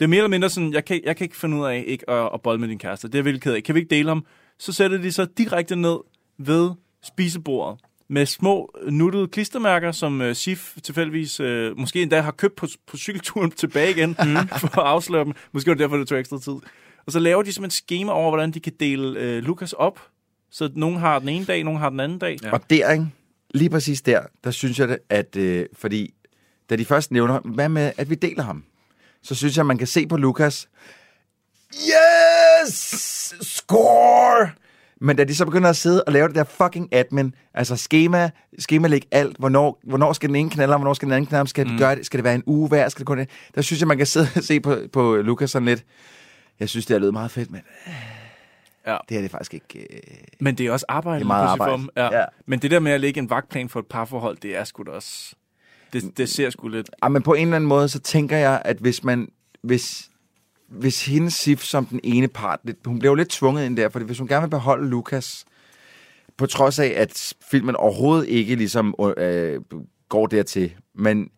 Det 0.00 0.04
er 0.04 0.08
mere 0.08 0.18
eller 0.18 0.28
mindre 0.28 0.50
sådan, 0.50 0.72
jeg 0.72 0.84
kan, 0.84 1.00
jeg 1.04 1.16
kan 1.16 1.24
ikke 1.24 1.36
finde 1.36 1.56
ud 1.56 1.66
af 1.66 1.84
ikke 1.86 2.10
at, 2.10 2.30
at 2.34 2.42
bolle 2.42 2.60
med 2.60 2.68
din 2.68 2.78
kæreste. 2.78 3.08
Det 3.08 3.14
er 3.14 3.18
jeg 3.18 3.24
virkelig 3.24 3.42
ked 3.42 3.54
af. 3.54 3.62
Kan 3.62 3.74
vi 3.74 3.80
ikke 3.80 3.94
dele 3.94 4.08
ham? 4.08 4.26
Så 4.58 4.72
sætter 4.72 4.98
de 4.98 5.12
sig 5.12 5.38
direkte 5.38 5.76
ned 5.76 5.98
ved 6.38 6.70
spisebordet 7.04 7.80
med 8.08 8.26
små 8.26 8.74
nuttede 8.90 9.28
klistermærker, 9.28 9.92
som 9.92 10.20
uh, 10.20 10.32
Sif 10.32 10.74
tilfældigvis 10.82 11.40
uh, 11.40 11.78
måske 11.78 12.02
endda 12.02 12.20
har 12.20 12.30
købt 12.30 12.56
på, 12.56 12.66
på 12.86 12.96
cykelturen 12.96 13.50
tilbage 13.50 13.90
igen, 13.90 14.08
mm. 14.26 14.48
for 14.48 14.80
at 14.80 14.86
afsløre 14.86 15.24
dem. 15.24 15.32
Måske 15.52 15.68
var 15.68 15.74
det 15.74 15.80
derfor, 15.82 15.96
det 15.96 16.08
tog 16.08 16.18
ekstra 16.18 16.38
tid. 16.38 16.52
Og 17.06 17.12
så 17.12 17.18
laver 17.18 17.42
de 17.42 17.52
simpelthen 17.52 17.66
et 17.66 17.72
schema 17.72 18.12
over, 18.12 18.30
hvordan 18.30 18.50
de 18.50 18.60
kan 18.60 18.72
dele 18.80 19.36
uh, 19.38 19.44
Lukas 19.44 19.72
op. 19.72 20.00
Så 20.52 20.70
nogen 20.74 20.98
har 20.98 21.18
den 21.18 21.28
ene 21.28 21.44
dag, 21.44 21.64
nogen 21.64 21.80
har 21.80 21.90
den 21.90 22.00
anden 22.00 22.18
dag. 22.18 22.38
Ja. 22.42 22.52
Og 22.52 22.70
der, 22.70 22.90
ikke? 22.92 23.06
lige 23.54 23.70
præcis 23.70 24.02
der, 24.02 24.20
der 24.44 24.50
synes 24.50 24.78
jeg, 24.78 24.88
det, 24.88 24.98
at 25.10 25.36
øh, 25.36 25.66
fordi 25.78 26.14
da 26.70 26.76
de 26.76 26.84
først 26.84 27.10
nævner, 27.10 27.40
hvad 27.40 27.68
med, 27.68 27.92
at 27.96 28.10
vi 28.10 28.14
deler 28.14 28.42
ham, 28.42 28.64
så 29.22 29.34
synes 29.34 29.56
jeg, 29.56 29.66
man 29.66 29.78
kan 29.78 29.86
se 29.86 30.06
på 30.06 30.16
Lukas, 30.16 30.68
yes! 31.74 32.74
Score! 33.40 34.50
Men 35.00 35.16
da 35.16 35.24
de 35.24 35.34
så 35.34 35.44
begynder 35.44 35.70
at 35.70 35.76
sidde 35.76 36.04
og 36.04 36.12
lave 36.12 36.28
det 36.28 36.34
der 36.34 36.44
fucking 36.44 36.88
admin, 36.92 37.34
altså 37.54 37.76
schema, 37.76 38.30
schema 38.58 38.88
læg 38.88 39.02
alt, 39.10 39.36
hvornår, 39.38 39.80
hvornår 39.84 40.12
skal 40.12 40.28
den 40.28 40.36
ene 40.36 40.50
knalde, 40.50 40.76
hvornår 40.76 40.94
skal 40.94 41.06
den 41.06 41.12
anden 41.12 41.26
knalde, 41.26 41.48
skal, 41.48 41.64
mm. 41.64 41.70
det 41.70 41.78
gøre 41.78 41.96
det, 41.96 42.06
skal 42.06 42.18
det 42.18 42.24
være 42.24 42.34
en 42.34 42.42
uge 42.46 42.68
hver, 42.68 42.88
skal 42.88 43.00
det 43.00 43.06
kun 43.06 43.18
det? 43.18 43.30
Der 43.54 43.62
synes 43.62 43.80
jeg, 43.80 43.88
man 43.88 43.96
kan 43.96 44.06
sidde 44.06 44.28
og 44.36 44.42
se 44.42 44.60
på, 44.60 44.76
på 44.92 45.16
Lukas 45.16 45.50
sådan 45.50 45.66
lidt, 45.66 45.84
jeg 46.60 46.68
synes, 46.68 46.86
det 46.86 46.94
er 46.94 46.98
lød 46.98 47.12
meget 47.12 47.30
fedt, 47.30 47.50
men 47.50 47.60
Ja. 48.86 48.96
det 49.08 49.16
er 49.16 49.20
det 49.20 49.30
faktisk 49.30 49.54
ikke. 49.54 49.78
Øh... 49.78 49.98
Men 50.40 50.54
det 50.58 50.66
er 50.66 50.72
også 50.72 50.86
arbejde. 50.88 51.18
Det 51.18 51.24
er 51.24 51.26
meget 51.26 51.46
arbejde. 51.46 51.70
for 51.70 51.76
dem. 51.76 51.88
Ja. 51.96 52.18
Ja. 52.18 52.24
Men 52.46 52.58
det 52.58 52.70
der 52.70 52.80
med 52.80 52.92
at 52.92 53.00
lægge 53.00 53.18
en 53.18 53.30
vagtplan 53.30 53.68
for 53.68 53.80
et 53.80 53.86
parforhold, 53.86 54.36
det 54.36 54.56
er 54.56 54.64
sgu 54.64 54.82
da 54.82 54.90
også... 54.90 55.34
Det, 55.92 56.18
det 56.18 56.28
ser 56.28 56.50
sgu 56.50 56.68
lidt... 56.68 56.90
Ja, 57.02 57.08
men 57.08 57.22
på 57.22 57.34
en 57.34 57.42
eller 57.42 57.56
anden 57.56 57.68
måde, 57.68 57.88
så 57.88 58.00
tænker 58.00 58.36
jeg, 58.36 58.62
at 58.64 58.76
hvis 58.76 59.04
man, 59.04 59.28
hvis, 59.62 60.10
hvis 60.68 61.06
hendes 61.06 61.34
Sif 61.34 61.62
som 61.62 61.86
den 61.86 62.00
ene 62.04 62.28
part, 62.28 62.60
lidt, 62.64 62.78
hun 62.84 62.98
bliver 62.98 63.10
jo 63.10 63.14
lidt 63.14 63.28
tvunget 63.28 63.66
ind 63.66 63.76
der, 63.76 63.88
fordi 63.88 64.04
hvis 64.04 64.18
hun 64.18 64.28
gerne 64.28 64.42
vil 64.42 64.50
beholde 64.50 64.88
Lukas, 64.88 65.44
på 66.36 66.46
trods 66.46 66.78
af, 66.78 66.92
at 66.96 67.34
filmen 67.50 67.76
overhovedet 67.76 68.28
ikke 68.28 68.54
ligesom 68.54 68.94
øh, 69.16 69.60
går 70.08 70.26
dertil, 70.26 70.74
men 70.94 71.30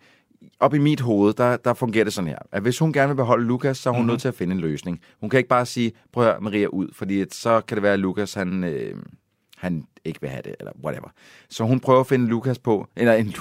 op 0.65 0.75
i 0.75 0.79
mit 0.79 1.01
hoved, 1.01 1.35
der, 1.35 1.57
der 1.57 1.75
fungerer 1.75 2.05
det 2.05 2.12
sådan 2.12 2.29
her, 2.29 2.39
at 2.53 2.62
hvis 2.62 2.79
hun 2.79 2.93
gerne 2.93 3.09
vil 3.09 3.15
beholde 3.17 3.45
Lukas, 3.47 3.79
så 3.79 3.89
er 3.89 3.93
hun 3.93 3.99
Mhm. 3.99 4.03
mm-hmm. 4.03 4.12
nødt 4.12 4.21
til 4.21 4.29
at 4.29 4.35
finde 4.35 4.55
en 4.55 4.61
løsning. 4.61 5.01
Hun 5.21 5.31
kan 5.31 5.39
ikke 5.39 5.49
bare 5.49 5.67
sige, 5.67 5.93
prøv 6.12 6.27
at 6.29 6.43
Maria 6.43 6.67
ud, 6.67 6.89
fordi 6.93 7.25
så 7.31 7.61
kan 7.61 7.77
det 7.77 7.83
være, 7.83 7.93
at 7.93 7.99
Lukas, 7.99 8.35
han, 8.35 8.65
øh, 8.65 8.97
han 9.57 9.87
ikke 10.05 10.21
vil 10.21 10.31
have 10.31 10.43
det, 10.43 10.55
eller 10.61 10.73
whatever. 10.85 11.09
Så 11.51 11.65
hun 11.65 11.81
prøver 11.81 12.01
at 12.01 12.07
finde 12.07 12.27
Lukas 12.27 12.59
på, 12.59 12.87
eller 12.97 13.12
en, 13.12 13.35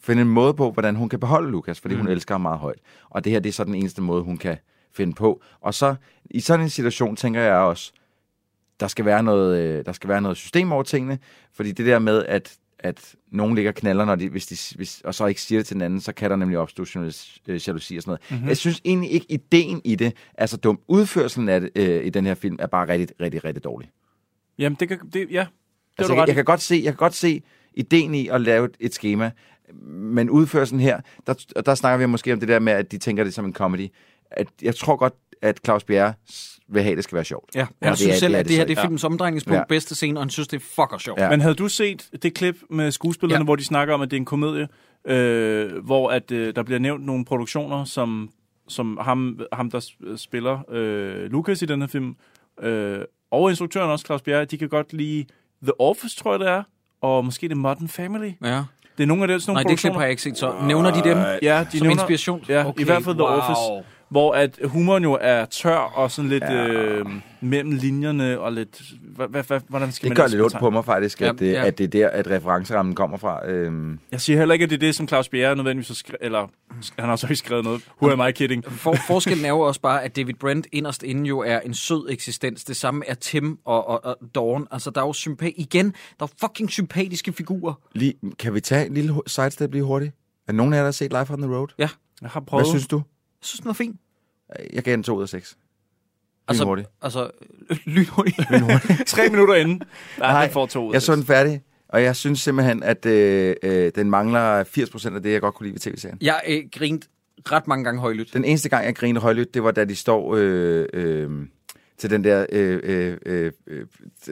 finde 0.00 0.22
en 0.22 0.28
måde 0.28 0.54
på, 0.54 0.70
hvordan 0.70 0.96
hun 0.96 1.08
kan 1.08 1.20
beholde 1.20 1.50
Lukas, 1.50 1.80
fordi 1.80 1.94
mm. 1.94 2.00
hun 2.00 2.10
elsker 2.10 2.34
ham 2.34 2.40
meget 2.40 2.58
højt. 2.58 2.78
Og 3.10 3.24
det 3.24 3.32
her, 3.32 3.40
det 3.40 3.48
er 3.48 3.52
så 3.52 3.64
den 3.64 3.74
eneste 3.74 4.02
måde, 4.02 4.22
hun 4.22 4.36
kan 4.36 4.56
finde 4.92 5.12
på. 5.14 5.42
Og 5.60 5.74
så, 5.74 5.94
i 6.30 6.40
sådan 6.40 6.64
en 6.64 6.70
situation, 6.70 7.16
tænker 7.16 7.40
jeg 7.40 7.54
også, 7.56 7.92
der 8.80 8.88
skal 8.88 9.04
være 9.04 9.22
noget, 9.22 9.58
øh, 9.58 9.84
der 9.84 9.92
skal 9.92 10.08
være 10.08 10.20
noget 10.20 10.36
system 10.36 10.72
over 10.72 10.82
tingene, 10.82 11.18
fordi 11.52 11.72
det 11.72 11.86
der 11.86 11.98
med, 11.98 12.24
at 12.24 12.56
at 12.78 13.14
nogen 13.32 13.54
ligger 13.54 13.72
knaller, 13.72 14.04
når 14.04 14.14
de, 14.14 14.28
hvis 14.28 14.46
de, 14.46 14.76
hvis, 14.76 15.00
og 15.00 15.14
så 15.14 15.26
ikke 15.26 15.40
siger 15.40 15.58
det 15.58 15.66
til 15.66 15.74
den 15.74 15.82
anden, 15.82 16.00
så 16.00 16.12
kan 16.12 16.30
der 16.30 16.36
nemlig 16.36 16.58
opstå 16.58 16.86
jalousi 16.94 17.40
øh, 17.48 17.68
jalousi 17.68 17.96
og 17.96 18.02
sådan 18.02 18.10
noget. 18.10 18.20
Mhm. 18.30 18.36
Mm-hmm. 18.36 18.48
Jeg 18.48 18.56
synes 18.56 18.80
egentlig 18.84 19.12
ikke, 19.12 19.26
ideen 19.28 19.80
i 19.84 19.94
det 19.94 20.12
er 20.34 20.46
så 20.46 20.56
dum. 20.56 20.80
Udførelsen 20.88 21.48
af 21.48 21.60
det 21.60 21.70
øh, 21.76 22.06
i 22.06 22.10
den 22.10 22.26
her 22.26 22.34
film 22.34 22.56
er 22.58 22.66
bare 22.66 22.88
rigtig, 22.88 23.20
rigtig, 23.20 23.44
rigtig 23.44 23.64
dårlig. 23.64 23.90
Jamen, 24.58 24.76
det 24.80 24.88
kan... 24.88 24.98
Det, 25.12 25.26
ja, 25.30 25.40
det 25.40 25.48
Altså, 25.98 26.14
jeg, 26.14 26.26
jeg, 26.26 26.34
kan 26.34 26.44
godt 26.44 26.60
se, 26.60 26.74
jeg 26.74 26.92
kan 26.92 26.96
godt 26.96 27.14
se 27.14 27.42
ideen 27.74 28.14
i 28.14 28.28
at 28.28 28.40
lave 28.40 28.64
et, 28.64 28.76
et 28.80 28.94
schema, 28.94 29.30
men 29.86 30.30
udførelsen 30.30 30.80
her, 30.80 31.00
der, 31.26 31.34
og 31.56 31.66
der 31.66 31.74
snakker 31.74 32.06
vi 32.06 32.06
måske 32.06 32.32
om 32.32 32.40
det 32.40 32.48
der 32.48 32.58
med, 32.58 32.72
at 32.72 32.92
de 32.92 32.98
tænker 32.98 33.24
det 33.24 33.34
som 33.34 33.44
en 33.44 33.52
comedy. 33.52 33.88
At 34.30 34.46
jeg 34.62 34.74
tror 34.74 34.96
godt, 34.96 35.14
at 35.42 35.60
Claus 35.64 35.84
Bjerre 35.84 36.12
vil 36.68 36.82
have, 36.82 36.92
at 36.92 36.96
det 36.96 37.04
skal 37.04 37.16
være 37.16 37.24
sjovt. 37.24 37.50
Ja, 37.54 37.66
han 37.82 37.96
synes 37.96 38.16
selv, 38.16 38.34
er 38.34 38.38
at 38.38 38.48
det 38.48 38.56
her 38.56 38.64
det 38.64 38.66
er 38.66 38.70
ikke. 38.70 38.80
filmens 38.80 39.04
omdrejningspunkt, 39.04 39.56
Ja. 39.58 39.62
bedste 39.68 39.94
scene, 39.94 40.18
og 40.18 40.22
han 40.24 40.30
synes, 40.30 40.48
det 40.48 40.56
er 40.56 40.64
fucker 40.76 40.98
sjovt. 40.98 41.20
Ja. 41.20 41.30
Men 41.30 41.40
havde 41.40 41.54
du 41.54 41.68
set 41.68 42.08
det 42.22 42.34
klip 42.34 42.56
med 42.70 42.90
skuespillerne, 42.90 43.40
Ja. 43.40 43.44
hvor 43.44 43.56
de 43.56 43.64
snakker 43.64 43.94
om, 43.94 44.00
at 44.00 44.10
det 44.10 44.16
er 44.16 44.20
en 44.20 44.24
komedie, 44.24 44.68
øh, 45.06 45.84
hvor 45.84 46.10
at 46.10 46.30
øh, 46.30 46.54
der 46.56 46.62
bliver 46.62 46.78
nævnt 46.78 47.06
nogle 47.06 47.24
produktioner, 47.24 47.84
som, 47.84 48.30
som 48.68 48.98
ham, 49.02 49.40
ham, 49.52 49.70
der 49.70 49.90
spiller 50.16 50.58
øh, 50.70 51.30
Lucas 51.30 51.62
i 51.62 51.66
den 51.66 51.80
her 51.80 51.88
film, 51.88 52.16
øh, 52.62 52.98
og 53.30 53.48
instruktøren 53.50 53.90
også, 53.90 54.04
Claus 54.06 54.22
Bjerre, 54.22 54.44
de 54.44 54.58
kan 54.58 54.68
godt 54.68 54.92
lide 54.92 55.24
The 55.62 55.80
Office, 55.80 56.16
tror 56.16 56.32
jeg 56.32 56.40
det 56.40 56.48
er, 56.48 56.62
og 57.00 57.24
måske 57.24 57.48
The 57.48 57.54
Modern 57.54 57.88
Family. 57.88 58.30
Ja. 58.44 58.62
Det 58.98 59.02
er 59.04 59.06
nogle 59.06 59.22
af 59.22 59.28
dem, 59.28 59.40
sådan 59.40 59.54
Nej, 59.54 59.62
nogle 59.62 59.72
det 59.76 59.80
klip 59.80 59.92
har 59.92 60.00
jeg 60.00 60.10
ikke 60.10 60.22
set, 60.22 60.38
så 60.38 60.54
nævner 60.66 60.90
de 61.02 61.08
dem 61.08 61.18
Ja, 61.42 61.64
de 61.72 61.78
som 61.78 61.84
nævner, 61.86 61.90
inspiration? 61.90 62.44
Ja, 62.48 62.60
okay, 62.60 62.68
Okay, 62.68 62.80
i 62.80 62.84
hvert 62.84 63.04
fald 63.04 63.14
The 63.14 63.24
wow. 63.24 63.32
Office. 63.32 63.88
Hvor 64.10 64.32
at 64.32 64.58
humoren 64.64 65.02
jo 65.02 65.18
er 65.20 65.44
tør 65.44 65.76
og 65.76 66.10
sådan 66.10 66.28
lidt 66.30 66.42
ja. 66.44 66.66
øh, 66.68 67.06
mellem 67.40 67.70
linjerne 67.72 68.40
og 68.40 68.52
lidt... 68.52 68.82
Hva, 69.16 69.26
hva, 69.26 69.42
hva, 69.42 69.60
hvordan 69.68 69.92
skal 69.92 70.08
Det 70.10 70.18
man 70.18 70.24
gør 70.24 70.28
lidt 70.30 70.42
ondt 70.42 70.58
på 70.58 70.70
mig 70.70 70.84
faktisk, 70.84 71.20
at, 71.22 71.26
Ja, 71.26 71.32
det, 71.46 71.52
ja. 71.52 71.66
at 71.66 71.78
det 71.78 71.84
er 71.84 71.88
der, 71.88 72.08
at 72.08 72.30
referencerammen 72.30 72.94
kommer 72.94 73.16
fra. 73.16 73.48
Øhm, 73.48 73.98
Jeg 74.12 74.20
siger 74.20 74.38
heller 74.38 74.52
ikke, 74.52 74.62
at 74.62 74.70
det 74.70 74.76
er 74.76 74.80
det, 74.80 74.94
som 74.94 75.08
Claus 75.08 75.28
Bjerre 75.28 75.56
nødvendigvis 75.56 75.88
har 75.88 75.94
skrevet, 75.94 76.18
eller 76.20 76.46
han 76.98 77.08
har 77.08 77.16
så 77.16 77.26
ikke 77.26 77.36
skrevet 77.46 77.64
noget. 77.64 77.82
Who 78.02 78.12
am 78.22 78.28
I 78.28 78.32
kidding? 78.32 78.64
For, 78.64 78.94
forskellen 79.08 79.44
er 79.44 79.48
jo 79.48 79.60
også 79.60 79.80
bare, 79.80 80.02
at 80.04 80.16
David 80.16 80.34
Brent 80.34 80.66
inderst 80.72 81.02
inde 81.02 81.28
jo 81.28 81.38
er 81.38 81.60
en 81.60 81.74
sød 81.74 82.06
eksistens. 82.10 82.64
Det 82.64 82.76
samme 82.76 83.04
er 83.08 83.14
Tim 83.14 83.58
og, 83.64 83.88
og, 83.88 84.04
og 84.04 84.16
Dawn. 84.34 84.66
Altså, 84.70 84.90
der 84.90 85.00
er 85.00 85.06
jo 85.06 85.12
sympa- 85.12 85.54
igen, 85.56 85.94
der 86.20 86.26
er 86.26 86.30
fucking 86.40 86.70
sympatiske 86.70 87.32
figurer. 87.32 87.74
lige, 87.94 88.14
kan 88.38 88.54
vi 88.54 88.60
tage 88.60 88.86
en 88.86 88.94
lille 88.94 89.14
sidestep 89.26 89.72
lige 89.72 89.84
hurtigt? 89.84 90.12
Er 90.48 90.52
nogen 90.52 90.72
af 90.72 90.76
jer, 90.76 90.82
der 90.82 90.86
har 90.86 90.92
set 90.92 91.12
Life 91.20 91.32
on 91.32 91.42
the 91.42 91.54
Road? 91.56 91.68
Ja, 91.78 91.88
Jeg 92.22 92.30
har 92.30 92.40
prøvet. 92.40 92.64
Hvad 92.64 92.70
synes 92.72 92.86
du? 92.86 93.02
Jeg 93.40 93.46
synes, 93.46 93.60
den 93.60 93.66
var 93.66 93.72
fin. 93.72 93.98
Jeg 94.72 94.82
gav 94.82 94.92
den 94.92 95.02
2 95.02 95.16
ud 95.16 95.22
af 95.22 95.28
6. 95.28 95.56
Altså, 96.48 96.64
hurtigt. 96.64 96.88
altså 97.02 97.30
lynhurtigt. 97.86 98.36
Tre 99.06 99.28
minutter 99.30 99.54
inden. 99.54 99.82
Nej, 100.18 100.32
Nej, 100.32 100.50
får 100.52 100.66
to 100.66 100.84
ud 100.84 100.90
af 100.90 100.94
Jeg 100.94 101.02
så 101.02 101.16
den 101.16 101.24
færdig, 101.24 101.62
og 101.88 102.02
jeg 102.02 102.16
synes 102.16 102.40
simpelthen, 102.40 102.82
at 102.82 103.06
øh, 103.06 103.54
øh, 103.62 103.92
den 103.94 104.10
mangler 104.10 104.64
80% 104.64 105.14
af 105.14 105.22
det, 105.22 105.32
jeg 105.32 105.40
godt 105.40 105.54
kunne 105.54 105.66
lide 105.66 105.74
ved 105.74 105.80
tv-serien. 105.80 106.18
Jeg 106.20 106.40
øh, 106.48 106.62
grint 106.72 107.08
ret 107.52 107.68
mange 107.68 107.84
gange 107.84 108.00
højlydt. 108.00 108.34
Den 108.34 108.44
eneste 108.44 108.68
gang, 108.68 108.84
jeg 108.86 108.96
grinede 108.96 109.22
højlydt, 109.22 109.54
det 109.54 109.62
var, 109.62 109.70
da 109.70 109.84
de 109.84 109.96
står 109.96 110.34
øh, 110.36 110.86
øh, 110.92 111.30
til 111.98 112.10
den 112.10 112.24
der, 112.24 112.46
øh, 112.52 112.80
øh, 112.82 113.16
øh, 113.26 113.52
øh, 113.66 113.86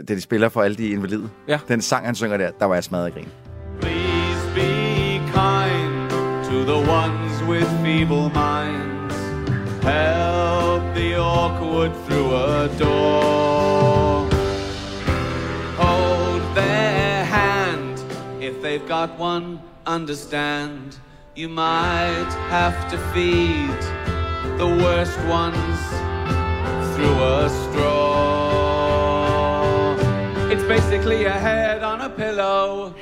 da 0.09 0.14
de 0.14 0.20
spiller 0.20 0.48
for 0.48 0.62
alle 0.62 0.76
de 0.76 0.88
invalide. 0.88 1.30
Ja. 1.48 1.59
Den 1.68 1.82
sang, 1.82 2.07
han 2.07 2.14
synger 2.14 2.36
der, 2.36 2.50
der 2.50 2.64
var 2.64 2.74
jeg 2.74 2.84
smadret 2.84 3.07
af 3.07 3.12
grin. 3.12 3.28
Please 3.80 4.54
be 4.54 4.70
kind 5.26 6.11
to 6.50 6.72
the 6.72 6.90
ones 6.92 7.42
with 7.48 7.66
feeble 7.84 8.30
minds. 8.34 8.95
Help 9.87 10.82
the 10.97 11.14
awkward 11.16 11.93
through 12.05 12.34
a 12.34 12.68
door. 12.76 14.28
Hold 15.78 16.43
their 16.57 17.24
hand 17.24 18.03
if 18.43 18.61
they've 18.61 18.87
got 18.89 19.16
one. 19.16 19.61
Understand 19.87 20.99
you 21.37 21.49
might 21.49 22.32
have 22.49 22.91
to 22.91 22.99
feed 23.12 23.80
the 24.59 24.66
worst 24.66 25.18
ones 25.26 25.78
through 26.93 27.18
a 27.22 27.49
straw. 27.49 28.66
It's 30.51 30.64
basically 30.64 31.26
a 31.26 31.30
head 31.49 31.84
on 31.84 32.01
a 32.01 32.11
pillow. 32.11 32.93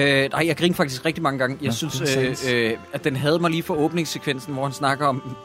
Øh, 0.00 0.30
nej, 0.30 0.46
jeg 0.46 0.56
griner 0.56 0.74
faktisk 0.74 1.04
rigtig 1.04 1.22
mange 1.22 1.38
gange. 1.38 1.58
Jeg 1.62 1.74
synes, 1.74 1.98
det 1.98 2.16
er 2.16 2.64
øh, 2.66 2.70
øh, 2.72 2.78
at 2.92 3.04
den 3.04 3.16
havde 3.16 3.38
mig 3.38 3.50
lige 3.50 3.62
for 3.62 3.74
åbningssekvensen, 3.74 4.54
hvor 4.54 4.62
han 4.62 4.72
snakker 4.72 5.06
om... 5.06 5.36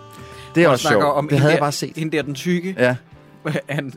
Det 0.56 0.64
er 0.64 0.68
også 0.68 0.82
snakker 0.82 1.02
sjovt. 1.02 1.18
Om 1.18 1.28
Det 1.28 1.40
havde 1.40 1.52
jeg 1.52 1.58
der, 1.58 1.64
bare 1.64 1.72
set. 1.72 1.98
Hende 1.98 2.18
der, 2.18 2.24
den 2.24 2.36
tykke. 2.36 2.76
Ja. 2.80 2.96
And 3.68 3.94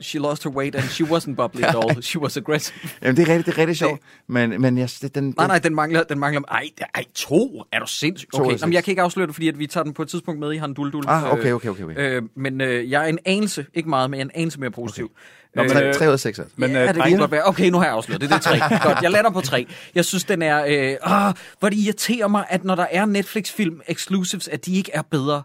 she 0.00 0.18
lost 0.18 0.44
her 0.44 0.50
weight, 0.50 0.74
and 0.76 0.84
she 0.84 1.04
wasn't 1.04 1.34
bubbly 1.34 1.62
at 1.62 1.74
all. 1.74 2.02
She 2.02 2.20
was 2.20 2.36
aggressive. 2.36 2.78
Jamen, 3.02 3.16
det 3.16 3.28
er 3.28 3.32
rigtig, 3.32 3.46
det 3.46 3.54
er 3.54 3.58
rigtig 3.58 3.76
sjovt. 3.76 4.00
Men, 4.26 4.60
men 4.60 4.78
jeg, 4.78 4.90
det, 5.02 5.14
den, 5.14 5.34
Nej, 5.36 5.46
nej, 5.46 5.58
den 5.58 5.74
mangler, 5.74 6.02
den 6.02 6.18
mangler... 6.18 6.42
Ej, 6.50 6.68
ej, 6.94 7.04
to? 7.14 7.62
Er 7.72 7.78
du 7.78 7.86
sindssyg? 7.86 8.28
Okay, 8.34 8.52
af 8.52 8.60
Jamen, 8.60 8.72
jeg 8.72 8.84
kan 8.84 8.92
ikke 8.92 9.02
afsløre 9.02 9.26
det, 9.26 9.34
fordi 9.34 9.48
at 9.48 9.58
vi 9.58 9.66
tager 9.66 9.84
den 9.84 9.92
på 9.92 10.02
et 10.02 10.08
tidspunkt 10.08 10.40
med 10.40 10.52
i 10.52 10.56
Han 10.56 10.74
Dul 10.74 10.92
Dul. 10.92 11.04
Ah, 11.06 11.32
okay, 11.32 11.52
okay, 11.52 11.68
okay, 11.68 11.82
okay. 11.82 11.98
Øh, 11.98 12.22
men 12.36 12.60
øh, 12.60 12.90
jeg 12.90 13.04
er 13.04 13.08
en 13.08 13.18
anelse, 13.24 13.66
ikke 13.74 13.88
meget, 13.88 14.10
men 14.10 14.18
jeg 14.18 14.24
er 14.24 14.28
en 14.28 14.40
anelse 14.40 14.60
mere 14.60 14.70
positiv. 14.70 15.10
Nå, 15.56 15.62
Øh, 15.62 15.68
men, 15.74 15.82
øh, 15.82 15.94
tre 15.94 16.06
ud 16.08 16.12
af 16.12 16.20
seks. 16.20 16.38
altså. 16.38 16.54
Men 16.56 16.70
ja, 16.70 16.82
øh, 16.88 16.94
det 16.94 17.18
godt 17.18 17.30
være. 17.30 17.42
Okay, 17.48 17.70
nu 17.70 17.78
har 17.78 17.84
jeg 17.84 17.94
afsløret 17.94 18.20
det. 18.20 18.30
Det 18.30 18.36
er 18.36 18.40
tre. 18.40 18.58
Godt, 18.88 19.02
jeg 19.02 19.10
lander 19.10 19.30
på 19.30 19.40
tre. 19.40 19.66
Jeg 19.94 20.04
synes, 20.04 20.24
den 20.24 20.42
er... 20.42 20.64
Øh, 20.68 20.96
ah, 21.28 21.34
hvor 21.58 21.68
det 21.68 21.76
irriterer 21.78 22.28
mig, 22.28 22.44
at 22.48 22.64
når 22.64 22.74
der 22.74 22.86
er 22.90 23.04
Netflix-film 23.06 23.80
exclusives, 23.88 24.48
at 24.48 24.66
de 24.66 24.76
ikke 24.76 24.90
er 24.94 25.02
bedre. 25.02 25.42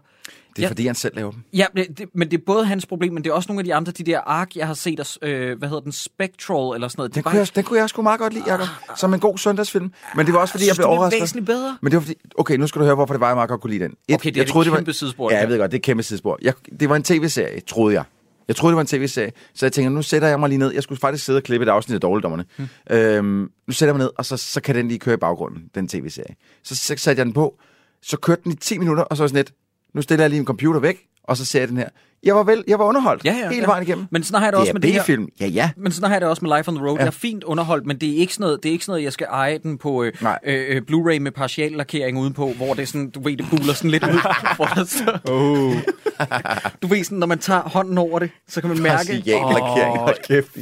Det 0.56 0.64
er 0.64 0.68
fordi, 0.68 0.86
han 0.86 0.94
selv 0.94 1.16
laver 1.16 1.30
dem. 1.30 1.40
Ja, 1.52 1.66
det, 1.76 1.86
det, 1.98 2.06
men 2.14 2.30
det 2.30 2.38
er 2.38 2.42
både 2.46 2.64
hans 2.64 2.86
problem, 2.86 3.12
men 3.12 3.24
det 3.24 3.30
er 3.30 3.34
også 3.34 3.46
nogle 3.48 3.60
af 3.60 3.64
de 3.64 3.74
andre, 3.74 3.92
de 3.92 4.02
der 4.04 4.20
ark, 4.20 4.56
jeg 4.56 4.66
har 4.66 4.74
set, 4.74 5.00
os, 5.00 5.18
øh, 5.22 5.58
hvad 5.58 5.68
hedder 5.68 5.80
den, 5.82 5.92
Spectral 5.92 6.74
eller 6.74 6.88
sådan 6.88 7.00
noget. 7.00 7.14
Den 7.14 7.22
kunne, 7.22 7.38
jeg, 7.38 7.48
den 7.54 7.64
kunne 7.64 7.78
jeg 7.80 7.88
sgu 7.88 8.02
meget 8.02 8.20
godt 8.20 8.32
lide, 8.32 8.44
Jacob. 8.52 8.66
Som 8.96 9.14
en 9.14 9.20
god 9.20 9.38
søndagsfilm. 9.38 9.92
Men 10.16 10.26
det 10.26 10.34
var 10.34 10.40
også 10.40 10.52
fordi, 10.52 10.66
jeg 10.66 10.74
synes 10.74 10.78
blev 10.78 10.86
du, 10.86 10.90
det 10.90 10.94
er 10.96 10.98
overrasket. 10.98 11.20
væsentligt 11.20 11.46
bedre? 11.46 11.78
Men 11.80 11.90
det 11.92 11.96
var 11.96 12.00
fordi, 12.00 12.14
okay, 12.38 12.56
nu 12.56 12.66
skal 12.66 12.78
du 12.80 12.84
høre, 12.84 12.94
hvorfor 12.94 13.14
det 13.14 13.20
var, 13.20 13.26
jeg 13.26 13.36
meget 13.36 13.48
godt 13.48 13.60
kunne 13.60 13.70
lide 13.72 13.84
den. 13.84 13.94
Et, 14.08 14.14
Okay, 14.14 14.28
det 14.30 14.36
er 14.36 14.40
jeg 14.40 14.42
et 14.42 14.48
troede, 14.48 14.70
kæmpe 14.70 14.86
var, 14.86 14.92
sidespor, 14.92 15.30
Ja, 15.30 15.36
det 15.36 15.40
jeg 15.40 15.48
ved 15.48 15.58
godt, 15.58 15.70
det 15.70 15.76
er 15.76 15.78
et 15.78 15.84
kæmpe 15.84 16.02
sidespor. 16.02 16.38
Jeg, 16.42 16.52
det 16.80 16.88
var 16.88 16.96
en 16.96 17.02
tv-serie, 17.02 17.60
troede 17.60 17.94
jeg. 17.94 18.04
Jeg 18.50 18.56
troede, 18.56 18.72
det 18.72 18.76
var 18.76 18.80
en 18.80 18.86
tv-serie. 18.86 19.32
Så 19.54 19.66
jeg 19.66 19.72
tænkte, 19.72 19.90
nu 19.94 20.02
sætter 20.02 20.28
jeg 20.28 20.40
mig 20.40 20.48
lige 20.48 20.58
ned. 20.58 20.72
Jeg 20.74 20.82
skulle 20.82 21.00
faktisk 21.00 21.24
sidde 21.24 21.36
og 21.36 21.42
klippe 21.42 21.66
et 21.66 21.70
afsnit 21.70 21.94
af 21.94 22.00
Dårligdommerne. 22.00 22.44
Hmm. 22.56 22.68
Øhm, 22.90 23.50
nu 23.66 23.72
sætter 23.72 23.86
jeg 23.86 23.94
mig 23.94 24.04
ned, 24.04 24.10
og 24.16 24.26
så, 24.26 24.36
så 24.36 24.60
kan 24.60 24.74
den 24.74 24.88
lige 24.88 24.98
køre 24.98 25.14
i 25.14 25.18
baggrunden, 25.18 25.62
den 25.74 25.88
tv-serie. 25.88 26.34
Så, 26.64 26.76
så 26.76 26.96
satte 26.96 27.20
jeg 27.20 27.26
den 27.26 27.32
på. 27.32 27.58
Så 28.02 28.16
kørte 28.16 28.42
den 28.44 28.52
i 28.52 28.54
10 28.54 28.78
minutter, 28.78 29.02
og 29.02 29.16
så 29.16 29.22
var 29.22 29.28
sådan 29.28 29.36
lidt, 29.36 29.52
nu 29.94 30.02
stiller 30.02 30.22
jeg 30.24 30.30
lige 30.30 30.40
en 30.40 30.46
computer 30.46 30.80
væk, 30.80 30.96
og 31.24 31.36
så 31.36 31.44
ser 31.44 31.58
jeg 31.58 31.68
den 31.68 31.76
her. 31.76 31.88
Jeg 32.22 32.34
var, 32.36 32.42
vel, 32.42 32.64
jeg 32.68 32.78
var 32.78 32.84
underholdt 32.84 33.24
Ja, 33.24 33.32
ja, 33.32 33.48
hele 33.48 33.60
ja. 33.60 33.66
vejen 33.66 33.82
igennem. 33.82 34.06
Men 34.10 34.22
sådan 34.24 34.38
har 34.38 34.46
jeg 34.46 34.52
det, 34.52 34.60
også 34.60 34.72
med 34.72 34.80
det 34.80 34.92
her. 34.92 35.02
B-film. 35.02 35.28
Ja, 35.40 35.46
ja. 35.46 35.70
Men 35.76 35.92
sådan 35.92 36.08
har 36.08 36.14
jeg 36.14 36.20
det 36.20 36.28
også 36.28 36.44
med 36.44 36.56
Life 36.56 36.68
on 36.68 36.74
the 36.74 36.84
Road. 36.84 36.94
Ja. 36.96 37.00
Jeg 37.00 37.06
er 37.06 37.10
fint 37.10 37.44
underholdt, 37.44 37.86
men 37.86 37.98
det 37.98 38.10
er 38.10 38.16
ikke 38.16 38.34
sådan 38.34 38.42
noget, 38.44 38.62
det 38.62 38.68
er 38.68 38.72
ikke 38.72 38.84
sådan 38.84 38.92
noget 38.92 39.04
jeg 39.04 39.12
skal 39.12 39.26
eje 39.30 39.58
den 39.58 39.78
på 39.78 40.02
øh, 40.02 40.12
Nej. 40.20 40.38
øh, 40.44 40.76
øh, 40.76 40.82
Blu-ray 40.90 41.18
med 41.18 41.30
partial 41.30 41.72
lakering 41.72 42.18
udenpå, 42.18 42.52
hvor 42.52 42.74
det 42.74 42.82
er 42.82 42.86
sådan, 42.86 43.10
du 43.10 43.22
ved, 43.22 43.36
det 43.36 43.46
buler 43.50 43.72
sådan 43.74 43.90
lidt 43.90 44.04
ud. 44.04 44.08
der 44.58 44.84
står, 44.86 45.30
oh. 45.30 45.74
du 46.82 46.86
ved 46.86 47.04
sådan, 47.04 47.18
når 47.18 47.26
man 47.26 47.38
tager 47.38 47.60
hånden 47.60 47.98
over 47.98 48.18
det, 48.18 48.30
så 48.48 48.60
kan 48.60 48.70
man 48.70 48.82
mærke... 48.82 49.06
Partial-lakering. 49.06 49.98
Hold 49.98 50.22
kæft. 50.26 50.56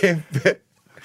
Kæmpe. 0.00 0.54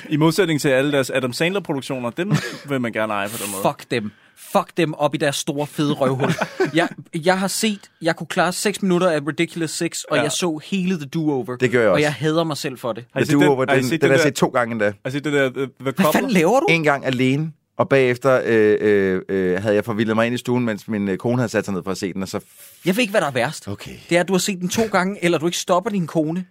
I 0.09 0.17
modsætning 0.17 0.61
til 0.61 0.69
alle 0.69 0.91
deres 0.91 1.09
Adam 1.09 1.33
Sandler-produktioner, 1.33 2.09
dem 2.09 2.31
vil 2.69 2.81
man 2.81 2.91
gerne 2.91 3.13
eje 3.13 3.29
på 3.29 3.37
den 3.43 3.51
måde. 3.51 3.61
Fuck 3.75 3.91
dem. 3.91 4.11
Fuck 4.51 4.77
dem 4.77 4.93
op 4.93 5.15
i 5.15 5.17
deres 5.17 5.35
store, 5.35 5.67
fede 5.67 5.93
røvhul. 5.93 6.29
jeg, 6.73 6.87
jeg 7.25 7.39
har 7.39 7.47
set, 7.47 7.79
jeg 8.01 8.15
kunne 8.15 8.27
klare 8.27 8.53
6 8.53 8.81
minutter 8.81 9.09
af 9.09 9.19
Ridiculous 9.27 9.71
6, 9.71 10.03
og 10.03 10.17
Ja. 10.17 10.23
jeg 10.23 10.31
så 10.31 10.59
hele 10.63 10.95
The 10.97 11.05
Do-Over. 11.15 11.55
Det 11.59 11.71
gør 11.71 11.79
jeg 11.79 11.87
Og 11.89 11.93
også. 11.93 12.01
jeg 12.01 12.13
hader 12.13 12.43
mig 12.43 12.57
selv 12.57 12.77
for 12.77 12.93
det. 12.93 13.05
Har 13.13 13.19
The 13.21 13.25
set 13.25 13.33
Do-Over, 13.35 13.65
Har 13.69 13.75
den, 13.75 13.83
set 13.83 13.91
den, 13.91 14.01
den 14.01 14.09
har 14.09 14.15
jeg 14.15 14.23
set 14.23 14.35
to 14.35 14.47
gange 14.47 14.71
endda. 14.71 14.93
Altså 15.03 15.19
det 15.19 15.33
der 15.33 15.49
The, 15.49 15.61
the 15.65 15.69
Hvad 15.79 15.93
Couple? 15.93 16.13
fanden 16.13 16.31
laver 16.31 16.59
du? 16.59 16.65
En 16.69 16.83
gang 16.83 17.05
alene, 17.05 17.51
og 17.77 17.89
bagefter 17.89 18.41
øh, 18.45 18.77
øh, 18.81 19.21
øh, 19.29 19.61
havde 19.61 19.75
jeg 19.75 19.85
forvildet 19.85 20.15
mig 20.15 20.25
ind 20.25 20.35
i 20.35 20.37
stuen, 20.37 20.65
mens 20.65 20.87
min 20.87 21.07
øh, 21.09 21.17
kone 21.17 21.37
havde 21.37 21.49
sat 21.49 21.65
sig 21.65 21.73
ned 21.73 21.83
for 21.83 21.91
at 21.91 21.97
se 21.97 22.13
den, 22.13 22.21
og 22.21 22.27
så... 22.27 22.39
Jeg 22.85 22.95
ved 22.95 23.01
ikke, 23.01 23.11
hvad 23.11 23.21
der 23.21 23.27
er 23.27 23.31
værst. 23.31 23.67
Okay. 23.67 23.91
Det 24.09 24.15
er, 24.17 24.21
at 24.21 24.27
du 24.27 24.33
har 24.33 24.37
set 24.39 24.59
den 24.61 24.69
to 24.69 24.81
gange, 24.91 25.23
eller 25.23 25.37
du 25.37 25.45
ikke 25.45 25.57
stopper 25.57 25.89
din 25.91 26.07
kone. 26.07 26.45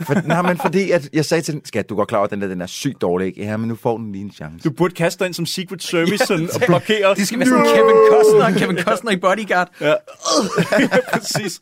For, 0.00 0.26
nej, 0.26 0.42
men 0.42 0.58
fordi 0.58 0.90
at 0.90 1.08
jeg 1.12 1.24
sagde 1.24 1.42
til 1.42 1.54
den, 1.54 1.64
skat, 1.64 1.88
du 1.88 1.96
godt 1.96 2.08
klar 2.08 2.18
over, 2.18 2.24
at 2.24 2.30
den 2.30 2.40
der 2.40 2.48
den 2.48 2.60
er 2.60 2.66
sygt 2.66 3.00
dårlig, 3.00 3.26
ikke? 3.26 3.42
Ja, 3.42 3.56
men 3.56 3.68
nu 3.68 3.76
får 3.76 3.96
den 3.96 4.12
lige 4.12 4.24
en 4.24 4.32
chance. 4.32 4.68
Du 4.68 4.74
burde 4.74 4.94
kaste 4.94 5.18
dig 5.18 5.26
ind 5.26 5.34
som 5.34 5.46
Secret 5.46 5.82
Service 5.82 6.26
sådan, 6.26 6.48
og 6.54 6.60
blokere. 6.66 7.14
Det 7.14 7.26
skal 7.26 7.38
være 7.38 7.48
sådan 7.48 7.64
Kevin 7.64 7.96
Costner, 8.10 8.58
Kevin 8.58 8.78
Costner 8.78 9.10
i 9.10 9.16
Bodyguard. 9.16 9.70
Ja. 9.80 9.94
Præcis. 11.12 11.60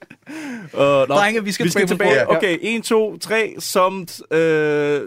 Uh, 0.73 0.81
nå, 0.81 1.05
Drenge, 1.05 1.45
vi 1.45 1.53
skal 1.53 1.67
vi 1.67 1.71
skal 1.71 1.87
tilbage 1.87 2.11
tilbage. 2.11 2.31
Okay, 2.37 2.59
1, 2.61 2.85
2, 2.85 3.19
3, 3.19 3.55
som 3.59 4.09
øh, 4.31 5.01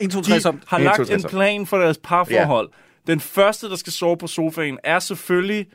1, 0.00 0.10
2, 0.10 0.22
3, 0.22 0.34
de 0.34 0.40
som. 0.40 0.60
har 0.66 0.78
1, 0.78 0.84
lagt 0.84 0.98
2, 0.98 1.04
3, 1.04 1.14
en 1.14 1.22
plan 1.22 1.66
for 1.66 1.78
deres 1.78 1.98
parforhold. 2.04 2.68
Den 3.06 3.20
første, 3.20 3.68
der 3.68 3.76
skal 3.76 3.92
sove 3.92 4.16
på 4.16 4.26
sofaen, 4.26 4.78
er 4.84 4.98
selvfølgelig 4.98 5.66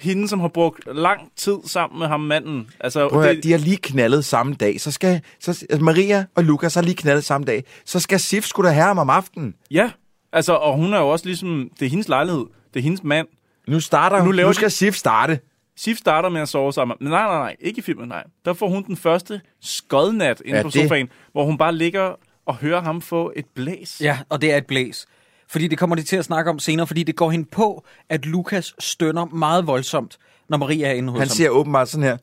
hende, 0.00 0.28
som 0.28 0.40
har 0.40 0.48
brugt 0.48 0.80
lang 0.94 1.20
tid 1.36 1.56
sammen 1.66 1.98
med 1.98 2.06
ham 2.06 2.20
manden. 2.20 2.70
Altså, 2.80 3.08
Prøv 3.08 3.22
det, 3.28 3.42
de 3.44 3.50
har 3.50 3.58
lige 3.58 3.76
knaldet 3.76 4.24
samme 4.24 4.54
dag. 4.54 4.80
Så 4.80 4.90
skal 4.90 5.20
så, 5.40 5.50
altså 5.70 5.84
Maria 5.84 6.24
og 6.34 6.44
Lukas 6.44 6.74
har 6.74 6.82
lige 6.82 6.94
knaldet 6.96 7.24
samme 7.24 7.44
dag. 7.44 7.64
Så 7.84 8.00
skal 8.00 8.20
Sif 8.20 8.44
skulle 8.44 8.68
da 8.68 8.74
have 8.74 8.86
ham 8.86 8.98
om 8.98 9.10
aftenen. 9.10 9.54
ja, 9.70 9.90
altså, 10.32 10.52
og 10.52 10.76
hun 10.76 10.92
er 10.94 10.98
jo 10.98 11.08
også 11.08 11.26
ligesom, 11.26 11.70
det 11.80 11.86
er 11.86 11.90
hendes 11.90 12.08
lejlighed, 12.08 12.44
det 12.74 12.80
er 12.80 12.84
hendes 12.84 13.02
mand. 13.04 13.26
Nu 13.68 13.80
starter 13.80 14.24
Nu 14.24 14.30
laver 14.30 14.46
nu 14.46 14.50
de- 14.50 14.54
skal 14.54 14.70
Sif 14.70 14.94
starte. 14.94 15.40
Sif 15.76 15.96
starter 15.98 16.28
med 16.28 16.40
at 16.40 16.48
sove 16.48 16.72
sammen. 16.72 16.96
Men 17.00 17.10
nej, 17.10 17.22
nej, 17.22 17.38
nej, 17.38 17.56
ikke 17.60 17.78
i 17.78 17.82
filmen, 17.82 18.08
nej. 18.08 18.24
Der 18.44 18.52
får 18.52 18.68
hun 18.68 18.82
den 18.86 18.96
første 18.96 19.40
skodnat 19.62 20.42
inde 20.44 20.56
Ja, 20.56 20.62
på 20.62 20.70
det- 20.70 20.82
sofaen, 20.82 21.08
hvor 21.32 21.44
hun 21.44 21.58
bare 21.58 21.74
ligger 21.74 22.14
og 22.46 22.56
hører 22.56 22.80
ham 22.82 23.00
få 23.00 23.32
et 23.36 23.44
blæs. 23.54 24.00
Ja, 24.00 24.18
og 24.28 24.40
det 24.42 24.52
er 24.52 24.56
et 24.56 24.66
blæs. 24.66 25.06
Fordi 25.50 25.68
det 25.68 25.78
kommer 25.78 25.96
de 25.96 26.02
til 26.02 26.16
at 26.16 26.24
snakke 26.24 26.50
om 26.50 26.58
senere, 26.58 26.86
fordi 26.86 27.02
det 27.02 27.16
går 27.16 27.30
hende 27.30 27.48
på, 27.52 27.84
at 28.08 28.26
Lukas 28.26 28.74
stønner 28.78 29.24
meget 29.24 29.66
voldsomt, 29.66 30.18
når 30.48 30.56
Maria 30.56 30.88
er 30.88 30.92
inde 30.92 31.10
hos 31.12 31.18
Han 31.18 31.28
ham. 31.28 31.34
siger 31.34 31.50
åbenbart 31.50 31.88
sådan 31.88 32.02
her. 32.04 32.16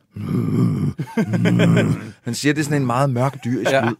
Han 2.24 2.36
siger, 2.36 2.54
det 2.54 2.60
er 2.62 2.64
sådan 2.64 2.82
en 2.82 2.86
meget 2.86 3.10
mørk 3.10 3.38
dyrisk 3.44 3.72
Ja. 3.72 3.90
lyd. 3.90 3.96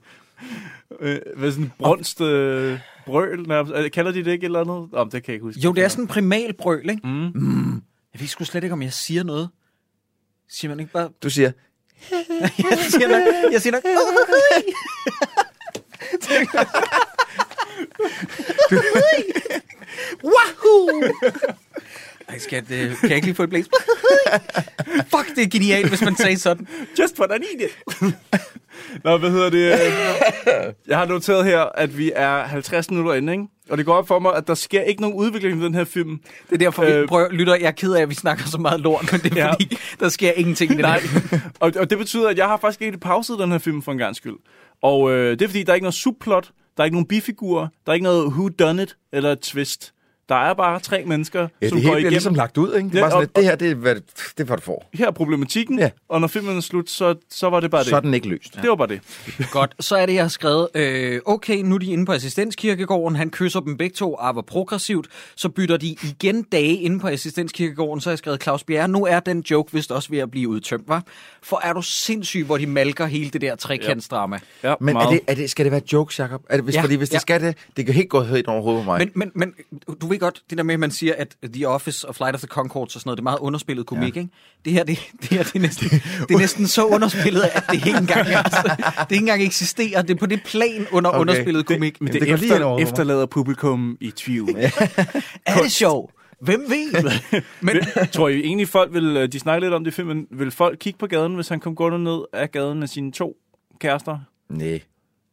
Øh, 1.02 1.20
hvad 1.38 1.52
sådan 1.52 1.64
en 1.66 1.72
brunst 1.80 2.22
øh, 2.22 2.80
brøl, 3.06 3.42
nærmest. 3.48 3.76
Øh, 3.76 3.92
Kalder 3.92 4.12
de 4.12 4.24
det 4.26 4.32
ikke 4.32 4.44
et 4.44 4.46
eller 4.46 4.60
andet? 4.62 4.90
Om 4.94 5.10
det 5.10 5.24
kan 5.24 5.32
jeg 5.32 5.34
ikke 5.36 5.44
huske. 5.46 5.60
Jo, 5.62 5.72
det 5.74 5.84
er 5.84 5.88
sådan 5.88 6.04
en 6.04 6.08
primal 6.08 6.54
brøl, 6.54 6.90
ikke? 6.90 7.08
Mm. 7.08 7.32
Mm. 7.36 7.82
Jeg 8.14 8.22
ved 8.22 8.28
sgu 8.28 8.44
slet 8.44 8.64
ikke, 8.64 8.74
om 8.74 8.82
jeg 8.82 8.94
siger 8.94 9.24
noget. 9.24 9.50
Siger 10.50 10.70
man 10.70 10.80
ikke 10.80 10.92
bare... 10.92 11.10
Du 11.24 11.30
siger, 11.30 11.52
jeg 12.72 12.78
siger 12.90 13.08
nok... 13.08 13.52
Jeg 13.54 13.62
siger 13.62 13.72
nok... 13.72 13.84
Wahoo! 20.24 21.04
Ej, 22.30 22.38
skat, 22.40 22.64
øh, 22.72 22.96
kan 23.00 23.10
jeg 23.10 23.16
ikke 23.16 23.28
lige 23.28 23.36
få 23.36 23.44
et 23.44 23.50
blæs? 23.50 23.66
Fuck, 24.86 25.36
det 25.36 25.44
er 25.44 25.50
genialt, 25.52 25.90
hvis 25.90 26.02
man 26.02 26.16
sagde 26.16 26.40
sådan. 26.40 26.68
Just 27.00 27.20
what 27.20 27.32
I 27.32 27.56
needed. 27.58 27.70
Nå, 29.04 29.18
hvad 29.18 29.30
hedder 29.32 29.50
det? 29.50 29.70
Jeg 30.88 30.98
har 30.98 31.06
noteret 31.06 31.46
her, 31.46 31.60
at 31.62 31.98
vi 31.98 32.12
er 32.16 32.44
50 32.44 32.90
minutter 32.90 33.14
inde, 33.14 33.34
ikke? 33.34 33.44
Og 33.70 33.78
det 33.78 33.86
går 33.86 33.94
op 33.94 34.08
for 34.08 34.20
mig, 34.20 34.36
at 34.36 34.48
der 34.48 34.54
sker 34.56 34.82
ikke 34.82 35.02
nogen 35.02 35.16
udvikling 35.18 35.62
i 35.62 35.66
den 35.66 35.74
her 35.76 35.84
film. 35.84 36.20
Det 36.50 36.54
er 36.54 36.58
derfor, 36.58 36.86
vi 36.86 36.92
Øh, 36.92 37.08
prøver, 37.08 37.30
lytter, 37.32 37.56
jeg 37.56 37.68
er 37.68 37.72
ked 37.72 37.94
af, 37.94 38.02
at 38.02 38.10
vi 38.10 38.16
snakker 38.16 38.46
så 38.46 38.58
meget 38.58 38.80
lort, 38.80 39.12
men 39.12 39.22
det 39.22 39.32
er 39.32 39.36
Ja. 39.36 39.46
ja. 39.46 39.52
fordi, 39.54 39.78
der 40.00 40.10
sker 40.10 40.32
ingenting 40.32 40.72
i 40.72 40.74
den 40.74 40.82
Nej, 40.82 41.00
her. 41.00 41.40
og, 41.60 41.72
og 41.80 41.90
det 41.90 41.98
betyder, 41.98 42.30
at 42.30 42.38
jeg 42.38 42.46
har 42.46 42.58
faktisk 42.58 42.82
ikke 42.82 42.98
pauset 42.98 43.40
den 43.40 43.52
her 43.52 43.58
film 43.58 43.82
for 43.82 43.92
en 43.92 43.98
gang 43.98 44.16
skyld. 44.16 44.36
Og 44.82 45.12
øh, 45.12 45.32
det 45.32 45.42
er 45.42 45.48
fordi, 45.48 45.64
der 45.64 45.72
er 45.72 45.76
ikke 45.76 45.84
noget 45.86 45.96
subplot, 45.96 46.52
der 46.78 46.84
er 46.84 46.86
ikke 46.86 46.96
nogen 46.96 47.08
bifigurer, 47.08 47.68
der 47.86 47.92
er 47.92 47.94
ikke 47.94 48.04
noget 48.04 48.26
who 48.28 48.50
done 48.50 48.84
it 48.84 48.98
eller 49.12 49.32
et 49.32 49.40
twist. 49.40 49.94
Der 50.30 50.36
er 50.36 50.54
bare 50.54 50.80
tre 50.80 51.04
mennesker, 51.06 51.48
ja, 51.62 51.70
som 51.70 51.78
det 51.78 51.86
går 51.88 51.94
igennem. 51.94 52.10
ligesom 52.10 52.34
lagt 52.36 52.58
ud, 52.58 52.76
ikke? 52.76 52.90
Det 52.90 52.96
er 52.96 53.00
Ja, 53.00 53.04
bare 53.04 53.12
sådan, 53.12 53.18
og- 53.18 53.22
lidt, 53.22 53.36
det 53.36 53.44
her, 53.44 53.56
det 53.56 53.72
er, 53.72 53.76
hvad, 53.76 53.96
det 53.96 54.04
er, 54.40 54.44
hvad 54.44 54.58
du 54.58 54.64
får. 54.64 54.90
Her 54.94 55.08
er 55.08 55.12
problematikken, 55.12 55.80
Ja. 55.80 55.90
og 56.10 56.22
når 56.22 56.28
filmen 56.28 56.58
er 56.58 56.62
slut, 56.62 56.90
så, 56.90 57.16
så 57.30 57.50
var 57.50 57.60
det 57.60 57.72
bare 57.72 57.84
Så 57.84 57.96
er 57.96 58.00
det. 58.00 58.04
den 58.06 58.14
ikke 58.14 58.28
løst. 58.30 58.56
Det 58.62 58.70
var 58.70 58.76
bare 58.76 58.88
det. 58.88 59.02
Godt, 59.52 59.76
så 59.80 59.96
er 59.96 60.06
det, 60.06 60.14
jeg 60.14 60.24
har 60.24 60.28
skrevet, 60.30 60.68
øh, 60.76 61.20
okay, 61.26 61.58
nu 61.58 61.76
er 61.76 61.80
de 61.80 61.86
inde 61.86 62.06
på 62.06 62.12
assistenskirkegården, 62.12 63.16
han 63.16 63.30
kysser 63.30 63.60
dem 63.60 63.78
begge 63.78 63.94
to, 63.96 64.16
ah, 64.20 64.36
progressivt, 64.48 65.08
så 65.36 65.50
bytter 65.50 65.78
de 65.78 65.88
igen 66.04 66.44
dage 66.44 66.76
inde 66.76 67.00
på 67.00 67.08
assistenskirkegården, 67.08 68.02
så 68.02 68.10
har 68.10 68.12
jeg 68.12 68.18
skrevet, 68.18 68.44
Claus 68.44 68.64
Bjerre, 68.64 68.88
nu 68.88 69.06
er 69.06 69.20
den 69.20 69.40
joke 69.52 69.74
vist 69.74 69.92
også 69.92 70.10
ved 70.10 70.20
at 70.20 70.32
blive 70.32 70.50
udtømt, 70.50 70.88
var? 70.88 71.04
For 71.44 71.62
er 71.64 71.74
du 71.74 71.82
sindssyg, 71.82 72.44
hvor 72.46 72.58
de 72.58 72.68
malker 72.68 73.06
hele 73.06 73.30
det 73.30 73.42
der 73.42 73.56
trekantsdrama. 73.56 74.40
Ja, 74.64 74.74
Men 74.80 74.96
er 74.98 75.10
det, 75.10 75.20
er 75.28 75.36
det, 75.36 75.50
skal 75.50 75.66
det 75.66 75.72
være 75.72 75.82
jokes, 75.94 76.20
Jacob? 76.20 76.42
Er 76.50 76.56
det, 76.56 76.64
hvis, 76.64 76.76
Ja, 76.76 76.80
ja, 76.80 76.84
fordi 76.84 76.96
hvis 76.96 77.10
det 77.10 77.16
ja. 77.16 77.20
skal 77.20 77.42
det, 77.42 77.58
det 77.78 77.86
kan 77.86 77.96
helt 77.96 78.10
gå 78.10 78.24
helt 78.24 78.48
over 78.48 78.62
hovedet 78.62 78.86
på 78.86 78.92
mig. 78.92 79.00
Men, 79.00 79.12
men, 79.16 79.32
men 79.36 79.54
du 80.02 80.08
ved 80.08 80.17
godt, 80.20 80.44
det 80.50 80.58
der 80.58 80.64
med, 80.64 80.74
at 80.74 80.80
man 80.80 80.92
siger, 80.92 81.14
at 81.18 81.36
The 81.54 81.68
Office 81.68 82.08
og 82.08 82.16
Flight 82.16 82.36
of 82.36 82.40
the 82.42 82.48
Conchords 82.48 82.96
og 82.96 83.02
sådan 83.02 83.08
noget, 83.08 83.18
det 83.18 83.22
er 83.22 83.24
meget 83.24 83.40
underspillet 83.40 83.86
komik, 83.86 84.16
ja. 84.16 84.22
ikke? 84.22 84.34
Det 84.66 84.74
her, 84.74 84.84
det, 84.84 85.00
det 85.22 85.30
her, 85.30 85.44
det 85.44 85.56
er, 85.56 85.60
næsten, 85.60 85.90
det 86.28 86.36
er 86.36 86.38
næsten 86.38 86.68
så 86.68 86.86
underspillet, 86.86 87.42
at 87.42 87.64
det 87.72 87.74
ikke 87.74 87.98
engang, 87.98 88.28
altså, 88.46 88.76
det 89.00 89.12
ikke 89.12 89.22
engang 89.22 89.44
eksisterer. 89.44 90.02
Det 90.02 90.14
er 90.14 90.20
på 90.20 90.26
det 90.26 90.44
plan 90.44 90.88
under 90.92 91.10
okay. 91.10 91.20
Underspillet 91.20 91.66
komik. 91.66 92.02
Men 92.02 92.14
det 92.14 92.22
det, 92.22 92.30
går 92.30 92.36
lige 92.36 92.54
efter, 92.54 92.66
over 92.66 92.80
efterlader 92.80 93.26
publikum 93.26 93.98
i 94.02 94.12
tvivl. 94.12 94.50
Er 95.46 95.62
det 95.64 95.72
sjovt? 95.72 96.12
Hvem 96.42 96.66
ved? 96.70 97.12
Men, 97.62 97.76
tror 98.12 98.28
I 98.28 98.40
egentlig, 98.40 98.68
folk 98.68 98.94
vil, 98.94 99.18
øh, 99.18 99.32
de 99.32 99.40
snakker 99.40 99.60
lidt 99.60 99.74
om 99.74 99.84
det 99.84 99.92
i 99.92 99.94
filmen, 99.94 100.28
vil 100.32 100.52
folk 100.52 100.78
kigge 100.80 101.00
på 101.00 101.08
gaden, 101.08 101.36
hvis 101.36 101.48
han 101.48 101.60
kom 101.60 101.76
gående 101.76 102.04
ned 102.04 102.20
af 102.34 102.52
gaden 102.52 102.80
med 102.80 102.88
sine 102.88 103.12
to 103.12 103.38
kærester? 103.80 104.20
Nej, 104.50 104.82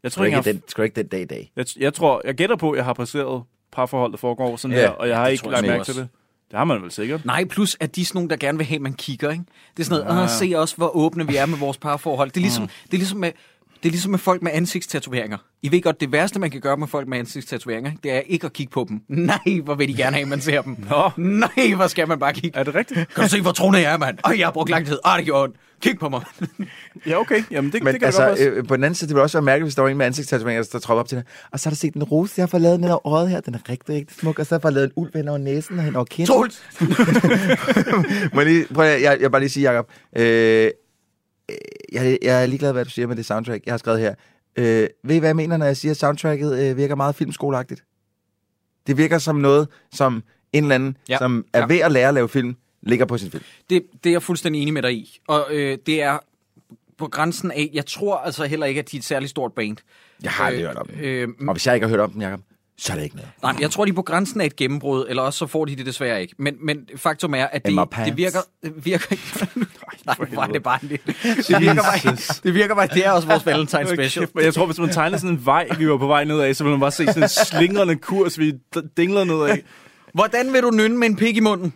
Jeg 0.03 0.13
tror 0.13 0.25
ikke, 0.25 0.37
jeg, 0.37 0.45
den, 0.45 0.63
ikke 0.85 0.97
den 0.97 1.07
dag 1.07 1.21
i 1.21 1.25
dag. 1.25 1.53
jeg, 1.57 1.67
jeg, 1.79 1.95
tror, 1.95 2.23
jeg 2.25 2.35
gætter 2.35 2.57
på, 2.57 2.71
at 2.71 2.77
jeg 2.77 2.85
har 2.85 2.93
passeret 2.93 3.43
parforhold, 3.75 4.13
der 4.13 4.19
foregår 4.19 4.57
sådan 4.57 4.77
Ja, 4.77 4.81
her, 4.83 4.89
og 4.91 5.09
jeg 5.09 5.17
har 5.17 5.25
det 5.25 5.33
ikke 5.33 5.45
jeg 5.45 5.53
lagt 5.53 5.67
mærke 5.67 5.85
til 5.85 5.95
det. 5.95 6.09
Det 6.51 6.59
har 6.59 6.65
man 6.65 6.83
vel 6.83 6.91
sikkert. 6.91 7.25
nej, 7.25 7.45
plus 7.45 7.77
at 7.81 7.97
de 7.97 8.01
er 8.01 8.05
sådan 8.05 8.17
nogle, 8.17 8.31
der 8.31 8.37
gerne 8.37 8.59
vil 8.59 8.67
have, 8.67 8.77
at 8.77 8.83
man 8.83 8.93
kigger, 8.95 9.31
ikke? 9.31 9.45
Det 9.77 9.83
er 9.83 9.85
sådan 9.85 10.05
noget, 10.05 10.17
Ja. 10.17 10.23
ja. 10.23 10.29
se 10.29 10.53
også, 10.57 10.77
hvor 10.77 10.97
åbne 10.97 11.27
vi 11.27 11.37
er 11.37 11.47
med 11.47 11.59
vores 11.59 11.79
parforhold. 11.79 12.31
Det 12.31 12.37
er 12.37 12.41
ligesom, 12.41 12.67
det 12.67 12.93
er 12.95 12.97
ligesom 12.99 13.19
med... 13.19 13.31
Det 13.85 13.91
er 13.91 13.93
ligesom 13.93 14.11
med 14.11 14.19
folk 14.19 14.43
med 14.43 14.51
ansigtstatoveringer. 14.55 15.39
I 15.63 15.71
ved 15.71 15.83
godt, 15.83 16.01
det 16.01 16.13
værste, 16.13 16.39
man 16.41 16.51
kan 16.51 16.61
gøre 16.61 16.77
med 16.77 16.87
folk 16.87 17.09
med 17.09 17.19
ansigtstatoveringer, 17.19 17.93
det 18.03 18.13
er 18.13 18.21
ikke 18.27 18.47
at 18.47 18.53
kigge 18.53 18.71
på 18.71 18.87
dem. 18.89 19.01
Nej, 19.27 19.61
hvor 19.65 19.75
vil 19.75 19.89
de 19.89 19.95
gerne 19.95 20.17
have, 20.17 20.23
at 20.23 20.29
man 20.29 20.41
ser 20.41 20.63
dem. 20.63 20.77
Nå. 20.91 21.11
Nej, 21.17 21.75
hvor 21.77 21.87
skal 21.87 22.09
man 22.09 22.19
bare 22.19 22.33
kigge. 22.33 22.59
Er 22.59 22.65
det 22.65 22.75
rigtigt? 22.75 23.15
Kan 23.15 23.25
du 23.25 23.29
se, 23.29 23.41
hvor 23.41 23.53
troende 23.53 23.81
jeg 23.81 23.93
er, 23.93 23.99
mand? 23.99 24.19
Ej, 24.25 24.39
jeg 24.39 24.47
har 24.47 24.53
brugt 24.53 24.71
lang 24.71 24.87
tid. 24.87 24.99
Ej, 25.05 25.17
det 25.17 25.25
gjorde 25.25 25.43
ondt. 25.43 25.57
Kig 25.81 25.99
på 25.99 26.09
mig. 26.09 26.23
Ja, 27.07 27.21
okay. 27.21 27.43
Jamen, 27.51 27.73
det, 27.73 27.83
Men 27.83 27.93
det 27.93 28.01
kan 28.01 28.07
altså, 28.07 28.23
da 28.23 28.29
godt 28.29 28.41
øh, 28.41 28.67
på 28.67 28.77
den 28.77 28.85
anden 28.85 28.95
side, 28.95 29.09
det 29.09 29.15
ville 29.15 29.23
også 29.23 29.39
være 29.39 29.45
mærkeligt, 29.45 29.65
hvis 29.65 29.75
der 29.75 29.83
var 29.83 29.89
en 29.89 29.97
med 29.97 30.07
ansigtstatoveringer, 30.07 30.69
der 30.73 30.79
tropper 30.79 31.01
op 31.01 31.09
til 31.09 31.19
dig. 31.19 31.25
Og 31.53 31.61
så 31.61 31.69
har 31.69 31.71
du 31.71 31.77
set 31.77 31.95
den 31.95 32.03
rose, 32.03 32.35
jeg 32.37 32.43
har 32.43 32.47
fået 32.47 32.63
lavet 32.63 32.79
den 32.79 32.89
over 32.89 33.07
øjet 33.07 33.31
her. 33.31 33.41
Den 33.41 33.55
er 33.55 33.59
rigtig, 33.69 33.95
rigtig 33.95 34.17
smuk. 34.21 34.39
Og 34.39 34.47
så 34.47 34.55
har 34.55 34.59
jeg 34.59 34.63
fået 34.63 34.75
lavet 34.75 34.87
en 34.87 34.93
ulv 34.97 35.11
hen 35.15 35.29
over 35.29 35.39
næsen 35.39 35.79
og 35.79 35.85
hen 35.85 35.97
over 35.97 36.05
kinden. 36.05 36.35
Troels! 36.35 36.63
Må 38.35 38.41
jeg, 38.41 38.47
lige, 38.47 38.67
prøv 38.75 38.85
at, 38.85 39.03
jeg, 39.03 39.03
jeg, 39.03 39.21
vil 39.21 39.31
bare 39.31 39.41
lige 39.41 39.51
sige, 39.51 39.71
Jacob. 39.71 39.89
Øh, 40.17 40.71
jeg, 41.93 42.19
jeg 42.23 42.43
er 42.43 42.47
ligeglad, 42.47 42.73
hvad 42.73 42.85
du 42.85 42.91
siger 42.91 43.07
med 43.07 43.17
det 43.17 43.27
soundtrack. 43.27 43.67
Jeg 43.67 43.73
har 43.73 43.79
skrevet 43.79 44.01
her. 44.01 44.15
Øh, 44.57 44.89
ved 45.05 45.17
I, 45.17 45.19
hvad 45.19 45.29
jeg 45.29 45.37
mener, 45.37 45.57
når 45.57 45.67
jeg 45.67 45.77
siger, 45.77 45.93
at 45.93 45.97
soundtracket 45.97 46.71
øh, 46.71 46.77
virker 46.77 46.95
meget 46.95 47.15
filmskoleagtigt? 47.15 47.85
Det 48.87 48.97
virker 48.97 49.19
som 49.19 49.37
noget, 49.37 49.69
som 49.93 50.23
en 50.53 50.65
eller 50.65 50.75
anden, 50.75 50.97
Ja. 51.09 51.19
som 51.19 51.45
er 51.53 51.59
Ja. 51.61 51.67
ved 51.67 51.79
at 51.79 51.93
lære 51.93 52.09
at 52.09 52.15
lave 52.15 52.29
film, 52.29 52.57
ligger 52.83 53.07
på 53.07 53.19
sin 53.19 53.31
film. 53.31 53.45
Det, 53.71 53.83
det 54.05 54.11
er 54.11 54.15
jeg 54.15 54.23
fuldstændig 54.23 54.63
enig 54.63 54.75
med 54.75 54.83
dig 54.83 54.93
i. 54.95 55.19
Og 55.29 55.47
øh, 55.51 55.79
det 55.87 56.03
er 56.03 56.19
på 56.99 57.07
grænsen 57.07 57.51
af, 57.51 57.71
jeg 57.73 57.87
tror 57.87 58.17
altså 58.17 58.45
heller 58.45 58.67
ikke, 58.67 58.79
at 58.81 58.91
de 58.91 58.97
er 58.97 59.01
et 59.01 59.05
særligt 59.05 59.31
stort 59.31 59.53
band. 59.53 59.77
Jeg 60.23 60.31
har 60.33 60.45
aldrig 60.45 60.65
hørt 60.67 60.77
om 60.77 60.87
dem. 60.87 61.01
Øh, 61.01 61.29
Og 61.49 61.53
hvis 61.55 61.67
jeg 61.67 61.75
ikke 61.75 61.87
har 61.87 61.91
hørt 61.91 62.01
om 62.01 62.11
dem, 62.13 62.21
Jacob, 62.23 62.41
så 62.79 62.93
er 62.93 62.97
det 62.97 63.05
ikke 63.05 63.17
noget. 63.17 63.31
nej, 63.43 63.55
jeg 63.61 63.71
tror, 63.71 63.85
de 63.85 63.91
er 63.91 63.95
på 63.95 64.03
grænsen 64.03 64.41
af 64.41 64.47
et 64.47 64.57
gennembrud, 64.57 65.07
eller 65.09 65.23
også 65.23 65.39
så 65.39 65.47
får 65.47 65.65
de 65.65 65.77
det 65.77 65.87
desværre 65.87 66.23
ikke. 66.23 66.35
Men, 66.39 66.55
men 66.61 66.89
faktum 66.97 67.35
er, 67.35 67.45
at 67.45 67.67
det, 67.67 67.89
det 68.07 68.17
virker... 68.17 68.39
Det 68.63 68.85
virker 68.85 69.07
ikke... 69.11 69.23
nej, 70.07 70.17
er 70.43 70.47
det 70.53 70.63
bare 70.63 70.79
en 70.83 70.89
lille... 70.89 71.05
Det 71.49 71.61
virker 71.61 71.83
bare, 71.83 72.17
det 72.45 72.55
virker 72.55 72.75
bare, 72.75 72.87
det 72.87 73.07
er 73.07 73.11
også 73.11 73.29
vores 73.29 73.47
Valentine 73.47 73.87
special. 73.87 74.29
Men 74.35 74.45
jeg 74.45 74.55
tror, 74.55 74.67
hvis 74.67 74.79
man 74.79 74.89
tegnede 74.89 75.21
sådan 75.21 75.37
en 75.37 75.47
vej, 75.47 75.69
vi 75.79 75.89
var 75.89 75.97
på 75.97 76.07
vej 76.07 76.25
nedad, 76.25 76.55
så 76.55 76.65
ville 76.65 76.73
man 76.73 76.81
bare 76.81 76.91
se 76.91 77.07
sådan 77.07 77.23
en 77.23 77.29
slingrende 77.29 77.97
kurs, 77.97 78.39
vi 78.39 78.53
dingler 78.97 79.25
nedad. 79.25 79.59
Hvordan 80.15 80.53
vil 80.53 80.63
du 80.63 80.71
nynne 80.71 80.97
med 80.97 81.09
en 81.09 81.17
pik 81.17 81.37
i 81.37 81.41
munden? 81.41 81.75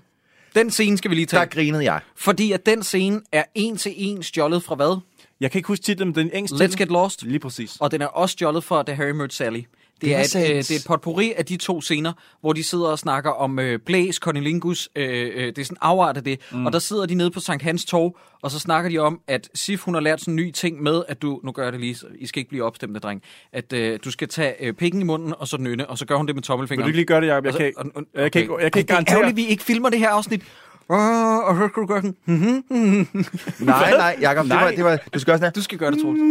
Den 0.54 0.70
scene 0.70 0.98
skal 0.98 1.10
vi 1.10 1.14
lige 1.14 1.26
tage. 1.26 1.40
Der 1.40 1.46
grinede 1.46 1.84
jeg. 1.84 2.00
Fordi 2.16 2.52
at 2.52 2.66
den 2.66 2.82
scene 2.82 3.20
er 3.32 3.44
en 3.54 3.76
til 3.76 3.92
en 3.96 4.22
stjålet 4.22 4.62
fra 4.62 4.74
hvad? 4.74 5.00
Jeg 5.40 5.50
kan 5.50 5.58
ikke 5.58 5.68
huske 5.68 5.82
titlen, 5.82 6.08
men 6.08 6.14
den 6.14 6.30
engelske 6.32 6.64
Let's. 6.64 6.76
Get 6.76 6.88
Lost. 6.88 7.22
Lige 7.22 7.38
præcis. 7.38 7.76
Og 7.80 7.90
den 7.90 8.02
er 8.02 8.06
også 8.06 8.32
stjålet 8.32 8.64
fra 8.64 8.82
The 8.82 8.94
Harry 8.94 9.10
Met 9.10 9.32
Sally. 9.32 9.60
Det, 10.00 10.08
Det 10.08 10.14
er 10.16 10.20
et, 10.20 10.36
øh, 10.36 10.56
det 10.56 10.70
er 10.70 10.76
et 10.76 10.84
potpourri 10.86 11.32
af 11.36 11.44
de 11.46 11.56
to 11.56 11.80
scener, 11.80 12.12
hvor 12.40 12.52
de 12.52 12.62
sidder 12.64 12.86
og 12.86 12.98
snakker 12.98 13.30
om 13.30 13.58
øh, 13.58 13.78
Blaze, 13.86 14.18
Cornelingus, 14.22 14.88
øh, 14.96 15.30
øh, 15.34 15.46
det 15.46 15.58
er 15.58 15.64
sådan 15.64 15.76
afart 15.80 16.16
af 16.16 16.24
det, 16.24 16.40
mm. 16.52 16.66
og 16.66 16.72
der 16.72 16.78
sidder 16.78 17.06
de 17.06 17.14
nede 17.14 17.30
på 17.30 17.40
Sankt 17.40 17.62
Hans 17.62 17.84
Torv, 17.84 18.16
og 18.42 18.50
så 18.50 18.58
snakker 18.58 18.90
de 18.90 18.98
om, 18.98 19.20
at 19.28 19.48
Sif, 19.54 19.80
hun 19.82 19.94
har 19.94 20.00
lært 20.00 20.20
sådan 20.20 20.32
en 20.32 20.36
ny 20.36 20.50
ting 20.50 20.82
med, 20.82 21.02
at 21.08 21.22
du, 21.22 21.40
nu 21.44 21.52
gør 21.52 21.62
jeg 21.62 21.72
det 21.72 21.80
lige, 21.80 21.96
I 22.18 22.26
skal 22.26 22.40
ikke 22.40 22.48
blive 22.48 22.64
opstemte, 22.64 23.00
dreng, 23.00 23.22
at 23.52 23.72
øh, 23.72 23.98
du 24.04 24.10
skal 24.10 24.28
tage 24.28 24.54
øh, 24.64 24.72
pikken 24.74 25.00
i 25.00 25.04
munden, 25.04 25.34
og 25.38 25.48
så 25.48 25.56
nynne, 25.58 25.86
og 25.90 25.98
så 25.98 26.06
gør 26.06 26.16
hun 26.16 26.26
det 26.26 26.34
med 26.34 26.42
Vil 26.42 26.46
tommelfingeren. 26.46 26.84
du 26.84 26.88
ikke 26.88 26.96
lige 26.98 27.06
gøre 27.06 27.20
det, 27.20 27.26
Jacob? 27.26 27.44
Jeg 27.44 27.48
Og 27.48 27.52
så- 27.52 27.58
kan 27.58 27.66
ikke, 27.66 27.80
og- 27.80 27.86
og- 27.94 28.22
jeg 28.22 28.32
kan 28.32 28.40
ikke, 28.42 28.54
jeg 28.60 28.72
kan 28.72 28.80
ikke 28.80 28.92
Ej, 28.92 29.00
Det 29.00 29.08
er 29.08 29.14
garantere. 29.14 29.16
ærgerligt, 29.16 29.36
vi 29.36 29.46
ikke 29.46 29.64
filmer 29.64 29.90
det 29.90 29.98
her 29.98 30.08
afsnit. 30.10 30.42
Og 30.88 31.56
så 31.56 31.68
skal 31.72 31.82
du 31.82 31.86
gøre 31.86 32.02
sådan. 32.02 32.16
mhm, 32.24 32.64
mhm. 32.70 33.24
Nej, 33.58 33.90
nej, 33.90 34.16
Jacob, 34.20 34.44
det 34.44 34.54
var, 34.54 34.60
Nej. 34.60 34.74
det 34.74 34.84
var, 34.84 34.98
du 35.14 35.18
skal 35.18 35.32
også 35.32 35.40
sådan 35.42 35.52
Du 35.54 35.62
skal 35.62 35.78
gøre 35.78 35.90
det, 35.90 35.98
Troels. 36.02 36.20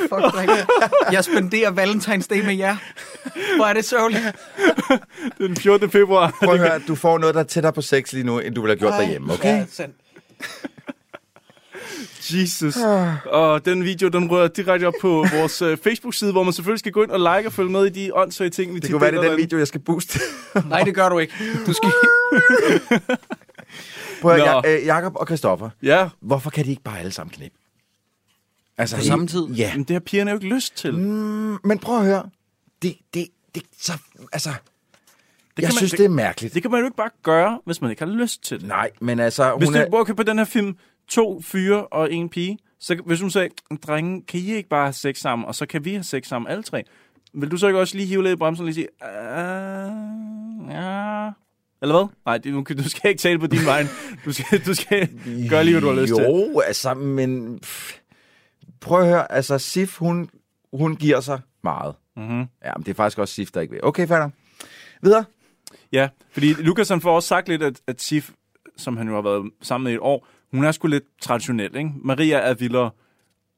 Fuck, 0.00 0.22
dreng. 0.22 0.50
Jeg 1.12 1.24
spenderer 1.24 1.70
Valentine's 1.70 2.26
Day 2.30 2.46
med 2.46 2.54
jer. 2.54 2.76
Hvor 3.56 3.64
er 3.64 3.72
det 3.72 3.84
sørgeligt. 3.84 4.22
Det 5.38 5.44
er 5.44 5.46
den 5.46 5.56
14. 5.56 5.90
februar. 5.90 6.36
Prøv 6.42 6.54
at 6.54 6.58
høre, 6.60 6.80
du 6.88 6.94
får 6.94 7.18
noget, 7.18 7.34
der 7.34 7.40
er 7.40 7.44
tættere 7.44 7.72
på 7.72 7.82
sex 7.82 8.12
lige 8.12 8.24
nu, 8.24 8.38
end 8.38 8.54
du 8.54 8.60
ville 8.60 8.70
have 8.72 8.78
gjort 8.78 8.92
derhjemme, 8.92 9.32
okay? 9.32 9.58
Ja, 9.58 9.64
sandt. 9.72 9.94
Jesus. 12.30 12.76
Og 13.26 13.64
den 13.64 13.84
video, 13.84 14.08
den 14.08 14.30
rører 14.30 14.48
direkte 14.48 14.84
op 14.84 14.94
på 15.00 15.08
vores 15.36 15.62
uh, 15.62 15.76
Facebook-side, 15.84 16.32
hvor 16.32 16.42
man 16.42 16.52
selvfølgelig 16.52 16.78
skal 16.78 16.92
gå 16.92 17.02
ind 17.02 17.10
og 17.10 17.18
like 17.18 17.48
og 17.48 17.52
følge 17.52 17.70
med 17.70 17.86
i 17.86 17.88
de 17.88 18.14
åndssvage 18.14 18.50
ting, 18.50 18.74
vi 18.74 18.78
Det 18.78 18.90
kunne 18.90 19.00
være, 19.00 19.10
det 19.10 19.18
er 19.24 19.28
den 19.28 19.36
video, 19.36 19.58
jeg 19.58 19.66
skal 19.66 19.80
booste. 19.80 20.18
Nej, 20.68 20.82
det 20.82 20.94
gør 20.94 21.08
du 21.08 21.18
ikke. 21.18 21.34
Du 21.66 21.72
skal... 21.72 21.92
Prøv 24.22 24.32
at, 24.32 24.66
øh, 24.66 24.86
Jacob 24.86 25.12
og 25.16 25.26
Christoffer, 25.26 25.70
Ja, 25.82 26.08
hvorfor 26.20 26.50
kan 26.50 26.64
de 26.64 26.70
ikke 26.70 26.82
bare 26.82 26.98
alle 26.98 27.12
sammen 27.12 27.32
knip? 27.34 27.52
Altså, 28.78 28.96
På 28.96 29.02
samme 29.02 29.26
tid? 29.26 29.46
Ja. 29.46 29.72
men 29.76 29.84
det 29.84 29.94
har 29.94 30.00
pigerne 30.00 30.30
jo 30.30 30.36
ikke 30.36 30.48
lyst 30.54 30.76
til. 30.76 30.94
Mm, 30.98 31.56
men 31.64 31.78
prøv 31.78 31.98
at 31.98 32.04
høre. 32.04 32.28
Det, 32.82 32.94
det, 33.14 33.26
det, 33.54 33.62
så, 33.80 33.92
altså, 34.32 34.50
Det 35.56 35.62
jeg 35.62 35.66
man- 35.68 35.72
synes, 35.72 35.90
det, 35.90 36.04
er 36.04 36.08
mærkeligt. 36.08 36.54
Det 36.54 36.62
kan 36.62 36.70
man 36.70 36.80
jo 36.80 36.86
ikke 36.86 36.96
bare 36.96 37.10
gøre, 37.22 37.60
hvis 37.64 37.80
man 37.80 37.90
ikke 37.90 38.04
har 38.04 38.12
lyst 38.12 38.42
til 38.44 38.60
det. 38.60 38.68
Nej, 38.68 38.90
men 39.00 39.20
altså, 39.20 39.54
Hvis 39.56 39.68
hun 39.68 39.74
du 39.74 39.80
er... 39.80 39.86
okay, 40.00 40.14
på 40.14 40.22
den 40.22 40.38
her 40.38 40.44
film, 40.44 40.76
to 41.08 41.40
fyre 41.42 41.86
og 41.86 42.12
en 42.12 42.28
pige, 42.28 42.58
så 42.80 43.02
hvis 43.06 43.20
hun 43.20 43.30
sagde, 43.30 43.48
drenge, 43.86 44.22
kan 44.22 44.40
I 44.40 44.52
ikke 44.52 44.68
bare 44.68 44.84
have 44.84 44.92
sex 44.92 45.16
sammen, 45.18 45.46
og 45.48 45.54
så 45.54 45.66
kan 45.66 45.84
vi 45.84 45.90
have 45.92 46.04
sex 46.04 46.26
sammen 46.26 46.50
alle 46.50 46.62
tre? 46.62 46.82
Vil 47.34 47.50
du 47.50 47.56
så 47.56 47.66
ikke 47.66 47.80
også 47.80 47.96
lige 47.96 48.06
hive 48.06 48.22
lidt 48.22 48.32
i 48.32 48.36
bremsen 48.36 48.62
og 48.62 48.66
lige 48.66 48.74
sige, 48.74 48.88
"Ah, 49.02 49.90
ja... 50.70 51.30
Eller 51.82 51.94
hvad? 51.96 52.06
Nej, 52.26 52.38
det, 52.38 52.52
du, 52.52 52.82
du 52.82 52.88
skal 52.88 53.10
ikke 53.10 53.20
tale 53.20 53.38
på 53.38 53.46
din 53.46 53.64
vej. 53.64 53.86
Du 54.24 54.32
skal, 54.32 54.64
du 54.66 54.74
skal 54.74 55.08
gøre 55.50 55.64
lige, 55.64 55.74
hvad 55.74 55.80
du 55.80 55.86
har 55.94 56.00
lyst 56.02 56.14
til. 56.14 56.24
Jo, 56.24 56.60
altså, 56.60 56.94
men... 56.94 57.58
Pff, 57.62 57.92
prøv 58.80 59.00
at 59.00 59.06
høre, 59.06 59.32
altså, 59.32 59.58
Sif, 59.58 59.98
hun, 59.98 60.30
hun 60.72 60.96
giver 60.96 61.20
sig 61.20 61.40
meget. 61.64 61.94
Mm-hmm. 62.16 62.46
Ja, 62.64 62.72
men 62.76 62.84
det 62.84 62.88
er 62.88 62.94
faktisk 62.94 63.18
også 63.18 63.34
Sif, 63.34 63.50
der 63.50 63.60
ikke 63.60 63.72
vil. 63.72 63.84
Okay, 63.84 64.06
nok. 64.08 64.32
Videre. 65.02 65.24
Ja, 65.92 66.08
fordi 66.32 66.52
Lukas 66.52 66.88
han 66.88 67.00
får 67.00 67.14
også 67.14 67.28
sagt 67.28 67.48
lidt, 67.48 67.62
at, 67.62 67.80
at 67.86 68.00
Sif, 68.00 68.30
som 68.76 68.96
han 68.96 69.08
jo 69.08 69.14
har 69.14 69.22
været 69.22 69.50
sammen 69.62 69.84
med 69.84 69.92
i 69.92 69.94
et 69.94 70.00
år, 70.00 70.26
hun 70.52 70.64
er 70.64 70.72
sgu 70.72 70.88
lidt 70.88 71.04
traditionel, 71.20 71.76
ikke? 71.76 71.90
Maria 72.04 72.38
er 72.38 72.54
vildere. 72.54 72.90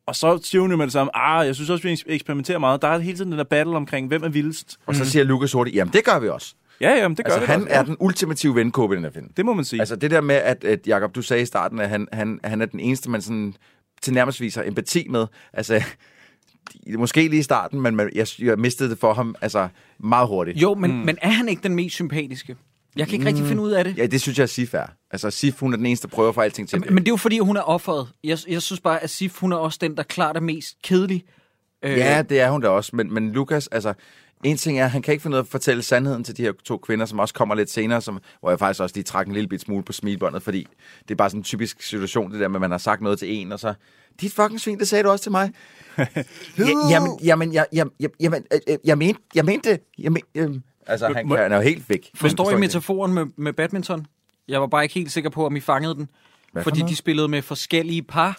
Og 0.06 0.16
så 0.16 0.40
siger 0.42 0.62
hun 0.62 0.70
jo 0.70 0.76
med 0.76 0.86
det 0.86 0.92
samme, 0.92 1.16
ah, 1.16 1.46
jeg 1.46 1.54
synes 1.54 1.70
også, 1.70 1.88
vi 1.88 2.02
eksperimenterer 2.06 2.58
meget. 2.58 2.82
Der 2.82 2.88
er 2.88 2.98
hele 2.98 3.18
tiden 3.18 3.30
den 3.30 3.38
der 3.38 3.44
battle 3.44 3.76
omkring, 3.76 4.08
hvem 4.08 4.22
er 4.22 4.28
vildest. 4.28 4.78
Og 4.86 4.94
så 4.94 5.04
siger 5.04 5.24
Lukas 5.24 5.52
hurtigt, 5.52 5.76
jamen 5.76 5.92
det 5.92 6.04
gør 6.04 6.18
vi 6.18 6.28
også. 6.28 6.54
Ja, 6.80 6.90
ja, 6.90 7.08
men 7.08 7.16
det 7.16 7.24
gør 7.24 7.32
altså, 7.32 7.40
det 7.40 7.48
han 7.48 7.62
også. 7.62 7.74
er 7.74 7.82
den 7.82 7.96
ultimative 8.00 8.54
venkåbe 8.54 8.94
den 8.94 9.04
her 9.04 9.10
film. 9.10 9.32
Det 9.36 9.44
må 9.44 9.54
man 9.54 9.64
sige. 9.64 9.80
Altså 9.80 9.96
det 9.96 10.10
der 10.10 10.20
med, 10.20 10.34
at, 10.34 10.64
at 10.64 10.86
Jacob, 10.86 11.14
du 11.14 11.22
sagde 11.22 11.42
i 11.42 11.46
starten, 11.46 11.80
at 11.80 11.88
han, 11.88 12.08
han, 12.12 12.40
han 12.44 12.62
er 12.62 12.66
den 12.66 12.80
eneste, 12.80 13.10
man 13.10 13.22
sådan 13.22 13.54
til 14.02 14.14
nærmest 14.14 14.40
viser 14.40 14.62
empati 14.62 15.06
med. 15.10 15.26
Altså, 15.52 15.82
måske 16.98 17.28
lige 17.28 17.40
i 17.40 17.42
starten, 17.42 17.80
men 17.80 17.96
man, 17.96 18.10
jeg, 18.14 18.26
jeg 18.38 18.58
mistede 18.58 18.90
det 18.90 18.98
for 18.98 19.14
ham 19.14 19.34
altså, 19.40 19.68
meget 19.98 20.28
hurtigt. 20.28 20.62
Jo, 20.62 20.74
men, 20.74 20.90
mm. 20.90 20.96
men 20.96 21.18
er 21.22 21.30
han 21.30 21.48
ikke 21.48 21.62
den 21.62 21.74
mest 21.74 21.94
sympatiske? 21.94 22.56
Jeg 22.96 23.06
kan 23.06 23.14
ikke 23.14 23.26
rigtig 23.26 23.46
finde 23.46 23.62
ud 23.62 23.70
af 23.70 23.84
det. 23.84 23.98
Ja, 23.98 24.06
det 24.06 24.20
synes 24.20 24.38
jeg, 24.38 24.42
at 24.42 24.50
Sif 24.50 24.74
er. 24.74 24.86
Altså, 25.10 25.30
Sif, 25.30 25.60
hun 25.60 25.72
er 25.72 25.76
den 25.76 25.86
eneste, 25.86 26.08
der 26.08 26.14
prøver 26.14 26.32
for 26.32 26.42
alting 26.42 26.68
til. 26.68 26.84
Men 26.92 26.96
det 26.96 27.08
er 27.08 27.12
jo 27.12 27.16
fordi, 27.16 27.38
hun 27.38 27.56
er 27.56 27.60
offeret. 27.60 28.08
Jeg, 28.24 28.38
jeg 28.48 28.62
synes 28.62 28.80
bare, 28.80 29.02
at 29.02 29.10
Sif, 29.10 29.40
hun 29.40 29.52
er 29.52 29.56
også 29.56 29.78
den, 29.80 29.96
der 29.96 30.02
klart 30.02 30.36
er 30.36 30.40
mest 30.40 30.76
kedelig. 30.82 31.24
Øh, 31.84 31.98
Ja, 31.98 32.22
det 32.22 32.40
er 32.40 32.50
hun 32.50 32.60
da 32.60 32.68
også. 32.68 32.96
Men, 32.96 33.14
men 33.14 33.32
Lukas, 33.32 33.66
altså, 33.66 33.94
en 34.44 34.56
ting 34.56 34.80
er, 34.80 34.86
han 34.86 35.02
kan 35.02 35.12
ikke 35.12 35.22
finde 35.22 35.34
ud 35.34 35.38
af 35.38 35.42
at 35.42 35.48
fortælle 35.48 35.82
sandheden 35.82 36.24
til 36.24 36.36
de 36.36 36.42
her 36.42 36.52
to 36.64 36.76
kvinder, 36.78 37.06
som 37.06 37.18
også 37.18 37.34
kommer 37.34 37.54
lidt 37.54 37.70
senere, 37.70 38.00
som, 38.00 38.18
hvor 38.40 38.50
jeg 38.50 38.58
faktisk 38.58 38.80
også 38.80 38.96
lige 38.96 39.04
trak 39.04 39.26
en 39.26 39.32
lille 39.32 39.48
bit 39.48 39.60
smule 39.60 39.82
på 39.82 39.92
smilbåndet, 39.92 40.42
fordi 40.42 40.66
det 41.02 41.10
er 41.10 41.16
bare 41.16 41.30
sådan 41.30 41.40
en 41.40 41.44
typisk 41.44 41.82
situation, 41.82 42.32
det 42.32 42.40
der 42.40 42.48
med, 42.48 42.56
at 42.56 42.60
man 42.60 42.70
har 42.70 42.78
sagt 42.78 43.02
noget 43.02 43.18
til 43.18 43.32
en, 43.32 43.52
og 43.52 43.60
så, 43.60 43.74
dit 44.20 44.32
fucking 44.32 44.60
svin, 44.60 44.78
det 44.78 44.88
sagde 44.88 45.04
du 45.04 45.10
også 45.10 45.22
til 45.22 45.32
mig. 45.32 45.52
ja, 45.98 46.04
jamen, 46.90 47.18
jamen, 47.22 47.52
jeg, 47.52 47.66
jeg, 47.72 47.86
jeg, 48.00 48.10
jamen, 48.20 48.44
øh, 48.52 48.60
øh, 48.68 48.78
jeg, 48.84 48.98
mente, 48.98 49.20
jeg 49.34 49.44
mente 49.44 49.70
det. 49.70 49.80
Jeg 49.98 50.12
men, 50.12 50.22
øh, 50.34 50.50
altså, 50.86 51.12
han, 51.16 51.28
Må- 51.28 51.36
han 51.36 51.52
er 51.52 51.56
jo 51.56 51.62
helt 51.62 51.88
væk. 51.88 52.10
Forstår 52.14 52.50
I 52.50 52.56
metaforen 52.60 53.14
med, 53.14 53.26
med 53.36 53.52
badminton? 53.52 54.06
Jeg 54.48 54.60
var 54.60 54.66
bare 54.66 54.82
ikke 54.82 54.94
helt 54.94 55.12
sikker 55.12 55.30
på, 55.30 55.46
om 55.46 55.56
I 55.56 55.60
fangede 55.60 55.94
den. 55.94 56.08
Hvad 56.52 56.62
for 56.62 56.70
fordi 56.70 56.82
de 56.82 56.96
spillede 56.96 57.28
med 57.28 57.42
forskellige 57.42 58.02
par, 58.02 58.38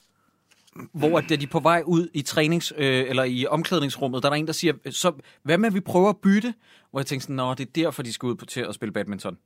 hvor 0.94 1.18
at 1.18 1.26
da 1.30 1.36
de 1.36 1.44
er 1.44 1.48
på 1.48 1.60
vej 1.60 1.84
ud 1.86 2.08
i 2.14 2.22
trænings, 2.22 2.74
øh, 2.78 3.04
eller 3.10 3.24
i 3.24 3.46
omklædningsrummet, 3.50 4.24
der 4.24 4.30
er 4.30 4.34
der 4.34 4.38
en, 4.40 4.48
der 4.48 4.54
siger, 4.54 4.74
så 4.90 5.12
hvad 5.44 5.58
med, 5.58 5.68
at 5.68 5.74
vi 5.74 5.80
prøver 5.80 6.10
at 6.10 6.18
bytte? 6.18 6.54
Hvor 6.92 7.00
jeg 7.00 7.06
tænkte 7.06 7.24
sådan, 7.24 7.36
nå, 7.36 7.54
det 7.54 7.68
er 7.68 7.72
derfor, 7.76 8.04
de 8.04 8.14
skal 8.14 8.28
ud 8.28 8.36
på 8.36 8.46
til 8.46 8.62
at 8.62 8.76
spille 8.76 8.94
badminton. 8.94 9.38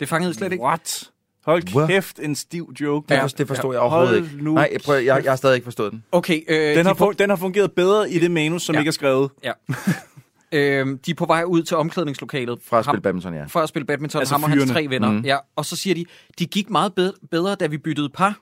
Det 0.00 0.08
fangede 0.08 0.34
slet 0.34 0.52
ikke. 0.52 0.64
What? 0.64 1.10
Hold 1.46 1.74
What? 1.74 1.88
kæft, 1.88 2.20
en 2.22 2.34
stiv 2.34 2.72
joke. 2.80 3.08
Det, 3.08 3.20
forstår, 3.20 3.36
det 3.36 3.48
forstår 3.48 3.72
jeg 3.72 3.80
overhovedet 3.80 4.20
Hold 4.20 4.30
ikke. 4.32 4.44
Nu. 4.44 4.54
Nej, 4.54 4.76
prøv, 4.84 4.94
jeg, 5.04 5.24
jeg 5.24 5.32
har 5.32 5.36
stadig 5.36 5.54
ikke 5.54 5.64
forstået 5.64 5.92
den. 5.92 6.04
Okay, 6.12 6.40
øh, 6.48 6.76
Den 6.76 6.86
har, 6.86 6.94
på, 6.94 7.12
den 7.18 7.28
har 7.30 7.36
fungeret 7.36 7.72
bedre 7.72 8.10
i 8.10 8.18
det 8.18 8.30
manus, 8.30 8.62
som 8.62 8.74
Ja. 8.74 8.78
ikke 8.80 8.88
er 8.88 8.92
skrevet. 8.92 9.30
ja. 9.44 9.52
øh, 10.52 10.98
de 11.06 11.10
er 11.10 11.14
på 11.14 11.26
vej 11.26 11.44
ud 11.44 11.62
til 11.62 11.76
omklædningslokalet. 11.76 12.58
Fra 12.64 12.78
at 12.78 12.84
spille 12.84 13.00
badminton, 13.02 13.34
ja. 13.34 13.44
for 13.44 13.60
at 13.60 13.68
spille 13.68 13.86
badminton, 13.86 14.18
Altså 14.20 14.34
ham 14.34 14.42
og 14.44 14.50
hans 14.50 14.70
tre 14.70 14.86
venner. 14.88 15.10
Mm. 15.10 15.20
Ja, 15.24 15.36
og 15.56 15.64
så 15.66 15.76
siger 15.76 15.94
de, 15.94 16.04
de 16.38 16.46
gik 16.46 16.70
meget 16.70 16.92
bed- 16.94 17.28
bedre, 17.30 17.54
da 17.54 17.66
vi 17.66 17.78
byttede 17.78 18.08
par. 18.08 18.38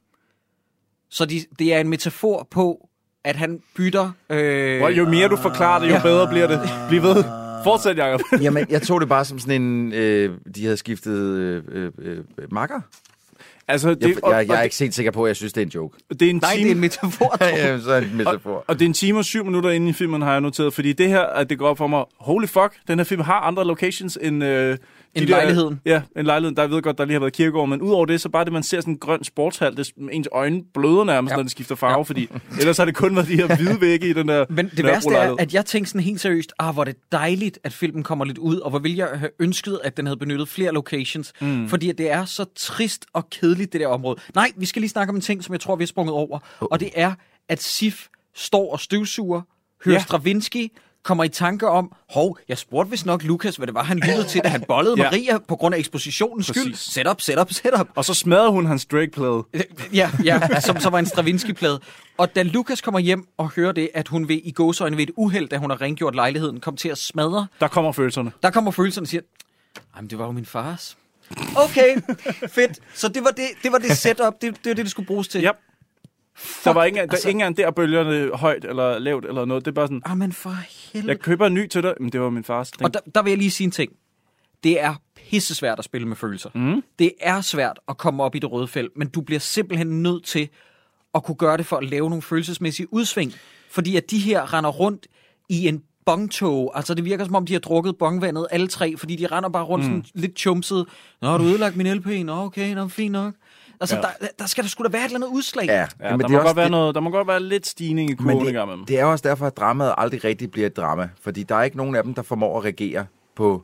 Så 1.11 1.24
de, 1.24 1.40
det 1.58 1.74
er 1.74 1.80
en 1.80 1.88
metafor 1.88 2.48
på, 2.50 2.88
at 3.24 3.36
han 3.36 3.61
bytter... 3.76 4.11
Øh, 4.30 4.82
Øh, 4.82 4.98
jo 4.98 5.08
mere 5.08 5.28
du 5.28 5.36
forklarer 5.36 5.80
det, 5.84 5.90
jo 5.90 6.00
bedre 6.02 6.28
bliver 6.28 6.46
det. 6.46 6.61
Bliv 6.88 7.02
ved. 7.02 7.24
Fortsæt, 7.64 7.98
Jacob. 7.98 8.20
Jamen, 8.42 8.66
jeg 8.70 8.82
tog 8.82 9.00
det 9.00 9.08
bare 9.08 9.24
som 9.24 9.38
sådan 9.38 9.62
en, 9.62 9.92
øh, 9.92 10.30
de 10.54 10.64
havde 10.64 10.76
skiftet 10.76 11.18
øh, 11.18 11.62
øh, 11.72 11.91
øh, 11.99 12.18
makker. 12.53 12.80
altså, 13.68 13.95
det, 13.95 14.03
Jeg, 14.03 14.24
og, 14.24 14.32
jeg, 14.32 14.49
jeg 14.49 14.54
er 14.54 14.58
og 14.58 14.64
ikke 14.64 14.76
helt 14.78 14.95
sikker 14.95 15.12
på, 15.12 15.24
at 15.24 15.28
jeg 15.28 15.37
synes, 15.37 15.53
det 15.53 15.61
er 15.61 15.66
en 15.66 15.70
joke. 15.74 15.99
det, 16.11 16.22
er 16.22 16.30
en 16.30 16.37
Nej, 16.37 16.54
time, 16.54 16.64
det 16.64 16.70
er 16.70 16.74
en 16.74 16.80
metafor. 16.80 17.37
ja, 17.45 17.80
så 17.80 17.92
er 17.92 18.00
det 18.00 18.11
en 18.11 18.16
metafor. 18.16 18.64
Og 18.66 18.78
det 18.78 18.84
er 18.84 18.88
en 18.88 18.92
time 18.95 19.18
og 19.18 19.24
syv 19.24 19.45
minutter 19.45 19.70
inde 19.70 19.88
i 19.88 19.92
filmen, 19.92 20.22
har 20.22 20.32
jeg 20.32 20.41
noteret. 20.41 20.74
Fordi 20.74 20.92
det 20.92 21.08
her, 21.08 21.20
at 21.20 21.50
det 21.50 21.58
går 21.58 21.68
op 21.68 21.78
for 21.78 21.87
mig, 21.87 22.04
holy 22.20 22.46
fuck, 22.46 22.74
den 22.88 22.99
her 22.99 23.04
film 23.04 23.20
har 23.22 23.41
andre 23.41 23.64
locations 23.66 24.18
end... 24.22 24.45
Øh, 24.45 24.76
End 25.14 25.26
de 25.26 25.32
der- 25.32 25.38
lejligheden. 25.38 25.80
Ja, 25.84 26.03
en 26.16 26.26
lejligheden. 26.26 26.57
Der 26.57 26.62
jeg 26.62 26.70
ved 26.70 26.82
godt, 26.82 26.99
der 26.99 27.04
lige 27.04 27.12
har 27.12 27.20
været 27.20 27.32
kirkegård. 27.32 27.68
Men 27.68 27.80
udover 27.82 28.07
det, 28.07 28.20
så 28.20 28.28
bare 28.28 28.45
det, 28.45 28.53
man 28.53 28.62
ser 28.62 28.80
sådan 28.80 28.95
en 28.95 28.99
grøn 28.99 29.24
sportshal, 29.24 29.76
det, 29.76 29.92
ens 30.12 30.28
øjne 30.32 30.62
bløder 30.74 31.04
nærmest, 31.04 31.30
Ja. 31.30 31.37
når 31.37 31.42
det 31.42 31.50
skifter 31.50 31.74
farve. 31.74 31.96
Ja. 31.96 32.03
Fordi 32.03 32.28
ellers 32.61 32.76
har 32.78 32.84
det 32.84 32.95
kun 32.95 33.16
været 33.16 33.28
de 33.28 33.37
her 33.37 33.57
hvide 33.57 33.80
vægge 33.80 34.08
i 34.08 34.12
den 34.12 34.28
der 34.28 34.45
Men 34.49 34.68
det 34.76 34.84
værste 34.84 35.08
er, 35.08 35.12
lejlighed. 35.12 35.37
at 35.41 35.54
jeg 35.54 35.66
tænkte 35.66 35.91
sådan 35.91 36.00
helt 36.04 36.20
seriøst, 36.20 36.53
ah, 36.58 36.74
hvor 36.74 36.84
det 36.84 36.96
dejligt, 37.12 37.58
at 37.64 37.72
filmen 37.72 38.03
kommer 38.03 38.24
lidt 38.24 38.38
ud, 38.38 38.57
og 38.57 38.70
hvor 38.70 38.78
ville 38.78 38.99
jeg 38.99 39.08
have 39.14 39.30
ønsket, 39.41 39.80
at 39.84 39.96
den 39.96 40.07
havde 40.07 40.16
benyttet 40.18 40.49
flere 40.49 40.72
locations. 40.72 41.32
Mm. 41.41 41.68
Fordi 41.68 41.92
det 41.92 42.11
er 42.11 42.24
så 42.24 42.45
trist 42.57 43.07
og 43.12 43.30
kedeligt, 43.30 43.72
det 43.72 43.80
der 43.80 43.87
område. 43.87 44.20
Nej, 44.34 44.53
vi 44.57 44.66
skal 44.66 44.80
lige 44.80 44.91
snakke 44.91 45.11
om 45.11 45.14
en 45.16 45.22
ting, 45.22 45.45
som 45.45 45.53
jeg 45.53 45.61
tror, 45.61 45.76
vi 45.76 45.82
har 45.82 45.87
sprunget 45.87 46.14
over. 46.14 46.38
Og 46.61 46.80
det 46.80 46.91
er, 46.95 47.12
at 47.49 47.62
Sif 47.62 48.07
står 48.34 48.72
og 48.72 48.80
støvsuger, 48.80 49.41
hører 49.84 49.95
Ja. 49.96 50.03
Stravinsky, 50.03 50.68
kommer 51.02 51.24
i 51.24 51.28
tanke 51.28 51.68
om, 51.68 51.92
hov, 52.10 52.38
jeg 52.48 52.58
spurgte 52.58 52.90
vist 52.90 53.06
nok 53.06 53.22
Lukas, 53.22 53.56
hvad 53.56 53.66
det 53.66 53.74
var, 53.74 53.82
han 53.82 53.98
lyttede 53.98 54.24
til, 54.28 54.40
da 54.44 54.48
han 54.48 54.64
bollede 54.68 54.94
Ja. 55.02 55.02
Maria 55.02 55.38
på 55.38 55.56
grund 55.56 55.74
af 55.74 55.78
ekspositionens 55.78 56.46
skyld. 56.46 56.70
Præcis. 56.72 56.92
Set 56.92 57.06
up, 57.06 57.20
set 57.20 57.38
up, 57.40 57.52
set 57.52 57.80
up. 57.80 57.88
Og 57.94 58.04
så 58.04 58.14
smadrede 58.14 58.50
hun 58.50 58.66
hans 58.66 58.86
Drake-plade. 58.86 59.44
Ja, 59.92 60.10
ja 60.24 60.60
som 60.60 60.80
så 60.80 60.90
var 60.90 60.98
en 60.98 61.06
Stravinsky-plade. 61.06 61.80
Og 62.18 62.34
da 62.34 62.42
Lukas 62.42 62.80
kommer 62.80 63.00
hjem 63.00 63.26
og 63.38 63.50
hører 63.56 63.72
det, 63.72 63.88
at 63.94 64.08
hun 64.08 64.28
ved 64.28 64.40
i 64.44 64.50
gåsøjne 64.50 64.96
ved 64.96 65.02
et 65.04 65.10
uheld, 65.16 65.48
da 65.48 65.56
hun 65.56 65.70
har 65.70 65.80
rengjort 65.80 66.14
lejligheden, 66.14 66.60
kom 66.60 66.76
til 66.76 66.88
at 66.88 66.98
smadre, 66.98 67.46
Der 67.60 67.68
kommer 67.68 67.92
følelserne. 67.92 68.32
der 68.42 68.50
kommer 68.50 68.70
følelserne 68.70 69.04
og 69.04 69.08
siger, 69.08 69.20
jamen 69.96 70.10
det 70.10 70.18
var 70.18 70.24
jo 70.26 70.32
min 70.32 70.46
fars. 70.46 70.96
Okay, 71.56 71.96
fedt. 72.48 72.78
Så 72.94 73.08
det 73.08 73.24
var 73.24 73.30
det, 73.30 73.44
det, 73.62 73.72
var 73.72 73.78
det 73.78 73.96
setup, 73.96 74.34
det, 74.34 74.42
det 74.42 74.50
var 74.64 74.74
det, 74.74 74.76
det 74.76 74.90
skulle 74.90 75.06
bruges 75.06 75.28
til. 75.28 75.42
Ja. 76.38 76.70
Der 76.70 76.74
var 76.74 76.84
ikke, 76.84 76.96
der, 76.96 77.02
altså- 77.02 77.28
ikke 77.28 77.36
engang 77.36 77.57
der 77.57 77.70
bølgerne 77.70 78.36
højt 78.36 78.64
eller 78.64 78.98
lavt 78.98 79.24
eller 79.24 79.44
noget. 79.44 79.64
Det 79.64 79.70
er 79.70 79.74
bare 79.74 79.86
sådan, 79.86 80.02
Ah, 80.04 80.16
men 80.18 80.32
for 80.32 80.54
helvede. 80.92 81.11
jeg 81.12 81.20
køber 81.20 81.46
en 81.46 81.54
ny 81.54 81.66
til 81.68 81.82
dig, 81.82 81.94
men 82.00 82.12
det 82.12 82.20
var 82.20 82.30
min 82.30 82.44
fars. 82.44 82.70
Den, 82.70 82.84
Og 82.84 82.94
der, 82.94 83.00
der 83.14 83.22
vil 83.22 83.30
jeg 83.30 83.38
lige 83.38 83.50
sige 83.50 83.64
en 83.64 83.70
ting. 83.70 83.92
Det 84.64 84.80
er 84.80 84.94
pissesvært 85.16 85.78
at 85.78 85.84
spille 85.84 86.08
med 86.08 86.16
følelser. 86.16 86.50
Mm. 86.54 86.82
Det 86.98 87.12
er 87.20 87.40
svært 87.40 87.78
at 87.88 87.98
komme 87.98 88.22
op 88.22 88.34
i 88.34 88.38
det 88.38 88.52
røde 88.52 88.68
felt, 88.68 88.92
men 88.96 89.08
du 89.08 89.20
bliver 89.20 89.38
simpelthen 89.40 90.02
nødt 90.02 90.24
til 90.24 90.48
at 91.14 91.24
kunne 91.24 91.34
gøre 91.34 91.57
det 91.57 91.66
for 91.66 91.76
at 91.76 91.84
lave 91.90 92.08
nogle 92.08 92.22
følelsesmæssige 92.22 92.92
udsving. 92.94 93.32
Fordi 93.70 93.96
at 93.96 94.11
de 94.11 94.18
her 94.18 94.54
render 94.54 94.70
rundt 94.70 95.07
i 95.48 95.68
en 95.68 95.82
bongtog. 96.07 96.72
Altså 96.76 96.94
det 96.94 97.04
virker 97.04 97.24
som 97.24 97.34
om, 97.34 97.46
de 97.46 97.52
har 97.52 97.61
drukket 97.61 97.98
bongvandet 97.98 98.46
alle 98.50 98.68
tre, 98.68 98.96
fordi 98.96 99.16
de 99.16 99.26
render 99.26 99.48
bare 99.50 99.64
rundt 99.64 99.84
mm. 99.84 99.90
sådan 100.04 100.04
lidt 100.22 100.38
chumset. 100.38 100.86
Nå, 101.22 101.28
har 101.28 101.38
du 101.38 101.44
ødelagt 101.44 101.76
min 101.76 101.94
LP? 101.94 102.07
Nå, 102.07 102.32
okay, 102.44 102.74
nå, 102.74 102.88
fint 102.88 103.12
nok. 103.12 103.34
Altså, 103.80 103.96
Ja. 103.96 104.02
der, 104.02 104.08
der 104.38 104.46
skal 104.46 104.64
der 104.64 104.70
sgu 104.70 104.84
da 104.84 104.88
være 104.88 105.00
et 105.02 105.04
eller 105.04 105.16
andet 105.26 105.36
udslag. 105.36 105.66
Ja, 105.66 105.74
ja, 105.80 105.86
men 106.00 106.11
der, 106.11 106.16
det 106.16 106.30
må 106.30 106.36
er 106.36 106.38
godt 106.38 106.44
også 106.44 106.54
være 106.54 106.64
det- 106.64 106.70
noget, 106.70 106.94
der 106.94 107.00
må 107.00 107.11
godt 107.11 107.28
være 107.28 107.42
lidt 107.42 107.66
stigning 107.66 108.11
i 108.11 108.14
Men 108.18 108.26
kurven 108.26 108.48
i 108.48 108.52
gang 108.52 108.68
med 108.70 108.76
det, 108.78 108.88
det 108.88 108.98
er 109.00 109.04
også 109.04 109.28
derfor, 109.28 109.46
at 109.46 109.57
dramaet 109.57 109.94
aldrig 109.98 110.24
rigtig 110.24 110.50
bliver 110.50 110.66
et 110.66 110.76
drama. 110.76 111.08
Fordi 111.22 111.42
der 111.42 111.54
er 111.54 111.62
ikke 111.62 111.76
nogen 111.76 111.94
af 111.94 112.02
dem, 112.04 112.14
der 112.14 112.22
formår 112.22 112.58
at 112.58 112.64
reagere 112.64 113.07
på 113.36 113.62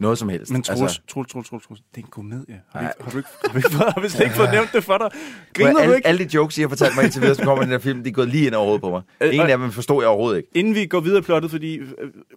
noget 0.00 0.18
som 0.18 0.28
helst. 0.28 0.52
Men 0.52 0.62
Troels, 0.62 0.82
Altså, 0.82 1.00
Troels, 1.08 1.30
Troels, 1.32 1.48
Troels, 1.48 1.66
Troels, 1.66 1.80
det 1.94 2.00
er 2.00 2.04
en 2.06 2.10
komedie. 2.10 2.60
Har 2.72 2.80
du, 2.80 2.86
ikke, 2.86 2.98
har 3.04 3.10
du 3.10 3.16
ikke, 3.16 3.28
har 3.46 3.60
du 3.60 3.76
fået- 3.76 3.92
har 3.94 4.00
vi 4.00 4.08
slet 4.08 4.24
ikke 4.24 4.36
fået 4.36 4.50
nævnt 4.52 4.72
det 4.72 4.84
for 4.84 4.98
dig? 4.98 5.10
Griner 5.54 5.72
du 5.72 5.78
alle, 5.78 5.96
ikke? 5.96 6.08
alle 6.08 6.24
de 6.24 6.34
jokes, 6.34 6.58
I 6.58 6.60
har 6.60 6.68
fortalt 6.68 6.94
mig 6.96 7.04
indtil 7.04 7.20
videre, 7.22 7.34
som 7.36 7.44
kommer 7.44 7.62
i 7.62 7.64
den 7.64 7.72
her 7.72 7.78
film, 7.78 8.02
de 8.04 8.08
er 8.10 8.14
gået 8.14 8.28
lige 8.28 8.46
ind 8.46 8.54
over 8.54 8.64
hovedet 8.64 8.82
på 8.82 8.90
mig. 8.90 9.02
Øh, 9.20 9.34
Ingen 9.34 9.50
af 9.50 9.58
dem 9.58 9.72
forstod 9.72 10.02
jeg 10.02 10.08
overhovedet 10.08 10.36
ikke. 10.36 10.48
Inden 10.54 10.74
vi 10.74 10.86
går 10.86 11.00
videre 11.00 11.18
i 11.18 11.22
plottet, 11.22 11.50
fordi 11.50 11.76
øh, 11.76 11.88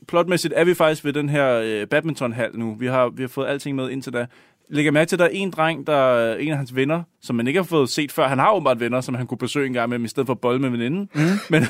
plotmæssigt 0.07 0.53
er 0.57 0.63
vi 0.63 0.73
faktisk 0.73 1.05
ved 1.05 1.13
den 1.13 1.29
her 1.29 1.61
øh, 1.63 1.87
badmintonhal 1.87 2.49
nu. 2.53 2.75
Vi 2.79 2.87
har, 2.87 3.09
vi 3.09 3.23
har 3.23 3.27
fået 3.27 3.47
alting 3.47 3.75
med 3.75 3.89
indtil 3.89 4.13
da. 4.13 4.25
Lægger 4.69 4.91
mærke 4.91 5.09
til, 5.09 5.15
at 5.15 5.19
der 5.19 5.25
er 5.25 5.29
en 5.29 5.51
dreng, 5.51 5.87
der 5.87 5.95
er 5.95 6.35
en 6.37 6.51
af 6.51 6.57
hans 6.57 6.75
venner, 6.75 7.03
som 7.21 7.35
man 7.35 7.47
ikke 7.47 7.59
har 7.59 7.63
fået 7.63 7.89
set 7.89 8.11
før. 8.11 8.27
Han 8.27 8.39
har 8.39 8.51
åbenbart 8.51 8.79
venner, 8.79 9.01
som 9.01 9.15
han 9.15 9.27
kunne 9.27 9.37
besøge 9.37 9.67
en 9.67 9.73
gang 9.73 9.89
med, 9.89 9.99
i 9.99 10.07
stedet 10.07 10.27
for 10.27 10.33
at 10.33 10.39
bolle 10.39 10.61
med 10.61 10.69
veninden. 10.69 11.09
Mm. 11.15 11.21
Men, 11.49 11.65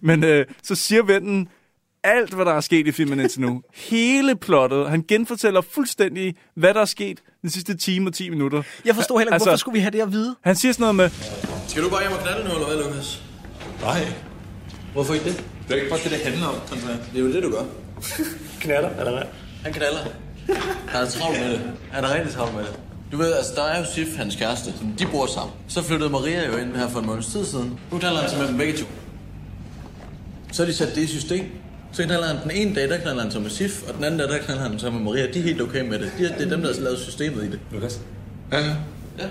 men 0.00 0.24
øh, 0.24 0.46
så 0.62 0.74
siger 0.74 1.02
vennen 1.02 1.48
alt, 2.04 2.34
hvad 2.34 2.44
der 2.44 2.52
er 2.52 2.60
sket 2.60 2.86
i 2.86 2.92
filmen 2.92 3.20
indtil 3.20 3.40
nu. 3.40 3.62
Hele 3.90 4.36
plottet. 4.36 4.90
Han 4.90 5.04
genfortæller 5.08 5.60
fuldstændig, 5.60 6.34
hvad 6.56 6.74
der 6.74 6.80
er 6.80 6.84
sket 6.84 7.18
den 7.42 7.50
sidste 7.50 7.76
time 7.76 8.08
og 8.08 8.14
10 8.14 8.30
minutter. 8.30 8.62
Jeg 8.84 8.94
forstår 8.94 9.18
heller 9.18 9.30
ikke, 9.30 9.34
Altså- 9.34 9.48
hvorfor 9.48 9.56
skulle 9.58 9.72
vi 9.72 9.80
have 9.80 9.90
det 9.90 10.00
at 10.00 10.12
vide? 10.12 10.36
Han 10.44 10.56
siger 10.56 10.72
sådan 10.72 10.82
noget 10.82 10.94
med, 10.96 11.10
Skal 11.68 11.82
du 11.82 11.90
bare 11.90 12.00
hjem 12.02 12.12
og 12.12 12.18
knalde 12.18 12.48
nu, 12.48 12.54
eller 12.54 12.66
hvad, 12.66 12.84
Lukas? 12.84 13.22
Nej, 13.82 14.00
Hvorfor 14.92 15.14
ikke 15.14 15.24
det? 15.26 15.44
det 15.68 15.72
er 15.72 15.76
ikke 15.76 15.90
bare 15.90 15.98
det, 16.04 16.10
det 16.10 16.18
handler 16.20 16.46
om. 16.46 16.54
Andrea. 16.72 16.96
Det 17.12 17.18
er 17.20 17.20
jo 17.20 17.32
det, 17.32 17.42
du 17.42 17.50
gør. 17.50 17.64
Knaller, 18.62 18.90
eller 18.90 19.12
hvad? 19.12 19.22
Han 19.64 19.72
knaller. 19.72 19.98
Han 20.92 21.02
er 21.02 21.10
travlt 21.10 21.40
med 21.40 21.50
det. 21.50 21.60
Han 21.90 22.04
er 22.04 22.14
rigtig 22.14 22.32
travlt 22.34 22.54
med 22.54 22.62
det. 22.62 22.78
Du 23.12 23.16
ved, 23.16 23.32
altså, 23.32 23.52
der 23.56 23.62
er 23.62 23.78
jo 23.78 23.84
Sif, 23.94 24.16
hans 24.16 24.36
kæreste. 24.36 24.74
De 24.98 25.06
bor 25.06 25.26
sammen. 25.26 25.54
Så 25.68 25.82
flyttede 25.82 26.10
Maria 26.10 26.46
jo 26.46 26.56
ind 26.56 26.76
her 26.76 26.88
for 26.88 27.00
en 27.00 27.06
måneds 27.06 27.26
tid 27.26 27.44
siden. 27.44 27.78
Nu 27.92 27.98
knaller 27.98 28.20
han 28.20 28.30
sig 28.30 28.38
med 28.38 28.48
dem 28.48 28.56
begge 28.56 28.78
to. 28.78 28.84
Så 30.52 30.62
har 30.62 30.70
de 30.70 30.76
sat 30.76 30.94
det 30.94 31.02
i 31.02 31.06
system. 31.06 31.44
Så 31.92 32.04
knaller 32.04 32.26
han 32.26 32.36
den 32.42 32.50
ene 32.50 32.74
dag, 32.74 32.88
der 32.88 32.98
knaller 32.98 33.22
han 33.22 33.32
sig 33.32 33.42
med 33.42 33.50
Sif, 33.50 33.82
og 33.88 33.94
den 33.94 34.04
anden 34.04 34.20
dag, 34.20 34.28
der 34.28 34.38
knaller 34.38 34.62
han 34.62 34.78
sig 34.78 34.92
med 34.92 35.00
Maria. 35.00 35.26
De 35.32 35.38
er 35.38 35.42
helt 35.42 35.60
okay 35.62 35.88
med 35.88 35.98
det. 35.98 36.12
De 36.18 36.24
er, 36.24 36.36
det 36.36 36.46
er 36.46 36.50
dem, 36.50 36.62
der 36.62 36.74
har 36.74 36.80
lavet 36.80 36.98
systemet 36.98 37.44
i 37.44 37.50
det. 37.50 37.60
Lukas? 37.72 38.00
Ja, 38.52 38.58
ja. 38.58 38.74
Ja. 39.18 39.24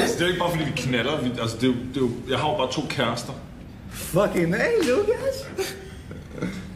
Altså, 0.00 0.14
det 0.14 0.20
er 0.20 0.20
jo 0.20 0.26
ikke 0.26 0.38
bare 0.38 0.50
fordi, 0.50 0.64
vi 0.64 0.70
knaller. 0.76 1.20
Vi, 1.22 1.30
altså, 1.40 1.56
det 1.56 1.62
er 1.62 1.66
jo, 1.66 1.72
det 1.72 1.96
er 1.96 2.00
jo, 2.00 2.10
jeg 2.30 2.38
har 2.38 2.50
jo 2.50 2.56
bare 2.56 2.72
to 2.72 2.82
kærester. 2.88 3.32
Fucking 3.90 4.54
hey, 4.54 4.88
Lukas. 4.88 5.46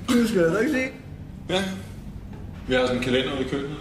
Du 0.08 0.28
skal 0.28 0.44
da 0.44 0.50
nok 0.50 0.64
se. 0.72 1.03
Ja. 1.48 1.62
Vi 2.68 2.74
har 2.74 2.80
sådan 2.80 2.96
en 2.96 3.02
kalender 3.02 3.38
i 3.38 3.42
køkkenet. 3.42 3.76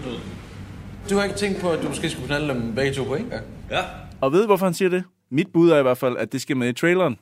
du 1.10 1.16
har 1.16 1.24
ikke 1.24 1.36
tænkt 1.36 1.62
på, 1.62 1.70
at 1.70 1.82
du 1.84 1.88
måske 1.88 2.10
skulle 2.10 2.28
knalde 2.28 2.48
dem 2.54 2.76
begge 2.76 2.94
to 2.94 3.04
på 3.04 3.16
en 3.16 3.26
gang? 3.26 3.44
Ja. 3.72 3.80
og 4.22 4.32
ved 4.32 4.46
hvorfor 4.46 4.66
han 4.66 4.74
siger 4.74 4.90
det? 4.90 5.04
Mit 5.32 5.48
bud 5.54 5.70
er 5.70 5.80
i 5.80 5.82
hvert 5.82 5.98
fald, 5.98 6.18
at 6.18 6.32
det 6.32 6.42
skal 6.42 6.58
med 6.58 6.70
i 6.70 6.74
traileren. 6.74 7.18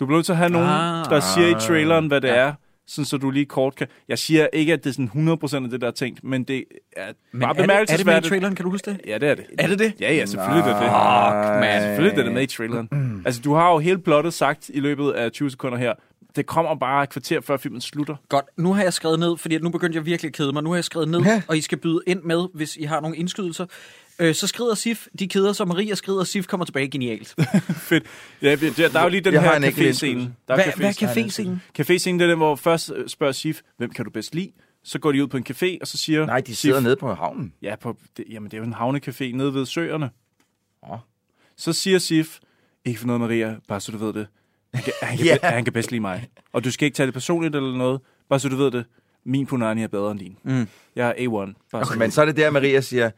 Du 0.00 0.06
bliver 0.06 0.18
nødt 0.18 0.26
til 0.26 0.32
at 0.32 0.38
have 0.38 0.50
nogen, 0.50 0.68
Ah. 0.68 1.04
der 1.10 1.20
siger 1.20 1.48
i 1.56 1.60
traileren, 1.60 2.06
hvad 2.06 2.20
det 2.20 2.28
ja. 2.28 2.34
er, 2.34 2.52
sådan 2.86 3.04
så 3.04 3.16
du 3.16 3.30
lige 3.30 3.44
kort 3.44 3.74
kan... 3.76 3.86
Jeg 4.08 4.18
siger 4.18 4.46
ikke, 4.52 4.72
at 4.72 4.84
det 4.84 4.90
er 4.90 4.94
sådan 4.94 5.38
100% 5.42 5.64
af 5.64 5.70
det, 5.70 5.80
der 5.80 5.86
er 5.86 5.90
tænkt, 5.90 6.24
men 6.24 6.44
det 6.44 6.64
er 6.96 7.02
Men 7.32 7.40
bare 7.40 7.50
er 7.50 7.52
det, 7.54 7.56
er 7.56 7.56
det 7.56 7.56
med 7.56 7.64
i 7.64 7.66
bemærkelsesværdigt. 7.66 8.26
traileren, 8.28 8.54
kan 8.54 8.64
du 8.64 8.70
huske 8.70 8.90
det? 8.90 9.00
Ja, 9.06 9.18
det 9.18 9.28
er 9.28 9.34
det. 9.34 9.44
Er 9.58 9.66
det 9.66 9.78
det? 9.78 9.92
Ja, 10.00 10.14
ja, 10.14 10.26
selvfølgelig 10.26 10.60
er 10.62 10.66
det 10.74 10.76
det. 10.82 10.88
Fuck, 10.88 11.60
man. 11.60 11.82
Selvfølgelig 11.82 12.18
er 12.20 12.24
det 12.24 12.32
med 12.32 12.42
i 12.42 12.46
traileren. 12.46 12.88
Altså, 13.26 13.40
du 13.44 13.54
har 13.54 13.72
jo 13.72 13.78
hele 13.78 13.98
plottet 13.98 14.34
sagt 14.34 14.70
i 14.74 14.80
løbet 14.80 15.10
af 15.12 15.32
20 15.32 15.50
sekunder 15.50 15.78
her. 15.78 15.92
Det 16.36 16.46
kommer 16.46 16.74
bare 16.74 17.02
et 17.02 17.08
kvarter 17.10 17.40
før 17.40 17.56
filmen 17.56 17.80
slutter. 17.80 18.16
Godt, 18.28 18.44
nu 18.56 18.72
har 18.72 18.82
jeg 18.82 18.92
skrevet 18.92 19.18
ned, 19.18 19.36
fordi 19.36 19.58
nu 19.58 19.70
begyndte 19.70 19.96
jeg 19.96 20.06
virkelig 20.06 20.28
at 20.28 20.34
kede 20.34 20.52
mig. 20.52 20.62
Nu 20.62 20.70
har 20.70 20.76
jeg 20.76 20.84
skrevet 20.84 21.08
ned, 21.08 21.20
Ja. 21.20 21.42
og 21.48 21.56
I 21.56 21.60
skal 21.60 21.78
byde 21.78 22.00
ind 22.06 22.22
med, 22.22 22.46
hvis 22.54 22.76
I 22.76 22.82
har 22.82 23.00
nogle 23.00 23.16
indskydelser. 23.16 23.66
Øh, 24.18 24.34
så 24.34 24.46
skrider 24.46 24.74
Sif, 24.74 25.06
de 25.18 25.28
keder 25.28 25.52
sig, 25.52 25.68
Maria 25.68 25.94
skrider, 25.94 26.18
og 26.20 26.26
Sif 26.26 26.46
kommer 26.46 26.64
tilbage 26.66 26.88
genialt. 26.90 27.34
Fedt. 27.88 28.04
Ja, 28.42 28.56
der, 28.56 28.88
der 28.88 28.98
er 28.98 29.02
jo 29.02 29.08
lige 29.08 29.20
den 29.20 29.32
Jeg 29.34 29.42
har 29.42 29.60
her 29.60 29.70
café-scene. 29.70 30.20
Der 30.48 30.54
Hvad, 30.54 30.64
café- 30.64 30.76
hvad 30.76 31.02
er 31.02 31.06
café-scenen? 31.06 31.62
Café-scenen, 31.80 32.18
det 32.18 32.22
er 32.22 32.26
den, 32.28 32.36
hvor 32.38 32.56
først 32.56 32.92
øh, 32.96 33.08
spørger 33.08 33.32
Sif, 33.32 33.60
hvem 33.76 33.90
kan 33.90 34.04
du 34.04 34.10
bedst 34.10 34.34
lide? 34.34 34.50
Så 34.84 34.98
går 34.98 35.12
de 35.12 35.22
ud 35.22 35.28
på 35.28 35.36
en 35.36 35.44
café, 35.50 35.78
og 35.80 35.86
så 35.86 35.98
siger 35.98 36.26
Nej, 36.26 36.40
de 36.40 36.56
sidder 36.56 36.78
Sif, 36.78 36.84
nede 36.84 36.96
på 36.96 37.14
havnen. 37.14 37.52
Ja, 37.62 37.76
på, 37.76 37.96
det, 38.16 38.24
jamen 38.30 38.50
det 38.50 38.54
er 38.56 38.58
jo 38.58 38.64
en 38.64 38.74
havnecafé 38.74 39.36
nede 39.36 39.54
ved 39.54 39.66
søerne. 39.66 40.10
Åh. 40.90 40.98
Så 41.56 41.72
siger 41.72 41.98
Sif, 41.98 42.38
ikke 42.84 43.00
for 43.00 43.06
noget 43.06 43.20
Maria, 43.20 43.56
bare 43.68 43.80
så 43.80 43.92
du 43.92 43.98
ved 43.98 44.12
det. 44.12 44.26
Han 44.74 44.82
kan, 44.82 44.92
han, 45.02 45.18
kan, 45.18 45.26
yeah. 45.26 45.38
han 45.42 45.64
kan 45.64 45.72
bedst 45.72 45.90
lide 45.90 46.00
mig. 46.00 46.28
Og 46.52 46.64
du 46.64 46.70
skal 46.70 46.86
ikke 46.86 46.96
tage 46.96 47.06
det 47.06 47.14
personligt 47.14 47.56
eller 47.56 47.76
noget, 47.76 48.00
bare 48.28 48.40
så 48.40 48.48
du 48.48 48.56
ved 48.56 48.70
det. 48.70 48.84
Min 49.24 49.46
punani 49.46 49.82
er 49.82 49.88
bedre 49.88 50.10
end 50.10 50.20
din. 50.20 50.36
Mm. 50.42 50.68
Jeg 50.96 51.08
er 51.08 51.12
A1. 51.12 51.68
Bare 51.72 51.84
så 51.84 51.98
Men 51.98 52.10
så 52.10 52.20
er 52.20 52.24
det 52.24 52.36
der, 52.36 52.50
Maria 52.50 52.80
siger, 52.80 53.10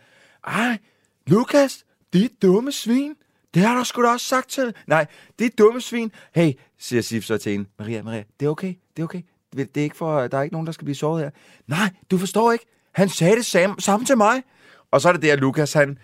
ej, 0.47 0.79
Lukas, 1.27 1.85
dit 2.13 2.43
dumme 2.43 2.73
svin. 2.73 3.15
Det 3.55 3.63
har 3.63 3.79
du 3.79 3.85
sgu 3.85 4.03
da 4.03 4.09
også 4.09 4.27
sagt 4.27 4.51
til. 4.51 4.75
Nej, 4.87 5.07
det 5.39 5.45
er 5.45 5.51
dumme 5.59 5.81
svin. 5.81 6.13
Hey, 6.35 6.53
siger 6.79 7.03
Sif 7.03 7.25
så 7.25 7.39
til 7.39 7.53
hende. 7.53 7.69
Maria, 7.79 8.03
Maria, 8.03 8.23
det 8.41 8.47
er 8.47 8.51
okay, 8.51 8.75
det 8.97 9.03
er 9.03 9.05
okay. 9.05 9.23
Det 9.57 9.75
det 9.75 9.81
er 9.81 9.85
ikke 9.85 9.97
for, 9.97 10.27
der 10.27 10.39
er 10.39 10.43
ikke 10.43 10.55
nogen, 10.55 10.67
der 10.67 10.73
skal 10.73 10.85
blive 10.85 10.97
såret 10.97 11.23
her. 11.23 11.31
Nej, 11.67 11.91
du 12.11 12.19
forstår 12.19 12.53
ikke. 12.53 12.67
Han 12.93 13.09
sagde 13.09 13.37
det 13.37 13.47
samme, 13.47 13.77
samme 13.79 14.07
til 14.07 14.17
mig. 14.17 14.43
Og 14.91 15.01
så 15.01 15.09
er 15.09 15.13
det 15.13 15.23
der, 15.23 15.37
Lukas, 15.37 15.73
han, 15.73 15.99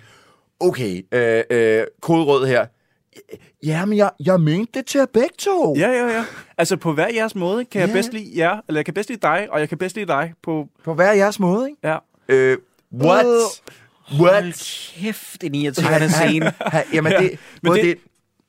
okay, 0.60 1.02
øh, 1.12 1.42
øh, 1.50 1.86
koderød 2.00 2.46
her. 2.46 2.66
Ja, 3.66 3.84
men 3.84 3.98
jeg, 3.98 4.10
jeg 4.24 4.40
mente 4.40 4.78
det 4.78 4.86
til 4.86 4.98
jer 4.98 5.06
begge 5.06 5.28
to. 5.38 5.74
Ja, 5.76 5.88
ja, 5.90 6.06
ja. 6.16 6.24
Altså 6.58 6.76
på 6.76 6.92
hver 6.92 7.08
jeres 7.14 7.34
måde 7.34 7.64
kan 7.64 7.80
jeg 7.80 7.88
Ja. 7.88 7.94
bedst 7.94 8.12
lide 8.12 8.32
jer, 8.36 8.60
eller 8.68 8.78
jeg 8.78 8.84
kan 8.84 8.94
bedst 8.94 9.08
lide 9.08 9.20
dig, 9.22 9.48
og 9.50 9.60
jeg 9.60 9.68
kan 9.68 9.78
bedst 9.78 9.96
lide 9.96 10.06
dig 10.06 10.32
på... 10.42 10.68
På 10.84 10.94
hver 10.94 11.12
jeres 11.12 11.40
måde, 11.40 11.68
ikke? 11.70 11.80
Ja. 11.84 11.96
Øh, 12.28 12.58
what? 12.94 13.26
What? 13.26 13.62
Hold 14.42 14.52
kæft, 15.02 15.44
en 15.44 15.54
irriterende 15.54 16.10
scene. 16.12 16.52
Jamen, 16.92 17.12
det, 17.12 17.20
Men 17.62 17.70
både 17.70 17.78
det- 17.78 17.84
det, 17.86 17.98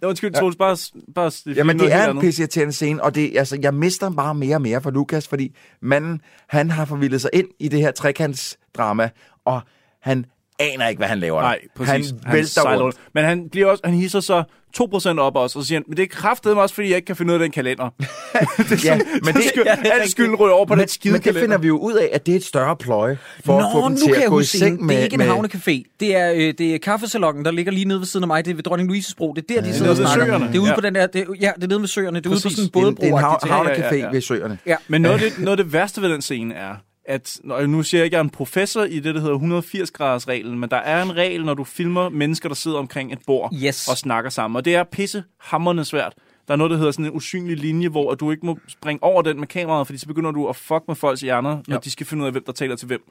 Ja. 0.01 0.07
Undskyld, 0.07 0.33
Troels, 0.33 0.55
bare... 0.55 0.77
bare 1.15 1.31
Jamen, 1.55 1.75
noget 1.77 1.91
det 1.91 1.99
er 1.99 2.09
en 2.11 2.19
pisseirriterende 2.19 2.73
scene, 2.73 3.03
og 3.03 3.15
det, 3.15 3.37
altså, 3.37 3.57
jeg 3.61 3.73
mister 3.73 4.09
bare 4.09 4.35
mere 4.35 4.55
og 4.55 4.61
mere 4.61 4.81
for 4.81 4.91
Lukas, 4.91 5.27
fordi 5.27 5.55
manden, 5.81 6.21
han 6.47 6.71
har 6.71 6.85
forvildet 6.85 7.21
sig 7.21 7.29
ind 7.33 7.47
i 7.59 7.67
det 7.67 7.79
her 7.79 7.91
trekantsdrama, 7.91 9.09
og 9.45 9.61
han 10.01 10.25
aner 10.73 10.87
ikke, 10.87 10.99
hvad 10.99 11.07
han 11.07 11.19
laver. 11.19 11.41
Nej, 11.41 11.59
præcis. 11.75 12.13
Han 12.25 12.33
vælter 12.33 12.61
sejler 12.61 12.83
rundt. 12.83 12.97
Men 13.13 13.23
han, 13.25 13.49
bliver 13.51 13.67
også, 13.67 13.81
han 13.85 13.93
hisser 13.93 14.19
så 14.19 14.43
2% 14.79 15.19
op 15.19 15.35
også, 15.35 15.59
og 15.59 15.63
så 15.63 15.67
siger 15.67 15.79
han, 15.79 15.83
men 15.87 15.97
det 15.97 16.03
er 16.03 16.07
kraftedeme 16.07 16.61
også, 16.61 16.75
fordi 16.75 16.87
jeg 16.89 16.95
ikke 16.95 17.05
kan 17.05 17.15
finde 17.15 17.31
ud 17.31 17.35
af 17.35 17.39
den 17.39 17.51
kalender. 17.51 17.89
det 18.69 18.85
Ja, 18.85 18.99
men 19.23 19.33
det, 19.33 19.43
skyld, 19.43 19.63
alt 19.67 20.11
skylden 20.11 20.35
ryger 20.35 20.53
over 20.53 20.65
på 20.65 20.73
men, 20.75 20.79
den 20.79 20.87
skide 20.87 21.11
men 21.11 21.17
det 21.19 21.23
kalender. 21.23 21.41
finder 21.41 21.57
vi 21.57 21.67
jo 21.67 21.77
ud 21.77 21.93
af, 21.93 22.09
at 22.13 22.25
det 22.25 22.31
er 22.31 22.35
et 22.35 22.43
større 22.43 22.75
pløje 22.75 23.17
for 23.45 23.59
Nå, 23.61 23.67
at 23.67 23.71
få 23.73 23.89
dem 23.89 23.97
til 23.97 24.11
at 24.11 24.21
jeg 24.21 24.29
gå 24.29 24.39
i 24.39 24.43
seng 24.43 24.85
med... 24.85 24.95
Det 24.95 24.99
er 24.99 25.03
ikke 25.03 25.13
en 25.13 25.17
med, 25.17 25.27
havnecafé. 25.29 25.95
Det 25.99 26.15
er, 26.15 26.31
øh, 26.35 26.53
det 26.57 26.61
er 26.75 26.77
kaffesalongen, 26.77 27.45
der 27.45 27.51
ligger 27.51 27.71
lige 27.71 27.85
nede 27.85 27.99
ved 27.99 28.05
siden 28.07 28.23
af 28.23 28.27
mig. 28.27 28.45
Det 28.45 28.51
er 28.51 28.55
ved 28.55 28.63
Dronning 28.63 28.89
Louises 28.89 29.15
bro. 29.15 29.33
Det 29.33 29.51
er 29.51 29.55
der, 29.55 29.61
de 29.67 29.73
sidder 29.73 29.91
og 29.91 29.97
snakker. 29.97 30.25
søerne. 30.25 30.47
Det 30.47 30.55
er 30.55 30.59
ude 30.59 30.69
Ja. 30.69 30.75
på 30.75 30.81
den 30.81 30.95
der... 30.95 31.07
Det, 31.07 31.21
er- 31.21 31.25
ja, 31.41 31.51
det 31.55 31.63
er 31.63 31.67
nede 31.67 31.79
ved 31.81 31.87
søerne. 31.87 32.19
Det 32.19 32.25
er 32.25 32.29
ude 32.29 32.39
på 32.39 32.41
Præcis. 32.49 32.57
sådan 32.57 32.63
en 32.65 32.73
det, 32.73 32.83
er 32.83 32.87
en- 32.87 32.95
det 32.95 33.03
er 33.03 33.07
en 33.07 33.17
hav, 33.23 33.39
bådebro 33.41 33.55
havnecafé 33.63 33.93
Ja, 33.93 33.95
ja, 33.95 34.05
ja. 34.05 34.09
ved 34.11 34.21
søerne. 34.21 34.57
Ja. 34.65 34.75
Men 34.87 35.01
noget 35.01 35.21
af, 35.23 35.31
det, 35.31 35.39
noget 35.39 35.59
af 35.59 35.63
det 35.65 35.73
værste 35.73 36.01
ved 36.01 36.09
den 36.09 36.21
scene 36.21 36.53
er, 36.53 36.73
at 37.05 37.37
og 37.49 37.69
nu 37.69 37.83
siger 37.83 37.99
jeg 38.01 38.05
ikke, 38.05 38.13
at 38.15 38.17
jeg 38.17 38.19
er 38.19 38.23
en 38.23 38.29
professor 38.29 38.83
i 38.83 38.99
det, 38.99 39.15
der 39.15 39.21
hedder 39.21 39.35
180-graders-reglen, 39.37 40.59
men 40.59 40.69
der 40.69 40.77
er 40.77 41.03
en 41.03 41.15
regel, 41.15 41.45
når 41.45 41.53
du 41.53 41.63
filmer 41.63 42.09
mennesker, 42.09 42.49
der 42.49 42.55
sidder 42.55 42.77
omkring 42.77 43.13
et 43.13 43.19
bord 43.27 43.53
Yes. 43.65 43.87
og 43.87 43.97
snakker 43.97 44.29
sammen. 44.29 44.55
Og 44.55 44.65
det 44.65 44.75
er 44.75 44.83
pisse 44.83 45.23
hammerende 45.37 45.85
svært. 45.85 46.13
Der 46.47 46.53
er 46.53 46.57
noget, 46.57 46.71
der 46.71 46.77
hedder 46.77 46.91
sådan 46.91 47.05
en 47.05 47.11
usynlig 47.11 47.57
linje, 47.57 47.87
hvor 47.89 48.15
du 48.15 48.31
ikke 48.31 48.45
må 48.45 48.57
springe 48.67 49.03
over 49.03 49.21
den 49.21 49.39
med 49.39 49.47
kameraet, 49.47 49.87
fordi 49.87 49.99
så 49.99 50.07
begynder 50.07 50.31
du 50.31 50.47
at 50.49 50.55
fuck 50.55 50.83
med 50.87 50.95
folks 50.95 51.21
hjerner, 51.21 51.57
når 51.67 51.75
Ja. 51.75 51.79
de 51.79 51.91
skal 51.91 52.05
finde 52.05 52.21
ud 52.21 52.25
af, 52.27 52.31
hvem 52.31 52.43
der 52.45 52.51
taler 52.51 52.75
til 52.75 52.87
hvem. 52.87 53.03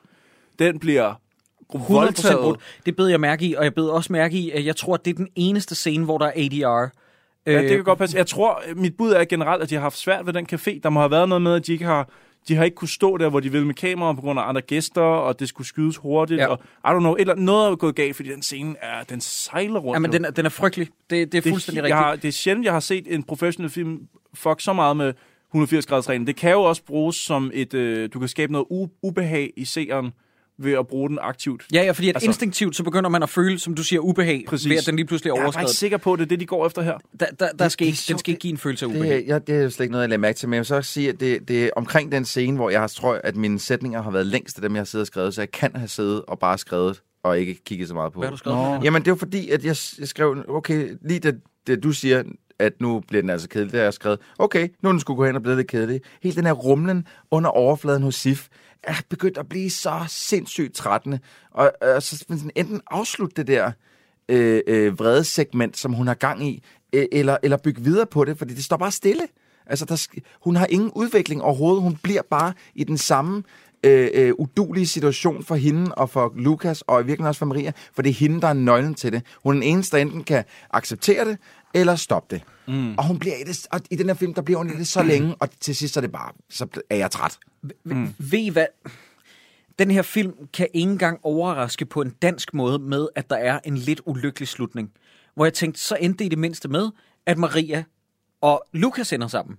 Den 0.59 0.79
bliver 0.79 1.15
100% 1.75 1.93
voldtaget. 1.93 2.39
brudt. 2.41 2.61
Det 2.87 2.97
bed 2.97 3.07
jeg 3.09 3.21
mærke 3.21 3.45
i, 3.47 3.55
og 3.55 3.65
jeg 3.65 3.75
bed 3.75 3.85
også 3.85 4.13
mærke 4.13 4.37
i, 4.37 4.51
at 4.51 4.65
jeg 4.67 4.77
tror, 4.77 4.95
at 4.95 5.05
det 5.05 5.11
er 5.11 5.15
den 5.15 5.29
eneste 5.37 5.75
scene, 5.75 6.05
hvor 6.05 6.19
der 6.19 6.27
er 6.27 6.33
ADR. 6.37 6.89
Ja, 7.47 7.59
det 7.59 7.65
Øh, 7.65 7.69
kan 7.69 7.85
godt 7.85 7.99
passe. 7.99 8.17
Jeg 8.17 8.27
tror, 8.27 8.63
mit 8.77 8.97
bud 8.97 9.11
er 9.13 9.25
generelt, 9.25 9.63
at 9.63 9.71
de 9.71 9.75
har 9.75 9.83
haft 9.83 9.99
svært 9.99 10.27
ved 10.27 10.33
den 10.33 10.47
café. 10.53 10.81
Der 10.83 10.91
må 10.91 11.01
have 11.01 11.11
været 11.11 11.29
noget 11.29 11.43
med, 11.43 11.55
at 11.55 11.67
de 11.67 11.73
ikke 11.73 11.85
har, 11.85 12.09
de 12.49 12.55
har 12.57 12.65
ikke 12.65 12.75
kunne 12.75 12.89
stå 12.89 13.17
der, 13.17 13.29
hvor 13.31 13.41
de 13.41 13.53
ville 13.53 13.67
med 13.67 13.75
kameraer 13.75 14.13
på 14.15 14.21
grund 14.21 14.39
af 14.41 14.49
andre 14.49 14.61
gæster, 14.61 15.01
og 15.03 15.41
det 15.41 15.49
skulle 15.49 15.67
skydes 15.67 15.97
hurtigt, 15.97 16.41
Ja. 16.41 16.47
og 16.47 16.59
I 16.85 16.89
don't 16.89 16.99
know, 16.99 17.15
eller 17.19 17.35
noget 17.35 17.71
er 17.71 17.77
gået 17.77 17.95
galt, 17.95 18.17
fordi 18.17 18.29
den 18.29 18.43
scene 18.43 18.75
er, 18.83 19.03
den 19.05 19.21
sejler 19.21 19.81
rundt. 19.81 19.95
Ja, 19.97 19.99
men 19.99 20.13
den 20.13 20.25
er, 20.25 20.31
den 20.31 20.45
er 20.47 20.51
frygtelig. 20.51 20.89
Det, 21.11 21.33
det 21.33 21.47
er 21.47 21.51
fuldstændig 21.51 21.77
jeg 21.77 21.85
rigtigt. 21.85 21.97
har, 21.99 22.17
det 22.17 22.29
er 22.29 22.33
sjældent, 22.33 22.65
jeg 22.65 22.73
har 22.73 22.81
set 22.81 23.15
en 23.15 23.23
professionel 23.23 23.71
film 23.71 23.99
fuck 24.35 24.61
så 24.61 24.73
meget 24.73 24.97
med 24.97 25.13
180 25.51 25.87
graders 25.87 26.09
reglen. 26.09 26.27
Det 26.27 26.37
kan 26.37 26.51
jo 26.51 26.63
også 26.63 26.85
bruges 26.85 27.17
som 27.17 27.51
et, 27.55 27.75
øh, 27.75 28.09
du 28.15 28.19
kan 28.19 28.29
skabe 28.29 28.53
noget 28.53 28.67
u- 28.73 28.99
ubehag 29.03 29.53
i 29.57 29.65
seeren 29.65 30.13
ved 30.59 30.73
at 30.73 30.87
bruge 30.87 31.09
den 31.09 31.19
aktivt. 31.21 31.65
Ja, 31.73 31.83
ja, 31.83 31.91
fordi 31.93 32.09
at 32.09 32.17
Altså- 32.17 32.29
instinktivt, 32.29 32.77
så 32.77 32.83
begynder 32.85 33.11
man 33.11 33.23
at 33.23 33.31
føle, 33.31 33.59
som 33.59 33.75
du 33.75 33.83
siger, 33.85 34.01
ubehag, 34.01 34.45
Præcis. 34.49 34.69
ved 34.71 34.77
at 34.77 34.87
den 34.87 34.97
lige 34.97 35.07
pludselig 35.07 35.31
er 35.31 35.35
Jeg 35.35 35.41
er 35.41 35.45
overskrevet. 35.45 35.69
ikke 35.71 35.77
sikker 35.79 35.97
på, 35.97 36.13
at 36.13 36.19
det 36.19 36.25
er 36.25 36.29
det, 36.29 36.41
de 36.41 36.47
går 36.47 36.67
efter 36.67 36.83
her. 36.83 36.99
Der, 37.21 37.27
der, 37.41 37.49
der 37.59 37.69
skal 37.69 37.87
det 37.87 37.93
ikke, 37.93 37.99
er 38.09 38.13
den 38.13 38.19
skal 38.19 38.31
ikke 38.31 38.41
give 38.41 38.51
en 38.51 38.59
følelse 38.59 38.85
af 38.87 38.89
ubehag. 38.91 39.17
Det, 39.17 39.27
ja, 39.29 39.39
det 39.39 39.55
er 39.55 39.69
slet 39.69 39.85
ikke 39.85 39.93
noget, 39.93 40.03
jeg 40.03 40.09
lader 40.09 40.21
mærke 40.21 40.37
til, 40.39 40.49
men 40.49 40.55
jeg 40.55 40.61
vil 40.61 40.67
så 40.67 40.83
sige, 40.83 41.09
at 41.09 41.21
det, 41.21 41.49
det 41.49 41.65
er 41.65 41.71
omkring 41.77 42.13
den 42.13 42.25
scene, 42.25 42.57
hvor 42.57 42.71
jeg 42.71 42.81
har- 42.81 42.89
tror, 42.89 43.21
at 43.25 43.37
mine 43.37 43.59
sætninger 43.59 44.03
har 44.03 44.11
været 44.11 44.27
længst 44.27 44.57
af 44.57 44.63
dem, 44.63 44.75
jeg 44.75 44.81
har 44.81 44.85
siddet 44.85 45.03
og 45.03 45.07
skrevet, 45.07 45.35
så 45.35 45.41
jeg 45.41 45.51
kan 45.51 45.71
have 45.77 45.89
siddet 45.89 46.23
og 46.29 46.39
bare 46.39 46.59
skrevet, 46.59 47.03
og 47.25 47.39
ikke 47.39 47.65
kigget 47.65 47.89
så 47.89 47.95
meget 47.95 48.13
på. 48.13 48.19
Hvad 48.21 48.29
har 48.29 48.31
du 48.35 48.39
skrevet? 48.39 48.59
Nå. 48.59 48.81
Jamen, 48.85 49.03
det 49.03 49.09
er 49.09 49.13
jo 49.13 49.17
fordi, 49.17 49.51
at 49.51 49.65
jeg, 49.65 49.77
jeg 49.99 50.09
skrev, 50.09 50.45
okay, 50.49 50.89
lige 51.09 51.21
det, 51.21 51.41
det 51.67 51.83
du 51.83 51.93
siger, 51.93 52.23
at 52.59 52.73
nu 52.81 53.03
bliver 53.09 53.21
den 53.23 53.31
altså 53.31 53.49
kedelig, 53.49 53.73
det 53.73 53.79
har 53.81 53.85
jeg 53.85 53.95
skrevet, 53.95 54.19
okay, 54.39 54.69
nu 54.83 54.89
er 54.89 54.93
den 54.93 55.01
skulle 55.01 55.17
gå 55.17 55.25
hen 55.27 55.37
og 55.37 55.43
blive 55.43 55.57
lidt 55.57 55.69
kedelig. 55.69 56.01
Helt 56.23 56.37
den 56.37 56.47
her 56.47 56.53
rumlen 56.53 57.07
under 57.31 57.51
overfladen 57.51 58.03
hos 58.03 58.15
Sif, 58.15 58.47
er 58.83 58.95
begyndt 59.09 59.39
at 59.39 59.49
blive 59.49 59.71
så 59.71 60.05
sindssygt 60.09 60.75
trættende. 60.75 61.19
Og, 61.51 61.73
og 61.81 62.03
så 62.03 62.17
sådan 62.17 62.51
enten 62.55 62.81
afslutte 62.91 63.37
det 63.37 63.47
der 63.47 63.73
øh, 64.29 64.61
øh, 64.67 64.99
vrede 64.99 65.25
segment, 65.25 65.77
som 65.77 65.93
hun 65.93 66.07
har 66.07 66.15
gang 66.15 66.49
i, 66.49 66.63
øh, 66.93 67.07
eller, 67.13 67.37
eller 67.43 67.57
bygge 67.57 67.83
videre 67.83 68.07
på 68.07 68.25
det, 68.25 68.39
fordi 68.39 68.55
det 68.55 68.65
står 68.65 68.77
bare 68.77 68.93
stille. 68.93 69.29
Altså, 69.67 69.85
der, 69.85 70.07
hun 70.45 70.57
har 70.57 70.67
ingen 70.67 70.91
udvikling 70.95 71.43
overhovedet. 71.43 71.83
Hun 71.83 71.99
bliver 72.03 72.23
bare 72.31 72.53
i 72.75 72.85
den 72.85 72.99
samme 72.99 73.43
øh, 73.85 74.11
øh, 74.15 74.33
udulige 74.39 74.87
situation 74.87 75.45
for 75.45 75.55
hende 75.55 75.95
og 75.95 76.11
for 76.11 76.33
Lukas, 76.37 76.83
og 76.83 77.01
i 77.01 77.05
virkeligheden 77.05 77.29
også 77.29 77.39
for 77.39 77.47
Maria, 77.47 77.73
for 77.95 78.03
det 78.03 78.11
er 78.11 78.15
hende, 78.15 78.41
der 78.41 78.49
er 78.49 78.53
nøglen 78.53 78.95
til 78.95 79.13
det. 79.13 79.23
Hun 79.43 79.57
er 79.57 79.61
den 79.61 79.69
eneste, 79.69 79.97
der 79.97 80.03
enten 80.03 80.25
kan 80.25 80.45
acceptere 80.71 81.25
det, 81.25 81.39
eller 81.75 81.97
stoppe 81.97 82.35
det. 82.35 82.45
Mm. 82.69 82.95
Og 82.95 83.07
hun 83.07 83.19
bliver 83.19 83.37
i 83.37 83.45
det, 83.45 83.67
og 83.71 83.81
i 83.91 83.97
den 83.97 84.07
her 84.07 84.15
film, 84.15 84.35
der 84.35 84.43
bliver 84.43 84.59
hun 84.59 84.71
i 84.71 84.77
det 84.77 84.89
så 84.89 85.03
længe, 85.03 85.35
og 85.35 85.49
til 85.61 85.77
sidst 85.77 85.97
er 85.97 86.01
det 86.01 86.13
bare, 86.13 86.33
så 86.51 86.67
er 86.91 86.97
jeg 86.97 87.11
træt. 87.11 87.39
Mm. 87.85 88.15
Ved 88.19 88.39
I 88.39 88.49
hvad? 88.49 88.67
Den 89.79 89.91
her 89.91 90.03
film 90.03 90.33
kan 90.53 90.69
ikke 90.75 90.91
engang 90.91 91.21
overraske 91.23 91.85
på 91.85 92.03
en 92.03 92.11
dansk 92.23 92.55
måde 92.55 92.79
med, 92.79 93.09
at 93.15 93.31
der 93.31 93.37
er 93.37 93.61
en 93.65 93.79
lidt 93.79 94.01
ulykkelig 94.07 94.49
slutning. 94.49 94.91
Hvor 95.35 95.45
jeg 95.45 95.55
tænkte, 95.55 95.81
så 95.81 95.97
endte 96.01 96.19
det 96.19 96.25
i 96.25 96.29
det 96.29 96.39
mindste 96.39 96.69
med, 96.69 96.91
at 97.27 97.39
Maria 97.39 97.85
og 98.41 98.65
Lukas 98.73 99.13
ender 99.13 99.29
sammen. 99.29 99.57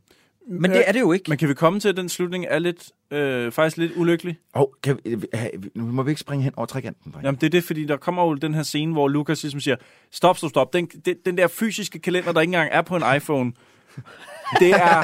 Men 0.47 0.71
det 0.71 0.83
er 0.87 0.91
det 0.91 0.99
jo 0.99 1.11
ikke. 1.11 1.25
Men 1.29 1.37
kan 1.37 1.49
vi 1.49 1.53
komme 1.53 1.79
til, 1.79 1.89
at 1.89 1.97
den 1.97 2.09
slutning 2.09 2.45
er 2.49 2.59
lidt, 2.59 2.91
øh, 3.11 3.51
faktisk 3.51 3.77
lidt 3.77 3.91
ulykkelig? 3.95 4.37
Oh, 4.53 4.67
kan 4.83 4.99
vi, 5.03 5.11
øh, 5.11 5.19
nu 5.75 5.85
må 5.85 6.03
vi 6.03 6.11
ikke 6.11 6.21
springe 6.21 6.43
hen 6.43 6.53
over 6.57 6.65
trekanten. 6.65 7.11
drenge. 7.11 7.27
Jamen, 7.27 7.41
det 7.41 7.47
er 7.47 7.51
det, 7.51 7.63
fordi 7.63 7.85
der 7.85 7.97
kommer 7.97 8.23
jo 8.25 8.33
den 8.33 8.53
her 8.53 8.63
scene, 8.63 8.93
hvor 8.93 9.07
Lukas 9.07 9.43
ligesom 9.43 9.59
siger, 9.59 9.75
stop, 10.11 10.37
stop, 10.37 10.49
stop. 10.49 10.73
Den, 10.73 10.85
den, 11.05 11.15
den 11.25 11.37
der 11.37 11.47
fysiske 11.47 11.99
kalender, 11.99 12.31
der 12.31 12.41
ikke 12.41 12.49
engang 12.49 12.69
er 12.71 12.81
på 12.81 12.95
en 12.95 13.03
iPhone, 13.15 13.51
det 14.59 14.71
er 14.71 15.01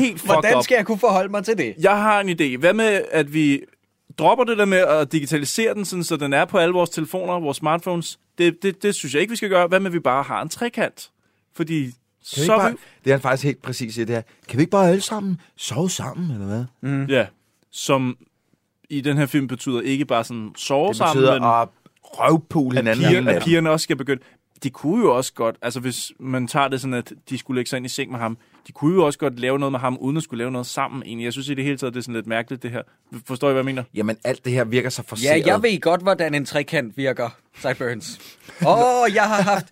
helt 0.00 0.20
fucked 0.20 0.26
Hvordan 0.26 0.62
skal 0.62 0.76
jeg 0.76 0.86
kunne 0.86 0.98
forholde 0.98 1.28
mig 1.28 1.44
til 1.44 1.58
det? 1.58 1.74
Jeg 1.80 1.96
har 1.96 2.20
en 2.20 2.28
idé. 2.28 2.58
Hvad 2.58 2.74
med, 2.74 3.02
at 3.10 3.34
vi 3.34 3.60
dropper 4.18 4.44
det 4.44 4.58
der 4.58 4.64
med 4.64 4.78
at 4.78 5.12
digitalisere 5.12 5.74
den, 5.74 5.84
sådan, 5.84 6.04
så 6.04 6.16
den 6.16 6.32
er 6.32 6.44
på 6.44 6.58
alle 6.58 6.72
vores 6.72 6.90
telefoner, 6.90 7.40
vores 7.40 7.56
smartphones? 7.56 8.18
Det, 8.38 8.62
det, 8.62 8.82
det 8.82 8.94
synes 8.94 9.14
jeg 9.14 9.20
ikke, 9.20 9.30
vi 9.30 9.36
skal 9.36 9.48
gøre. 9.48 9.66
Hvad 9.66 9.80
med, 9.80 9.86
at 9.86 9.92
vi 9.92 9.98
bare 9.98 10.22
har 10.22 10.42
en 10.42 10.48
trekant? 10.48 11.10
Fordi 11.56 11.90
så 12.24 12.56
bare, 12.56 12.70
vi... 12.70 12.76
det 13.04 13.10
er 13.10 13.14
han 13.14 13.20
faktisk 13.20 13.44
helt 13.44 13.62
præcis 13.62 13.96
i 13.98 14.00
det 14.00 14.14
her. 14.14 14.22
Kan 14.48 14.58
vi 14.58 14.62
ikke 14.62 14.70
bare 14.70 14.88
alle 14.88 15.00
sammen 15.00 15.40
sove 15.56 15.90
sammen, 15.90 16.30
eller 16.30 16.46
hvad? 16.46 16.64
Mm. 16.80 17.04
Ja, 17.04 17.26
som 17.70 18.16
i 18.90 19.00
den 19.00 19.16
her 19.16 19.26
film 19.26 19.46
betyder 19.46 19.80
ikke 19.80 20.04
bare 20.04 20.24
sådan 20.24 20.52
sove 20.56 20.88
Det 20.88 20.96
sammen, 20.96 21.24
men 21.24 21.44
at 21.44 21.68
røvpule 22.02 22.78
at, 22.78 22.84
hinanden. 22.84 23.04
piger, 23.04 23.20
hele 23.20 23.32
at 23.32 23.42
pigerne 23.42 23.70
også 23.70 23.84
skal 23.84 23.96
begynde. 23.96 24.22
De 24.62 24.70
kunne 24.70 25.04
jo 25.04 25.16
også 25.16 25.32
godt, 25.32 25.56
altså 25.62 25.80
hvis 25.80 26.12
man 26.18 26.46
tager 26.46 26.68
det 26.68 26.80
sådan, 26.80 26.94
at 26.94 27.12
de 27.30 27.38
skulle 27.38 27.58
lægge 27.58 27.68
sig 27.68 27.76
ind 27.76 27.86
i 27.86 27.88
seng 27.88 28.10
med 28.10 28.18
ham, 28.18 28.38
de 28.66 28.72
kunne 28.72 28.94
jo 28.94 29.06
også 29.06 29.18
godt 29.18 29.40
lave 29.40 29.58
noget 29.58 29.72
med 29.72 29.80
ham, 29.80 29.96
uden 30.00 30.16
at 30.16 30.22
skulle 30.22 30.38
lave 30.38 30.50
noget 30.50 30.66
sammen 30.66 31.02
egentlig. 31.06 31.24
Jeg 31.24 31.32
synes 31.32 31.48
i 31.48 31.54
det 31.54 31.64
hele 31.64 31.76
taget, 31.76 31.94
det 31.94 32.00
er 32.00 32.02
sådan 32.02 32.14
lidt 32.14 32.26
mærkeligt, 32.26 32.62
det 32.62 32.70
her. 32.70 32.82
Forstår 33.26 33.48
I, 33.48 33.52
hvad 33.52 33.60
jeg 33.60 33.64
mener? 33.64 33.82
Jamen, 33.94 34.16
alt 34.24 34.44
det 34.44 34.52
her 34.52 34.64
virker 34.64 34.90
så 34.90 35.02
forceret. 35.02 35.46
Ja, 35.46 35.52
jeg 35.52 35.62
ved 35.62 35.80
godt, 35.80 36.02
hvordan 36.02 36.34
en 36.34 36.44
trekant 36.44 36.96
virker, 36.96 37.28
Sideburns. 37.58 38.20
Åh, 38.66 39.02
oh, 39.02 39.14
jeg 39.14 39.22
har 39.22 39.42
haft 39.42 39.66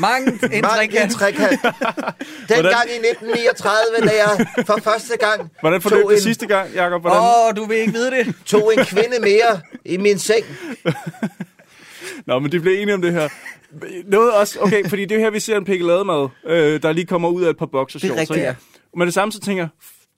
mange 0.00 0.32
en 0.52 0.62
trekant. 0.62 1.04
en 1.04 1.10
trekant. 1.10 1.60
Dengang 2.48 2.88
i 2.88 2.98
1939, 3.10 4.08
da 4.08 4.12
jeg 4.24 4.66
for 4.66 4.80
første 4.84 5.16
gang 5.16 5.50
Hvordan 5.60 5.82
forløb 5.82 6.08
det 6.10 6.22
sidste 6.22 6.46
gang, 6.46 6.74
Jacob? 6.74 7.00
Hvordan? 7.00 7.18
Åh, 7.18 7.46
oh, 7.46 7.56
du 7.56 7.64
vil 7.64 7.76
ikke 7.76 7.92
vide 7.92 8.10
det. 8.10 8.34
tog 8.46 8.72
en 8.78 8.84
kvinde 8.84 9.20
mere 9.20 9.60
i 9.84 9.96
min 9.96 10.18
seng. 10.18 10.44
Nå, 12.26 12.38
men 12.38 12.52
de 12.52 12.60
blev 12.60 12.72
enige 12.72 12.94
om 12.94 13.02
det 13.02 13.12
her. 13.12 13.28
Noget 14.04 14.32
også, 14.32 14.60
okay, 14.60 14.88
fordi 14.88 15.04
det 15.04 15.16
er 15.16 15.20
her, 15.20 15.30
vi 15.30 15.40
ser 15.40 15.56
en 15.56 15.64
pikkelademad, 15.64 16.28
øh, 16.46 16.82
der 16.82 16.92
lige 16.92 17.06
kommer 17.06 17.28
ud 17.28 17.44
af 17.44 17.50
et 17.50 17.58
par 17.58 17.66
boxershorts. 17.66 18.12
Det 18.12 18.16
er 18.16 18.20
rigtigt, 18.20 18.40
ja. 18.40 18.54
Men 18.96 19.06
det 19.06 19.14
samme, 19.14 19.32
så 19.32 19.40
tænker 19.40 19.62
jeg, 19.62 19.68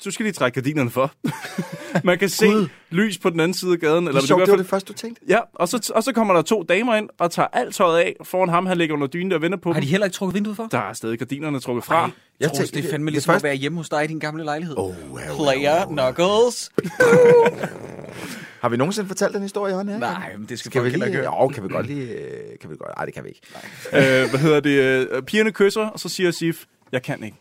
du 0.04 0.10
skal 0.10 0.24
lige 0.24 0.32
trække 0.32 0.60
gardinerne 0.60 0.90
for. 0.90 1.12
Man 2.04 2.18
kan 2.18 2.28
se 2.28 2.46
Gud. 2.46 2.68
lys 2.90 3.18
på 3.18 3.30
den 3.30 3.40
anden 3.40 3.54
side 3.54 3.72
af 3.72 3.78
gaden. 3.78 4.04
Det 4.04 4.08
Eller 4.08 4.20
er 4.20 4.24
i 4.24 4.26
sjovt, 4.26 4.40
det 4.42 4.50
var 4.50 4.56
det 4.56 4.66
første, 4.66 4.92
du 4.92 4.98
tænkte. 4.98 5.22
Ja, 5.28 5.38
og 5.54 5.68
så, 5.68 5.92
og 5.94 6.02
så 6.04 6.12
kommer 6.12 6.34
der 6.34 6.42
to 6.42 6.62
damer 6.62 6.94
ind 6.96 7.08
og 7.18 7.30
tager 7.30 7.48
alt 7.52 7.74
tøjet 7.74 7.98
af 8.00 8.16
foran 8.24 8.48
ham. 8.48 8.66
Han 8.66 8.78
ligger 8.78 8.94
under 8.94 9.06
dynen 9.06 9.32
og 9.32 9.42
venter 9.42 9.58
på 9.58 9.72
Har 9.72 9.80
de 9.80 9.86
heller 9.86 10.04
ikke 10.06 10.14
trukket 10.14 10.34
vinduet 10.34 10.56
for? 10.56 10.66
Der 10.70 10.78
er 10.78 10.92
stadig 10.92 11.18
gardinerne 11.18 11.60
trukket 11.60 11.84
fra. 11.84 12.00
Jeg 12.02 12.10
Jeg 12.40 12.48
tror, 12.48 12.56
tænkte, 12.56 12.74
det 12.78 12.84
er 12.86 12.90
fandme 12.90 13.06
det- 13.06 13.12
ligesom 13.12 13.32
det 13.32 13.36
at 13.36 13.42
være 13.42 13.54
hjemme 13.54 13.78
hos 13.78 13.88
dig 13.88 14.04
i 14.04 14.06
din 14.06 14.18
gamle 14.18 14.44
lejlighed. 14.44 14.74
Oh, 14.78 14.94
Player 15.36 15.84
Knuckles. 15.86 16.70
Har 18.60 18.68
vi 18.68 18.76
nogensinde 18.76 19.08
fortalt 19.08 19.34
den 19.34 19.42
historie, 19.42 19.74
Hånd? 19.74 19.88
Nej, 19.88 20.36
men 20.36 20.48
det 20.48 20.58
skal, 20.58 20.70
Skal 20.72 20.84
vi 20.84 20.88
lige... 20.90 21.06
ikke 21.06 21.18
høre. 21.18 21.42
Jo, 21.42 21.48
kan 21.48 21.62
vi 21.62 21.68
godt 21.68 21.86
lige... 21.86 22.02
øh, 22.08 22.58
Kan 22.60 22.70
vi 22.70 22.76
godt... 22.76 22.90
Nej, 22.96 23.04
det 23.04 23.14
kan 23.14 23.24
vi 23.24 23.28
ikke. 23.28 23.40
øh, 24.24 24.30
hvad 24.30 24.40
hedder 24.40 24.60
det? 24.60 24.70
Øh, 25.10 25.22
pigerne 25.22 25.52
kysser, 25.52 25.86
og 25.86 26.00
så 26.00 26.08
siger 26.08 26.30
Sif, 26.30 26.64
jeg 26.92 27.02
kan 27.02 27.24
ikke. 27.24 27.36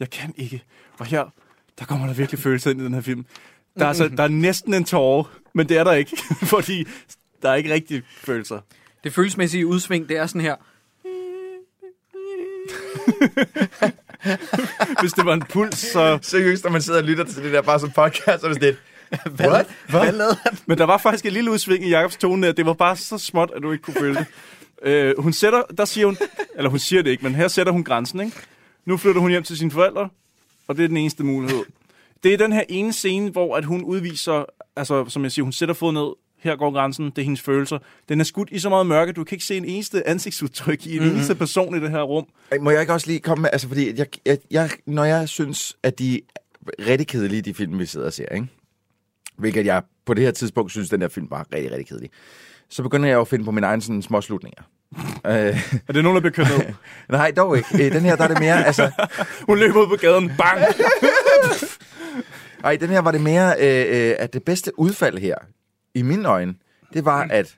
Jeg 0.00 0.10
kan 0.10 0.34
ikke. 0.36 0.62
Og 0.98 1.06
her, 1.06 1.24
der 1.78 1.84
kommer 1.84 2.06
der 2.06 2.14
virkelig 2.14 2.40
følelser 2.40 2.70
ind 2.70 2.80
i 2.80 2.84
den 2.84 2.94
her 2.94 3.00
film. 3.00 3.26
Der 3.78 3.84
er, 3.84 3.88
altså, 3.88 4.08
der 4.08 4.22
er 4.22 4.28
næsten 4.28 4.74
en 4.74 4.84
tårer, 4.84 5.24
men 5.54 5.68
det 5.68 5.78
er 5.78 5.84
der 5.84 5.92
ikke, 5.92 6.16
fordi 6.54 6.86
der 7.42 7.50
er 7.50 7.54
ikke 7.54 7.72
rigtig 7.72 8.02
følelser. 8.16 8.60
Det 9.04 9.12
følelsesmæssige 9.12 9.66
udsving, 9.66 10.08
det 10.08 10.16
er 10.16 10.26
sådan 10.26 10.40
her. 10.40 10.56
Hvis 15.00 15.12
det 15.12 15.26
var 15.26 15.34
en 15.34 15.42
puls, 15.42 15.78
så... 15.78 16.18
Seriøst, 16.22 16.64
når 16.64 16.70
man 16.70 16.82
sidder 16.82 17.00
og 17.00 17.04
lytter 17.04 17.24
til 17.24 17.42
det 17.42 17.52
der 17.52 17.62
bare 17.62 17.80
som 17.80 17.90
podcast, 17.90 18.40
så 18.40 18.46
er 18.46 18.52
det 18.52 18.56
sådan 18.56 18.60
lidt... 18.60 18.78
What? 19.50 19.66
Hvad 19.88 20.12
lavede 20.12 20.36
han? 20.46 20.58
Men 20.66 20.78
der 20.78 20.84
var 20.84 20.98
faktisk 20.98 21.26
et 21.26 21.32
lille 21.32 21.50
udsving 21.50 21.84
i 21.84 21.88
Jacobs 21.88 22.16
tone, 22.16 22.46
at 22.46 22.56
det 22.56 22.66
var 22.66 22.72
bare 22.72 22.96
så 22.96 23.18
småt, 23.18 23.50
at 23.56 23.62
du 23.62 23.72
ikke 23.72 23.82
kunne 23.82 23.94
føle 23.94 24.14
det. 24.14 24.26
Øh, 24.82 25.14
hun 25.18 25.32
sætter, 25.32 25.62
der 25.78 25.84
siger 25.84 26.06
hun, 26.06 26.16
eller 26.56 26.70
hun 26.70 26.78
siger 26.78 27.02
det 27.02 27.10
ikke, 27.10 27.24
men 27.24 27.34
her 27.34 27.48
sætter 27.48 27.72
hun 27.72 27.84
grænsen, 27.84 28.20
ikke? 28.20 28.36
Nu 28.84 28.96
flytter 28.96 29.20
hun 29.20 29.30
hjem 29.30 29.42
til 29.42 29.58
sine 29.58 29.70
forældre, 29.70 30.08
og 30.72 30.76
det 30.76 30.84
er 30.84 30.88
den 30.88 30.96
eneste 30.96 31.24
mulighed. 31.24 31.64
Det 32.22 32.34
er 32.34 32.38
den 32.38 32.52
her 32.52 32.64
ene 32.68 32.92
scene, 32.92 33.30
hvor 33.30 33.56
at 33.56 33.64
hun 33.64 33.84
udviser, 33.84 34.44
altså 34.76 35.04
som 35.08 35.22
jeg 35.22 35.32
siger, 35.32 35.42
hun 35.42 35.52
sætter 35.52 35.74
fod 35.74 35.92
ned, 35.92 36.12
her 36.38 36.56
går 36.56 36.70
grænsen, 36.70 37.04
det 37.04 37.18
er 37.18 37.22
hendes 37.22 37.40
følelser. 37.40 37.78
Den 38.08 38.20
er 38.20 38.24
skudt 38.24 38.48
i 38.52 38.58
så 38.58 38.68
meget 38.68 38.86
mørke, 38.86 39.12
du 39.12 39.24
kan 39.24 39.34
ikke 39.36 39.44
se 39.44 39.56
en 39.56 39.64
eneste 39.64 40.08
ansigtsudtryk 40.08 40.86
i 40.86 40.92
en 40.92 40.98
mm-hmm. 40.98 41.14
eneste 41.14 41.34
person 41.34 41.76
i 41.76 41.80
det 41.80 41.90
her 41.90 42.02
rum. 42.02 42.26
Må 42.60 42.70
jeg 42.70 42.80
ikke 42.80 42.92
også 42.92 43.06
lige 43.06 43.20
komme 43.20 43.42
med... 43.42 43.50
Altså, 43.52 43.68
fordi 43.68 43.98
jeg, 43.98 44.06
jeg, 44.26 44.38
jeg, 44.50 44.70
når 44.86 45.04
jeg 45.04 45.28
synes, 45.28 45.76
at 45.82 45.98
de 45.98 46.20
er 46.78 46.86
rigtig 46.88 47.06
kedelige, 47.06 47.42
de 47.42 47.54
film, 47.54 47.78
vi 47.78 47.86
sidder 47.86 48.06
og 48.06 48.12
ser, 48.12 48.28
ikke? 48.28 48.46
Hvilket 49.36 49.66
jeg 49.66 49.82
på 50.04 50.14
det 50.14 50.24
her 50.24 50.30
tidspunkt 50.30 50.70
synes, 50.70 50.88
den 50.88 51.00
her 51.00 51.08
film 51.08 51.30
var 51.30 51.46
rigtig, 51.54 51.70
rigtig 51.70 51.86
kedelig. 51.86 52.10
Så 52.68 52.82
begynder 52.82 53.08
jeg 53.08 53.14
jo 53.14 53.20
at 53.20 53.28
finde 53.28 53.44
på 53.44 53.50
mine 53.50 53.66
egne 53.66 53.82
sådan, 53.82 54.02
små 54.02 54.20
slutninger. 54.20 54.62
Øh, 55.26 55.80
Er 55.88 55.92
det 55.92 56.02
nogen, 56.04 56.14
der 56.16 56.20
bliver 56.20 56.32
kørt 56.32 56.58
ned? 56.58 56.74
nej, 57.18 57.30
dog 57.30 57.56
ikke. 57.56 57.86
Øh, 57.86 57.92
den 57.92 58.02
her, 58.02 58.16
der 58.16 58.24
er 58.24 58.28
det 58.28 58.38
mere... 58.40 58.64
Altså, 58.66 58.90
Hun 59.48 59.58
løber 59.58 59.80
ud 59.80 59.86
på 59.88 59.96
gaden, 60.00 60.32
bang! 60.38 60.60
ej, 62.64 62.76
den 62.76 62.88
her 62.90 63.00
var 63.00 63.10
det 63.10 63.20
mere, 63.20 63.54
øh, 63.58 64.08
øh, 64.10 64.14
at 64.18 64.32
det 64.32 64.42
bedste 64.44 64.78
udfald 64.78 65.18
her, 65.18 65.34
i 65.94 66.02
mine 66.02 66.28
øjne, 66.28 66.54
det 66.94 67.04
var, 67.04 67.26
at, 67.30 67.54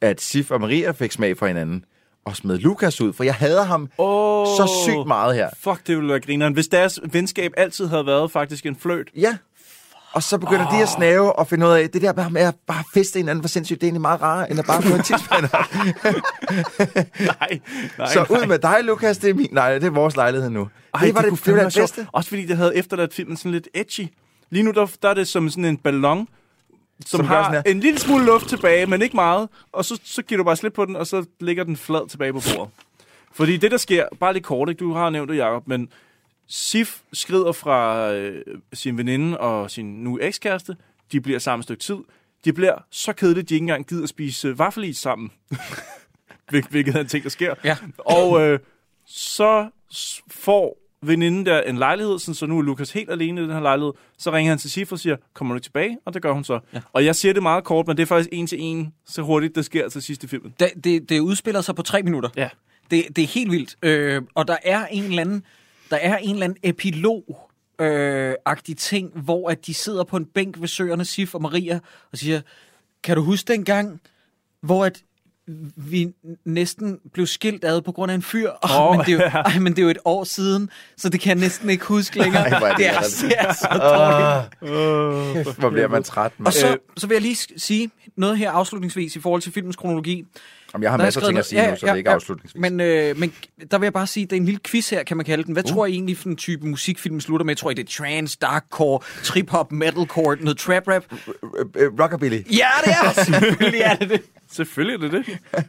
at 0.00 0.20
Sif 0.20 0.50
og 0.50 0.60
Maria 0.60 0.90
fik 0.90 1.12
smag 1.12 1.38
for 1.38 1.46
hinanden, 1.46 1.84
og 2.24 2.36
smed 2.36 2.58
Lukas 2.58 3.00
ud, 3.00 3.12
for 3.12 3.24
jeg 3.24 3.34
hader 3.34 3.62
ham 3.64 3.88
Oh, 3.98 4.46
så 4.46 4.70
sygt 4.84 5.06
meget 5.06 5.34
her. 5.34 5.48
Fuck, 5.60 5.86
det 5.86 5.96
ville 5.96 6.08
være 6.10 6.20
grineren. 6.20 6.52
Hvis 6.52 6.68
deres 6.68 7.00
venskab 7.12 7.52
altid 7.56 7.86
havde 7.86 8.06
været 8.06 8.30
faktisk 8.30 8.66
en 8.66 8.76
fløjt, 8.76 9.08
Ja. 9.16 9.36
Og 10.12 10.22
så 10.22 10.38
begynder 10.38 10.66
oh. 10.66 10.74
de 10.74 10.82
at 10.82 10.88
snave 10.88 11.38
og 11.38 11.46
finde 11.46 11.66
ud 11.66 11.72
af, 11.72 11.90
det 11.90 12.02
der 12.02 12.28
med 12.28 12.40
at 12.40 12.54
bare 12.66 12.84
feste 12.94 13.18
hinanden 13.18 13.42
for 13.42 13.48
sindssygt, 13.48 13.80
det 13.80 13.86
er 13.86 13.88
egentlig 13.88 14.00
meget 14.00 14.22
rarere, 14.22 14.50
end 14.50 14.58
at 14.58 14.66
bare 14.66 14.82
få 14.82 14.94
en 14.94 15.02
tidsmand 15.02 15.44
op. 15.52 15.74
nej, 17.40 17.60
nej, 17.98 18.08
Så 18.08 18.26
nej. 18.30 18.40
ud 18.40 18.46
med 18.46 18.58
dig, 18.58 18.76
Lukas, 18.84 19.18
det 19.18 19.30
er 19.30 19.34
min, 19.34 19.48
nej, 19.52 19.74
det 19.74 19.84
er 19.84 19.90
vores 19.90 20.16
lejlighed 20.16 20.50
nu. 20.50 20.68
Ej, 20.94 21.00
det 21.04 21.14
var 21.14 21.22
det, 21.22 21.32
det, 21.32 21.44
det, 21.44 21.56
var 21.56 21.64
det 21.64 21.74
bedste. 21.74 22.06
Også 22.12 22.28
fordi 22.28 22.46
det 22.46 22.56
havde 22.56 22.76
efterladt 22.76 23.14
filmen 23.14 23.36
sådan 23.36 23.52
lidt 23.52 23.68
edgy. 23.74 24.08
Lige 24.50 24.62
nu, 24.62 24.70
der, 24.70 24.86
der 25.02 25.08
er 25.08 25.14
det 25.14 25.28
som 25.28 25.50
sådan 25.50 25.64
en 25.64 25.76
ballon, 25.76 26.28
som, 27.06 27.18
Som 27.18 27.26
har 27.26 27.62
en 27.66 27.80
lille 27.80 27.98
smule 27.98 28.24
luft 28.24 28.48
tilbage, 28.48 28.86
men 28.86 29.02
ikke 29.02 29.16
meget. 29.16 29.48
Og 29.72 29.84
så, 29.84 30.00
så 30.04 30.22
giver 30.22 30.36
du 30.36 30.44
bare 30.44 30.56
slip 30.56 30.72
på 30.72 30.84
den, 30.84 30.96
og 30.96 31.06
så 31.06 31.24
ligger 31.40 31.64
den 31.64 31.76
flad 31.76 32.08
tilbage 32.08 32.32
på 32.32 32.40
bordet. 32.54 32.72
Fordi 33.32 33.56
det, 33.56 33.70
der 33.70 33.76
sker, 33.76 34.04
bare 34.20 34.32
lidt 34.32 34.44
kort, 34.44 34.68
ikke? 34.68 34.78
du 34.78 34.94
har 34.94 35.10
nævnt 35.10 35.30
det, 35.30 35.36
Jacob, 35.36 35.68
men 35.68 35.88
Sif 36.52 36.98
skrider 37.12 37.52
fra 37.52 38.10
øh, 38.12 38.44
sin 38.72 38.98
veninde 38.98 39.38
og 39.40 39.70
sin 39.70 40.04
nu 40.04 40.18
ekskæreste. 40.22 40.76
De 41.12 41.20
bliver 41.20 41.38
sammen 41.38 41.60
et 41.60 41.64
stykke 41.64 41.82
tid. 41.82 41.96
De 42.44 42.52
bliver 42.52 42.74
så 42.90 43.12
kedelige, 43.12 43.42
at 43.42 43.48
de 43.48 43.54
ikke 43.54 43.64
engang 43.64 43.86
gider 43.86 44.02
at 44.02 44.08
spise 44.08 44.48
øh, 44.48 44.58
vaffelis 44.58 44.98
sammen. 44.98 45.30
Hvil- 46.52 46.68
Hvilket 46.70 46.96
er 46.96 47.00
en 47.00 47.06
ting, 47.06 47.24
der 47.24 47.30
sker. 47.30 47.54
Ja. 47.64 47.76
Og 47.98 48.40
øh, 48.42 48.58
så 49.06 49.68
får 50.30 50.76
veninden 51.02 51.46
der 51.46 51.60
en 51.62 51.76
lejlighed, 51.78 52.18
sådan, 52.18 52.34
så 52.34 52.46
nu 52.46 52.58
er 52.58 52.62
Lukas 52.62 52.90
helt 52.92 53.10
alene 53.10 53.40
i 53.40 53.44
den 53.44 53.52
her 53.52 53.60
lejlighed. 53.60 53.92
Så 54.18 54.30
ringer 54.32 54.52
han 54.52 54.58
til 54.58 54.70
Sif 54.70 54.92
og 54.92 54.98
siger, 54.98 55.16
kommer 55.34 55.54
du 55.54 55.58
tilbage? 55.60 55.98
Og 56.04 56.14
det 56.14 56.22
gør 56.22 56.32
hun 56.32 56.44
så. 56.44 56.60
Ja. 56.74 56.80
Og 56.92 57.04
jeg 57.04 57.16
siger 57.16 57.32
det 57.34 57.42
meget 57.42 57.64
kort, 57.64 57.86
men 57.86 57.96
det 57.96 58.02
er 58.02 58.06
faktisk 58.06 58.28
en 58.32 58.46
til 58.46 58.58
en, 58.60 58.92
så 59.06 59.22
hurtigt 59.22 59.54
det 59.54 59.64
sker 59.64 59.88
til 59.88 60.02
sidst 60.02 60.24
i 60.24 60.26
filmen. 60.26 60.54
Det, 60.60 60.70
det, 60.84 61.08
det 61.08 61.20
udspiller 61.20 61.60
sig 61.60 61.74
på 61.74 61.82
tre 61.82 62.02
minutter. 62.02 62.28
Ja. 62.36 62.48
Det, 62.90 63.04
det 63.16 63.22
er 63.24 63.28
helt 63.28 63.50
vildt. 63.52 63.76
Øh, 63.82 64.22
og 64.34 64.48
der 64.48 64.56
er 64.62 64.86
en 64.86 65.04
eller 65.04 65.20
anden, 65.20 65.44
der 65.90 65.96
er 65.96 66.16
en 66.16 66.30
eller 66.30 66.44
anden 66.44 66.58
epilog 66.62 67.50
øh, 67.80 68.34
agtig 68.44 68.76
ting, 68.76 69.10
hvor 69.14 69.50
at 69.50 69.66
de 69.66 69.74
sidder 69.74 70.04
på 70.04 70.16
en 70.16 70.24
bænk 70.24 70.60
ved 70.60 70.68
søerne, 70.68 71.04
Sif 71.04 71.34
og 71.34 71.42
Maria, 71.42 71.80
og 72.12 72.18
siger, 72.18 72.40
kan 73.02 73.16
du 73.16 73.22
huske 73.22 73.52
den 73.52 73.64
gang, 73.64 74.00
hvor 74.60 74.84
at 74.84 75.02
vi 75.76 76.12
næsten 76.44 76.98
blev 77.12 77.26
skilt 77.26 77.64
ad 77.64 77.82
på 77.82 77.92
grund 77.92 78.10
af 78.10 78.14
en 78.14 78.22
fyr. 78.22 78.50
Oh, 78.62 78.80
Åh, 78.80 78.96
men, 78.96 79.06
det 79.06 79.12
er 79.12 79.12
jo, 79.12 79.18
ja. 79.22 79.28
ej, 79.28 79.58
men 79.58 79.72
det 79.72 79.78
er 79.78 79.82
jo 79.82 79.88
et 79.88 79.98
år 80.04 80.24
siden, 80.24 80.70
så 80.96 81.08
det 81.08 81.20
kan 81.20 81.28
jeg 81.28 81.40
næsten 81.40 81.70
ikke 81.70 81.84
huske 81.84 82.18
længere. 82.18 82.48
Ej, 82.48 82.68
er 82.68 82.68
det 82.68 82.78
det, 82.78 82.88
er, 82.88 83.00
det 83.00 83.34
er 83.38 83.52
så 83.52 83.68
dårligt. 84.62 85.46
Kæft, 85.46 85.58
Hvor 85.58 85.70
bliver 85.70 85.88
man 85.88 86.02
træt, 86.02 86.32
mand. 86.38 86.46
Og 86.46 86.52
så, 86.52 86.76
så 86.96 87.06
vil 87.06 87.14
jeg 87.14 87.22
lige 87.22 87.36
sige 87.56 87.90
noget 88.16 88.38
her 88.38 88.50
afslutningsvis 88.50 89.16
i 89.16 89.20
forhold 89.20 89.42
til 89.42 89.52
filmens 89.52 89.76
kronologi. 89.76 90.24
Jamen, 90.72 90.82
jeg 90.82 90.90
har 90.90 90.96
Der 90.96 91.04
er 91.04 91.06
masser 91.06 91.20
af 91.20 91.26
ting 91.26 91.38
at 91.38 91.46
sige 91.46 91.70
nu, 91.70 91.76
så 91.76 91.86
det 91.86 91.92
er 91.92 91.94
ikke 91.94 92.10
afslutningsvis. 92.10 92.60
Men, 92.60 92.80
øh, 92.80 93.18
men 93.18 93.32
der 93.70 93.78
vil 93.78 93.86
jeg 93.86 93.92
bare 93.92 94.06
sige, 94.06 94.26
det 94.26 94.32
er 94.32 94.36
en 94.36 94.44
lille 94.44 94.60
quiz 94.64 94.90
her, 94.90 95.02
kan 95.02 95.16
man 95.16 95.26
kalde 95.26 95.44
den. 95.44 95.52
Hvad 95.52 95.64
uh. 95.64 95.70
tror 95.70 95.86
I 95.86 95.92
egentlig 95.92 96.16
for 96.16 96.28
en 96.28 96.36
type 96.36 96.66
musikfilm 96.66 97.20
slutter 97.20 97.46
med? 97.46 97.56
Tror 97.56 97.70
I, 97.70 97.74
det 97.74 97.84
er 97.84 97.92
trance, 97.92 98.38
darkcore, 98.40 99.00
trip-hop, 99.24 99.72
metalcore, 99.72 100.36
noget 100.36 100.58
trap 100.58 100.88
rap? 100.88 101.04
Rockabilly. 102.00 102.42
Ja, 102.50 102.68
det 102.84 102.92
er 102.92 103.24
selvfølgelig 103.24 103.80
er 103.80 103.94
det 103.94 104.10
det. 104.10 104.22
Selvfølgelig 104.52 105.06
er 105.06 105.10
det 105.10 105.26
det. 105.26 105.38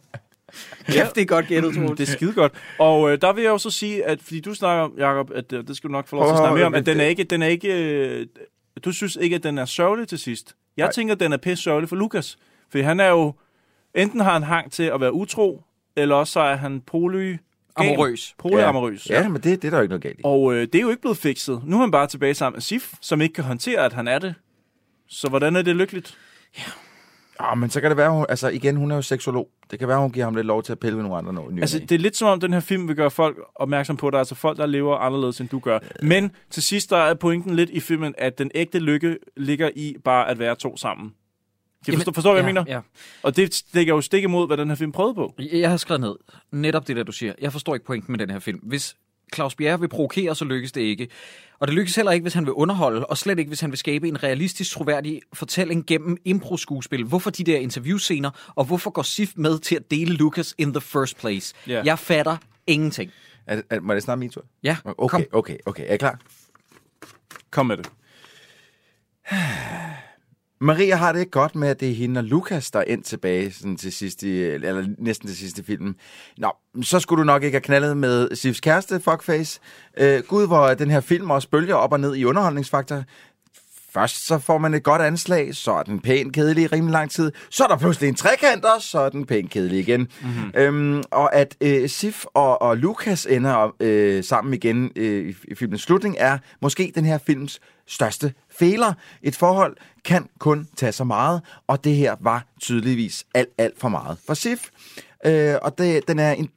Kæft, 0.88 1.15
det 1.15 1.22
er 1.22 1.26
godt 1.26 1.48
gættet, 1.48 1.76
Troels. 1.76 1.98
Det 1.98 2.10
er 2.10 2.11
skide 2.11 2.34
godt. 2.34 2.53
Og 2.80 3.11
øh, 3.11 3.22
der 3.22 3.34
vil 3.34 3.41
jeg 3.41 3.49
jo 3.49 3.57
så 3.57 3.69
sige, 3.69 4.06
at 4.06 4.19
fordi 4.22 4.40
du 4.40 4.53
snakker 4.53 4.84
om, 4.84 4.94
Jacob, 4.98 5.32
at 5.36 5.53
øh, 5.53 5.68
det 5.68 5.78
skal 5.78 5.88
du 5.88 5.91
nok 5.91 6.07
få 6.07 6.15
lov 6.15 6.26
til 6.26 6.32
at 6.32 6.38
snakke 6.38 6.56
mere 6.56 6.65
om, 6.65 6.76
at 6.76 6.86
den 6.86 6.99
er 6.99 7.06
ikke, 7.06 7.23
den 7.23 7.41
er 7.41 7.48
ikke, 7.48 7.73
øh, 7.73 8.28
du 8.86 8.91
synes 8.91 9.18
ikke, 9.22 9.36
at 9.36 9.44
den 9.44 9.57
er 9.57 9.65
sørgelig 9.65 10.07
til 10.07 10.19
sidst. 10.19 10.56
Jeg 10.78 10.86
Nej. 10.86 10.91
tænker, 10.91 11.14
at 11.14 11.19
den 11.19 11.34
er 11.34 11.38
pisse 11.38 11.64
sørgelig 11.64 11.90
for 11.90 11.95
Lukas. 11.95 12.38
For 12.72 12.84
han 12.84 12.99
er 12.99 13.10
jo, 13.10 13.34
enten 13.95 14.19
har 14.19 14.34
han 14.34 14.43
hang 14.43 14.72
til 14.72 14.84
at 14.84 15.01
være 15.01 15.13
utro, 15.13 15.63
eller 15.95 16.15
også 16.15 16.34
så 16.34 16.39
er 16.39 16.55
han 16.55 16.81
poly... 16.81 17.38
Amorøs. 17.76 18.35
Polyamorøs. 18.38 19.09
Ja, 19.09 19.30
men 19.30 19.41
det, 19.41 19.61
det 19.61 19.65
er 19.65 19.69
der 19.69 19.77
jo 19.77 19.81
ikke 19.81 19.89
noget 19.89 20.03
galt 20.03 20.19
i. 20.19 20.22
Og 20.23 20.53
øh, 20.53 20.61
det 20.61 20.76
er 20.76 20.81
jo 20.81 20.89
ikke 20.89 21.01
blevet 21.01 21.18
fikset. 21.18 21.61
Nu 21.65 21.76
er 21.76 21.81
han 21.81 21.91
bare 21.91 22.07
tilbage 22.07 22.34
sammen 22.34 22.55
med 22.55 22.61
Sif, 22.61 22.93
som 23.01 23.22
ikke 23.22 23.34
kan 23.34 23.43
håndtere, 23.43 23.85
at 23.85 23.93
han 23.93 24.07
er 24.07 24.19
det. 24.19 24.35
Så 25.07 25.30
hvordan 25.30 25.55
er 25.55 25.61
det 25.61 25.76
lykkeligt? 25.76 26.18
Ja, 27.41 27.55
men 27.55 27.69
så 27.69 27.81
kan 27.81 27.89
det 27.89 27.97
være, 27.97 28.11
hun, 28.11 28.26
altså 28.30 28.49
igen, 28.49 28.76
hun 28.76 28.91
er 28.91 28.95
jo 28.95 29.01
seksolog. 29.01 29.49
Det 29.72 29.80
kan 29.80 29.88
være, 29.88 29.99
hun 29.99 30.11
giver 30.11 30.26
ham 30.26 30.35
lidt 30.35 30.47
lov 30.47 30.63
til 30.63 30.72
at 30.72 30.80
pille 30.80 30.95
ved 30.95 31.03
nogle 31.03 31.18
andre 31.18 31.34
noget. 31.34 31.59
Altså, 31.59 31.80
det 31.80 31.91
er 31.91 31.99
lidt 31.99 32.18
som 32.18 32.27
om, 32.27 32.39
den 32.39 32.53
her 32.53 32.59
film 32.59 32.88
vil 32.88 32.95
gøre 32.95 33.11
folk 33.11 33.38
opmærksom 33.55 33.97
på, 33.97 34.07
at 34.07 34.11
der 34.11 34.18
er 34.18 34.22
altså 34.22 34.35
folk, 34.35 34.57
der 34.57 34.65
lever 34.65 34.97
anderledes, 34.97 35.41
end 35.41 35.49
du 35.49 35.59
gør. 35.59 35.80
Men 36.01 36.31
til 36.49 36.63
sidst, 36.63 36.89
der 36.89 36.97
er 36.97 37.13
pointen 37.13 37.55
lidt 37.55 37.69
i 37.69 37.80
filmen, 37.80 38.15
at 38.18 38.38
den 38.38 38.51
ægte 38.55 38.80
lykke 38.80 39.18
ligger 39.38 39.69
i 39.76 39.95
bare 40.03 40.30
at 40.30 40.39
være 40.39 40.55
to 40.55 40.77
sammen. 40.77 41.13
Kan 41.86 41.91
du 41.94 41.98
forstå, 41.98 42.12
forstå, 42.12 42.32
hvad 42.34 42.41
jeg 42.44 42.48
ja, 42.48 42.53
mener? 42.53 42.76
Ja. 42.76 42.82
Og 43.24 43.36
det 43.36 43.53
stikker 43.53 43.94
jo 43.94 44.02
stik 44.02 44.24
imod, 44.24 44.48
hvad 44.48 44.58
den 44.58 44.68
her 44.70 44.76
film 44.76 44.91
prøvede 44.91 45.16
på. 45.16 45.36
Jeg 45.40 45.70
har 45.70 45.78
skrevet 45.78 46.02
ned 46.02 46.16
netop 46.52 46.88
det, 46.88 46.95
der 46.95 47.03
du 47.03 47.12
siger. 47.12 47.34
Jeg 47.41 47.52
forstår 47.52 47.74
ikke 47.74 47.86
pointen 47.86 48.12
med 48.12 48.20
den 48.20 48.30
her 48.30 48.40
film. 48.40 48.60
Hvis 48.64 48.95
Claus 49.36 49.56
Bjerre 49.56 49.80
vil 49.80 49.88
provokere, 49.90 50.36
så 50.36 50.45
lykkes 50.45 50.72
det 50.72 50.82
ikke. 50.82 51.08
Og 51.60 51.68
det 51.68 51.76
lykkes 51.76 51.95
heller 51.95 52.12
ikke, 52.12 52.24
hvis 52.24 52.34
han 52.34 52.45
vil 52.45 52.53
underholde, 52.53 53.06
og 53.06 53.18
slet 53.18 53.40
ikke, 53.40 53.49
hvis 53.49 53.60
han 53.60 53.72
vil 53.72 53.78
skabe 53.78 54.08
en 54.08 54.24
realistisk, 54.24 54.72
troværdig 54.72 55.22
fortælling 55.34 55.86
gennem 55.86 56.18
impro-skuespil. 56.26 57.03
Hvorfor 57.03 57.30
de 57.30 57.44
der 57.44 57.58
interviewscener, 57.58 58.52
og 58.56 58.66
hvorfor 58.66 58.90
går 58.90 59.02
Sif 59.02 59.32
med 59.36 59.60
til 59.60 59.76
at 59.76 59.91
dele 59.91 60.14
Lucas 60.14 60.56
in 60.58 60.74
the 60.74 60.82
first 60.82 61.18
place? 61.18 61.56
Ja. 61.68 61.82
Jeg 61.86 61.99
fatter 61.99 62.38
ingenting. 62.68 63.12
Er, 63.48 63.62
er, 63.70 63.80
må 63.80 63.94
det 63.94 64.03
snart 64.03 64.20
min 64.20 64.30
tur? 64.30 64.45
Ja, 64.64 64.78
Okay, 64.86 65.08
kom. 65.08 65.24
okay, 65.32 65.58
okay. 65.66 65.84
Er 65.88 65.94
I 65.94 65.98
klar? 65.98 66.20
Kom 67.52 67.66
med 67.66 67.78
det. 67.78 67.90
Maria 70.62 70.96
har 70.96 71.12
det 71.12 71.20
ikke 71.20 71.32
godt 71.32 71.56
med, 71.56 71.68
at 71.68 71.80
det 71.80 71.90
er 71.90 71.94
hende 71.94 72.20
og 72.20 72.24
Lukas, 72.24 72.72
der 72.72 72.80
er 72.80 72.84
endt 72.84 73.06
tilbage 73.06 73.52
sådan 73.52 73.78
til 73.78 73.94
sidst 73.94 74.24
i, 74.24 74.42
eller 74.42 74.88
næsten 74.98 75.28
til 75.28 75.38
sidste 75.38 75.64
film. 75.64 75.96
Nå, 76.38 76.52
så 76.82 77.00
skulle 77.00 77.20
du 77.20 77.26
nok 77.26 77.44
ikke 77.44 77.56
have 77.56 77.62
knaldet 77.62 77.98
med 77.98 78.36
Sivs 78.36 78.60
kæreste, 78.60 79.00
fuckface. 79.00 79.60
Øh, 79.98 80.24
Gud, 80.28 80.48
hvor 80.48 80.74
den 80.74 80.92
her 80.92 81.00
film 81.00 81.32
også 81.32 81.50
bølger 81.50 81.76
op 81.76 81.94
og 81.94 82.00
ned 82.00 82.16
i 82.16 82.26
underholdningsfaktor. 82.26 83.04
Først 83.94 84.28
så 84.28 84.40
får 84.40 84.58
man 84.58 84.74
et 84.74 84.84
godt 84.84 85.02
anslag, 85.02 85.56
så 85.56 85.72
er 85.72 85.84
den 85.84 86.00
pænt 86.00 86.34
kedelig 86.34 86.64
i 86.64 86.68
rimelig 86.68 86.92
lang 86.92 87.12
tid. 87.12 87.32
Så 87.50 87.64
er 87.64 87.68
der 87.68 87.78
pludselig 87.78 88.08
en 88.08 88.16
trekant, 88.16 88.66
og 88.66 88.82
så 88.82 89.00
er 89.00 89.10
den 89.10 89.26
pænt 89.26 89.52
kedelig 89.52 89.80
igen. 89.80 90.08
Mm-hmm. 90.22 90.52
Øhm, 90.56 91.04
og 91.12 91.36
at 91.36 91.56
øh, 91.62 91.90
Sif 91.90 92.26
og, 92.34 92.62
og 92.62 92.78
Lukas 92.78 93.26
ender 93.26 93.76
øh, 93.80 94.24
sammen 94.24 94.54
igen 94.54 94.92
øh, 94.96 95.30
i, 95.30 95.36
i 95.44 95.56
filmens 95.56 95.82
slutning, 95.82 96.16
er 96.20 96.38
måske 96.62 96.92
den 96.96 97.06
her 97.06 97.18
films 97.18 97.60
største 97.91 98.34
fejler. 98.59 98.93
Et 99.23 99.35
forhold 99.35 99.77
kan 100.05 100.30
kun 100.39 100.68
tage 100.76 100.91
så 100.91 101.03
meget, 101.03 101.41
og 101.68 101.84
det 101.84 101.95
her 101.95 102.15
var 102.19 102.45
tydeligvis 102.59 103.26
alt, 103.34 103.49
alt 103.57 103.80
for 103.80 103.89
meget 103.89 104.18
for 104.27 104.34
Sif. 104.34 104.69
Øh, 105.26 105.55
og 105.61 105.77
det, 105.77 106.07
den 106.07 106.19
er 106.19 106.31
en, 106.31 106.49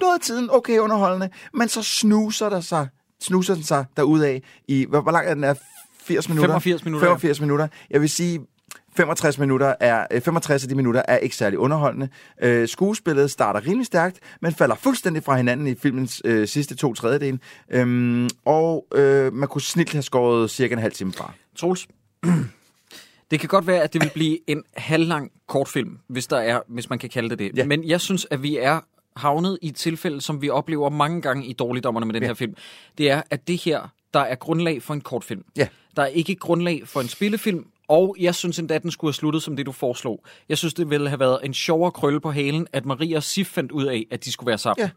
noget 0.00 0.14
af 0.14 0.20
tiden 0.20 0.50
okay 0.50 0.78
underholdende, 0.78 1.30
men 1.54 1.68
så 1.68 1.82
snuser 1.82 2.48
der 2.48 2.60
sig, 2.60 2.88
snuser 3.20 3.54
den 3.54 3.64
sig 3.64 3.84
derudad 3.96 4.40
i, 4.68 4.86
hvor, 4.88 5.00
hvor 5.00 5.12
lang 5.12 5.28
er 5.28 5.34
den 5.34 5.44
er? 5.44 5.54
80 6.04 6.28
minutter? 6.28 6.48
85 6.48 6.84
minutter, 6.84 7.06
ja. 7.06 7.10
85 7.10 7.40
minutter. 7.40 7.68
Jeg 7.90 8.00
vil 8.00 8.10
sige, 8.10 8.40
65 8.96 9.38
minutter 9.38 9.74
er, 9.80 10.06
øh, 10.10 10.20
65 10.22 10.62
af 10.62 10.68
de 10.68 10.74
minutter 10.74 11.02
er 11.08 11.16
ikke 11.16 11.36
særlig 11.36 11.58
underholdende. 11.58 12.08
Øh, 12.42 12.68
skuespillet 12.68 13.30
starter 13.30 13.66
rimelig 13.66 13.86
stærkt, 13.86 14.18
men 14.40 14.52
falder 14.54 14.74
fuldstændig 14.74 15.22
fra 15.24 15.36
hinanden 15.36 15.66
i 15.66 15.74
filmens 15.74 16.22
øh, 16.24 16.48
sidste 16.48 16.74
to 16.76 16.94
tredjedel. 16.94 17.40
Øhm, 17.70 18.28
og 18.44 18.86
øh, 18.94 19.32
man 19.32 19.48
kunne 19.48 19.62
snilt 19.62 19.92
have 19.92 20.02
skåret 20.02 20.50
cirka 20.50 20.72
en 20.74 20.78
halv 20.80 20.92
time 20.92 21.12
fra. 21.12 21.32
Troels, 21.56 21.88
det 23.30 23.40
kan 23.40 23.48
godt 23.48 23.66
være, 23.66 23.82
at 23.82 23.92
det 23.92 24.02
vil 24.02 24.10
blive 24.14 24.38
en 24.50 24.62
halvlang 24.76 25.30
kortfilm, 25.48 25.98
hvis, 26.08 26.26
der 26.26 26.36
er, 26.38 26.60
hvis 26.68 26.90
man 26.90 26.98
kan 26.98 27.10
kalde 27.10 27.30
det 27.30 27.38
det. 27.38 27.50
Ja. 27.56 27.64
Men 27.66 27.84
jeg 27.88 28.00
synes, 28.00 28.26
at 28.30 28.42
vi 28.42 28.56
er 28.56 28.80
havnet 29.16 29.58
i 29.62 29.68
et 29.68 29.76
tilfælde, 29.76 30.20
som 30.20 30.42
vi 30.42 30.50
oplever 30.50 30.90
mange 30.90 31.22
gange 31.22 31.46
i 31.46 31.52
dårligdommerne 31.52 32.06
med 32.06 32.14
den 32.14 32.22
Ja. 32.22 32.26
her 32.26 32.34
film. 32.34 32.54
Det 32.98 33.10
er, 33.10 33.22
at 33.30 33.48
det 33.48 33.58
her, 33.58 33.92
der 34.14 34.20
er 34.20 34.34
grundlag 34.34 34.82
for 34.82 34.94
en 34.94 35.00
kortfilm. 35.00 35.44
Ja. 35.56 35.68
Der 35.96 36.02
er 36.02 36.06
ikke 36.06 36.34
grundlag 36.34 36.82
for 36.88 37.00
en 37.00 37.08
spillefilm, 37.08 37.66
og 37.92 38.16
jeg 38.20 38.34
synes 38.34 38.58
endda, 38.58 38.74
at 38.74 38.82
den 38.82 38.90
skulle 38.90 39.08
have 39.08 39.14
sluttet 39.14 39.42
som 39.42 39.56
det, 39.56 39.66
du 39.66 39.72
foreslog. 39.72 40.24
Jeg 40.48 40.58
synes, 40.58 40.74
det 40.74 40.90
ville 40.90 41.08
have 41.08 41.20
været 41.20 41.38
en 41.44 41.54
sjovere 41.54 41.90
krølle 41.90 42.20
på 42.20 42.30
halen, 42.30 42.66
at 42.72 42.86
Maria 42.86 43.16
og 43.16 43.22
Sif 43.22 43.46
fandt 43.46 43.72
ud 43.72 43.84
af, 43.84 44.06
at 44.10 44.24
de 44.24 44.32
skulle 44.32 44.48
være 44.48 44.58
sammen. 44.58 44.90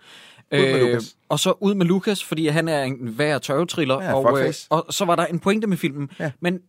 Ja. 0.51 0.57
Ud 0.57 0.71
med 0.71 0.79
Lucas. 0.79 1.15
og 1.29 1.39
så 1.39 1.53
ud 1.59 1.73
med 1.73 1.85
Lukas, 1.85 2.23
fordi 2.23 2.47
han 2.47 2.67
er 2.67 2.83
en 2.83 3.17
værre 3.17 3.39
tørvetriller. 3.39 4.01
Ja, 4.01 4.13
og, 4.13 4.23
øh, 4.23 4.29
fuckface. 4.29 4.67
og 4.69 4.85
så 4.89 5.05
var 5.05 5.15
der 5.15 5.25
en 5.25 5.39
pointe 5.39 5.67
med 5.67 5.77
filmen. 5.77 6.09
Ja. 6.19 6.31
Men 6.39 6.59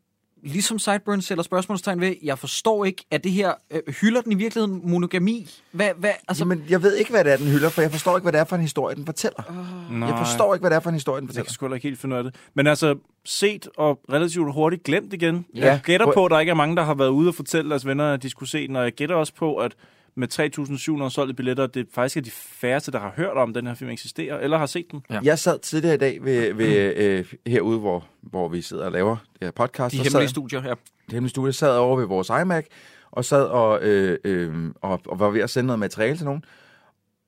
ligesom 0.42 0.78
Sideburns 0.78 1.24
sætter 1.24 1.44
spørgsmålstegn 1.44 2.00
ved, 2.00 2.14
jeg 2.22 2.38
forstår 2.38 2.84
ikke, 2.84 3.04
at 3.10 3.24
det 3.24 3.32
her, 3.32 3.52
øh, 3.70 3.80
hylder 4.00 4.20
den 4.20 4.32
i 4.32 4.34
virkeligheden 4.34 4.80
monogami? 4.90 5.50
Hvad, 5.72 5.90
hvad, 5.96 6.10
altså, 6.28 6.44
Jamen, 6.44 6.64
jeg 6.68 6.82
ved 6.82 6.96
ikke, 6.96 7.10
hvad 7.10 7.24
det 7.24 7.32
er, 7.32 7.36
den 7.36 7.46
hylder, 7.46 7.68
for 7.68 7.82
jeg 7.82 7.90
forstår 7.90 8.16
ikke, 8.16 8.22
hvad 8.22 8.32
det 8.32 8.40
er 8.40 8.44
for 8.44 8.56
en 8.56 8.62
historie, 8.62 8.96
den 8.96 9.06
fortæller. 9.06 9.42
Nej. 9.90 10.08
Jeg 10.08 10.18
forstår 10.18 10.54
ikke, 10.54 10.62
hvad 10.62 10.70
det 10.70 10.76
er 10.76 10.80
for 10.80 10.90
en 10.90 10.94
historie, 10.94 11.20
den 11.20 11.26
Jeg 11.26 11.28
fortæller. 11.28 11.44
kan 11.44 11.52
sgu 11.52 11.74
ikke 11.74 11.88
helt 11.88 11.98
finde 11.98 12.14
ud 12.14 12.18
af 12.18 12.24
det. 12.24 12.34
Men 12.54 12.66
altså, 12.66 12.94
set 13.24 13.68
og 13.76 14.00
relativt 14.12 14.52
hurtigt 14.52 14.82
glemt 14.82 15.12
igen. 15.12 15.46
Ja. 15.54 15.66
Jeg 15.66 15.80
gætter 15.84 16.12
på, 16.12 16.24
at 16.24 16.30
der 16.30 16.40
ikke 16.40 16.50
er 16.50 16.54
mange, 16.54 16.76
der 16.76 16.82
har 16.82 16.94
været 16.94 17.08
ude 17.08 17.28
og 17.28 17.34
fortælle 17.34 17.70
deres 17.70 17.86
venner, 17.86 18.12
at 18.12 18.22
de 18.22 18.30
skulle 18.30 18.48
se 18.48 18.68
den. 18.68 18.76
Og 18.76 18.84
jeg 18.84 18.92
gætter 18.92 19.16
også 19.16 19.34
på, 19.34 19.56
at 19.56 19.72
med 20.16 21.02
3.700 21.04 21.10
solgte 21.10 21.34
billetter, 21.34 21.66
det 21.66 21.86
faktisk 21.92 22.16
er 22.16 22.20
de 22.20 22.30
færreste, 22.30 22.92
der 22.92 22.98
har 22.98 23.12
hørt 23.16 23.36
om, 23.36 23.48
at 23.48 23.54
den 23.54 23.66
her 23.66 23.74
film 23.74 23.90
eksisterer, 23.90 24.38
eller 24.40 24.58
har 24.58 24.66
set 24.66 24.86
den. 24.90 25.02
Ja. 25.10 25.20
Jeg 25.22 25.38
sad 25.38 25.58
tidligere 25.58 25.94
i 25.94 25.98
dag 25.98 26.24
ved, 26.24 26.54
ved, 26.54 26.94
øh, 26.96 27.32
herude, 27.46 27.78
hvor, 27.78 28.04
hvor 28.22 28.48
vi 28.48 28.62
sidder 28.62 28.84
og 28.84 28.92
laver 28.92 29.16
det 29.32 29.38
her 29.42 29.50
podcast. 29.50 29.92
de 29.92 29.96
hemmelige 29.96 30.12
sad, 30.12 30.28
studier 30.28 30.60
her. 30.60 30.74
det 31.06 31.12
hemmelige 31.12 31.30
studie 31.30 31.52
sad 31.52 31.76
over 31.76 31.96
ved 31.96 32.06
vores 32.06 32.28
iMac, 32.42 32.64
og 33.10 33.24
sad 33.24 33.44
og, 33.44 33.82
øh, 33.82 34.18
øh, 34.24 34.70
og, 34.82 35.00
og 35.06 35.18
var 35.20 35.30
ved 35.30 35.40
at 35.40 35.50
sende 35.50 35.66
noget 35.66 35.78
materiale 35.78 36.16
til 36.16 36.24
nogen. 36.24 36.44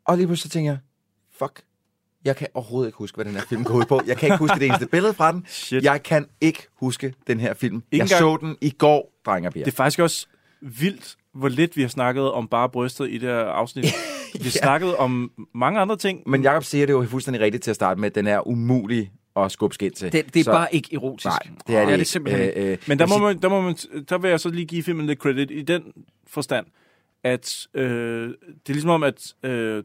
Og 0.04 0.16
lige 0.16 0.26
pludselig 0.26 0.50
tænker 0.52 0.70
jeg, 0.70 0.78
fuck, 1.38 1.62
jeg 2.24 2.36
kan 2.36 2.48
overhovedet 2.54 2.88
ikke 2.88 2.98
huske, 2.98 3.14
hvad 3.16 3.24
den 3.24 3.34
her 3.34 3.42
film 3.48 3.64
går 3.64 3.74
ud 3.74 3.84
på. 3.84 4.00
Jeg 4.06 4.16
kan 4.16 4.26
ikke 4.26 4.36
huske 4.38 4.54
det 4.58 4.66
eneste 4.66 4.86
billede 4.96 5.14
fra 5.14 5.32
den. 5.32 5.44
Shit. 5.48 5.84
Jeg 5.84 6.02
kan 6.02 6.26
ikke 6.40 6.66
huske 6.74 7.14
den 7.26 7.40
her 7.40 7.54
film. 7.54 7.76
Ikke 7.76 7.86
jeg 7.92 8.02
engang- 8.02 8.18
så 8.42 8.46
den 8.46 8.56
i 8.60 8.70
går, 8.70 9.12
dreng 9.26 9.46
og 9.46 9.52
piger. 9.52 9.64
Det 9.64 9.72
er 9.72 9.76
faktisk 9.76 9.98
også 9.98 10.26
vildt, 10.60 11.16
hvor 11.34 11.48
lidt 11.48 11.76
vi 11.76 11.82
har 11.82 11.88
snakket 11.88 12.32
om 12.32 12.48
bare 12.48 12.68
brystet 12.68 13.10
i 13.10 13.12
det 13.18 13.28
her 13.28 13.38
afsnit. 13.38 13.84
Vi 14.34 14.42
har 14.42 14.50
snakket 14.50 14.96
om 14.96 15.32
mange 15.54 15.80
andre 15.80 15.96
ting. 15.96 16.22
Men 16.26 16.42
Jacob 16.42 16.64
siger 16.64 16.86
det 16.86 16.92
jo 16.92 17.06
fuldstændig 17.06 17.40
rigtigt 17.42 17.64
til 17.64 17.70
at 17.70 17.74
starte 17.74 18.00
med, 18.00 18.06
at 18.10 18.14
den 18.14 18.26
er 18.26 18.48
umulig 18.48 19.12
at 19.36 19.52
skubbe 19.52 19.74
skind 19.74 19.92
til. 19.92 20.12
Det, 20.12 20.34
det 20.34 20.40
er 20.40 20.44
Så- 20.44 20.50
bare 20.52 20.74
ikke 20.74 20.88
erotisk. 20.94 21.24
Nej, 21.26 21.38
det 21.66 21.76
er 21.76 21.80
det, 21.80 21.88
det, 21.88 22.00
er 22.00 22.04
simpelthen 22.04 22.46
ikke. 22.48 22.60
Øh, 22.60 22.72
øh, 22.72 22.78
Men 22.88 22.98
der 22.98 23.06
jeg 23.08 23.18
må, 23.18 23.26
man, 23.26 23.38
der, 23.42 23.48
må 23.48 23.60
man, 23.60 23.74
der 24.08 24.18
vil 24.18 24.30
jeg 24.30 24.40
så 24.40 24.48
lige 24.48 24.66
give 24.66 24.82
filmen 24.82 25.06
lidt 25.06 25.18
credit 25.18 25.50
i 25.50 25.62
den 25.62 25.82
forstand, 26.26 26.66
at 27.24 27.66
øh, 27.74 28.28
det 28.28 28.68
er 28.68 28.72
ligesom 28.72 28.90
om, 28.90 29.02
at 29.02 29.34
øh, 29.42 29.82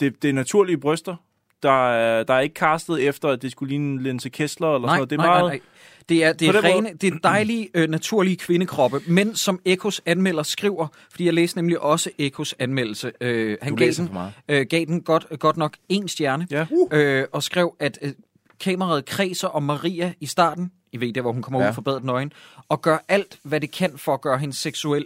det, 0.00 0.22
det 0.22 0.28
er 0.28 0.32
naturlige 0.32 0.78
bryster. 0.78 1.16
Der 1.62 1.90
er, 1.90 2.22
der 2.22 2.34
er 2.34 2.40
ikke 2.40 2.54
castet 2.54 3.02
efter, 3.08 3.28
at 3.28 3.42
det 3.42 3.52
skulle 3.52 3.68
ligne 3.70 4.02
Linse 4.02 4.28
Kessler 4.28 4.68
eller 4.74 4.78
sådan 4.78 4.88
Nej, 4.88 4.96
noget. 4.96 5.10
Det 5.10 5.16
er 5.16 5.22
nej, 5.22 5.26
meget, 5.26 5.42
nej, 5.44 5.50
nej. 5.52 5.60
Det 6.08 6.24
er, 6.24 6.32
det 6.32 6.48
er, 6.48 6.64
rene, 6.64 6.92
det 7.00 7.14
er 7.14 7.18
dejlige, 7.22 7.68
øh, 7.74 7.88
naturlige 7.90 8.36
kvindekroppe, 8.36 9.00
men 9.06 9.36
som 9.36 9.60
Ekos 9.64 10.02
anmelder 10.06 10.42
skriver, 10.42 10.86
fordi 11.10 11.24
jeg 11.24 11.34
læste 11.34 11.58
nemlig 11.58 11.80
også 11.80 12.10
Ekos 12.18 12.54
anmeldelse, 12.58 13.12
øh, 13.20 13.58
han 13.62 13.72
Du 13.72 13.76
gav 13.76 13.90
den, 13.92 14.10
øh, 14.48 14.66
gav 14.70 14.84
den 14.84 15.00
godt, 15.02 15.26
godt 15.38 15.56
nok 15.56 15.76
en 15.88 16.08
stjerne, 16.08 16.46
Ja. 16.50 16.66
øh, 16.92 17.24
og 17.32 17.42
skrev, 17.42 17.74
at 17.80 17.98
øh, 18.02 18.12
kameraet 18.60 19.04
kredser 19.04 19.48
om 19.48 19.62
Maria 19.62 20.12
i 20.20 20.26
starten, 20.26 20.70
I 20.92 21.00
ved 21.00 21.12
der, 21.12 21.20
hvor 21.20 21.32
hun 21.32 21.42
kommer 21.42 21.62
Ja. 21.62 21.68
ud 21.70 21.74
for 21.74 21.82
badet 21.82 22.04
nøgen, 22.04 22.32
og 22.68 22.82
gør 22.82 22.98
alt, 23.08 23.38
hvad 23.42 23.60
det 23.60 23.70
kan 23.70 23.98
for 23.98 24.14
at 24.14 24.20
gøre 24.20 24.38
hende 24.38 24.54
seksuel. 24.54 25.04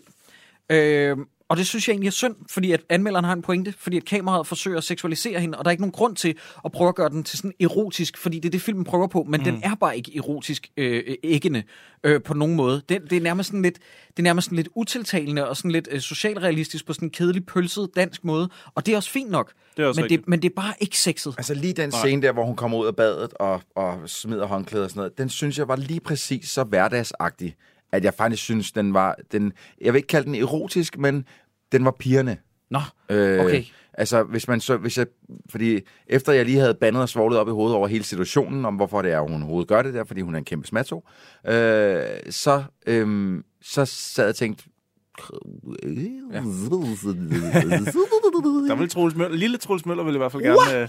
Øh, 0.71 1.17
og 1.51 1.57
det 1.57 1.67
synes 1.67 1.89
jeg 1.89 1.93
egentlig 1.93 2.07
er 2.07 2.13
synd, 2.13 2.35
fordi 2.51 2.73
at 2.73 2.81
anmelderen 2.89 3.25
har 3.25 3.33
en 3.33 3.43
pointe, 3.43 3.75
fordi 3.79 3.97
at 3.97 4.05
kameraet 4.05 4.47
forsøger 4.47 4.79
at 4.79 4.85
seksualisere 4.85 5.41
hende, 5.41 5.59
og 5.59 5.65
der 5.65 5.69
er 5.69 5.73
ikke 5.73 5.83
nogen 5.83 5.93
grund 5.93 6.17
til 6.17 6.35
at 6.65 6.73
prøve 6.73 6.89
at 6.89 6.95
gøre 6.95 7.09
den 7.09 7.25
til 7.25 7.39
sådan 7.39 7.53
erotisk, 7.61 8.19
fordi 8.19 8.37
det 8.37 8.45
er 8.45 8.51
det, 8.51 8.63
filmen 8.63 8.85
prøver 8.85 9.07
på, 9.07 9.27
men 9.29 9.41
mm. 9.41 9.45
den 9.45 9.61
er 9.65 9.75
bare 9.75 9.97
ikke 9.97 10.17
erotisk 10.17 10.71
øh, 10.77 11.17
æggende 11.25 11.63
øh, 12.05 12.23
på 12.23 12.35
nogen 12.35 12.57
måde. 12.57 12.83
Det, 12.89 13.11
det, 13.11 13.17
er 13.17 13.21
nærmest 13.21 13.47
sådan 13.47 13.63
lidt, 13.63 13.79
det 14.09 14.19
er 14.19 14.23
nærmest 14.23 14.45
sådan 14.45 14.57
lidt 14.57 14.69
utiltalende 14.75 15.49
og 15.49 15.57
sådan 15.57 15.71
lidt 15.71 15.89
øh, 15.91 16.01
socialrealistisk 16.01 16.87
på 16.87 16.93
sådan 16.93 17.07
en 17.07 17.13
kedelig, 17.13 17.47
pølset 17.47 17.89
dansk 17.97 18.25
måde, 18.25 18.49
og 18.75 18.87
det 18.87 18.93
er 18.93 18.97
også 18.97 19.11
fint 19.11 19.31
nok, 19.31 19.53
Det 19.77 19.83
er 19.83 19.87
også 19.87 20.01
men, 20.01 20.11
det, 20.11 20.29
men 20.29 20.43
det 20.43 20.51
er 20.51 20.55
bare 20.55 20.75
ikke 20.81 20.99
sexet. 20.99 21.35
Altså 21.39 21.55
lige 21.55 21.73
den 21.73 21.89
Nej. 21.89 21.99
scene 21.99 22.23
der, 22.23 22.33
hvor 22.33 22.45
hun 22.45 22.57
kommer 22.57 22.79
ud 22.79 22.87
af 22.87 22.97
badet 22.97 23.35
og, 23.35 23.63
og 23.75 23.99
smider 24.07 24.47
håndklæder 24.47 24.85
og 24.85 24.91
sådan 24.91 25.01
noget, 25.01 25.19
den 25.19 25.29
synes 25.29 25.59
jeg 25.59 25.69
var 25.69 25.77
lige 25.77 26.01
præcis 26.01 26.49
så 26.49 26.65
hverdagsagtig, 26.65 27.57
at 27.93 28.05
jeg 28.05 28.15
faktisk 28.15 28.43
synes, 28.43 28.73
den 28.73 28.95
var, 28.95 29.17
den, 29.33 29.53
jeg 29.81 29.93
vil 29.93 29.99
ikke 29.99 30.07
kalde 30.07 30.27
den 30.27 30.35
erotisk, 30.35 30.99
men 30.99 31.25
den 31.73 31.85
var 31.85 31.97
pigerne. 31.99 32.37
Nå, 32.71 32.81
Øh, 33.11 33.45
okay. 33.45 33.65
Altså, 33.95 34.23
hvis 34.23 34.49
man 34.49 34.61
så, 34.61 34.77
hvis 34.77 34.99
jeg, 34.99 35.07
fordi 35.51 35.81
efter 36.07 36.33
jeg 36.33 36.45
lige 36.45 36.59
havde 36.59 36.75
bandet 36.75 37.03
og 37.03 37.09
svoglet 37.09 37.39
op 37.39 37.49
i 37.49 37.51
hovedet 37.51 37.77
over 37.77 37.89
hele 37.89 38.05
situationen, 38.05 38.65
om 38.65 38.75
hvorfor 38.75 39.03
det 39.03 39.13
er, 39.13 39.21
hun 39.21 39.43
overhovedet 39.43 39.69
gør 39.69 39.83
det 39.83 39.95
der, 39.95 40.05
fordi 40.05 40.21
hun 40.21 40.35
er 40.35 40.39
en 40.39 40.45
kæmpe 40.45 40.67
smatso, 40.67 41.09
øh, 41.47 42.03
så, 42.31 42.63
øh, 42.87 43.39
så 43.63 43.85
sad 43.85 44.25
jeg 44.25 44.29
og 44.29 44.37
tænkte, 44.37 44.65
Der 48.69 48.75
vil 48.75 48.89
Troels 48.89 49.15
Møller, 49.15 49.37
lille 49.37 49.59
Troels 49.59 49.87
Møller 49.87 50.05
vil 50.05 50.15
i 50.15 50.19
hvert 50.19 50.33
fald 50.33 50.43
gerne... 50.43 50.81
Øh, 50.83 50.89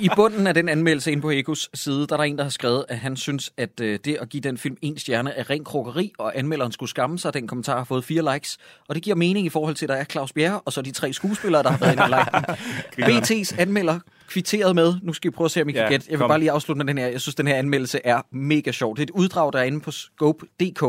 I, 0.00 0.04
I 0.04 0.08
bunden 0.16 0.46
af 0.46 0.54
den 0.54 0.68
anmeldelse 0.68 1.12
inde 1.12 1.22
på 1.22 1.30
Ekos 1.30 1.70
side, 1.74 2.06
der 2.06 2.12
er 2.12 2.16
der 2.16 2.24
en, 2.24 2.36
der 2.36 2.42
har 2.42 2.50
skrevet, 2.50 2.84
at 2.88 2.98
han 2.98 3.16
synes, 3.16 3.52
at 3.56 3.80
øh, 3.80 3.98
det 4.04 4.16
at 4.20 4.28
give 4.28 4.40
den 4.40 4.58
film 4.58 4.76
en 4.82 4.98
stjerne 4.98 5.30
er 5.32 5.50
ren 5.50 5.64
krukkeri, 5.64 6.12
og 6.18 6.38
anmelderen 6.38 6.72
skulle 6.72 6.90
skamme 6.90 7.18
sig. 7.18 7.34
Den 7.34 7.46
kommentar 7.46 7.76
har 7.76 7.84
fået 7.84 8.04
fire 8.04 8.34
likes, 8.34 8.58
og 8.88 8.94
det 8.94 9.02
giver 9.02 9.16
mening 9.16 9.46
i 9.46 9.48
forhold 9.48 9.74
til, 9.74 9.84
at 9.84 9.88
der 9.88 9.94
er 9.94 10.04
Claus 10.04 10.32
Bjerre, 10.32 10.60
og 10.60 10.72
så 10.72 10.82
de 10.82 10.90
tre 10.90 11.12
skuespillere, 11.12 11.62
der 11.62 11.70
har 11.70 11.78
været 11.78 11.92
inde 11.92 12.02
og 12.02 12.08
like. 12.08 13.38
BT's 13.42 13.60
anmelder 13.60 13.98
kvitteret 14.28 14.74
med. 14.74 14.94
Nu 15.02 15.12
skal 15.12 15.30
vi 15.30 15.34
prøve 15.34 15.44
at 15.44 15.50
se, 15.50 15.62
om 15.62 15.68
I 15.68 15.72
kan 15.72 15.82
Ja, 15.82 15.88
gætte. 15.88 16.06
Jeg 16.08 16.12
vil 16.12 16.18
kom. 16.18 16.28
bare 16.28 16.38
lige 16.38 16.50
afslutte 16.50 16.78
med 16.78 16.86
den 16.86 16.98
her. 16.98 17.06
Jeg 17.08 17.20
synes, 17.20 17.34
den 17.34 17.46
her 17.46 17.54
anmeldelse 17.54 18.00
er 18.04 18.20
mega 18.32 18.72
sjov. 18.72 18.96
Det 18.96 19.02
er 19.02 19.06
et 19.06 19.10
uddrag, 19.10 19.52
der 19.52 19.58
er 19.58 19.62
inde 19.62 19.80
på 19.80 19.90
scope.dk. 19.90 20.84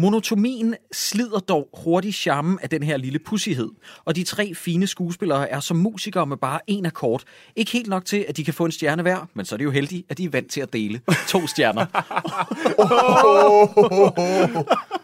Monotomien 0.00 0.74
slider 0.92 1.38
dog 1.38 1.68
hurtigt 1.84 2.16
charmen 2.16 2.58
af 2.62 2.70
den 2.70 2.82
her 2.82 2.96
lille 2.96 3.18
pussighed, 3.18 3.68
og 4.04 4.16
de 4.16 4.22
tre 4.24 4.54
fine 4.54 4.86
skuespillere 4.86 5.50
er 5.50 5.60
som 5.60 5.76
musikere 5.76 6.26
med 6.26 6.36
bare 6.36 6.60
en 6.66 6.86
akkord. 6.86 7.22
Ikke 7.56 7.72
helt 7.72 7.88
nok 7.88 8.04
til, 8.04 8.24
at 8.28 8.36
de 8.36 8.44
kan 8.44 8.54
få 8.54 8.64
en 8.64 8.72
stjerne 8.72 9.02
hver, 9.02 9.28
men 9.34 9.44
så 9.46 9.54
er 9.54 9.56
det 9.56 9.64
jo 9.64 9.70
heldigt, 9.70 10.06
at 10.10 10.18
de 10.18 10.24
er 10.24 10.30
vant 10.30 10.50
til 10.50 10.60
at 10.60 10.72
dele 10.72 11.00
to 11.28 11.46
stjerner. 11.46 11.86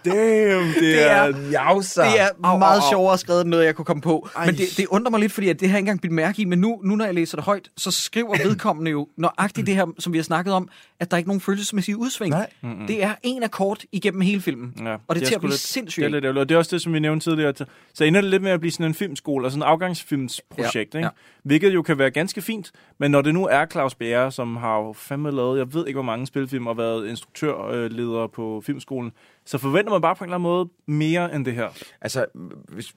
Damn, 0.04 0.68
det, 0.68 0.80
Det 0.82 1.02
er- 1.10 1.50
Jausa. 1.50 2.02
Det 2.02 2.20
er 2.20 2.58
meget 2.58 2.82
sjovere 2.90 3.18
skrevet 3.18 3.40
end 3.40 3.50
noget, 3.50 3.64
jeg 3.64 3.74
kunne 3.74 3.84
komme 3.84 4.00
på. 4.02 4.28
Ej. 4.36 4.46
Men 4.46 4.54
det, 4.56 4.66
det 4.76 4.86
undrer 4.86 5.10
mig 5.10 5.20
lidt, 5.20 5.32
fordi 5.32 5.48
at 5.48 5.60
det 5.60 5.68
har 5.68 5.74
jeg 5.76 5.78
ikke 5.78 5.84
engang 5.88 6.00
blivet 6.00 6.14
mærke 6.14 6.42
i. 6.42 6.44
Men 6.44 6.58
nu, 6.58 6.80
nu, 6.84 6.96
når 6.96 7.04
jeg 7.04 7.14
læser 7.14 7.36
det 7.36 7.44
højt, 7.44 7.70
så 7.76 7.90
skriver 7.90 8.36
vedkommende 8.44 8.90
jo 8.90 9.08
nøjagtigt 9.16 9.66
det 9.66 9.74
her, 9.74 9.86
som 9.98 10.12
vi 10.12 10.18
har 10.18 10.22
snakket 10.22 10.54
om, 10.54 10.68
at 11.00 11.10
der 11.10 11.14
er 11.14 11.18
ikke 11.18 11.28
nogen 11.28 11.40
følelsesmæssige 11.40 11.96
udsving. 11.96 12.30
Nej. 12.30 12.50
Det 12.88 13.02
er 13.02 13.14
en 13.22 13.42
akkord 13.42 13.78
igennem 13.92 14.20
hele 14.20 14.40
filmen. 14.40 14.72
Ja, 14.86 14.96
og 15.08 15.14
det 15.14 15.22
er 15.22 15.26
til 15.26 15.34
at 15.34 15.40
blive 15.40 15.50
lidt- 15.50 15.60
sindssygt. 15.60 16.02
Det 16.12 16.14
er, 16.16 16.20
lidt 16.20 16.38
og 16.38 16.48
det 16.48 16.54
er 16.54 16.58
også 16.58 16.76
det, 16.76 16.82
som 16.82 16.92
vi 16.94 16.98
nævnte 16.98 17.30
tidligere. 17.30 17.54
Så 17.94 18.04
ender 18.04 18.20
det 18.20 18.30
lidt 18.30 18.42
med 18.42 18.50
at 18.50 18.60
blive 18.60 18.72
sådan 18.72 18.86
en 18.86 18.94
filmskole, 18.94 19.46
og 19.46 19.50
sådan 19.50 19.62
en 19.62 19.66
afgangsfilmsprojekt, 19.68 20.74
Ja, 20.94 20.98
ikke? 20.98 20.98
ja. 20.98 21.08
Hvilket 21.44 21.74
jo 21.74 21.82
kan 21.82 21.98
være 21.98 22.10
ganske 22.10 22.42
fint, 22.42 22.72
men 22.98 23.10
når 23.10 23.22
det 23.22 23.34
nu 23.34 23.46
er 23.46 23.66
Claus 23.66 23.94
Bjerre, 23.94 24.32
som 24.32 24.56
har 24.56 24.78
jo 24.78 24.92
fandme 24.92 25.30
lavet, 25.30 25.58
jeg 25.58 25.74
ved 25.74 25.86
ikke 25.86 25.96
hvor 25.96 26.02
mange 26.02 26.26
spilfilm, 26.26 26.66
og 26.66 26.76
været 26.78 27.08
instruktørleder 27.08 28.26
på 28.26 28.62
filmskolen, 28.66 29.12
så 29.44 29.58
forventer 29.58 29.92
man 29.92 30.00
bare 30.00 30.16
på 30.16 30.24
en 30.24 30.28
eller 30.28 30.34
anden 30.34 30.42
måde 30.42 30.68
mere 30.86 31.34
end 31.34 31.44
det 31.44 31.54
her. 31.54 31.68
Altså, 32.00 32.26
hvis, 32.68 32.94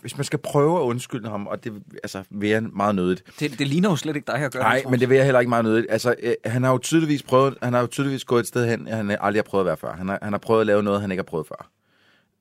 hvis 0.00 0.16
man 0.16 0.24
skal 0.24 0.38
prøve 0.38 0.80
at 0.80 0.82
undskylde 0.82 1.28
ham, 1.28 1.46
og 1.46 1.64
det 1.64 1.82
altså, 2.02 2.22
vil 2.30 2.48
jeg 2.48 2.62
meget 2.62 2.94
nødigt. 2.94 3.22
Det, 3.40 3.58
det 3.58 3.66
ligner 3.66 3.90
jo 3.90 3.96
slet 3.96 4.16
ikke 4.16 4.26
dig 4.26 4.34
at 4.34 4.52
gøre 4.52 4.62
Nej, 4.62 4.80
det, 4.82 4.90
men 4.90 5.00
det 5.00 5.08
vil 5.08 5.16
jeg 5.16 5.24
heller 5.24 5.40
ikke 5.40 5.50
meget 5.50 5.64
nødigt. 5.64 5.86
Altså, 5.90 6.14
øh, 6.22 6.34
han 6.44 6.62
har 6.62 6.70
jo 6.70 6.78
tydeligvis 6.78 7.22
prøvet, 7.22 7.58
han 7.62 7.72
har 7.72 7.80
jo 7.80 7.86
tydeligvis 7.86 8.24
gået 8.24 8.40
et 8.40 8.46
sted 8.46 8.68
hen, 8.68 8.86
han 8.86 9.10
aldrig 9.10 9.38
har 9.38 9.42
prøvet 9.42 9.62
at 9.62 9.66
være 9.66 9.76
før. 9.76 9.92
Han 9.92 10.08
har, 10.08 10.18
han 10.22 10.32
har 10.32 10.38
prøvet 10.38 10.60
at 10.60 10.66
lave 10.66 10.82
noget, 10.82 11.00
han 11.00 11.10
ikke 11.10 11.20
har 11.20 11.30
prøvet 11.30 11.46
før. 11.46 11.70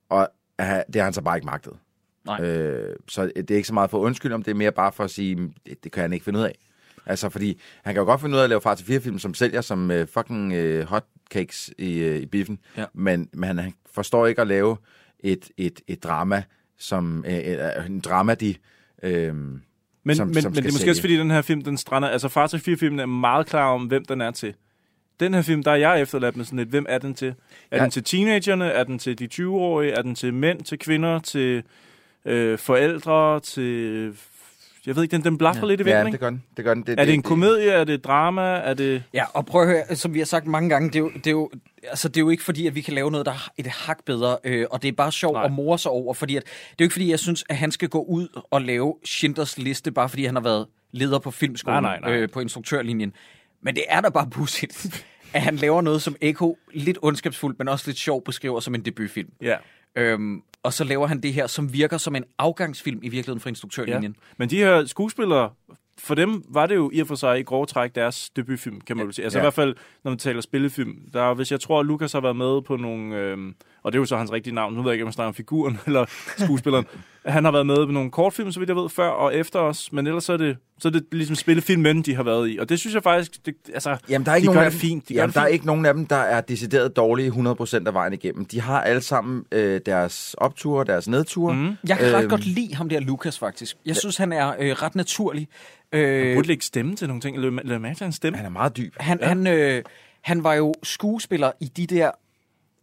Og 0.10 0.27
øh, 0.61 0.65
det 0.68 0.95
har 0.95 1.03
han 1.03 1.14
så 1.14 1.22
bare 1.22 1.38
ikke 1.38 1.45
magtet. 1.45 1.73
Nej. 2.39 2.47
Øh, 2.47 2.95
så 3.07 3.31
det 3.35 3.51
er 3.51 3.56
ikke 3.56 3.68
så 3.68 3.73
meget 3.73 3.89
for 3.89 3.97
at 4.01 4.06
undskylde 4.06 4.35
om, 4.35 4.43
det 4.43 4.51
er 4.51 4.56
mere 4.56 4.72
bare 4.72 4.91
for 4.91 5.03
at 5.03 5.11
sige, 5.11 5.35
"Mm, 5.35 5.53
det, 5.65 5.84
det 5.84 5.91
kan 5.91 6.01
han 6.01 6.14
ikke 6.14 6.26
finde 6.26 6.39
ud 6.39 6.43
af. 6.43 6.56
Altså, 7.06 7.30
fordi 7.30 7.60
han 7.84 7.93
kan 7.93 8.01
jo 8.01 8.06
godt 8.06 8.22
finde 8.22 8.34
ud 8.35 8.39
af 8.39 8.43
at 8.43 8.49
lave 8.49 8.61
far 8.61 8.76
til 8.76 8.85
fire 8.85 9.01
film, 9.01 9.19
som 9.19 9.34
sælger 9.34 9.61
som 9.61 9.91
øh, 9.91 10.07
fucking 10.07 10.53
øh, 10.53 10.85
hotcakes 10.85 11.72
i, 11.77 11.97
øh, 11.97 12.22
i 12.22 12.26
biffen. 12.26 12.60
Ja. 12.77 12.85
Men, 12.93 13.30
men 13.34 13.57
han 13.60 13.73
forstår 13.93 14.27
ikke 14.27 14.41
at 14.41 14.47
lave 14.47 14.77
et, 15.19 15.49
et, 15.57 15.81
et 15.88 16.03
drama, 16.03 16.43
som 16.77 17.26
øh, 17.27 17.34
øh, 17.35 17.85
en 17.85 17.99
drama, 17.99 18.35
de... 18.35 18.56
Øh, 19.03 19.34
Men, 19.35 20.15
som, 20.15 20.27
men, 20.27 20.41
som 20.41 20.51
men 20.51 20.56
det 20.56 20.60
er 20.60 20.64
måske 20.65 20.77
sælge. 20.80 20.91
også 20.91 21.01
fordi, 21.01 21.18
den 21.18 21.31
her 21.31 21.41
film, 21.41 21.61
den 21.61 21.77
strander... 21.77 22.07
Altså, 22.10 22.27
Far 22.27 22.47
til 22.47 22.57
4-filmen 22.57 22.99
er 22.99 23.06
meget 23.06 23.47
klar 23.47 23.65
om, 23.73 23.85
hvem 23.85 24.06
den 24.06 24.22
er 24.22 24.31
til. 24.31 24.53
Den 25.19 25.34
her 25.34 25.41
film, 25.41 25.64
der 25.64 25.72
er 25.72 25.76
jeg 25.76 26.01
efterladt 26.01 26.35
med 26.38 26.45
sådan 26.45 26.60
lidt, 26.60 26.69
hvem 26.69 26.85
er 26.89 26.97
den 26.97 27.14
til? 27.14 27.34
Er 27.72 27.77
Ja. 27.77 27.84
den 27.84 27.91
til 27.91 28.03
teenagerne? 28.03 28.65
Er 28.65 28.84
den 28.84 28.99
til 28.99 29.19
de 29.19 29.30
20-årige? 29.34 29.91
Er 29.91 30.01
den 30.01 30.15
til 30.15 30.34
mænd, 30.34 30.61
til 30.64 30.80
kvinder, 30.80 31.19
til 31.19 31.64
øh, 32.26 32.58
forældre, 32.58 33.40
til... 33.40 34.14
Jeg 34.86 34.96
ved 34.96 35.04
ikke, 35.04 35.16
den, 35.16 35.24
den 35.24 35.38
blaffer 35.38 35.62
ja. 35.62 35.68
lidt 35.68 35.82
i 35.82 35.84
vinden, 35.84 36.06
Ja, 36.06 36.12
det 36.12 36.20
gør 36.20 36.30
den. 36.30 36.44
Det 36.58 36.66
gør 36.66 36.74
den. 36.74 36.84
Det, 36.84 37.00
Er 37.00 37.06
det 37.06 37.14
en 37.14 37.22
komedie? 37.22 37.72
Er 37.72 37.84
det 37.84 37.94
et 37.94 38.04
drama? 38.04 38.41
Er 38.41 38.74
det... 38.74 39.04
Ja, 39.14 39.26
og 39.34 39.46
prøv 39.46 39.62
at 39.62 39.68
høre, 39.68 39.96
som 39.96 40.14
vi 40.14 40.20
har 40.20 40.26
sagt 40.26 40.48
mange 40.48 40.70
gange, 40.70 40.88
det 40.88 40.96
er 40.96 41.00
jo, 41.00 41.10
det 41.10 41.28
er 41.28 41.32
jo, 41.32 41.50
altså, 41.84 42.08
det 42.08 42.18
er 42.18 42.22
jo 42.22 42.30
ikke 42.30 42.44
fordi, 42.44 42.68
at 42.68 42.76
vi 42.76 42.82
kan 42.82 42.94
lave 42.94 43.12
noget, 43.12 43.26
der 43.26 43.32
er 43.32 43.52
et 43.58 43.68
hak 43.68 43.98
bedre, 44.06 44.38
øh, 44.44 44.66
og 44.72 44.82
det 44.82 44.88
er 44.88 44.91
bare 44.91 45.12
sjovt 45.12 45.38
at 45.46 45.52
more 45.52 45.80
sig 45.80 45.91
over, 45.91 46.14
fordi 46.14 46.36
at, 46.36 46.44
det 46.44 46.52
er 46.52 46.76
jo 46.80 46.86
ikke 46.86 46.94
fordi, 46.94 47.10
jeg 47.10 47.20
synes, 47.20 47.44
at 47.50 47.58
han 47.58 47.72
skal 47.72 47.90
gå 47.90 48.04
ud 48.04 48.41
og 48.52 48.62
lave 48.62 48.96
Schindlers 49.06 49.58
liste, 49.58 49.91
bare 49.91 50.10
fordi 50.10 50.26
han 50.26 50.36
har 50.36 50.41
været 50.41 50.68
leder 50.91 51.20
på 51.20 51.32
filmskolen, 51.32 51.84
Nej, 51.84 52.00
nej, 52.00 52.10
nej. 52.10 52.20
Øh, 52.20 52.30
på 52.30 52.40
instruktørlinjen. 52.40 53.14
Men 53.62 53.76
det 53.76 53.84
er 53.88 54.02
da 54.02 54.10
bare 54.10 54.28
pudsigt, 54.32 55.06
at 55.34 55.41
han 55.41 55.56
laver 55.56 55.82
noget, 55.82 56.02
som 56.02 56.16
Echo 56.22 56.58
lidt 56.74 56.98
ondskabsfuldt, 57.02 57.60
men 57.60 57.68
også 57.68 57.84
lidt 57.88 57.98
sjovt 57.98 58.24
beskriver 58.24 58.60
som 58.60 58.76
en 58.76 58.86
debutfilm. 58.86 59.30
Ja. 59.41 59.56
Øhm, 59.96 60.41
og 60.64 60.73
så 60.73 60.84
laver 60.84 61.07
han 61.07 61.22
det 61.22 61.34
her, 61.34 61.48
som 61.48 61.73
virker 61.73 61.98
som 61.98 62.15
en 62.15 62.23
afgangsfilm 62.38 62.99
i 63.03 63.10
virkeligheden 63.10 63.40
fra 63.40 63.49
instruktørlinjen. 63.49 64.15
Ja. 64.19 64.34
Men 64.38 64.49
de 64.49 64.57
her 64.57 64.86
skuespillere, 64.86 65.49
for 65.98 66.15
dem 66.15 66.44
var 66.49 66.65
det 66.68 66.76
jo 66.76 66.90
i 66.94 66.99
og 66.99 67.07
for 67.07 67.15
sig 67.15 67.40
i 67.40 67.44
grove 67.44 67.65
træk 67.65 67.95
deres 67.95 68.30
debutfilm, 68.30 68.81
kan 68.81 68.98
man 68.98 69.06
jo 69.06 69.11
sige. 69.11 69.23
Altså 69.26 69.40
Ja. 69.40 69.41
i 69.41 69.44
hvert 69.44 69.53
fald, 69.53 69.76
når 70.03 70.11
man 70.11 70.18
taler 70.18 70.41
spillefilm. 70.41 70.95
Der, 71.14 71.22
er- 71.22 71.34
hvis 71.34 71.52
jeg 71.52 71.60
tror, 71.60 71.80
at 71.80 71.86
Lukas 71.86 72.11
har 72.11 72.22
været 72.22 72.36
med 72.36 72.61
på 72.61 72.76
nogle, 72.76 73.15
øhm, 73.15 73.56
og 73.84 73.91
det 73.91 73.97
er 73.97 73.99
jo 74.01 74.06
så 74.06 74.18
hans 74.18 74.31
rigtige 74.31 74.56
navn, 74.56 74.73
nu 74.73 74.81
ved 74.81 74.89
jeg 74.91 74.93
ikke, 74.93 75.03
om 75.03 75.07
jeg 75.07 75.14
snakker 75.14 75.27
om 75.27 75.34
figuren 75.34 75.80
eller 75.88 76.06
skuespilleren. 76.38 76.85
Han 77.26 77.43
har 77.45 77.51
været 77.51 77.65
med 77.65 77.85
på 77.85 77.91
nogle 77.91 78.11
kortfilm, 78.11 78.51
så 78.51 78.60
vidt 78.60 78.69
jeg 78.69 78.77
ved, 78.77 78.89
før 78.89 79.10
og 79.10 79.35
efter 79.35 79.60
os, 79.60 79.91
men 79.91 80.07
ellers 80.07 80.23
så 80.23 80.34
er 80.34 80.38
det, 80.38 80.57
så 80.80 80.88
er 80.88 80.91
det 80.91 81.03
ligesom 81.11 81.35
spillefilmen, 81.35 82.01
de 82.01 82.15
har 82.15 82.23
været 82.23 82.49
i. 82.49 82.57
Og 82.57 82.69
det 82.69 82.80
synes 82.80 82.93
jeg 82.93 83.03
faktisk, 83.03 83.45
det, 83.45 83.56
altså, 83.73 83.97
Jamen, 84.10 84.26
der 84.26 84.31
er 84.31 84.35
ikke 84.35 84.43
de 84.43 84.53
nogen 84.53 84.60
gør 84.60 84.65
af 84.65 84.72
det 84.72 84.81
dem, 84.81 84.89
fint. 84.89 85.10
De 85.10 85.14
jamen, 85.14 85.27
det 85.27 85.35
der 85.35 85.41
er 85.41 85.47
ikke 85.47 85.65
nogen 85.65 85.85
af 85.85 85.93
dem, 85.93 86.06
der 86.06 86.15
er 86.15 86.41
decideret 86.41 86.95
dårlige 86.95 87.31
100% 87.31 87.88
af 87.88 87.93
vejen 87.93 88.14
igennem. 88.14 88.45
De 88.45 88.61
har 88.61 88.81
alle 88.81 89.01
sammen 89.01 89.45
øh, 89.51 89.81
deres 89.85 90.35
opture, 90.38 90.85
deres 90.85 91.07
nedture. 91.07 91.56
Mm. 91.56 91.76
Jeg 91.88 91.97
kan 91.97 92.14
ret 92.14 92.22
Øhm, 92.22 92.30
godt 92.30 92.45
lide 92.45 92.76
ham 92.76 92.89
der, 92.89 92.99
Lukas, 92.99 93.39
faktisk. 93.39 93.77
Jeg 93.85 93.95
synes, 93.95 94.18
han 94.18 94.34
er 94.34 94.53
øh, 94.60 94.72
ret 94.72 94.95
naturlig. 94.95 95.47
Øh, 95.91 96.26
Han 96.27 96.35
burde 96.35 96.47
lægge 96.47 96.64
stemme 96.65 96.95
til 96.95 97.07
nogle 97.07 97.22
ting. 97.22 97.38
Lad 97.64 97.80
mærke 97.80 97.97
til 97.97 98.03
hans 98.03 98.15
stemme. 98.15 98.38
Han 98.38 98.45
er 98.45 98.49
meget 98.49 98.77
dyb. 98.77 98.93
Han, 98.99 99.19
ja. 99.22 99.27
han, 99.27 99.47
øh, 99.47 99.84
han 100.22 100.43
var 100.43 100.53
jo 100.53 100.73
skuespiller 100.84 101.51
i 101.60 101.65
de 101.65 101.88
der... 101.88 102.11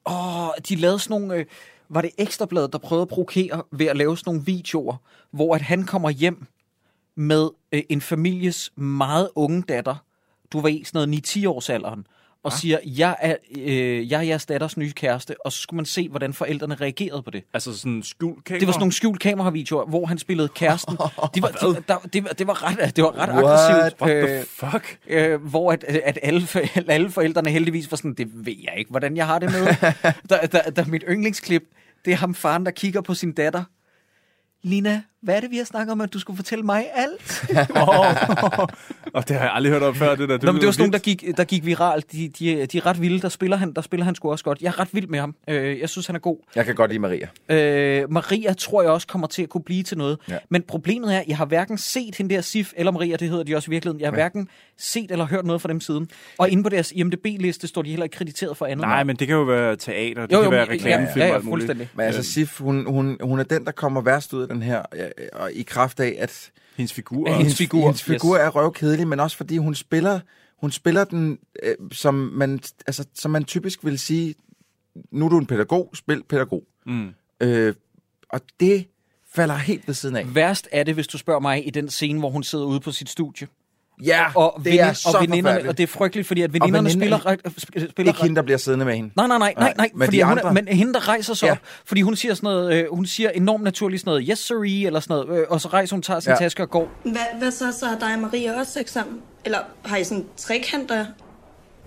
Åh, 0.07 0.49
de 0.69 0.77
lavede 0.77 0.99
sådan 0.99 1.21
nogle... 1.21 1.35
Øh, 1.35 1.47
var 1.89 2.01
det 2.01 2.11
Ekstrabladet, 2.19 2.73
der 2.73 2.79
prøvede 2.79 3.03
at 3.03 3.09
provokere 3.09 3.63
ved 3.73 3.87
at 3.87 3.97
lave 3.97 4.17
sådan 4.17 4.31
nogle 4.31 4.45
videoer, 4.45 4.97
hvor 5.31 5.55
at 5.55 5.63
han 5.63 5.85
kommer 5.85 6.11
hjem 6.11 6.47
med 7.15 7.51
øh, 7.73 7.83
en 7.89 8.01
families 8.01 8.73
meget 8.77 9.31
unge 9.35 9.63
datter, 9.63 9.97
du 10.53 10.61
var 10.61 10.69
i 10.69 10.85
sådan 10.85 11.09
noget 11.09 11.37
9-10 11.37 11.49
års 11.49 11.71
alderen, 11.71 12.07
og 12.47 12.53
Ah. 12.53 12.59
siger, 12.59 12.79
jeg 12.85 13.17
er, 13.21 13.37
øh, 13.59 14.11
jeg 14.11 14.19
er 14.19 14.23
jeres 14.23 14.47
datters 14.47 14.77
nye 14.77 14.93
kæreste, 14.93 15.35
og 15.45 15.53
så 15.53 15.59
skulle 15.61 15.77
man 15.79 15.87
se, 15.87 16.09
hvordan 16.09 16.33
forældrene 16.33 16.75
reagerede 16.75 17.23
på 17.23 17.31
det. 17.31 17.45
Altså 17.55 17.77
sådan 17.79 18.03
skjult 18.03 18.45
kamera. 18.45 18.61
Det 18.61 18.67
var 18.67 18.73
sådan 18.73 18.81
nogle 18.81 18.93
skjult 18.93 19.21
kameravideoer, 19.21 19.87
hvor 19.87 20.07
han 20.07 20.19
spillede 20.19 20.49
kæresten. 20.49 20.97
De 21.35 21.43
var, 21.43 21.49
de, 21.49 21.83
der, 21.89 21.99
det, 22.13 22.25
var, 22.25 22.31
det 22.31 22.47
var 22.47 22.63
ret, 22.71 22.97
det 22.97 23.05
var 23.05 23.19
ret 23.19 23.29
What? 23.29 23.45
aggressivt. 23.45 24.01
What 24.03 24.27
the 24.27 24.39
øh, 24.41 24.45
fuck? 24.73 24.99
øh, 25.07 25.43
hvor 25.47 25.73
at, 25.73 25.85
at 25.85 26.19
alle, 26.23 26.49
alle 26.89 27.11
forældrene 27.11 27.51
heldigvis 27.51 27.91
var 27.91 27.97
sådan, 27.97 28.15
det 28.15 28.47
ved 28.47 28.55
jeg 28.65 28.75
ikke, 28.79 28.91
hvordan 28.91 29.17
jeg 29.17 29.27
har 29.27 29.39
det 29.39 29.53
med. 29.53 29.67
der, 30.31 30.47
der, 30.47 30.71
der, 30.71 30.85
mit 30.85 31.05
yndlingsklip, 31.09 31.63
det 32.05 32.13
er 32.13 32.17
ham 32.17 32.35
faren, 32.35 32.65
der 32.65 32.71
kigger 32.71 33.01
på 33.01 33.15
sin 33.15 33.33
datter. 33.33 33.65
Lina, 34.63 35.03
hvad 35.23 35.37
er 35.37 35.41
det, 35.41 35.51
vi 35.51 35.57
har 35.57 35.65
snakket 35.65 35.93
om, 35.93 36.01
at 36.01 36.13
du 36.13 36.19
skulle 36.19 36.37
fortælle 36.37 36.65
mig 36.65 36.85
alt? 36.95 37.45
Og 39.15 39.29
det 39.29 39.37
har 39.37 39.45
jeg 39.45 39.53
aldrig 39.55 39.73
hørt 39.73 39.83
om 39.83 39.95
før, 39.95 40.15
det 40.15 40.29
der. 40.29 40.39
Nå, 40.43 40.53
men 40.53 40.61
det 40.61 40.67
var 40.67 40.73
sådan 40.73 40.83
nogle, 40.83 40.93
der 40.93 40.99
gik, 40.99 41.25
der 41.37 41.45
gik 41.45 41.67
viralt. 41.67 42.13
De, 42.13 42.29
de, 42.39 42.67
de 42.67 42.79
er 42.79 42.87
ret 42.87 43.01
vilde. 43.01 43.21
Der 43.21 43.29
spiller 43.29 43.57
han, 43.57 43.73
der 43.73 43.83
spiller 43.83 44.05
han 44.05 44.15
sgu 44.15 44.31
også 44.31 44.45
godt. 44.45 44.61
Jeg 44.63 44.69
er 44.69 44.81
ret 44.81 44.89
vild 44.93 45.07
med 45.07 45.19
ham. 45.19 45.35
Øh, 45.49 45.81
jeg 45.81 45.89
synes, 45.89 46.07
han 46.07 46.17
er 46.17 46.21
god. 46.21 46.37
Jeg 46.55 46.65
kan 46.65 46.75
godt 46.75 46.91
lide 46.91 46.99
Maria. 47.01 47.29
Øh, 47.49 48.13
Maria 48.13 48.53
tror 48.53 48.83
jeg 48.83 48.91
også 48.91 49.07
kommer 49.07 49.27
til 49.27 49.43
at 49.43 49.49
kunne 49.49 49.63
blive 49.65 49.83
til 49.83 49.99
noget. 49.99 50.19
Ja. 50.29 50.39
Men 50.51 50.63
problemet 50.63 51.15
er, 51.15 51.19
at 51.19 51.25
jeg 51.29 51.37
har 51.37 51.45
hverken 51.47 51.79
set 51.79 52.15
hende 52.17 52.35
der 52.35 52.41
Sif 52.41 52.73
eller 52.77 52.93
Maria, 52.93 53.17
det 53.17 53.29
hedder 53.29 53.45
de 53.45 53.57
også 53.57 53.69
i 53.69 53.71
virkeligheden. 53.71 54.01
Jeg 54.01 54.07
har 54.07 54.13
Ja. 54.13 54.17
hverken 54.17 54.49
set 54.79 55.11
eller 55.11 55.27
hørt 55.27 55.45
noget 55.47 55.63
fra 55.63 55.69
dem 55.69 55.81
siden. 55.81 56.09
Og 56.39 56.51
inde 56.51 56.63
på 56.63 56.69
deres 56.69 56.93
IMDb-liste 56.93 57.67
står 57.69 57.83
de 57.83 57.91
heller 57.91 58.05
ikke 58.05 58.17
krediteret 58.17 58.57
for 58.57 58.67
andet. 58.67 58.87
Nej, 58.87 59.05
men 59.05 59.17
det 59.17 59.27
kan 59.27 59.37
jo 59.37 59.43
være 59.43 59.77
teater, 59.77 60.27
det 60.27 60.33
Jo, 60.33 60.39
jo, 60.39 60.45
jo, 60.45 60.51
kan 60.51 60.59
være 60.59 60.69
reklamefilm 60.71 61.19
ja, 61.21 61.25
ja, 61.25 61.31
og 61.31 61.37
alt 61.37 61.45
muligt. 61.45 61.67
fuldstændig. 61.67 61.89
Men 61.97 62.07
altså, 62.07 62.23
Sif, 62.23 62.59
hun, 62.61 62.87
hun, 62.87 63.17
hun 63.23 63.39
er 63.39 63.45
den, 63.45 63.65
der 63.65 63.73
kommer 63.73 64.01
værst 64.01 64.33
ud 64.33 64.43
af 64.43 64.49
den 64.49 64.63
her, 64.63 64.83
øh, 64.95 65.06
og 65.33 65.53
i 65.53 65.63
kraft 65.63 66.01
af, 66.01 66.17
at 66.19 66.51
Hendes 66.77 66.93
figur. 66.93 67.27
Hendes, 67.27 67.39
hendes 67.39 67.57
figur, 67.57 67.83
hendes 67.83 68.03
figur 68.03 68.37
yes. 68.37 68.43
er 68.43 68.49
røvkedelig, 68.49 69.09
men 69.09 69.21
også 69.21 69.37
fordi 69.37 69.57
hun 69.57 69.75
spiller, 69.75 70.21
hun 70.61 70.71
spiller 70.71 71.05
den, 71.05 71.39
øh, 71.63 71.75
som, 71.93 72.15
man, 72.15 72.61
altså, 72.87 73.05
som 73.15 73.31
man 73.31 73.45
typisk 73.45 73.85
vil 73.85 73.99
sige, 73.99 74.35
nu 75.11 75.25
er 75.25 75.29
du 75.29 75.39
en 75.39 75.47
pædagog, 75.47 75.91
spil 75.95 76.23
pædagog. 76.29 76.65
Mm. 76.87 77.15
Øh, 77.41 77.75
og 78.29 78.41
det 78.61 78.87
falder 79.35 79.57
helt 79.57 79.87
ved 79.87 79.95
siden 79.95 80.17
af. 80.17 80.35
Værst 80.35 80.69
er 80.73 80.83
det, 80.83 80.95
hvis 80.95 81.07
du 81.07 81.19
spørger 81.19 81.41
mig, 81.41 81.67
i 81.67 81.71
den 81.71 81.89
scene, 81.89 82.19
hvor 82.19 82.31
hun 82.31 82.43
sidder 82.43 82.65
ude 82.65 82.81
på 82.81 82.93
sit 82.93 83.09
studie. 83.09 83.49
Ja, 84.05 84.25
Og, 84.35 84.61
det 84.65 84.81
er 84.81 84.93
så 84.93 85.09
og 85.15 85.23
veninderne, 85.23 85.69
og 85.69 85.77
det 85.79 85.83
er 85.83 85.87
frygteligt, 85.87 86.27
fordi 86.29 86.43
at 86.43 86.53
veninderne 86.53 86.89
veninderne- 86.89 87.01
spiller, 87.01 87.27
ret- 87.27 87.41
sp- 87.47 87.91
spiller 87.91 88.13
Ikke 88.13 88.23
hende, 88.23 88.37
der 88.37 88.43
bliver 88.43 88.59
siddende 88.59 88.85
med 88.85 88.95
hende. 88.95 89.11
Nej, 89.17 89.27
nej, 89.27 89.39
nej, 89.39 89.55
nej, 89.59 89.75
nej 89.77 89.91
men 89.95 90.05
fordi 90.07 90.17
de 90.17 90.23
hun, 90.25 90.33
andre. 90.39 90.49
er, 90.49 90.53
men 90.53 90.69
hende, 90.69 90.95
der 90.95 91.09
rejser 91.09 91.35
sig 91.35 91.47
Ja. 91.47 91.53
op, 91.53 91.59
fordi 91.85 92.01
hun 92.03 92.17
siger 92.17 92.35
sådan 92.35 92.47
noget, 92.49 92.75
øh, 92.75 92.87
hun 92.93 93.07
siger 93.07 93.31
enormt 93.31 93.65
naturligt 93.65 94.01
sådan 94.01 94.11
noget, 94.11 94.27
yes 94.31 94.39
sirree, 94.39 94.87
eller 94.87 95.01
sådan 95.01 95.27
noget, 95.27 95.41
øh, 95.41 95.47
og 95.49 95.61
så 95.61 95.69
rejser 95.69 95.97
hun, 95.97 96.03
tager 96.03 96.21
sin 96.21 96.31
Ja. 96.31 96.35
ja. 96.35 96.39
taske 96.45 96.63
og 96.63 96.71
går. 96.71 96.89
Hvad, 97.03 97.13
hvad 97.39 97.51
så? 97.51 97.73
Så 97.79 97.87
har 97.87 97.99
dig 97.99 98.15
og 98.15 98.21
Maria 98.21 98.59
også 98.61 98.73
sex 98.73 98.91
sammen? 98.91 99.21
Eller 99.45 99.59
har 99.85 99.97
I 99.97 100.05
sådan 100.05 100.25
trekanter? 100.37 101.07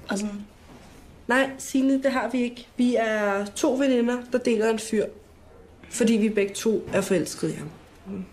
Og 0.10 0.18
sådan... 0.18 0.41
Nej, 1.27 1.49
Signe, 1.57 2.03
det 2.03 2.11
har 2.11 2.30
vi 2.31 2.41
ikke. 2.44 2.68
Vi 2.77 2.95
er 2.99 3.45
to 3.56 3.73
veninder, 3.73 4.18
der 4.31 4.38
deler 4.38 4.69
en 4.69 4.80
fyr. 4.80 5.06
Fordi 5.90 6.14
vi 6.14 6.30
begge 6.30 6.53
to 6.53 6.84
er 6.94 7.02
forelskede 7.02 7.52
i 7.53 7.56
ham. 7.56 7.68
Mm. 8.07 8.26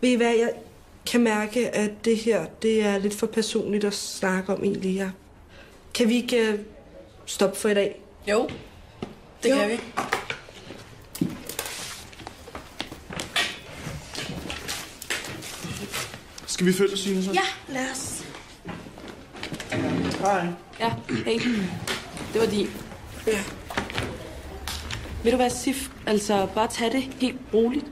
Ved 0.00 0.10
I 0.10 0.14
hvad, 0.14 0.26
jeg 0.26 0.50
kan 1.06 1.20
mærke, 1.20 1.68
at 1.76 1.90
det 2.04 2.16
her, 2.16 2.46
det 2.62 2.82
er 2.84 2.98
lidt 2.98 3.14
for 3.14 3.26
personligt 3.26 3.84
at 3.84 3.94
snakke 3.94 4.52
om 4.54 4.64
egentlig. 4.64 4.94
Ja. 4.94 5.10
Kan 5.94 6.08
vi 6.08 6.14
ikke 6.14 6.52
uh, 6.52 6.58
stoppe 7.26 7.56
for 7.58 7.68
i 7.68 7.74
dag? 7.74 8.00
Jo, 8.28 8.48
det 9.42 9.50
Jo. 9.50 9.54
kan 9.54 9.68
vi. 9.70 9.80
Skal 16.46 16.66
vi 16.66 16.72
følge 16.72 16.96
Signe 16.96 17.22
så? 17.24 17.30
Ja, 17.32 17.72
lad 17.74 17.90
os. 17.92 18.24
Hej. 20.20 20.46
Ja, 20.80 20.92
hey. 21.08 21.40
Det 22.32 22.40
var 22.40 22.46
din. 22.46 22.70
Ja. 23.26 23.38
Vil 25.22 25.32
du 25.32 25.36
være 25.36 25.50
Sif? 25.50 25.88
Altså, 26.06 26.48
bare 26.54 26.68
tag 26.68 26.92
det 26.92 27.02
helt 27.20 27.38
roligt. 27.54 27.84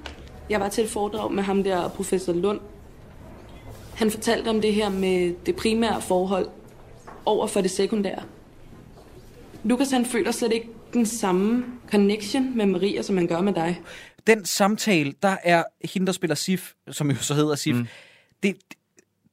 Jeg 0.51 0.61
var 0.61 0.69
til 0.69 0.85
et 0.85 0.91
foredrag 0.91 1.33
med 1.33 1.43
ham 1.43 1.65
der, 1.65 1.89
professor 1.89 2.33
Lund. 2.33 2.61
Han 4.01 4.11
fortalte 4.11 4.49
om 4.49 4.61
det 4.61 4.75
her 4.75 4.89
med 4.89 5.35
det 5.47 5.57
primære 5.57 6.03
forhold 6.03 6.49
over 7.25 7.47
for 7.47 7.61
det 7.61 7.71
sekundære. 7.71 8.23
Lukas 9.65 9.91
han 9.91 10.07
føler 10.07 10.31
slet 10.31 10.53
ikke 10.53 10.69
den 10.93 11.07
samme 11.07 11.65
connection 11.91 12.57
med 12.57 12.67
Maria, 12.67 13.03
som 13.03 13.17
han 13.17 13.27
gør 13.27 13.41
med 13.41 13.53
dig. 13.53 13.81
Den 14.27 14.45
samtale, 14.45 15.15
der 15.23 15.37
er 15.45 15.63
hende, 15.85 16.07
der 16.07 16.13
spiller 16.13 16.35
Sif, 16.35 16.73
som 16.91 17.11
jo 17.11 17.17
så 17.17 17.35
hedder 17.35 17.55
Sif, 17.55 17.75
mm. 17.75 17.87
det, 18.43 18.57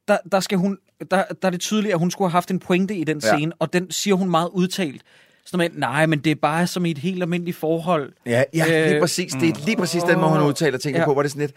der, 0.08 0.18
der, 0.32 0.40
skal 0.40 0.58
hun, 0.58 0.78
der, 1.10 1.24
der 1.42 1.46
er 1.46 1.50
det 1.50 1.60
tydeligt, 1.60 1.92
at 1.92 1.98
hun 1.98 2.10
skulle 2.10 2.28
have 2.28 2.36
haft 2.36 2.50
en 2.50 2.58
pointe 2.58 2.96
i 2.96 3.04
den 3.04 3.20
Ja. 3.24 3.36
scene, 3.36 3.52
og 3.58 3.72
den 3.72 3.90
siger 3.90 4.14
hun 4.14 4.30
meget 4.30 4.48
udtalt. 4.52 5.02
Sådan 5.50 5.58
med, 5.58 5.80
nej, 5.80 6.06
men 6.06 6.18
det 6.18 6.30
er 6.30 6.34
bare 6.34 6.66
som 6.66 6.84
i 6.86 6.90
et 6.90 6.98
helt 6.98 7.22
almindeligt 7.22 7.56
forhold. 7.56 8.12
Ja, 8.26 8.42
ja 8.54 8.64
lige 8.66 8.94
Øh, 8.94 9.00
præcis. 9.00 9.32
Det 9.32 9.48
er 9.48 9.64
lige 9.64 9.76
præcis 9.76 10.02
den 10.02 10.20
måde, 10.20 10.30
hun 10.30 10.42
udtaler 10.42 10.78
tingene 10.78 11.00
Ja. 11.00 11.04
på, 11.06 11.12
hvor 11.12 11.22
det 11.22 11.28
er 11.28 11.30
sådan 11.30 11.40
lidt... 11.40 11.54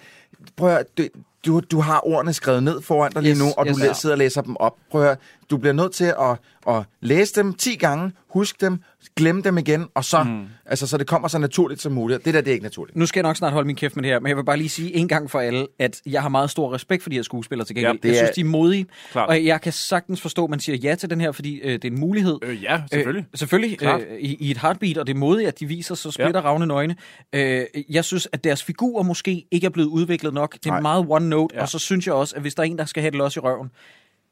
Prøv 0.58 0.70
at 0.70 0.86
du, 0.98 1.04
du, 1.46 1.60
du 1.72 1.80
har 1.80 2.08
ordene 2.08 2.34
skrevet 2.34 2.64
ned 2.64 2.82
foran 2.82 3.12
dig 3.12 3.22
lige 3.22 3.32
Yes, 3.32 3.40
nu, 3.40 3.46
og 3.58 3.68
yes, 3.68 3.78
du 3.78 3.84
ja. 3.84 3.94
sidder 3.94 4.14
og 4.16 4.18
læser 4.20 4.42
dem 4.42 4.56
op. 4.56 4.76
Prøv 4.92 5.04
at 5.06 5.18
du 5.50 5.58
bliver 5.58 5.74
nødt 5.74 5.92
til 5.94 6.06
at, 6.20 6.38
at 6.76 6.84
læse 7.02 7.36
dem 7.36 7.54
10 7.54 7.76
gange, 7.76 8.12
husk 8.30 8.62
dem, 8.62 8.80
glem 9.16 9.44
dem 9.44 9.58
igen, 9.58 9.86
og 9.96 10.06
så, 10.06 10.24
mm. 10.24 10.46
altså, 10.66 10.88
så 10.88 10.98
det 10.98 11.08
kommer 11.08 11.28
så 11.28 11.38
naturligt 11.40 11.82
som 11.82 11.92
muligt. 11.92 12.26
Det 12.26 12.34
der, 12.34 12.42
det 12.42 12.48
er 12.52 12.54
ikke 12.54 12.64
naturligt. 12.64 12.98
Nu 12.98 13.06
skal 13.06 13.20
jeg 13.20 13.24
nok 13.24 13.36
snart 13.36 13.54
holde 13.54 13.68
min 13.68 13.76
kæft 13.76 13.96
med 13.96 14.04
det 14.04 14.12
her, 14.12 14.20
men 14.20 14.30
jeg 14.30 14.38
vil 14.38 14.44
bare 14.44 14.58
lige 14.58 14.70
sige 14.70 14.96
en 14.96 15.08
gang 15.08 15.32
for 15.32 15.40
alle, 15.40 15.68
at 15.80 16.02
jeg 16.06 16.22
har 16.22 16.30
meget 16.30 16.50
stor 16.50 16.74
respekt 16.74 17.04
for 17.04 17.10
de 17.10 17.16
her 17.16 17.24
skuespillere 17.24 17.66
til 17.68 17.76
gengæld. 17.76 18.00
Ja, 18.04 18.10
jeg 18.10 18.16
er- 18.16 18.18
synes, 18.26 18.36
de 18.36 18.42
er 18.42 18.46
modige, 18.46 18.86
Klart. 19.12 19.30
og 19.30 19.46
jeg 19.46 19.62
kan 19.62 19.72
sagtens 19.74 20.22
forstå, 20.22 20.44
at 20.44 20.50
man 20.50 20.60
siger 20.60 20.76
ja 20.76 20.96
til 20.96 21.10
den 21.10 21.22
her, 21.22 21.32
fordi 21.32 21.60
øh, 21.60 21.74
det 21.74 21.86
er 21.86 21.92
en 21.92 22.00
mulighed. 22.00 22.38
Øh, 22.44 22.64
ja, 22.64 22.82
selvfølgelig. 22.92 23.26
Øh, 23.34 23.38
selvfølgelig 23.38 23.78
Klart. 23.78 24.02
øh, 24.02 24.20
i, 24.20 24.36
i 24.40 24.52
et 24.52 24.58
heartbeat, 24.58 24.98
og 24.98 25.08
det 25.08 25.14
er 25.14 25.18
modigt, 25.20 25.48
at 25.48 25.60
de 25.60 25.66
viser 25.66 25.96
så 25.96 26.12
splitter 26.12 26.42
ja. 26.42 26.48
ravne 26.48 26.66
nøgne. 26.68 26.96
Øh, 27.34 27.66
jeg 27.90 28.06
synes, 28.06 28.28
at 28.32 28.44
deres 28.44 28.64
figurer 28.64 29.04
måske 29.04 29.46
ikke 29.52 29.66
er 29.66 29.70
blevet 29.72 29.88
udviklet 29.90 30.34
nok. 30.34 30.54
Det 30.54 30.66
er 30.66 30.70
Nej. 30.70 30.82
meget 30.82 31.06
one 31.10 31.30
note, 31.30 31.54
Ja. 31.56 31.60
ja. 31.60 31.62
og 31.64 31.70
så 31.70 31.80
synes 31.80 32.06
jeg 32.08 32.14
også, 32.16 32.36
at 32.36 32.42
hvis 32.42 32.56
der 32.56 32.64
er 32.64 32.68
en, 32.68 32.78
der 32.78 32.86
skal 32.86 33.02
have 33.02 33.12
det 33.12 33.18
los 33.18 33.36
i 33.36 33.40
røven, 33.40 33.70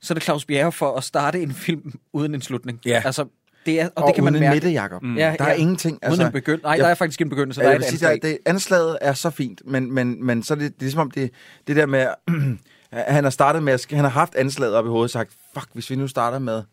så 0.01 0.13
er 0.13 0.15
det 0.15 0.23
Claus 0.23 0.45
Bjerre 0.45 0.71
for 0.71 0.95
at 0.95 1.03
starte 1.03 1.41
en 1.41 1.51
film 1.53 1.93
uden 2.13 2.35
en 2.35 2.41
slutning. 2.41 2.79
Ja. 2.85 3.01
Altså, 3.05 3.25
det 3.65 3.81
er, 3.81 3.85
og, 3.95 4.03
Og, 4.03 4.07
det 4.07 4.15
kan 4.15 4.23
man 4.23 4.33
mærke. 4.33 4.53
midte, 4.53 4.69
Jacob. 4.69 5.03
Mm. 5.03 5.17
Ja, 5.17 5.35
Der 5.39 5.45
er 5.45 5.49
ja. 5.49 5.55
ingenting. 5.55 5.99
Uden 6.11 6.21
en 6.21 6.31
begynd- 6.31 6.61
Nej, 6.63 6.75
der 6.77 6.87
er 6.87 6.95
faktisk 6.95 7.21
en 7.21 7.29
begyndelse. 7.29 7.61
Der 7.61 7.67
Jeg 7.67 7.75
er 7.75 7.79
et 7.79 7.85
sige, 7.85 8.07
der, 8.07 8.17
det, 8.21 8.37
anslaget 8.45 8.97
er 9.01 9.13
så 9.13 9.29
fint, 9.29 9.61
men, 9.65 9.91
men, 9.93 10.25
men 10.25 10.43
så 10.43 10.53
er 10.53 10.57
det, 10.57 10.65
det 10.73 10.75
er 10.79 10.83
ligesom 10.83 11.01
om 11.01 11.11
det, 11.11 11.31
det 11.67 11.75
der 11.75 11.85
med, 11.85 12.07
han 12.91 13.23
har 13.23 13.31
startet 13.31 13.63
med, 13.63 13.73
at 13.73 13.85
han 13.89 13.99
har 13.99 14.09
haft 14.09 14.35
anslaget 14.35 14.75
op 14.75 14.85
i 14.85 14.87
hovedet 14.89 15.03
og 15.03 15.09
sagt, 15.09 15.31
fuck, 15.53 15.67
hvis 15.73 15.89
vi 15.89 15.95
nu 15.95 16.07
starter 16.07 16.39
med... 16.39 16.63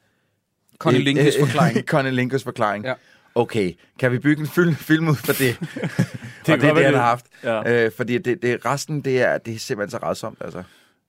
Connie 0.78 1.00
Øh, 1.00 1.04
Linkes 1.04 1.36
øh, 1.36 1.40
forklaring. 1.46 1.86
Connie 1.86 2.12
Linkes 2.12 2.42
forklaring. 2.44 2.84
Ja. 2.84 2.94
Okay, 3.34 3.72
kan 3.98 4.12
vi 4.12 4.18
bygge 4.18 4.40
en 4.40 4.46
fil- 4.48 4.74
film 4.76 5.08
ud 5.08 5.14
for 5.14 5.32
det? 5.32 5.38
det 5.38 5.58
og 6.54 6.60
det 6.60 6.64
er 6.68 6.74
det, 6.74 6.84
han 6.84 6.94
har 6.94 7.00
haft. 7.02 7.26
Ja. 7.44 7.84
Øh, 7.84 7.90
fordi 7.96 8.18
det, 8.18 8.42
det, 8.42 8.66
resten, 8.66 9.00
det 9.00 9.22
er, 9.22 9.38
det 9.38 9.54
er 9.54 9.58
simpelthen 9.58 10.00
så 10.00 10.06
redsomt, 10.06 10.38
altså. 10.40 10.62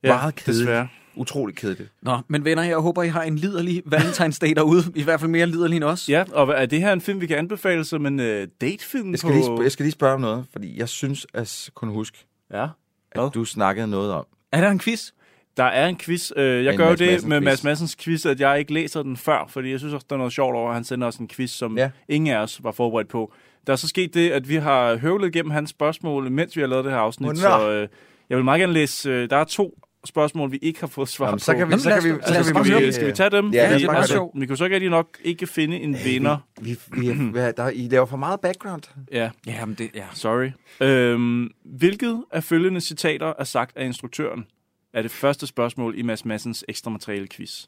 Ja, 0.04 0.08
Meget 0.14 0.36
kedeligt. 0.36 0.60
desværre. 0.68 0.88
Utrolig 1.18 1.56
kedeligt. 1.56 1.92
Nå, 2.02 2.18
men 2.28 2.46
venner, 2.46 2.64
jeg 2.64 2.78
håber, 2.78 3.04
I 3.04 3.08
har 3.08 3.24
en 3.24 3.36
liderlig 3.36 3.84
Valentine's 3.96 4.38
Day 4.42 4.54
derude. 4.56 4.84
I 4.96 5.04
hvert 5.04 5.20
fald 5.20 5.32
mere 5.32 5.46
liderlig 5.46 5.76
end 5.76 5.84
os. 5.84 6.10
Ja, 6.10 6.24
og 6.32 6.50
er 6.58 6.66
det 6.66 6.82
her 6.82 6.94
en 6.94 7.02
film, 7.02 7.22
vi 7.22 7.28
kan 7.28 7.38
anbefale 7.38 7.86
som 7.86 8.06
en 8.06 8.20
uh, 8.20 8.26
datefilm 8.62 9.12
Jeg 9.12 9.20
skal, 9.20 9.30
på... 9.30 9.36
lige, 9.36 9.46
sp- 9.46 9.64
jeg 9.64 9.72
skal 9.72 9.84
lige 9.84 9.92
spørge 9.94 10.14
om 10.14 10.22
noget, 10.22 10.46
fordi 10.52 10.80
jeg 10.80 10.90
synes 10.90 11.28
at 11.34 11.70
kunne 11.76 11.92
huske, 11.92 12.18
Ja. 12.54 12.68
at 13.12 13.22
du 13.34 13.46
snakkede 13.46 13.88
noget 13.88 14.12
om. 14.14 14.26
Er 14.52 14.62
der 14.62 14.70
en 14.70 14.80
quiz? 14.80 15.12
Der 15.58 15.64
er 15.64 15.88
en 15.88 15.98
quiz. 15.98 16.32
Øh, 16.36 16.66
jeg 16.66 16.72
En 16.72 16.78
gør 16.78 16.90
jo 16.90 16.96
det 16.96 17.08
Madsen 17.12 17.30
med 17.30 17.38
quiz. 17.38 17.46
Mads 17.46 17.64
Madsens 17.64 17.96
quiz, 17.96 18.26
at 18.26 18.40
jeg 18.40 18.60
ikke 18.60 18.74
læser 18.74 19.04
den 19.04 19.18
før, 19.18 19.46
fordi 19.50 19.72
jeg 19.72 19.80
synes 19.80 19.94
også, 19.94 20.06
der 20.10 20.16
er 20.16 20.18
noget 20.18 20.34
sjovt 20.34 20.56
over, 20.56 20.70
at 20.70 20.74
han 20.76 20.84
sender 20.84 21.08
os 21.08 21.16
en 21.16 21.28
quiz, 21.28 21.52
som 21.52 21.78
Ja. 21.78 21.90
ingen 22.10 22.34
af 22.36 22.38
os 22.40 22.64
var 22.64 22.72
forberedt 22.72 23.08
på. 23.10 23.34
Der 23.68 23.74
er 23.74 23.78
så 23.78 23.88
sket 23.88 24.14
det, 24.14 24.30
at 24.30 24.50
vi 24.50 24.56
har 24.56 24.96
høvlet 24.98 25.28
igennem 25.36 25.52
hans 25.52 25.70
spørgsmål, 25.70 26.32
mens 26.32 26.56
vi 26.56 26.62
har 26.62 26.68
lavet 26.68 26.86
det 26.86 26.94
her 26.94 27.00
afsnit. 27.00 27.28
Nå. 27.30 27.36
Så 27.36 27.72
øh, 27.72 27.88
jeg 28.30 28.38
vil 28.38 28.46
meget 28.46 28.60
gerne 28.60 28.74
læse... 28.74 29.10
Øh, 29.10 29.30
der 29.30 29.38
er 29.38 29.44
to 29.44 29.80
spørgsmål, 30.08 30.52
vi 30.52 30.58
ikke 30.62 30.80
har 30.80 30.88
fået 30.88 31.10
svar 31.10 31.26
Jamen, 31.26 31.40
på. 31.40 31.44
så 31.44 31.52
kan 31.56 31.68
vi, 31.68 31.72
Jamen, 31.72 31.80
så 31.80 31.90
kan 31.90 32.04
vi, 32.04 32.10
så 32.28 32.34
kan 32.34 32.46
vi, 32.48 32.54
bare 32.54 32.64
vi, 32.64 32.70
høre. 32.70 32.92
Skal 32.92 33.08
vi 33.08 33.12
tage 33.12 33.30
dem? 33.30 33.52
Ja, 33.54 33.72
Fordi, 33.74 33.86
altså, 33.90 34.30
det. 34.34 34.42
vi 34.42 34.46
kunne 34.46 34.58
så 34.58 34.66
rigtig 34.66 34.90
nok 34.90 35.08
ikke 35.24 35.48
finde 35.48 35.80
en 35.80 35.96
vinder. 36.06 36.38
vi, 36.62 36.78
vi, 36.92 37.12
vi, 37.12 37.40
der, 37.40 37.70
I 37.70 37.88
laver 37.92 38.06
for 38.06 38.18
meget 38.18 38.40
background. 38.40 38.82
Ja, 39.12 39.30
Ja, 39.48 39.66
men 39.66 39.76
det, 39.76 39.90
ja. 39.96 40.04
sorry. 40.14 40.50
Øhm, 40.82 41.52
hvilket 41.66 42.24
af 42.32 42.44
følgende 42.44 42.82
citater 42.82 43.34
er 43.40 43.44
sagt 43.44 43.78
af 43.78 43.86
instruktøren? 43.86 44.46
Er 44.94 45.02
det 45.02 45.12
første 45.12 45.48
spørgsmål 45.48 45.98
i 45.98 46.02
Mads 46.02 46.26
Madsens 46.26 46.66
ekstra 46.68 46.92
materiale 46.92 47.28
quiz. 47.28 47.66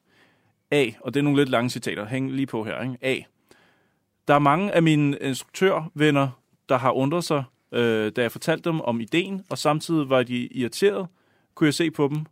A, 0.72 0.86
og 1.02 1.14
det 1.14 1.20
er 1.20 1.24
nogle 1.24 1.40
lidt 1.42 1.50
lange 1.50 1.70
citater. 1.70 2.06
Hæng 2.08 2.32
lige 2.32 2.46
på 2.48 2.64
her. 2.64 2.82
Ikke? 2.82 2.98
A. 3.02 3.16
Der 4.28 4.34
er 4.36 4.40
mange 4.40 4.72
af 4.72 4.84
mine 4.84 5.18
instruktørvenner, 5.22 6.30
der 6.70 6.78
har 6.78 6.92
undret 6.92 7.24
sig, 7.24 7.44
øh, 7.72 8.12
da 8.16 8.22
jeg 8.22 8.32
fortalte 8.32 8.70
dem 8.70 8.82
om 8.82 9.02
ideen, 9.02 9.42
og 9.50 9.58
samtidig 9.58 10.10
var 10.10 10.24
de 10.24 10.48
irriteret, 10.48 11.08
kunne 11.60 11.68
jeg 11.68 11.74
se 11.74 11.92
på 11.92 12.08
dem. 12.08 12.26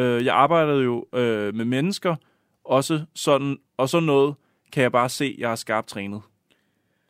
Øh, 0.00 0.24
jeg 0.24 0.34
arbejdede 0.34 0.82
jo 0.82 1.06
øh, 1.14 1.54
med 1.54 1.64
mennesker, 1.64 2.16
også 2.64 3.04
sådan, 3.14 3.58
og 3.76 3.88
sådan 3.88 4.06
noget 4.06 4.34
kan 4.72 4.82
jeg 4.82 4.92
bare 4.92 5.08
se, 5.08 5.34
jeg 5.38 5.50
er 5.50 5.54
skarpt 5.54 5.88
trænet. 5.88 6.22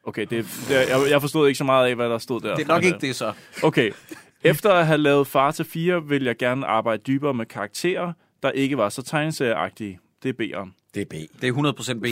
Okay, 0.05 0.27
det, 0.31 0.47
det, 0.69 0.75
jeg, 0.75 1.11
jeg 1.11 1.21
forstod 1.21 1.49
ikke 1.49 1.59
så 1.59 1.65
meget 1.65 1.89
af, 1.89 1.95
hvad 1.95 2.09
der 2.09 2.19
stod 2.19 2.41
der. 2.41 2.57
Det 2.57 2.63
er 2.63 2.69
nok 2.69 2.85
ikke 2.85 2.95
øh, 2.95 3.01
det 3.01 3.17
så. 3.17 3.33
Okay. 3.63 3.93
Efter 4.43 4.73
at 4.73 4.87
have 4.87 4.99
lavet 4.99 5.27
Far 5.27 5.51
til 5.51 5.65
4, 5.65 6.05
vil 6.05 6.25
jeg 6.25 6.37
gerne 6.37 6.67
arbejde 6.67 7.03
dybere 7.07 7.35
med 7.35 7.47
karakterer, 7.47 8.13
der 8.43 8.51
ikke 8.51 8.77
var 8.77 8.89
så 8.89 9.03
tegneserieagtige. 9.03 9.99
Det 10.23 10.29
er 10.29 10.43
B'eren. 10.43 10.91
Det 10.95 11.01
er 11.01 11.07
B. 11.07 11.41
Det 11.41 11.49
er 11.49 11.53
100% 11.53 12.01
B. 12.01 12.07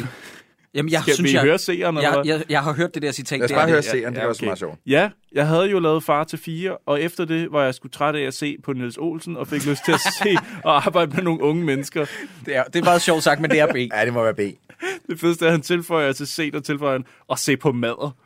Jamen, 0.75 0.93
jeg 0.93 1.03
Skal 1.03 1.15
synes, 1.15 1.31
vi 1.31 1.35
jeg, 1.37 1.43
høre 1.43 1.59
seeren, 1.59 1.97
jeg, 2.03 2.11
hvad? 2.13 2.23
jeg, 2.25 2.45
jeg 2.49 2.63
har 2.63 2.73
hørt 2.73 2.95
det 2.95 3.03
der 3.03 3.13
citat. 3.13 3.39
Lad 3.39 3.45
os 3.45 3.49
det 3.49 3.57
bare 3.57 3.69
høre 3.69 3.77
det. 3.77 3.85
seeren, 3.85 4.15
det 4.15 4.21
ja, 4.21 4.27
var 4.27 4.33
så 4.33 4.39
okay. 4.39 4.47
meget 4.47 4.59
sjovt. 4.59 4.79
Ja, 4.87 5.11
jeg 5.33 5.47
havde 5.47 5.71
jo 5.71 5.79
lavet 5.79 6.05
Far 6.05 6.25
til 6.25 6.39
4, 6.39 6.77
og 6.87 7.03
efter 7.03 7.25
det 7.25 7.53
var 7.53 7.65
jeg 7.65 7.75
sgu 7.75 7.89
træt 7.89 8.15
af 8.15 8.21
at 8.27 8.35
se 8.35 8.57
på 8.65 8.73
Niels 8.73 8.97
Olsen, 8.97 9.37
og 9.37 9.49
fik 9.49 9.67
lyst 9.67 9.85
til 9.85 9.93
at 9.93 10.01
se 10.23 10.37
og 10.65 10.77
arbejde 10.87 11.15
med 11.15 11.23
nogle 11.23 11.43
unge 11.43 11.65
mennesker. 11.65 12.07
Det 12.47 12.57
er, 12.57 12.65
det 12.65 12.77
er 12.77 12.85
meget 12.85 13.03
sjovt 13.03 13.23
sagt, 13.23 13.41
men 13.41 13.51
det 13.51 13.61
er 13.61 13.67
B. 13.73 13.77
Ja, 13.97 14.05
det 14.05 14.13
må 14.13 14.23
være 14.23 14.35
B. 14.35 14.41
Det 15.09 15.21
fedeste 15.21 15.45
er, 15.45 15.49
at 15.49 15.53
han 15.53 15.63
tilføjer 15.63 16.13
til 16.13 16.27
C, 16.27 16.53
der 16.53 16.61
tilføjer 16.61 16.93
han, 16.93 17.05
og 17.29 17.39
se 17.39 17.57
på 17.57 17.73
mader. 17.73 18.17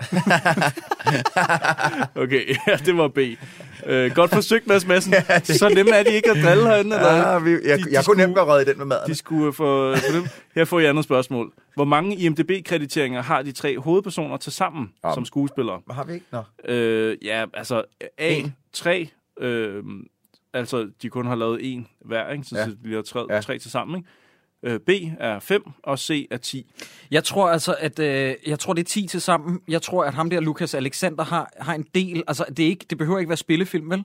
okay, 2.22 2.56
ja, 2.66 2.76
det 2.76 2.96
var 2.96 3.08
B. 3.08 3.18
Øh, 3.86 4.14
godt 4.14 4.30
forsøgt, 4.30 4.66
Mads 4.66 4.86
Madsen. 4.86 5.14
Så 5.44 5.68
nemme 5.68 5.92
er 5.92 6.02
de 6.02 6.10
ikke 6.10 6.30
at 6.30 6.36
drille 6.44 6.68
herinde. 6.68 6.96
Eller? 6.96 7.12
Ja, 7.12 7.38
vi, 7.38 7.50
jeg, 7.64 7.78
jeg 7.90 8.04
kunne 8.04 8.26
nemt 8.26 8.38
røget 8.38 8.68
i 8.68 8.70
den 8.70 8.78
med 8.78 8.86
maden. 8.86 9.10
De 9.10 9.14
skulle 9.14 9.52
få, 9.52 9.96
få 9.96 10.12
dem. 10.12 10.26
Her 10.54 10.64
får 10.64 10.80
jeg 10.80 10.88
andet 10.88 11.04
spørgsmål. 11.04 11.52
Hvor 11.74 11.84
mange 11.84 12.16
IMDb-krediteringer 12.16 13.22
har 13.22 13.42
de 13.42 13.52
tre 13.52 13.78
hovedpersoner 13.78 14.36
til 14.36 14.52
sammen 14.52 14.92
Om. 15.02 15.14
som 15.14 15.24
skuespillere? 15.24 15.80
Har 15.90 16.04
vi 16.04 16.12
ikke? 16.12 16.26
Nå. 16.32 16.42
Øh, 16.68 17.16
ja, 17.22 17.44
altså 17.54 17.82
A, 18.18 18.34
En. 18.34 18.54
3, 18.72 19.08
øh, 19.40 19.82
altså 20.52 20.90
de 21.02 21.08
kun 21.08 21.26
har 21.26 21.34
lavet 21.34 21.72
en 21.74 21.86
hver, 22.04 22.30
ikke? 22.32 22.44
så 22.44 22.56
Ja. 22.56 22.60
ja. 22.60 22.66
det 22.66 22.78
bliver 22.82 23.02
tre, 23.02 23.26
ja. 23.30 23.40
tre 23.40 23.58
til 23.58 23.70
sammen. 23.70 23.96
Ikke? 23.96 24.08
Øh, 24.62 24.80
B 24.80 24.90
er 25.20 25.38
5, 25.38 25.62
og 25.82 25.98
C 25.98 26.26
er 26.30 26.36
10. 26.36 26.66
Jeg 27.10 27.24
tror 27.24 27.48
altså, 27.50 27.76
at 27.78 27.98
øh, 27.98 28.34
jeg 28.46 28.58
tror, 28.58 28.72
det 28.72 28.80
er 28.80 28.84
10 28.84 29.06
til 29.06 29.20
sammen. 29.20 29.60
Jeg 29.68 29.82
tror, 29.82 30.04
at 30.04 30.14
ham 30.14 30.30
der, 30.30 30.40
Lukas 30.40 30.74
Alexander, 30.74 31.24
har, 31.24 31.50
har 31.60 31.74
en 31.74 31.86
del. 31.94 32.22
Altså, 32.28 32.44
det, 32.56 32.64
er 32.64 32.68
ikke, 32.68 32.86
det 32.90 32.98
behøver 32.98 33.18
ikke 33.18 33.28
være 33.28 33.36
spillefilm, 33.36 33.90
vel? 33.90 34.04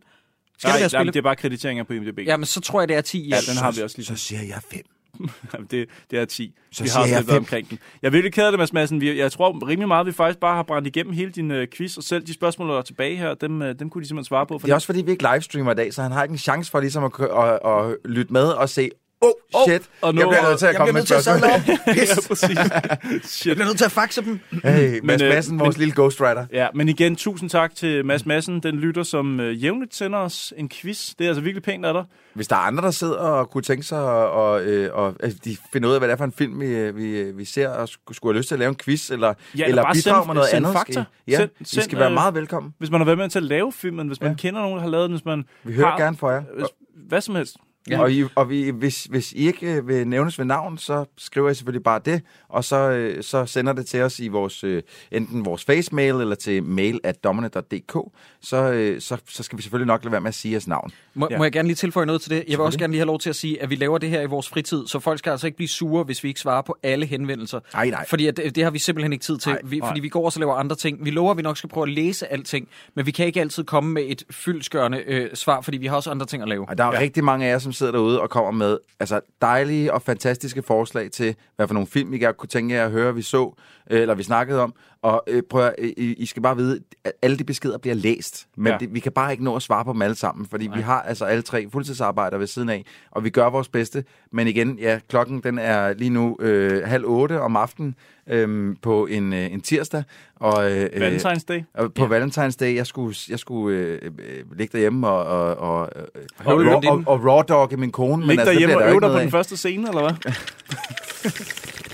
Skal 0.57 0.67
Nej, 0.67 0.75
det 0.75 0.81
være 0.81 0.89
spillefilm? 0.89 1.13
det 1.13 1.19
er 1.19 1.23
bare 1.23 1.35
krediteringer 1.35 1.83
på 1.83 1.93
IMDb. 1.93 2.19
Ja, 2.25 2.37
men 2.37 2.45
så 2.45 2.61
tror 2.61 2.81
jeg, 2.81 2.87
det 2.87 2.95
er 2.97 3.01
10. 3.01 3.27
Ja, 3.29 3.37
den 3.49 3.57
har 3.57 3.71
vi 3.71 3.81
også 3.81 3.97
lige. 3.97 4.05
Så 4.05 4.15
siger 4.15 4.41
jeg 4.41 4.61
5. 4.71 4.81
Jamen, 5.53 5.67
det, 5.71 5.89
det 6.11 6.19
er 6.19 6.25
10. 6.25 6.55
Så 6.71 6.83
vi 6.83 6.89
har 6.89 6.99
også 6.99 7.09
jeg 7.09 7.19
lidt 7.19 7.27
været 7.27 7.39
omkring 7.39 7.69
den. 7.69 7.79
Jeg 8.01 8.07
er 8.07 8.11
virkelig 8.11 8.33
ked 8.33 8.45
af 8.45 8.51
det, 8.51 8.59
Mads 8.59 8.73
Madsen. 8.73 9.01
Vi, 9.01 9.19
jeg 9.19 9.31
tror 9.31 9.67
rimelig 9.67 9.87
meget, 9.87 10.07
vi 10.07 10.11
faktisk 10.11 10.39
bare 10.39 10.55
har 10.55 10.63
brændt 10.63 10.87
igennem 10.87 11.13
hele 11.13 11.31
din 11.31 11.51
øh, 11.51 11.67
quiz, 11.73 11.97
og 11.97 12.03
selv 12.03 12.27
de 12.27 12.33
spørgsmål, 12.33 12.69
der 12.69 12.77
er 12.77 12.81
tilbage 12.81 13.15
her, 13.15 13.33
dem, 13.33 13.61
øh, 13.61 13.75
dem 13.79 13.89
kunne 13.89 14.01
de 14.01 14.07
simpelthen 14.07 14.25
svare 14.27 14.45
på. 14.47 14.59
Det 14.63 14.71
er 14.71 14.75
også 14.75 14.85
fordi, 14.85 15.01
vi 15.01 15.11
ikke 15.11 15.27
livestreamer 15.33 15.71
i 15.71 15.75
dag, 15.75 15.93
så 15.93 16.01
han 16.01 16.11
har 16.11 16.23
ikke 16.23 16.31
en 16.33 16.37
chance 16.37 16.71
for 16.71 16.79
ligesom 16.79 17.03
at, 17.03 17.11
kø- 17.11 17.23
at, 17.23 17.59
at, 17.65 17.97
lytte 18.05 18.33
med 18.33 18.43
og 18.43 18.69
se, 18.69 18.89
oh 19.21 19.31
shit, 19.67 19.81
og 20.01 20.13
nu- 20.15 20.21
jeg 20.21 20.27
bliver 20.29 20.49
nødt 20.49 20.59
til 20.59 20.65
at 20.65 20.69
Jeg 20.71 20.77
komme 20.77 20.93
bliver 20.93 20.93
med 20.93 21.01
nødt 21.01 21.07
til 21.07 21.13
at 21.13 21.23
sadle 21.23 21.39
spørgsmål. 21.39 21.77
op. 21.87 23.19
Pis. 23.21 23.45
Jeg 23.47 23.55
bliver 23.55 23.67
nødt 23.67 23.77
til 23.77 23.85
at 23.85 23.91
faxe 23.91 24.21
dem. 24.21 24.39
Hey, 24.63 24.99
Mads 25.03 25.21
øh, 25.21 25.29
Madsen, 25.29 25.59
vores 25.59 25.77
men- 25.77 25.79
lille 25.79 25.95
ghostwriter. 25.95 26.45
Ja, 26.53 26.67
men 26.75 26.89
igen, 26.89 27.15
tusind 27.15 27.49
tak 27.49 27.75
til 27.75 28.05
Mads 28.05 28.25
Madsen, 28.25 28.59
den 28.63 28.75
lytter, 28.75 29.03
som 29.03 29.39
øh, 29.39 29.63
jævnligt 29.63 29.95
sender 29.95 30.19
os 30.19 30.53
en 30.57 30.69
quiz. 30.69 31.13
Det 31.19 31.25
er 31.25 31.29
altså 31.29 31.41
virkelig 31.41 31.63
pænt 31.63 31.85
af 31.85 31.93
dig. 31.93 32.03
Hvis 32.33 32.47
der 32.47 32.55
er 32.55 32.59
andre, 32.59 32.83
der 32.83 32.91
sidder 32.91 33.15
og 33.17 33.49
kunne 33.49 33.61
tænke 33.61 33.83
sig, 33.83 33.99
og, 34.03 34.31
og, 34.31 34.61
øh, 34.63 34.89
og 34.93 35.15
altså, 35.23 35.39
de 35.45 35.57
finder 35.73 35.89
ud 35.89 35.93
af, 35.93 35.99
hvad 35.99 36.07
det 36.07 36.13
er 36.13 36.17
for 36.17 36.25
en 36.25 36.31
film, 36.31 36.59
vi, 36.59 36.91
vi, 36.91 37.31
vi 37.31 37.45
ser, 37.45 37.69
og 37.69 37.89
skulle, 37.89 38.15
skulle 38.15 38.33
have 38.33 38.39
lyst 38.39 38.47
til 38.47 38.55
at 38.55 38.59
lave 38.59 38.69
en 38.69 38.75
quiz, 38.75 39.09
eller, 39.11 39.27
Ja, 39.27 39.33
eller, 39.65 39.65
eller 39.83 39.93
bidrage 39.93 40.25
med 40.27 40.35
noget 40.35 40.49
send 40.49 40.65
andet. 40.65 40.77
fakta. 40.79 41.03
Ja, 41.27 41.37
Send- 41.37 41.49
I 41.59 41.63
send, 41.65 41.83
skal 41.83 41.99
være 41.99 42.07
øh, 42.09 42.13
meget 42.13 42.33
velkommen. 42.33 42.73
Hvis 42.77 42.91
man 42.91 42.99
har 43.01 43.05
været 43.05 43.17
med 43.17 43.29
til 43.29 43.39
at 43.39 43.43
lave 43.43 43.71
filmen, 43.71 44.07
hvis 44.07 44.21
man 44.21 44.31
Ja. 44.31 44.35
kender 44.37 44.61
nogen, 44.61 44.75
der 44.75 44.81
har 44.81 44.89
lavet 44.89 45.03
den, 45.09 45.17
hvis 45.17 45.25
man 45.25 45.43
Vi 45.63 45.73
hører 45.73 45.87
har, 45.89 45.97
gerne 45.97 46.17
fra 46.17 46.29
jer. 46.29 46.41
Hvis, 46.57 46.67
hvad 47.07 47.21
som 47.21 47.35
helst. 47.35 47.55
Ja. 47.89 48.01
Og, 48.01 48.11
I, 48.11 48.23
og 48.35 48.49
vi, 48.49 48.69
hvis, 48.69 49.03
hvis 49.03 49.31
I 49.31 49.47
ikke 49.47 49.73
øh, 49.73 49.87
vil 49.87 50.07
nævnes 50.07 50.39
ved 50.39 50.45
navn, 50.45 50.77
så 50.77 51.05
skriver 51.17 51.49
I 51.49 51.53
selvfølgelig 51.53 51.83
bare 51.83 52.01
det, 52.05 52.21
og 52.49 52.63
så, 52.63 52.75
øh, 52.75 53.23
så 53.23 53.45
sender 53.45 53.73
det 53.73 53.85
til 53.85 54.01
os 54.01 54.19
i 54.19 54.27
vores, 54.27 54.63
øh, 54.63 54.83
enten 55.11 55.45
vores 55.45 55.65
facemail 55.65 56.15
eller 56.15 56.35
til 56.35 56.63
mail 56.63 56.99
at 57.03 57.23
dommerne.dk, 57.23 57.97
så, 58.41 58.95
så, 58.99 59.17
så 59.27 59.43
skal 59.43 59.57
vi 59.57 59.63
selvfølgelig 59.63 59.87
nok 59.87 60.03
lade 60.03 60.11
være 60.11 60.21
med 60.21 60.27
at 60.27 60.35
sige 60.35 60.51
jeres 60.51 60.67
navn. 60.67 60.91
Må, 61.13 61.27
ja. 61.31 61.37
må 61.37 61.43
jeg 61.43 61.51
gerne 61.51 61.67
lige 61.67 61.75
tilføje 61.75 62.05
noget 62.05 62.21
til 62.21 62.31
det? 62.31 62.43
Jeg 62.47 62.57
vil 62.57 62.65
også 62.65 62.79
gerne 62.79 62.91
lige 62.91 62.99
have 62.99 63.07
lov 63.07 63.19
til 63.19 63.29
at 63.29 63.35
sige, 63.35 63.61
at 63.61 63.69
vi 63.69 63.75
laver 63.75 63.97
det 63.97 64.09
her 64.09 64.21
i 64.21 64.25
vores 64.25 64.49
fritid, 64.49 64.87
så 64.87 64.99
folk 64.99 65.19
skal 65.19 65.31
altså 65.31 65.47
ikke 65.47 65.57
blive 65.57 65.67
sure, 65.67 66.03
hvis 66.03 66.23
vi 66.23 66.27
ikke 66.27 66.39
svarer 66.39 66.61
på 66.61 66.77
alle 66.83 67.05
henvendelser. 67.05 67.59
Nej, 67.73 67.89
nej. 67.89 68.05
Fordi 68.07 68.27
at, 68.27 68.37
det, 68.37 68.55
det 68.55 68.63
har 68.63 68.71
vi 68.71 68.79
simpelthen 68.79 69.13
ikke 69.13 69.23
tid 69.23 69.37
til, 69.37 69.51
Nej, 69.51 69.61
vi, 69.63 69.79
nej. 69.79 69.89
fordi 69.89 69.99
vi 69.99 70.09
går 70.09 70.25
og 70.25 70.33
laver 70.37 70.53
andre 70.53 70.75
ting. 70.75 71.05
Vi 71.05 71.11
lover, 71.11 71.31
at 71.31 71.37
vi 71.37 71.41
nok 71.41 71.57
skal 71.57 71.69
prøve 71.69 71.87
at 71.87 71.93
læse 71.93 72.31
alting, 72.31 72.67
men 72.95 73.05
vi 73.05 73.11
kan 73.11 73.25
ikke 73.25 73.41
altid 73.41 73.63
komme 73.63 73.93
med 73.93 74.03
et 74.07 74.23
fyldskørende 74.31 75.03
øh, 75.07 75.29
svar, 75.33 75.61
fordi 75.61 75.77
vi 75.77 75.87
har 75.87 75.95
også 75.95 76.11
andre 76.11 76.25
ting 76.25 76.43
at 76.43 76.49
lave. 76.49 76.69
Og 76.69 76.77
der 76.77 76.83
er 76.83 76.93
ja. 76.93 76.99
rigtig 76.99 77.23
mange 77.23 77.45
af 77.45 77.51
jer, 77.51 77.70
som 77.73 77.77
sidder 77.77 77.91
derude 77.91 78.21
og 78.21 78.29
kommer 78.29 78.51
med 78.51 78.77
altså, 78.99 79.21
dejlige 79.41 79.93
og 79.93 80.01
fantastiske 80.01 80.61
forslag 80.61 81.11
til, 81.11 81.35
hvad 81.55 81.67
for 81.67 81.73
nogle 81.73 81.87
film, 81.87 82.13
I 82.13 82.17
gerne 82.17 82.33
kunne 82.33 82.49
tænke 82.49 82.75
jer 82.75 82.85
at 82.85 82.91
høre, 82.91 83.15
vi 83.15 83.21
så, 83.21 83.55
øh, 83.89 84.01
eller 84.01 84.15
vi 84.15 84.23
snakkede 84.23 84.61
om. 84.61 84.73
Og 85.03 85.23
øh, 85.27 85.43
prøv 85.49 85.65
at, 85.65 85.75
I, 85.79 86.13
I 86.13 86.25
skal 86.25 86.41
bare 86.41 86.57
vide, 86.57 86.79
at 87.03 87.11
alle 87.21 87.37
de 87.37 87.43
beskeder 87.43 87.77
bliver 87.77 87.95
læst, 87.95 88.47
men 88.57 88.67
Ja. 88.71 88.77
det, 88.77 88.93
vi 88.93 88.99
kan 88.99 89.11
bare 89.11 89.31
ikke 89.31 89.43
nå 89.43 89.55
at 89.55 89.61
svare 89.61 89.85
på 89.85 89.93
dem 89.93 90.01
alle 90.01 90.15
sammen, 90.15 90.45
fordi 90.45 90.67
Nej. 90.67 90.77
vi 90.77 90.81
har 90.81 91.01
altså 91.01 91.25
alle 91.25 91.41
tre 91.41 91.69
fuldtidsarbejder 91.71 92.37
ved 92.37 92.47
siden 92.47 92.69
af, 92.69 92.85
og 93.11 93.23
vi 93.23 93.29
gør 93.29 93.49
vores 93.49 93.67
bedste. 93.67 94.03
Men 94.31 94.47
igen, 94.47 94.79
ja, 94.79 94.99
klokken 95.09 95.39
den 95.43 95.57
er 95.57 95.93
lige 95.93 96.09
nu 96.09 96.37
øh, 96.39 96.87
halv 96.87 97.05
otte 97.05 97.41
om 97.41 97.55
aftenen 97.55 97.95
øh, 98.29 98.75
på 98.81 99.05
en, 99.05 99.33
øh, 99.33 99.53
en 99.53 99.61
tirsdag. 99.61 100.03
Og, 100.35 100.71
øh, 100.71 100.89
øh, 100.93 101.07
Valentine's 101.07 101.45
Day. 101.47 101.61
og 101.73 101.93
på 101.93 102.13
ja. 102.13 102.19
Valentine's 102.19 102.55
Day, 102.59 102.75
jeg 102.75 102.87
skulle, 102.87 103.15
jeg 103.29 103.39
skulle 103.39 103.77
øh, 103.77 103.99
øh, 104.19 104.43
ligge 104.57 104.71
derhjemme 104.73 105.07
og, 105.07 105.25
og, 105.25 105.55
og, 105.57 105.89
øh, 105.95 106.03
og, 106.45 106.55
og, 106.55 106.83
og, 106.87 107.03
og 107.05 107.25
raw 107.25 107.41
dogge 107.41 107.77
min 107.77 107.91
kone. 107.91 108.25
Læg 108.27 108.39
altså, 108.39 108.45
dig 108.45 108.51
det 108.51 108.59
hjemme 108.59 108.75
bliver 108.75 108.85
og 108.87 108.91
øve 108.91 108.99
dig 109.01 109.09
på 109.11 109.19
den 109.19 109.31
første 109.31 109.57
scene, 109.57 109.87
eller 109.87 110.01
hvad? 110.01 110.33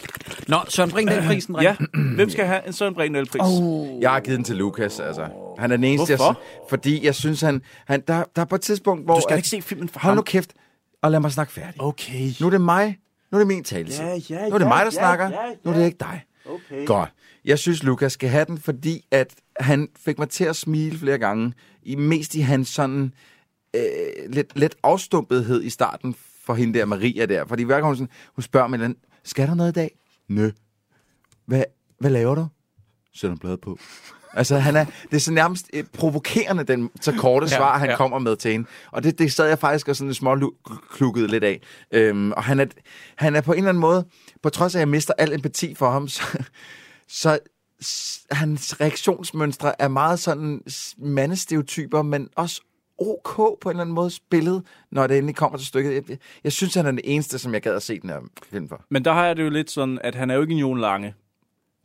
Nå, 0.48 0.57
Søren 0.69 0.91
Brindahl-prisen, 0.91 1.53
dreng. 1.53 1.64
Ja, 1.64 1.76
hvem 2.15 2.30
skal 2.30 2.45
have 2.45 2.68
en 2.68 2.74
Søren 2.74 2.94
Brindahl-pris? 2.94 3.41
Oh. 3.45 4.02
Jeg 4.02 4.11
har 4.11 4.19
givet 4.19 4.38
den 4.38 4.44
til 4.44 4.56
Lukas, 4.56 4.99
altså. 4.99 5.28
Han 5.57 5.72
er 5.72 5.78
den 5.78 5.84
eneste, 5.84 6.15
Hvorfor? 6.15 6.26
Jeg, 6.26 6.69
fordi 6.69 7.06
jeg 7.06 7.15
synes, 7.15 7.41
han, 7.41 7.61
han 7.88 8.03
der, 8.07 8.24
der 8.36 8.41
er 8.41 8.45
på 8.45 8.56
et 8.56 8.61
tidspunkt, 8.61 9.06
hvor... 9.06 9.15
Du 9.15 9.22
skal 9.22 9.34
at- 9.34 9.38
ikke 9.38 9.49
se 9.49 9.61
filmen 9.61 9.90
for 9.90 9.99
Hold 9.99 10.11
ham. 10.11 10.18
nu 10.18 10.22
kæft, 10.22 10.53
og 11.02 11.11
lad 11.11 11.19
mig 11.19 11.32
snakke 11.32 11.53
færdig. 11.53 11.82
Okay. 11.82 12.32
Nu 12.40 12.45
er 12.45 12.49
det 12.49 12.61
mig. 12.61 12.98
Nu 13.32 13.36
er 13.38 13.40
det 13.40 13.48
min 13.48 13.64
tale. 13.64 13.88
Ja, 13.99 14.19
ja, 14.30 14.48
nu 14.48 14.53
er 14.53 14.57
det 14.57 14.65
ja, 14.65 14.69
mig, 14.69 14.78
der 14.78 14.84
ja, 14.84 14.90
snakker. 14.90 15.26
ja, 15.30 15.38
Nu 15.64 15.72
er 15.72 15.76
det 15.78 15.86
ikke 15.86 15.98
dig. 15.99 16.22
Okay. 16.45 16.86
Godt. 16.86 17.10
Jeg 17.45 17.60
synes, 17.60 17.84
Lukas 17.84 18.14
skal 18.14 18.30
have 18.30 18.45
den, 18.45 18.57
fordi 18.57 19.06
at 19.11 19.36
han 19.60 19.88
fik 20.06 20.19
mig 20.19 20.30
til 20.30 20.44
at 20.44 20.56
smile 20.56 20.98
flere 20.98 21.18
gange. 21.18 21.53
I, 21.84 21.95
mest 21.95 22.36
i 22.36 22.40
hans 22.40 22.68
sådan 22.68 23.14
øh, 23.76 23.82
lidt, 24.30 24.60
lidt 24.60 24.76
afstumpethed 24.84 25.64
i 25.64 25.69
starten 25.69 26.15
for 26.45 26.53
hende 26.53 26.80
der, 26.80 26.86
Maria 26.86 27.26
der. 27.26 27.45
Fordi 27.45 27.64
hver 27.64 27.76
gang 27.76 27.86
hun, 27.86 27.95
sådan, 27.95 28.10
hun 28.36 28.44
spørger 28.44 28.68
mig, 28.68 28.95
skal 29.24 29.48
der 29.48 29.53
noget 29.56 29.72
i 29.72 29.74
dag? 29.74 29.91
Nø. 30.30 30.49
Hvad, 31.45 31.64
hvad 31.99 32.12
laver 32.12 32.36
du? 32.36 32.48
Sætter 33.14 33.34
en 33.34 33.40
plade 33.40 33.58
på. 33.58 33.78
Altså, 34.34 34.58
han 34.58 34.76
er, 34.76 34.86
det 34.86 35.16
er 35.16 35.20
så 35.20 35.32
nærmest 35.32 35.70
øh, 35.74 35.84
provokerende, 35.94 36.64
den 36.64 36.90
så 37.02 37.12
korte 37.12 37.48
Ja, 37.52 37.58
svar, 37.58 37.78
han 37.78 37.90
ja. 37.90 37.95
kommer 37.95 38.20
med 38.20 38.36
til 38.36 38.52
hende. 38.52 38.68
Og 38.91 39.04
det, 39.04 39.20
det 39.20 39.34
sad 39.34 39.48
jeg 39.48 39.60
faktisk 39.60 39.88
og 39.88 39.95
sådan 39.95 40.14
små 40.14 40.54
klukket 40.91 41.30
lidt 41.30 41.44
af. 41.44 41.62
Øhm, 41.91 42.32
og 42.32 42.44
han 42.44 42.60
er, 42.60 42.66
han 43.16 43.36
er 43.36 43.41
på 43.41 43.52
en 43.52 43.58
eller 43.58 43.70
anden 43.70 43.82
måde, 43.82 44.06
på 44.44 44.49
trods 44.49 44.76
af, 44.76 44.80
at 44.80 44.82
jeg 44.82 44.88
mister 44.88 45.14
al 45.18 45.34
empati 45.34 45.76
for 45.76 45.91
ham, 45.91 46.08
så, 46.08 46.22
så 47.08 47.40
hans 48.32 48.82
reaktionsmønstre 48.82 49.82
er 49.82 49.88
meget 49.88 50.20
sådan 50.20 50.62
mandestereotyper, 50.98 52.02
men 52.02 52.30
også 52.36 52.62
ok 52.98 53.36
på 53.36 53.69
en 53.69 53.69
eller 53.69 53.82
anden 53.82 53.95
måde 53.95 54.10
spillet, 54.10 54.64
når 54.91 55.07
det 55.07 55.18
endelig 55.18 55.36
kommer 55.36 55.57
til 55.57 55.68
stykket. 55.68 55.94
Jeg, 56.10 56.18
jeg 56.44 56.52
synes, 56.52 56.76
han 56.76 56.86
er 56.86 56.91
den 56.91 56.99
eneste, 57.03 57.40
som 57.40 57.53
jeg 57.53 57.61
gad 57.61 57.76
at 57.76 57.84
se 57.84 57.99
den 57.99 58.10
her 58.10 58.19
film 58.49 58.69
for. 58.69 58.86
Men 58.90 59.06
der 59.06 59.14
har 59.14 59.26
jeg 59.26 59.38
det 59.38 59.44
jo 59.44 59.49
lidt 59.49 59.72
sådan, 59.72 59.99
at 60.03 60.15
han 60.15 60.30
er 60.30 60.36
jo 60.36 60.41
ikke 60.41 60.53
en 60.53 60.60
Jon 60.60 60.80
Lange. 60.80 61.14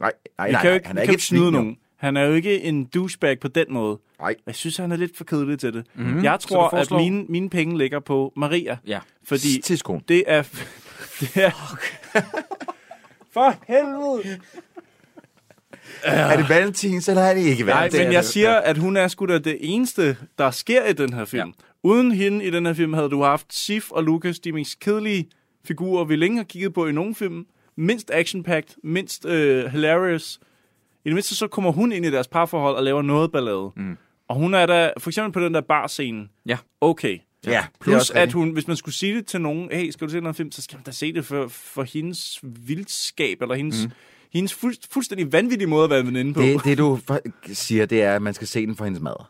Nej, 0.01 0.12
nej, 0.39 0.51
nej, 0.51 0.62
nej, 0.62 0.74
ikke, 0.74 0.86
han 0.86 0.98
er 0.98 1.02
ikke 1.02 1.14
et 1.14 1.22
snyde 1.22 1.52
nogen. 1.52 1.76
Han 1.97 2.16
er 2.16 2.22
jo 2.22 2.32
ikke 2.32 2.62
en 2.62 2.84
douchebag 2.84 3.40
på 3.40 3.48
den 3.48 3.66
måde. 3.70 3.98
Nej. 4.20 4.34
Jeg 4.47 4.55
synes, 4.55 4.76
han 4.76 4.93
er 4.93 4.97
lidt 4.97 5.16
for 5.16 5.24
kedelig 5.24 5.59
til 5.59 5.74
det. 5.74 5.86
Mhm. 5.94 6.06
Mm-hmm. 6.06 6.24
Jeg 6.24 6.40
tror, 6.40 6.68
at 6.74 6.90
mine, 6.90 7.24
mine 7.28 7.51
penge 7.51 7.78
ligger 7.78 8.01
på 8.01 8.32
Maria. 8.36 8.78
Ja. 8.86 9.01
Fordi 9.24 9.60
Tidskoen. 9.60 10.02
det 10.09 10.24
er... 10.26 10.43
Det 11.20 11.36
er 11.36 11.51
for 13.34 13.55
helvede! 13.68 14.40
Er 16.04 16.36
det 16.36 16.48
Valentins, 16.48 17.09
eller 17.09 17.22
er 17.22 17.34
det 17.34 17.40
ikke 17.40 17.64
Nej, 17.64 17.74
Valentins? 17.74 18.04
men 18.04 18.12
jeg 18.12 18.24
siger, 18.24 18.54
at 18.54 18.78
hun 18.78 18.96
er 18.96 19.09
sgu 19.09 19.26
da 19.26 19.38
det 19.38 19.56
eneste, 19.60 20.16
der 20.38 20.50
sker 20.50 20.84
i 20.86 20.92
den 20.92 21.12
her 21.12 21.24
film. 21.24 21.48
Ja. 21.48 21.64
Uden 21.82 22.12
hende 22.12 22.44
i 22.44 22.50
den 22.50 22.66
her 22.66 22.72
film 22.74 22.92
havde 22.92 23.09
du 23.10 23.22
haft 23.22 23.54
Sif 23.54 23.90
og 23.90 24.04
Lucas, 24.04 24.38
de 24.38 24.52
mest 24.52 24.80
kedelige 24.80 25.28
figurer, 25.64 26.04
vi 26.04 26.16
længe 26.16 26.36
har 26.36 26.44
kigget 26.44 26.74
på 26.74 26.86
i 26.86 26.92
nogen 26.92 27.14
film. 27.14 27.46
Mindst 27.76 28.10
action-packed, 28.10 28.76
mindst 28.84 29.26
øh, 29.26 29.64
hilarious. 29.66 30.38
I 31.04 31.09
det 31.09 31.14
mindste 31.14 31.36
så 31.36 31.46
kommer 31.46 31.72
hun 31.72 31.92
ind 31.92 32.06
i 32.06 32.10
deres 32.10 32.28
parforhold 32.28 32.76
og 32.76 32.82
laver 32.82 33.02
noget 33.02 33.32
ballade. 33.32 33.70
Mm. 33.76 33.96
Og 34.28 34.36
hun 34.36 34.54
er 34.54 34.66
der, 34.66 34.90
for 34.98 35.10
eksempel 35.10 35.32
på 35.32 35.40
den 35.40 35.54
der 35.54 35.60
barscene, 35.60 36.28
Ja. 36.46 36.59
okay. 36.80 37.18
Ja, 37.46 37.64
Plus 37.80 38.10
at 38.10 38.32
hun, 38.32 38.50
hvis 38.50 38.66
man 38.68 38.76
skulle 38.76 38.94
sige 38.94 39.16
det 39.16 39.26
til 39.26 39.40
nogen, 39.40 39.68
hey, 39.72 39.90
skal 39.90 40.06
du 40.06 40.10
se 40.12 40.16
den 40.16 40.26
her 40.26 40.32
film, 40.32 40.52
så 40.52 40.62
skal 40.62 40.76
man 40.76 40.84
da 40.84 40.90
se 40.90 41.12
det 41.12 41.24
for, 41.24 41.48
for 41.48 41.82
hendes 41.82 42.38
vildskab, 42.42 43.42
eller 43.42 43.54
hendes, 43.54 43.84
mm 43.86 43.92
hendes 44.32 44.54
fuld, 44.54 44.74
fuldstændig 44.90 45.32
vanvittige 45.32 45.68
måde 45.68 45.84
at 45.84 45.90
være 45.90 46.06
veninde 46.06 46.34
på. 46.34 46.40
Det, 46.42 46.64
det 46.64 46.78
du 46.78 46.98
for- 47.06 47.20
siger, 47.52 47.86
det 47.86 48.02
er, 48.02 48.14
at 48.16 48.22
man 48.22 48.34
skal 48.34 48.46
se 48.46 48.66
den 48.66 48.76
for 48.76 48.84
hendes 48.84 49.02
mad. 49.02 49.24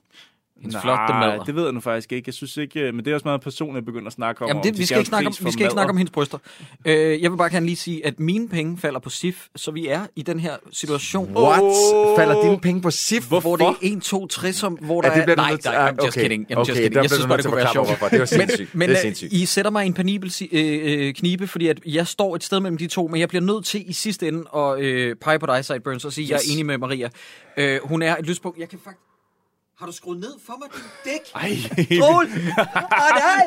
Hendes 0.62 0.74
Nej, 0.74 0.82
flotte 0.82 1.14
madder. 1.14 1.44
det 1.44 1.54
ved 1.54 1.62
jeg 1.64 1.72
nu 1.72 1.80
faktisk 1.80 2.12
ikke. 2.12 2.28
Jeg 2.28 2.34
synes 2.34 2.56
ikke, 2.56 2.80
øh, 2.80 2.94
men 2.94 3.04
det 3.04 3.10
er 3.10 3.14
også 3.14 3.24
meget 3.28 3.40
personligt, 3.40 3.78
at 3.82 3.84
begynde 3.84 4.06
at 4.06 4.12
snakke 4.12 4.42
om. 4.42 4.48
Jamen, 4.48 4.58
om 4.60 4.64
det, 4.64 4.74
de 4.74 4.78
vi 4.78 4.86
skal 4.86 4.98
ikke 4.98 5.08
snakke 5.08 5.26
om, 5.26 5.34
vi 5.40 5.52
skal 5.52 5.62
ikke 5.64 5.72
snakke 5.72 5.90
om 5.90 5.96
hendes 5.96 6.10
bryster. 6.12 6.38
Øh, 6.84 7.22
jeg 7.22 7.30
vil 7.30 7.36
bare 7.36 7.50
gerne 7.50 7.66
lige 7.66 7.76
sige, 7.76 8.06
at 8.06 8.20
mine 8.20 8.48
penge 8.48 8.78
falder 8.78 9.00
på 9.00 9.10
SIF, 9.10 9.46
så 9.56 9.70
vi 9.70 9.86
er 9.88 10.06
i 10.16 10.22
den 10.22 10.40
her 10.40 10.56
situation. 10.72 11.36
What? 11.36 11.60
Åh. 11.62 12.18
Falder 12.18 12.42
dine 12.42 12.60
penge 12.60 12.82
på 12.82 12.90
SIF? 12.90 13.28
Hvor 13.28 13.56
det 13.56 13.66
er 13.66 13.74
1, 13.82 14.02
2, 14.02 14.26
3, 14.26 14.52
som, 14.52 14.72
hvor 14.74 15.00
der 15.00 15.08
Ja, 15.10 15.14
det 15.16 15.24
bliver 15.24 15.36
er... 15.36 15.40
Nej, 15.42 15.50
nødt 15.50 15.60
til- 15.60 15.70
nej, 15.70 15.88
I'm 15.90 15.90
ah, 15.90 15.96
just 16.04 16.16
okay. 16.16 16.22
kidding. 16.22 16.46
I'm 16.52 16.54
Okay, 16.54 16.58
just 16.58 16.70
kidding. 16.72 16.94
der 16.94 17.00
Jeg 17.00 17.10
synes 17.10 17.26
bare, 17.26 17.36
det 17.36 17.44
kunne 17.46 17.56
være 17.56 17.72
sjovt. 17.72 17.88
hvorfor. 17.88 18.08
Det 18.08 18.20
var 18.20 18.24
sindssygt. 18.26 18.74
Men, 18.74 18.88
Det 18.88 18.94
er 18.96 18.98
men 18.98 19.02
sindssygt. 19.14 19.32
I 19.32 19.46
sætter 19.46 19.70
mig 19.70 19.84
i 19.84 19.86
en 19.86 19.94
penibel 19.94 20.32
øh, 20.52 21.06
øh, 21.06 21.14
knibe, 21.14 21.46
fordi 21.46 21.68
at 21.68 21.80
jeg 21.86 22.06
står 22.06 22.36
et 22.36 22.44
sted 22.44 22.60
mellem 22.60 22.78
de 22.78 22.86
to, 22.86 23.06
men 23.08 23.20
jeg 23.20 23.28
bliver 23.28 23.42
nødt 23.42 23.64
til 23.64 23.90
i 23.90 23.92
sidste 23.92 24.28
ende 24.28 24.44
at 24.56 24.80
øh, 24.80 25.16
pege 25.16 25.38
på 25.38 25.46
dig, 25.46 25.64
Sideburns, 25.64 26.04
og 26.04 26.12
sige, 26.12 26.24
at 26.24 26.30
jeg 26.30 26.36
er 26.36 26.52
enig 26.52 26.66
med 26.66 26.78
Maria. 26.78 27.08
Øh, 27.56 27.80
hun 27.84 28.02
er 28.02 28.16
et 28.16 28.26
lyspunkt. 28.26 28.58
Jeg 28.58 28.68
kan 28.68 28.78
faktisk... 28.84 29.02
Har 29.82 29.86
du 29.86 29.92
skruet 29.92 30.18
ned 30.18 30.34
for 30.46 30.52
mig, 30.60 30.68
din 30.74 30.82
dæk? 31.04 31.20
Ej. 31.34 31.98
Troel! 32.00 32.26
Åh, 32.26 33.10
nej! 33.14 33.46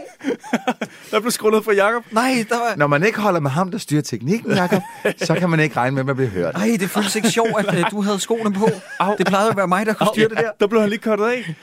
Der 1.12 1.20
blev 1.20 1.32
skruet 1.32 1.54
ned 1.54 1.64
for 1.64 1.72
Jacob. 1.72 2.04
Nej, 2.12 2.46
der 2.50 2.56
var... 2.58 2.76
Når 2.76 2.88
man 2.88 3.04
ikke 3.04 3.20
holder 3.20 3.40
med 3.40 3.52
ham, 3.52 3.72
der 3.72 3.78
styrer 3.78 4.02
teknikken, 4.02 4.52
Jacob, 4.52 4.82
så 5.18 5.36
kan 5.36 5.50
man 5.50 5.60
ikke 5.60 5.78
regne 5.78 5.94
med, 5.94 6.00
at 6.00 6.06
man 6.06 6.16
bliver 6.16 6.30
hørt. 6.30 6.56
Ej, 6.56 6.78
det 6.80 6.90
føltes 6.90 7.16
ikke 7.16 7.30
sjovt, 7.30 7.50
at 7.60 7.76
øh, 7.80 7.92
du 7.92 8.02
havde 8.02 8.20
skoene 8.20 8.54
på. 8.54 8.70
Det 9.18 9.28
plejede 9.28 9.50
at 9.50 9.58
være 9.58 9.68
mig, 9.68 9.86
der 9.86 9.94
kunne 9.94 10.08
styre 10.14 10.30
det 10.30 10.38
der. 10.38 10.52
Der 10.60 10.68
blev 10.68 10.82
han 10.82 10.90
lige 10.90 11.00
kottet 11.00 11.26
af. 11.26 11.56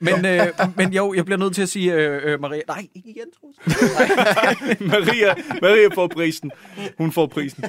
Men, 0.00 0.24
øh, 0.26 0.46
men 0.76 0.92
jo, 0.92 1.14
jeg 1.14 1.24
bliver 1.24 1.38
nødt 1.38 1.54
til 1.54 1.62
at 1.62 1.68
sige, 1.68 1.92
øh, 1.94 2.32
øh, 2.32 2.40
Maria... 2.40 2.60
Nej, 2.68 2.86
ikke 2.94 3.08
igen, 3.08 3.24
Troels. 3.40 4.80
Maria, 4.92 5.34
Maria 5.62 5.88
får 5.94 6.06
prisen. 6.08 6.50
Hun 6.98 7.12
får 7.12 7.26
prisen. 7.26 7.64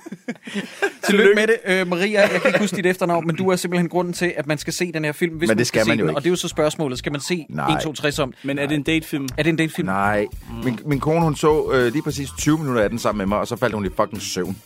Tillykke 1.06 1.34
med 1.34 1.46
det, 1.46 1.56
øh, 1.66 1.86
Maria. 1.88 2.20
Jeg 2.20 2.30
kan 2.30 2.40
ikke 2.46 2.58
huske 2.58 2.76
dit 2.76 2.86
efternavn, 2.86 3.26
men 3.26 3.36
du 3.36 3.48
er 3.50 3.56
simpelthen 3.56 3.88
grunden 3.88 4.14
til, 4.14 4.32
at 4.36 4.46
man 4.46 4.58
skal 4.58 4.72
se 4.72 4.92
den 4.92 5.04
her 5.04 5.12
film, 5.12 5.36
hvis 5.36 5.48
Men 5.48 5.58
det 5.58 5.58
man 5.58 5.64
skal 5.64 5.82
se 5.84 5.88
man 5.88 5.98
jo 5.98 6.02
den. 6.04 6.10
ikke. 6.10 6.18
Og 6.18 6.22
det 6.22 6.28
er 6.28 6.32
jo 6.32 6.36
så 6.36 6.48
spørgsmålet. 6.48 6.98
Skal 6.98 7.12
man 7.12 7.20
se 7.20 7.46
Nej. 7.48 7.76
1, 7.76 7.82
2, 7.82 7.92
3 7.92 8.12
som? 8.12 8.32
Men 8.42 8.58
er 8.58 8.66
det 8.66 8.74
en 8.74 8.82
datefilm? 8.82 9.28
Er 9.38 9.42
det 9.42 9.50
en 9.50 9.56
datefilm? 9.56 9.86
Nej. 9.86 10.26
Min, 10.64 10.78
min 10.86 11.00
kone, 11.00 11.20
hun 11.20 11.36
så 11.36 11.70
øh, 11.72 11.92
lige 11.92 12.02
præcis 12.02 12.28
20 12.38 12.58
minutter 12.58 12.82
af 12.82 12.90
den 12.90 12.98
sammen 12.98 13.18
med 13.18 13.26
mig, 13.26 13.38
og 13.38 13.46
så 13.46 13.56
faldt 13.56 13.74
hun 13.74 13.86
i 13.86 13.88
fucking 13.96 14.22
søvn. 14.22 14.56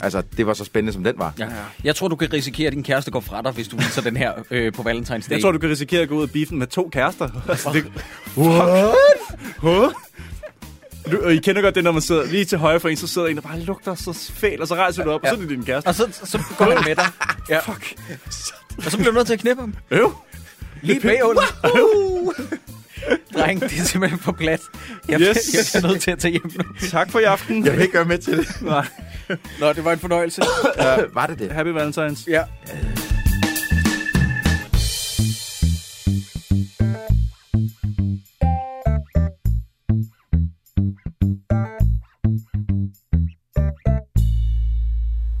Altså, 0.00 0.22
det 0.36 0.46
var 0.46 0.54
så 0.54 0.64
spændende, 0.64 0.92
som 0.92 1.04
den 1.04 1.14
var. 1.18 1.32
Ja. 1.38 1.46
Jeg 1.84 1.96
tror, 1.96 2.08
du 2.08 2.16
kan 2.16 2.32
risikere, 2.32 2.66
at 2.66 2.72
din 2.72 2.82
kæreste 2.82 3.10
går 3.10 3.20
fra 3.20 3.42
dig, 3.42 3.52
hvis 3.52 3.68
du 3.68 3.76
viser 3.76 4.02
den 4.02 4.16
her 4.16 4.32
øh, 4.50 4.72
på 4.72 4.82
Valentine's 4.82 5.08
Day. 5.08 5.30
Jeg 5.30 5.42
tror, 5.42 5.52
du 5.52 5.58
kan 5.58 5.70
risikere 5.70 6.02
at 6.02 6.08
gå 6.08 6.14
ud 6.14 6.22
af 6.22 6.30
biffen 6.30 6.58
med 6.58 6.66
to 6.66 6.88
kærester. 6.92 7.28
Altså, 7.48 7.72
det, 7.72 7.84
What? 8.36 8.96
Huh? 9.58 9.92
Du, 11.12 11.24
og 11.24 11.34
I 11.34 11.38
kender 11.38 11.62
godt 11.62 11.74
det, 11.74 11.84
når 11.84 11.92
man 11.92 12.02
sidder 12.02 12.26
lige 12.26 12.44
til 12.44 12.58
højre 12.58 12.80
for 12.80 12.88
en, 12.88 12.96
så 12.96 13.06
sidder 13.06 13.28
en, 13.28 13.36
der 13.36 13.42
bare 13.42 13.60
lugter 13.60 13.94
så 13.94 14.12
fælt, 14.34 14.60
og 14.60 14.68
så 14.68 14.74
rejser 14.74 15.04
du 15.04 15.10
op, 15.10 15.24
ja. 15.24 15.30
og 15.30 15.36
så 15.36 15.42
er 15.42 15.46
det 15.46 15.56
din 15.56 15.64
kæreste. 15.64 15.88
Og 15.88 15.94
så, 15.94 16.20
så 16.24 16.38
går 16.58 16.64
han 16.64 16.84
med 16.86 16.96
dig. 16.96 17.06
Ja. 17.50 17.58
Fuck. 17.58 17.94
Og 18.84 18.90
så 18.90 18.96
bliver 18.96 19.10
du 19.10 19.16
nødt 19.16 19.26
til 19.26 19.34
at 19.34 19.40
knippe 19.40 19.62
ham. 19.62 19.74
Øv. 19.90 20.12
Lige 20.82 21.00
bagud. 21.00 21.36
Uh. 21.64 22.32
Dreng, 23.34 23.60
det 23.60 23.72
er 23.78 23.84
simpelthen 23.84 24.18
for 24.20 24.32
plat. 24.32 24.60
Jeg, 25.08 25.20
Yes. 25.20 25.74
jeg 25.74 25.82
er 25.82 25.86
nødt 25.88 26.02
til 26.02 26.10
at 26.10 26.18
tage 26.18 26.32
hjem 26.32 26.50
nu. 26.58 26.64
Tak 26.90 27.10
for 27.10 27.18
i 27.18 27.22
aften. 27.24 27.64
Jeg 27.64 27.72
vil 27.72 27.80
ikke 27.80 27.92
gøre 27.92 28.04
med 28.04 28.18
til 28.18 28.38
det. 28.38 28.62
Nej. 28.62 28.86
Nå, 29.60 29.72
det 29.72 29.84
var 29.84 29.92
en 29.92 29.98
fornøjelse. 29.98 30.42
Uh, 30.78 31.14
var 31.14 31.26
det 31.26 31.38
det? 31.38 31.52
Happy 31.52 31.68
Valentines. 31.68 32.26
Ja. 32.28 32.42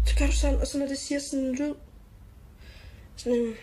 Så 0.06 0.14
gør 0.18 0.26
du 0.26 0.32
sådan, 0.32 0.56
og 0.60 0.66
så 0.66 0.78
når 0.78 0.86
det 0.86 0.98
siger 0.98 1.18
sådan 1.20 1.44
en 1.44 1.54
lyd, 1.54 1.74
sådan 3.16 3.38
en 3.38 3.54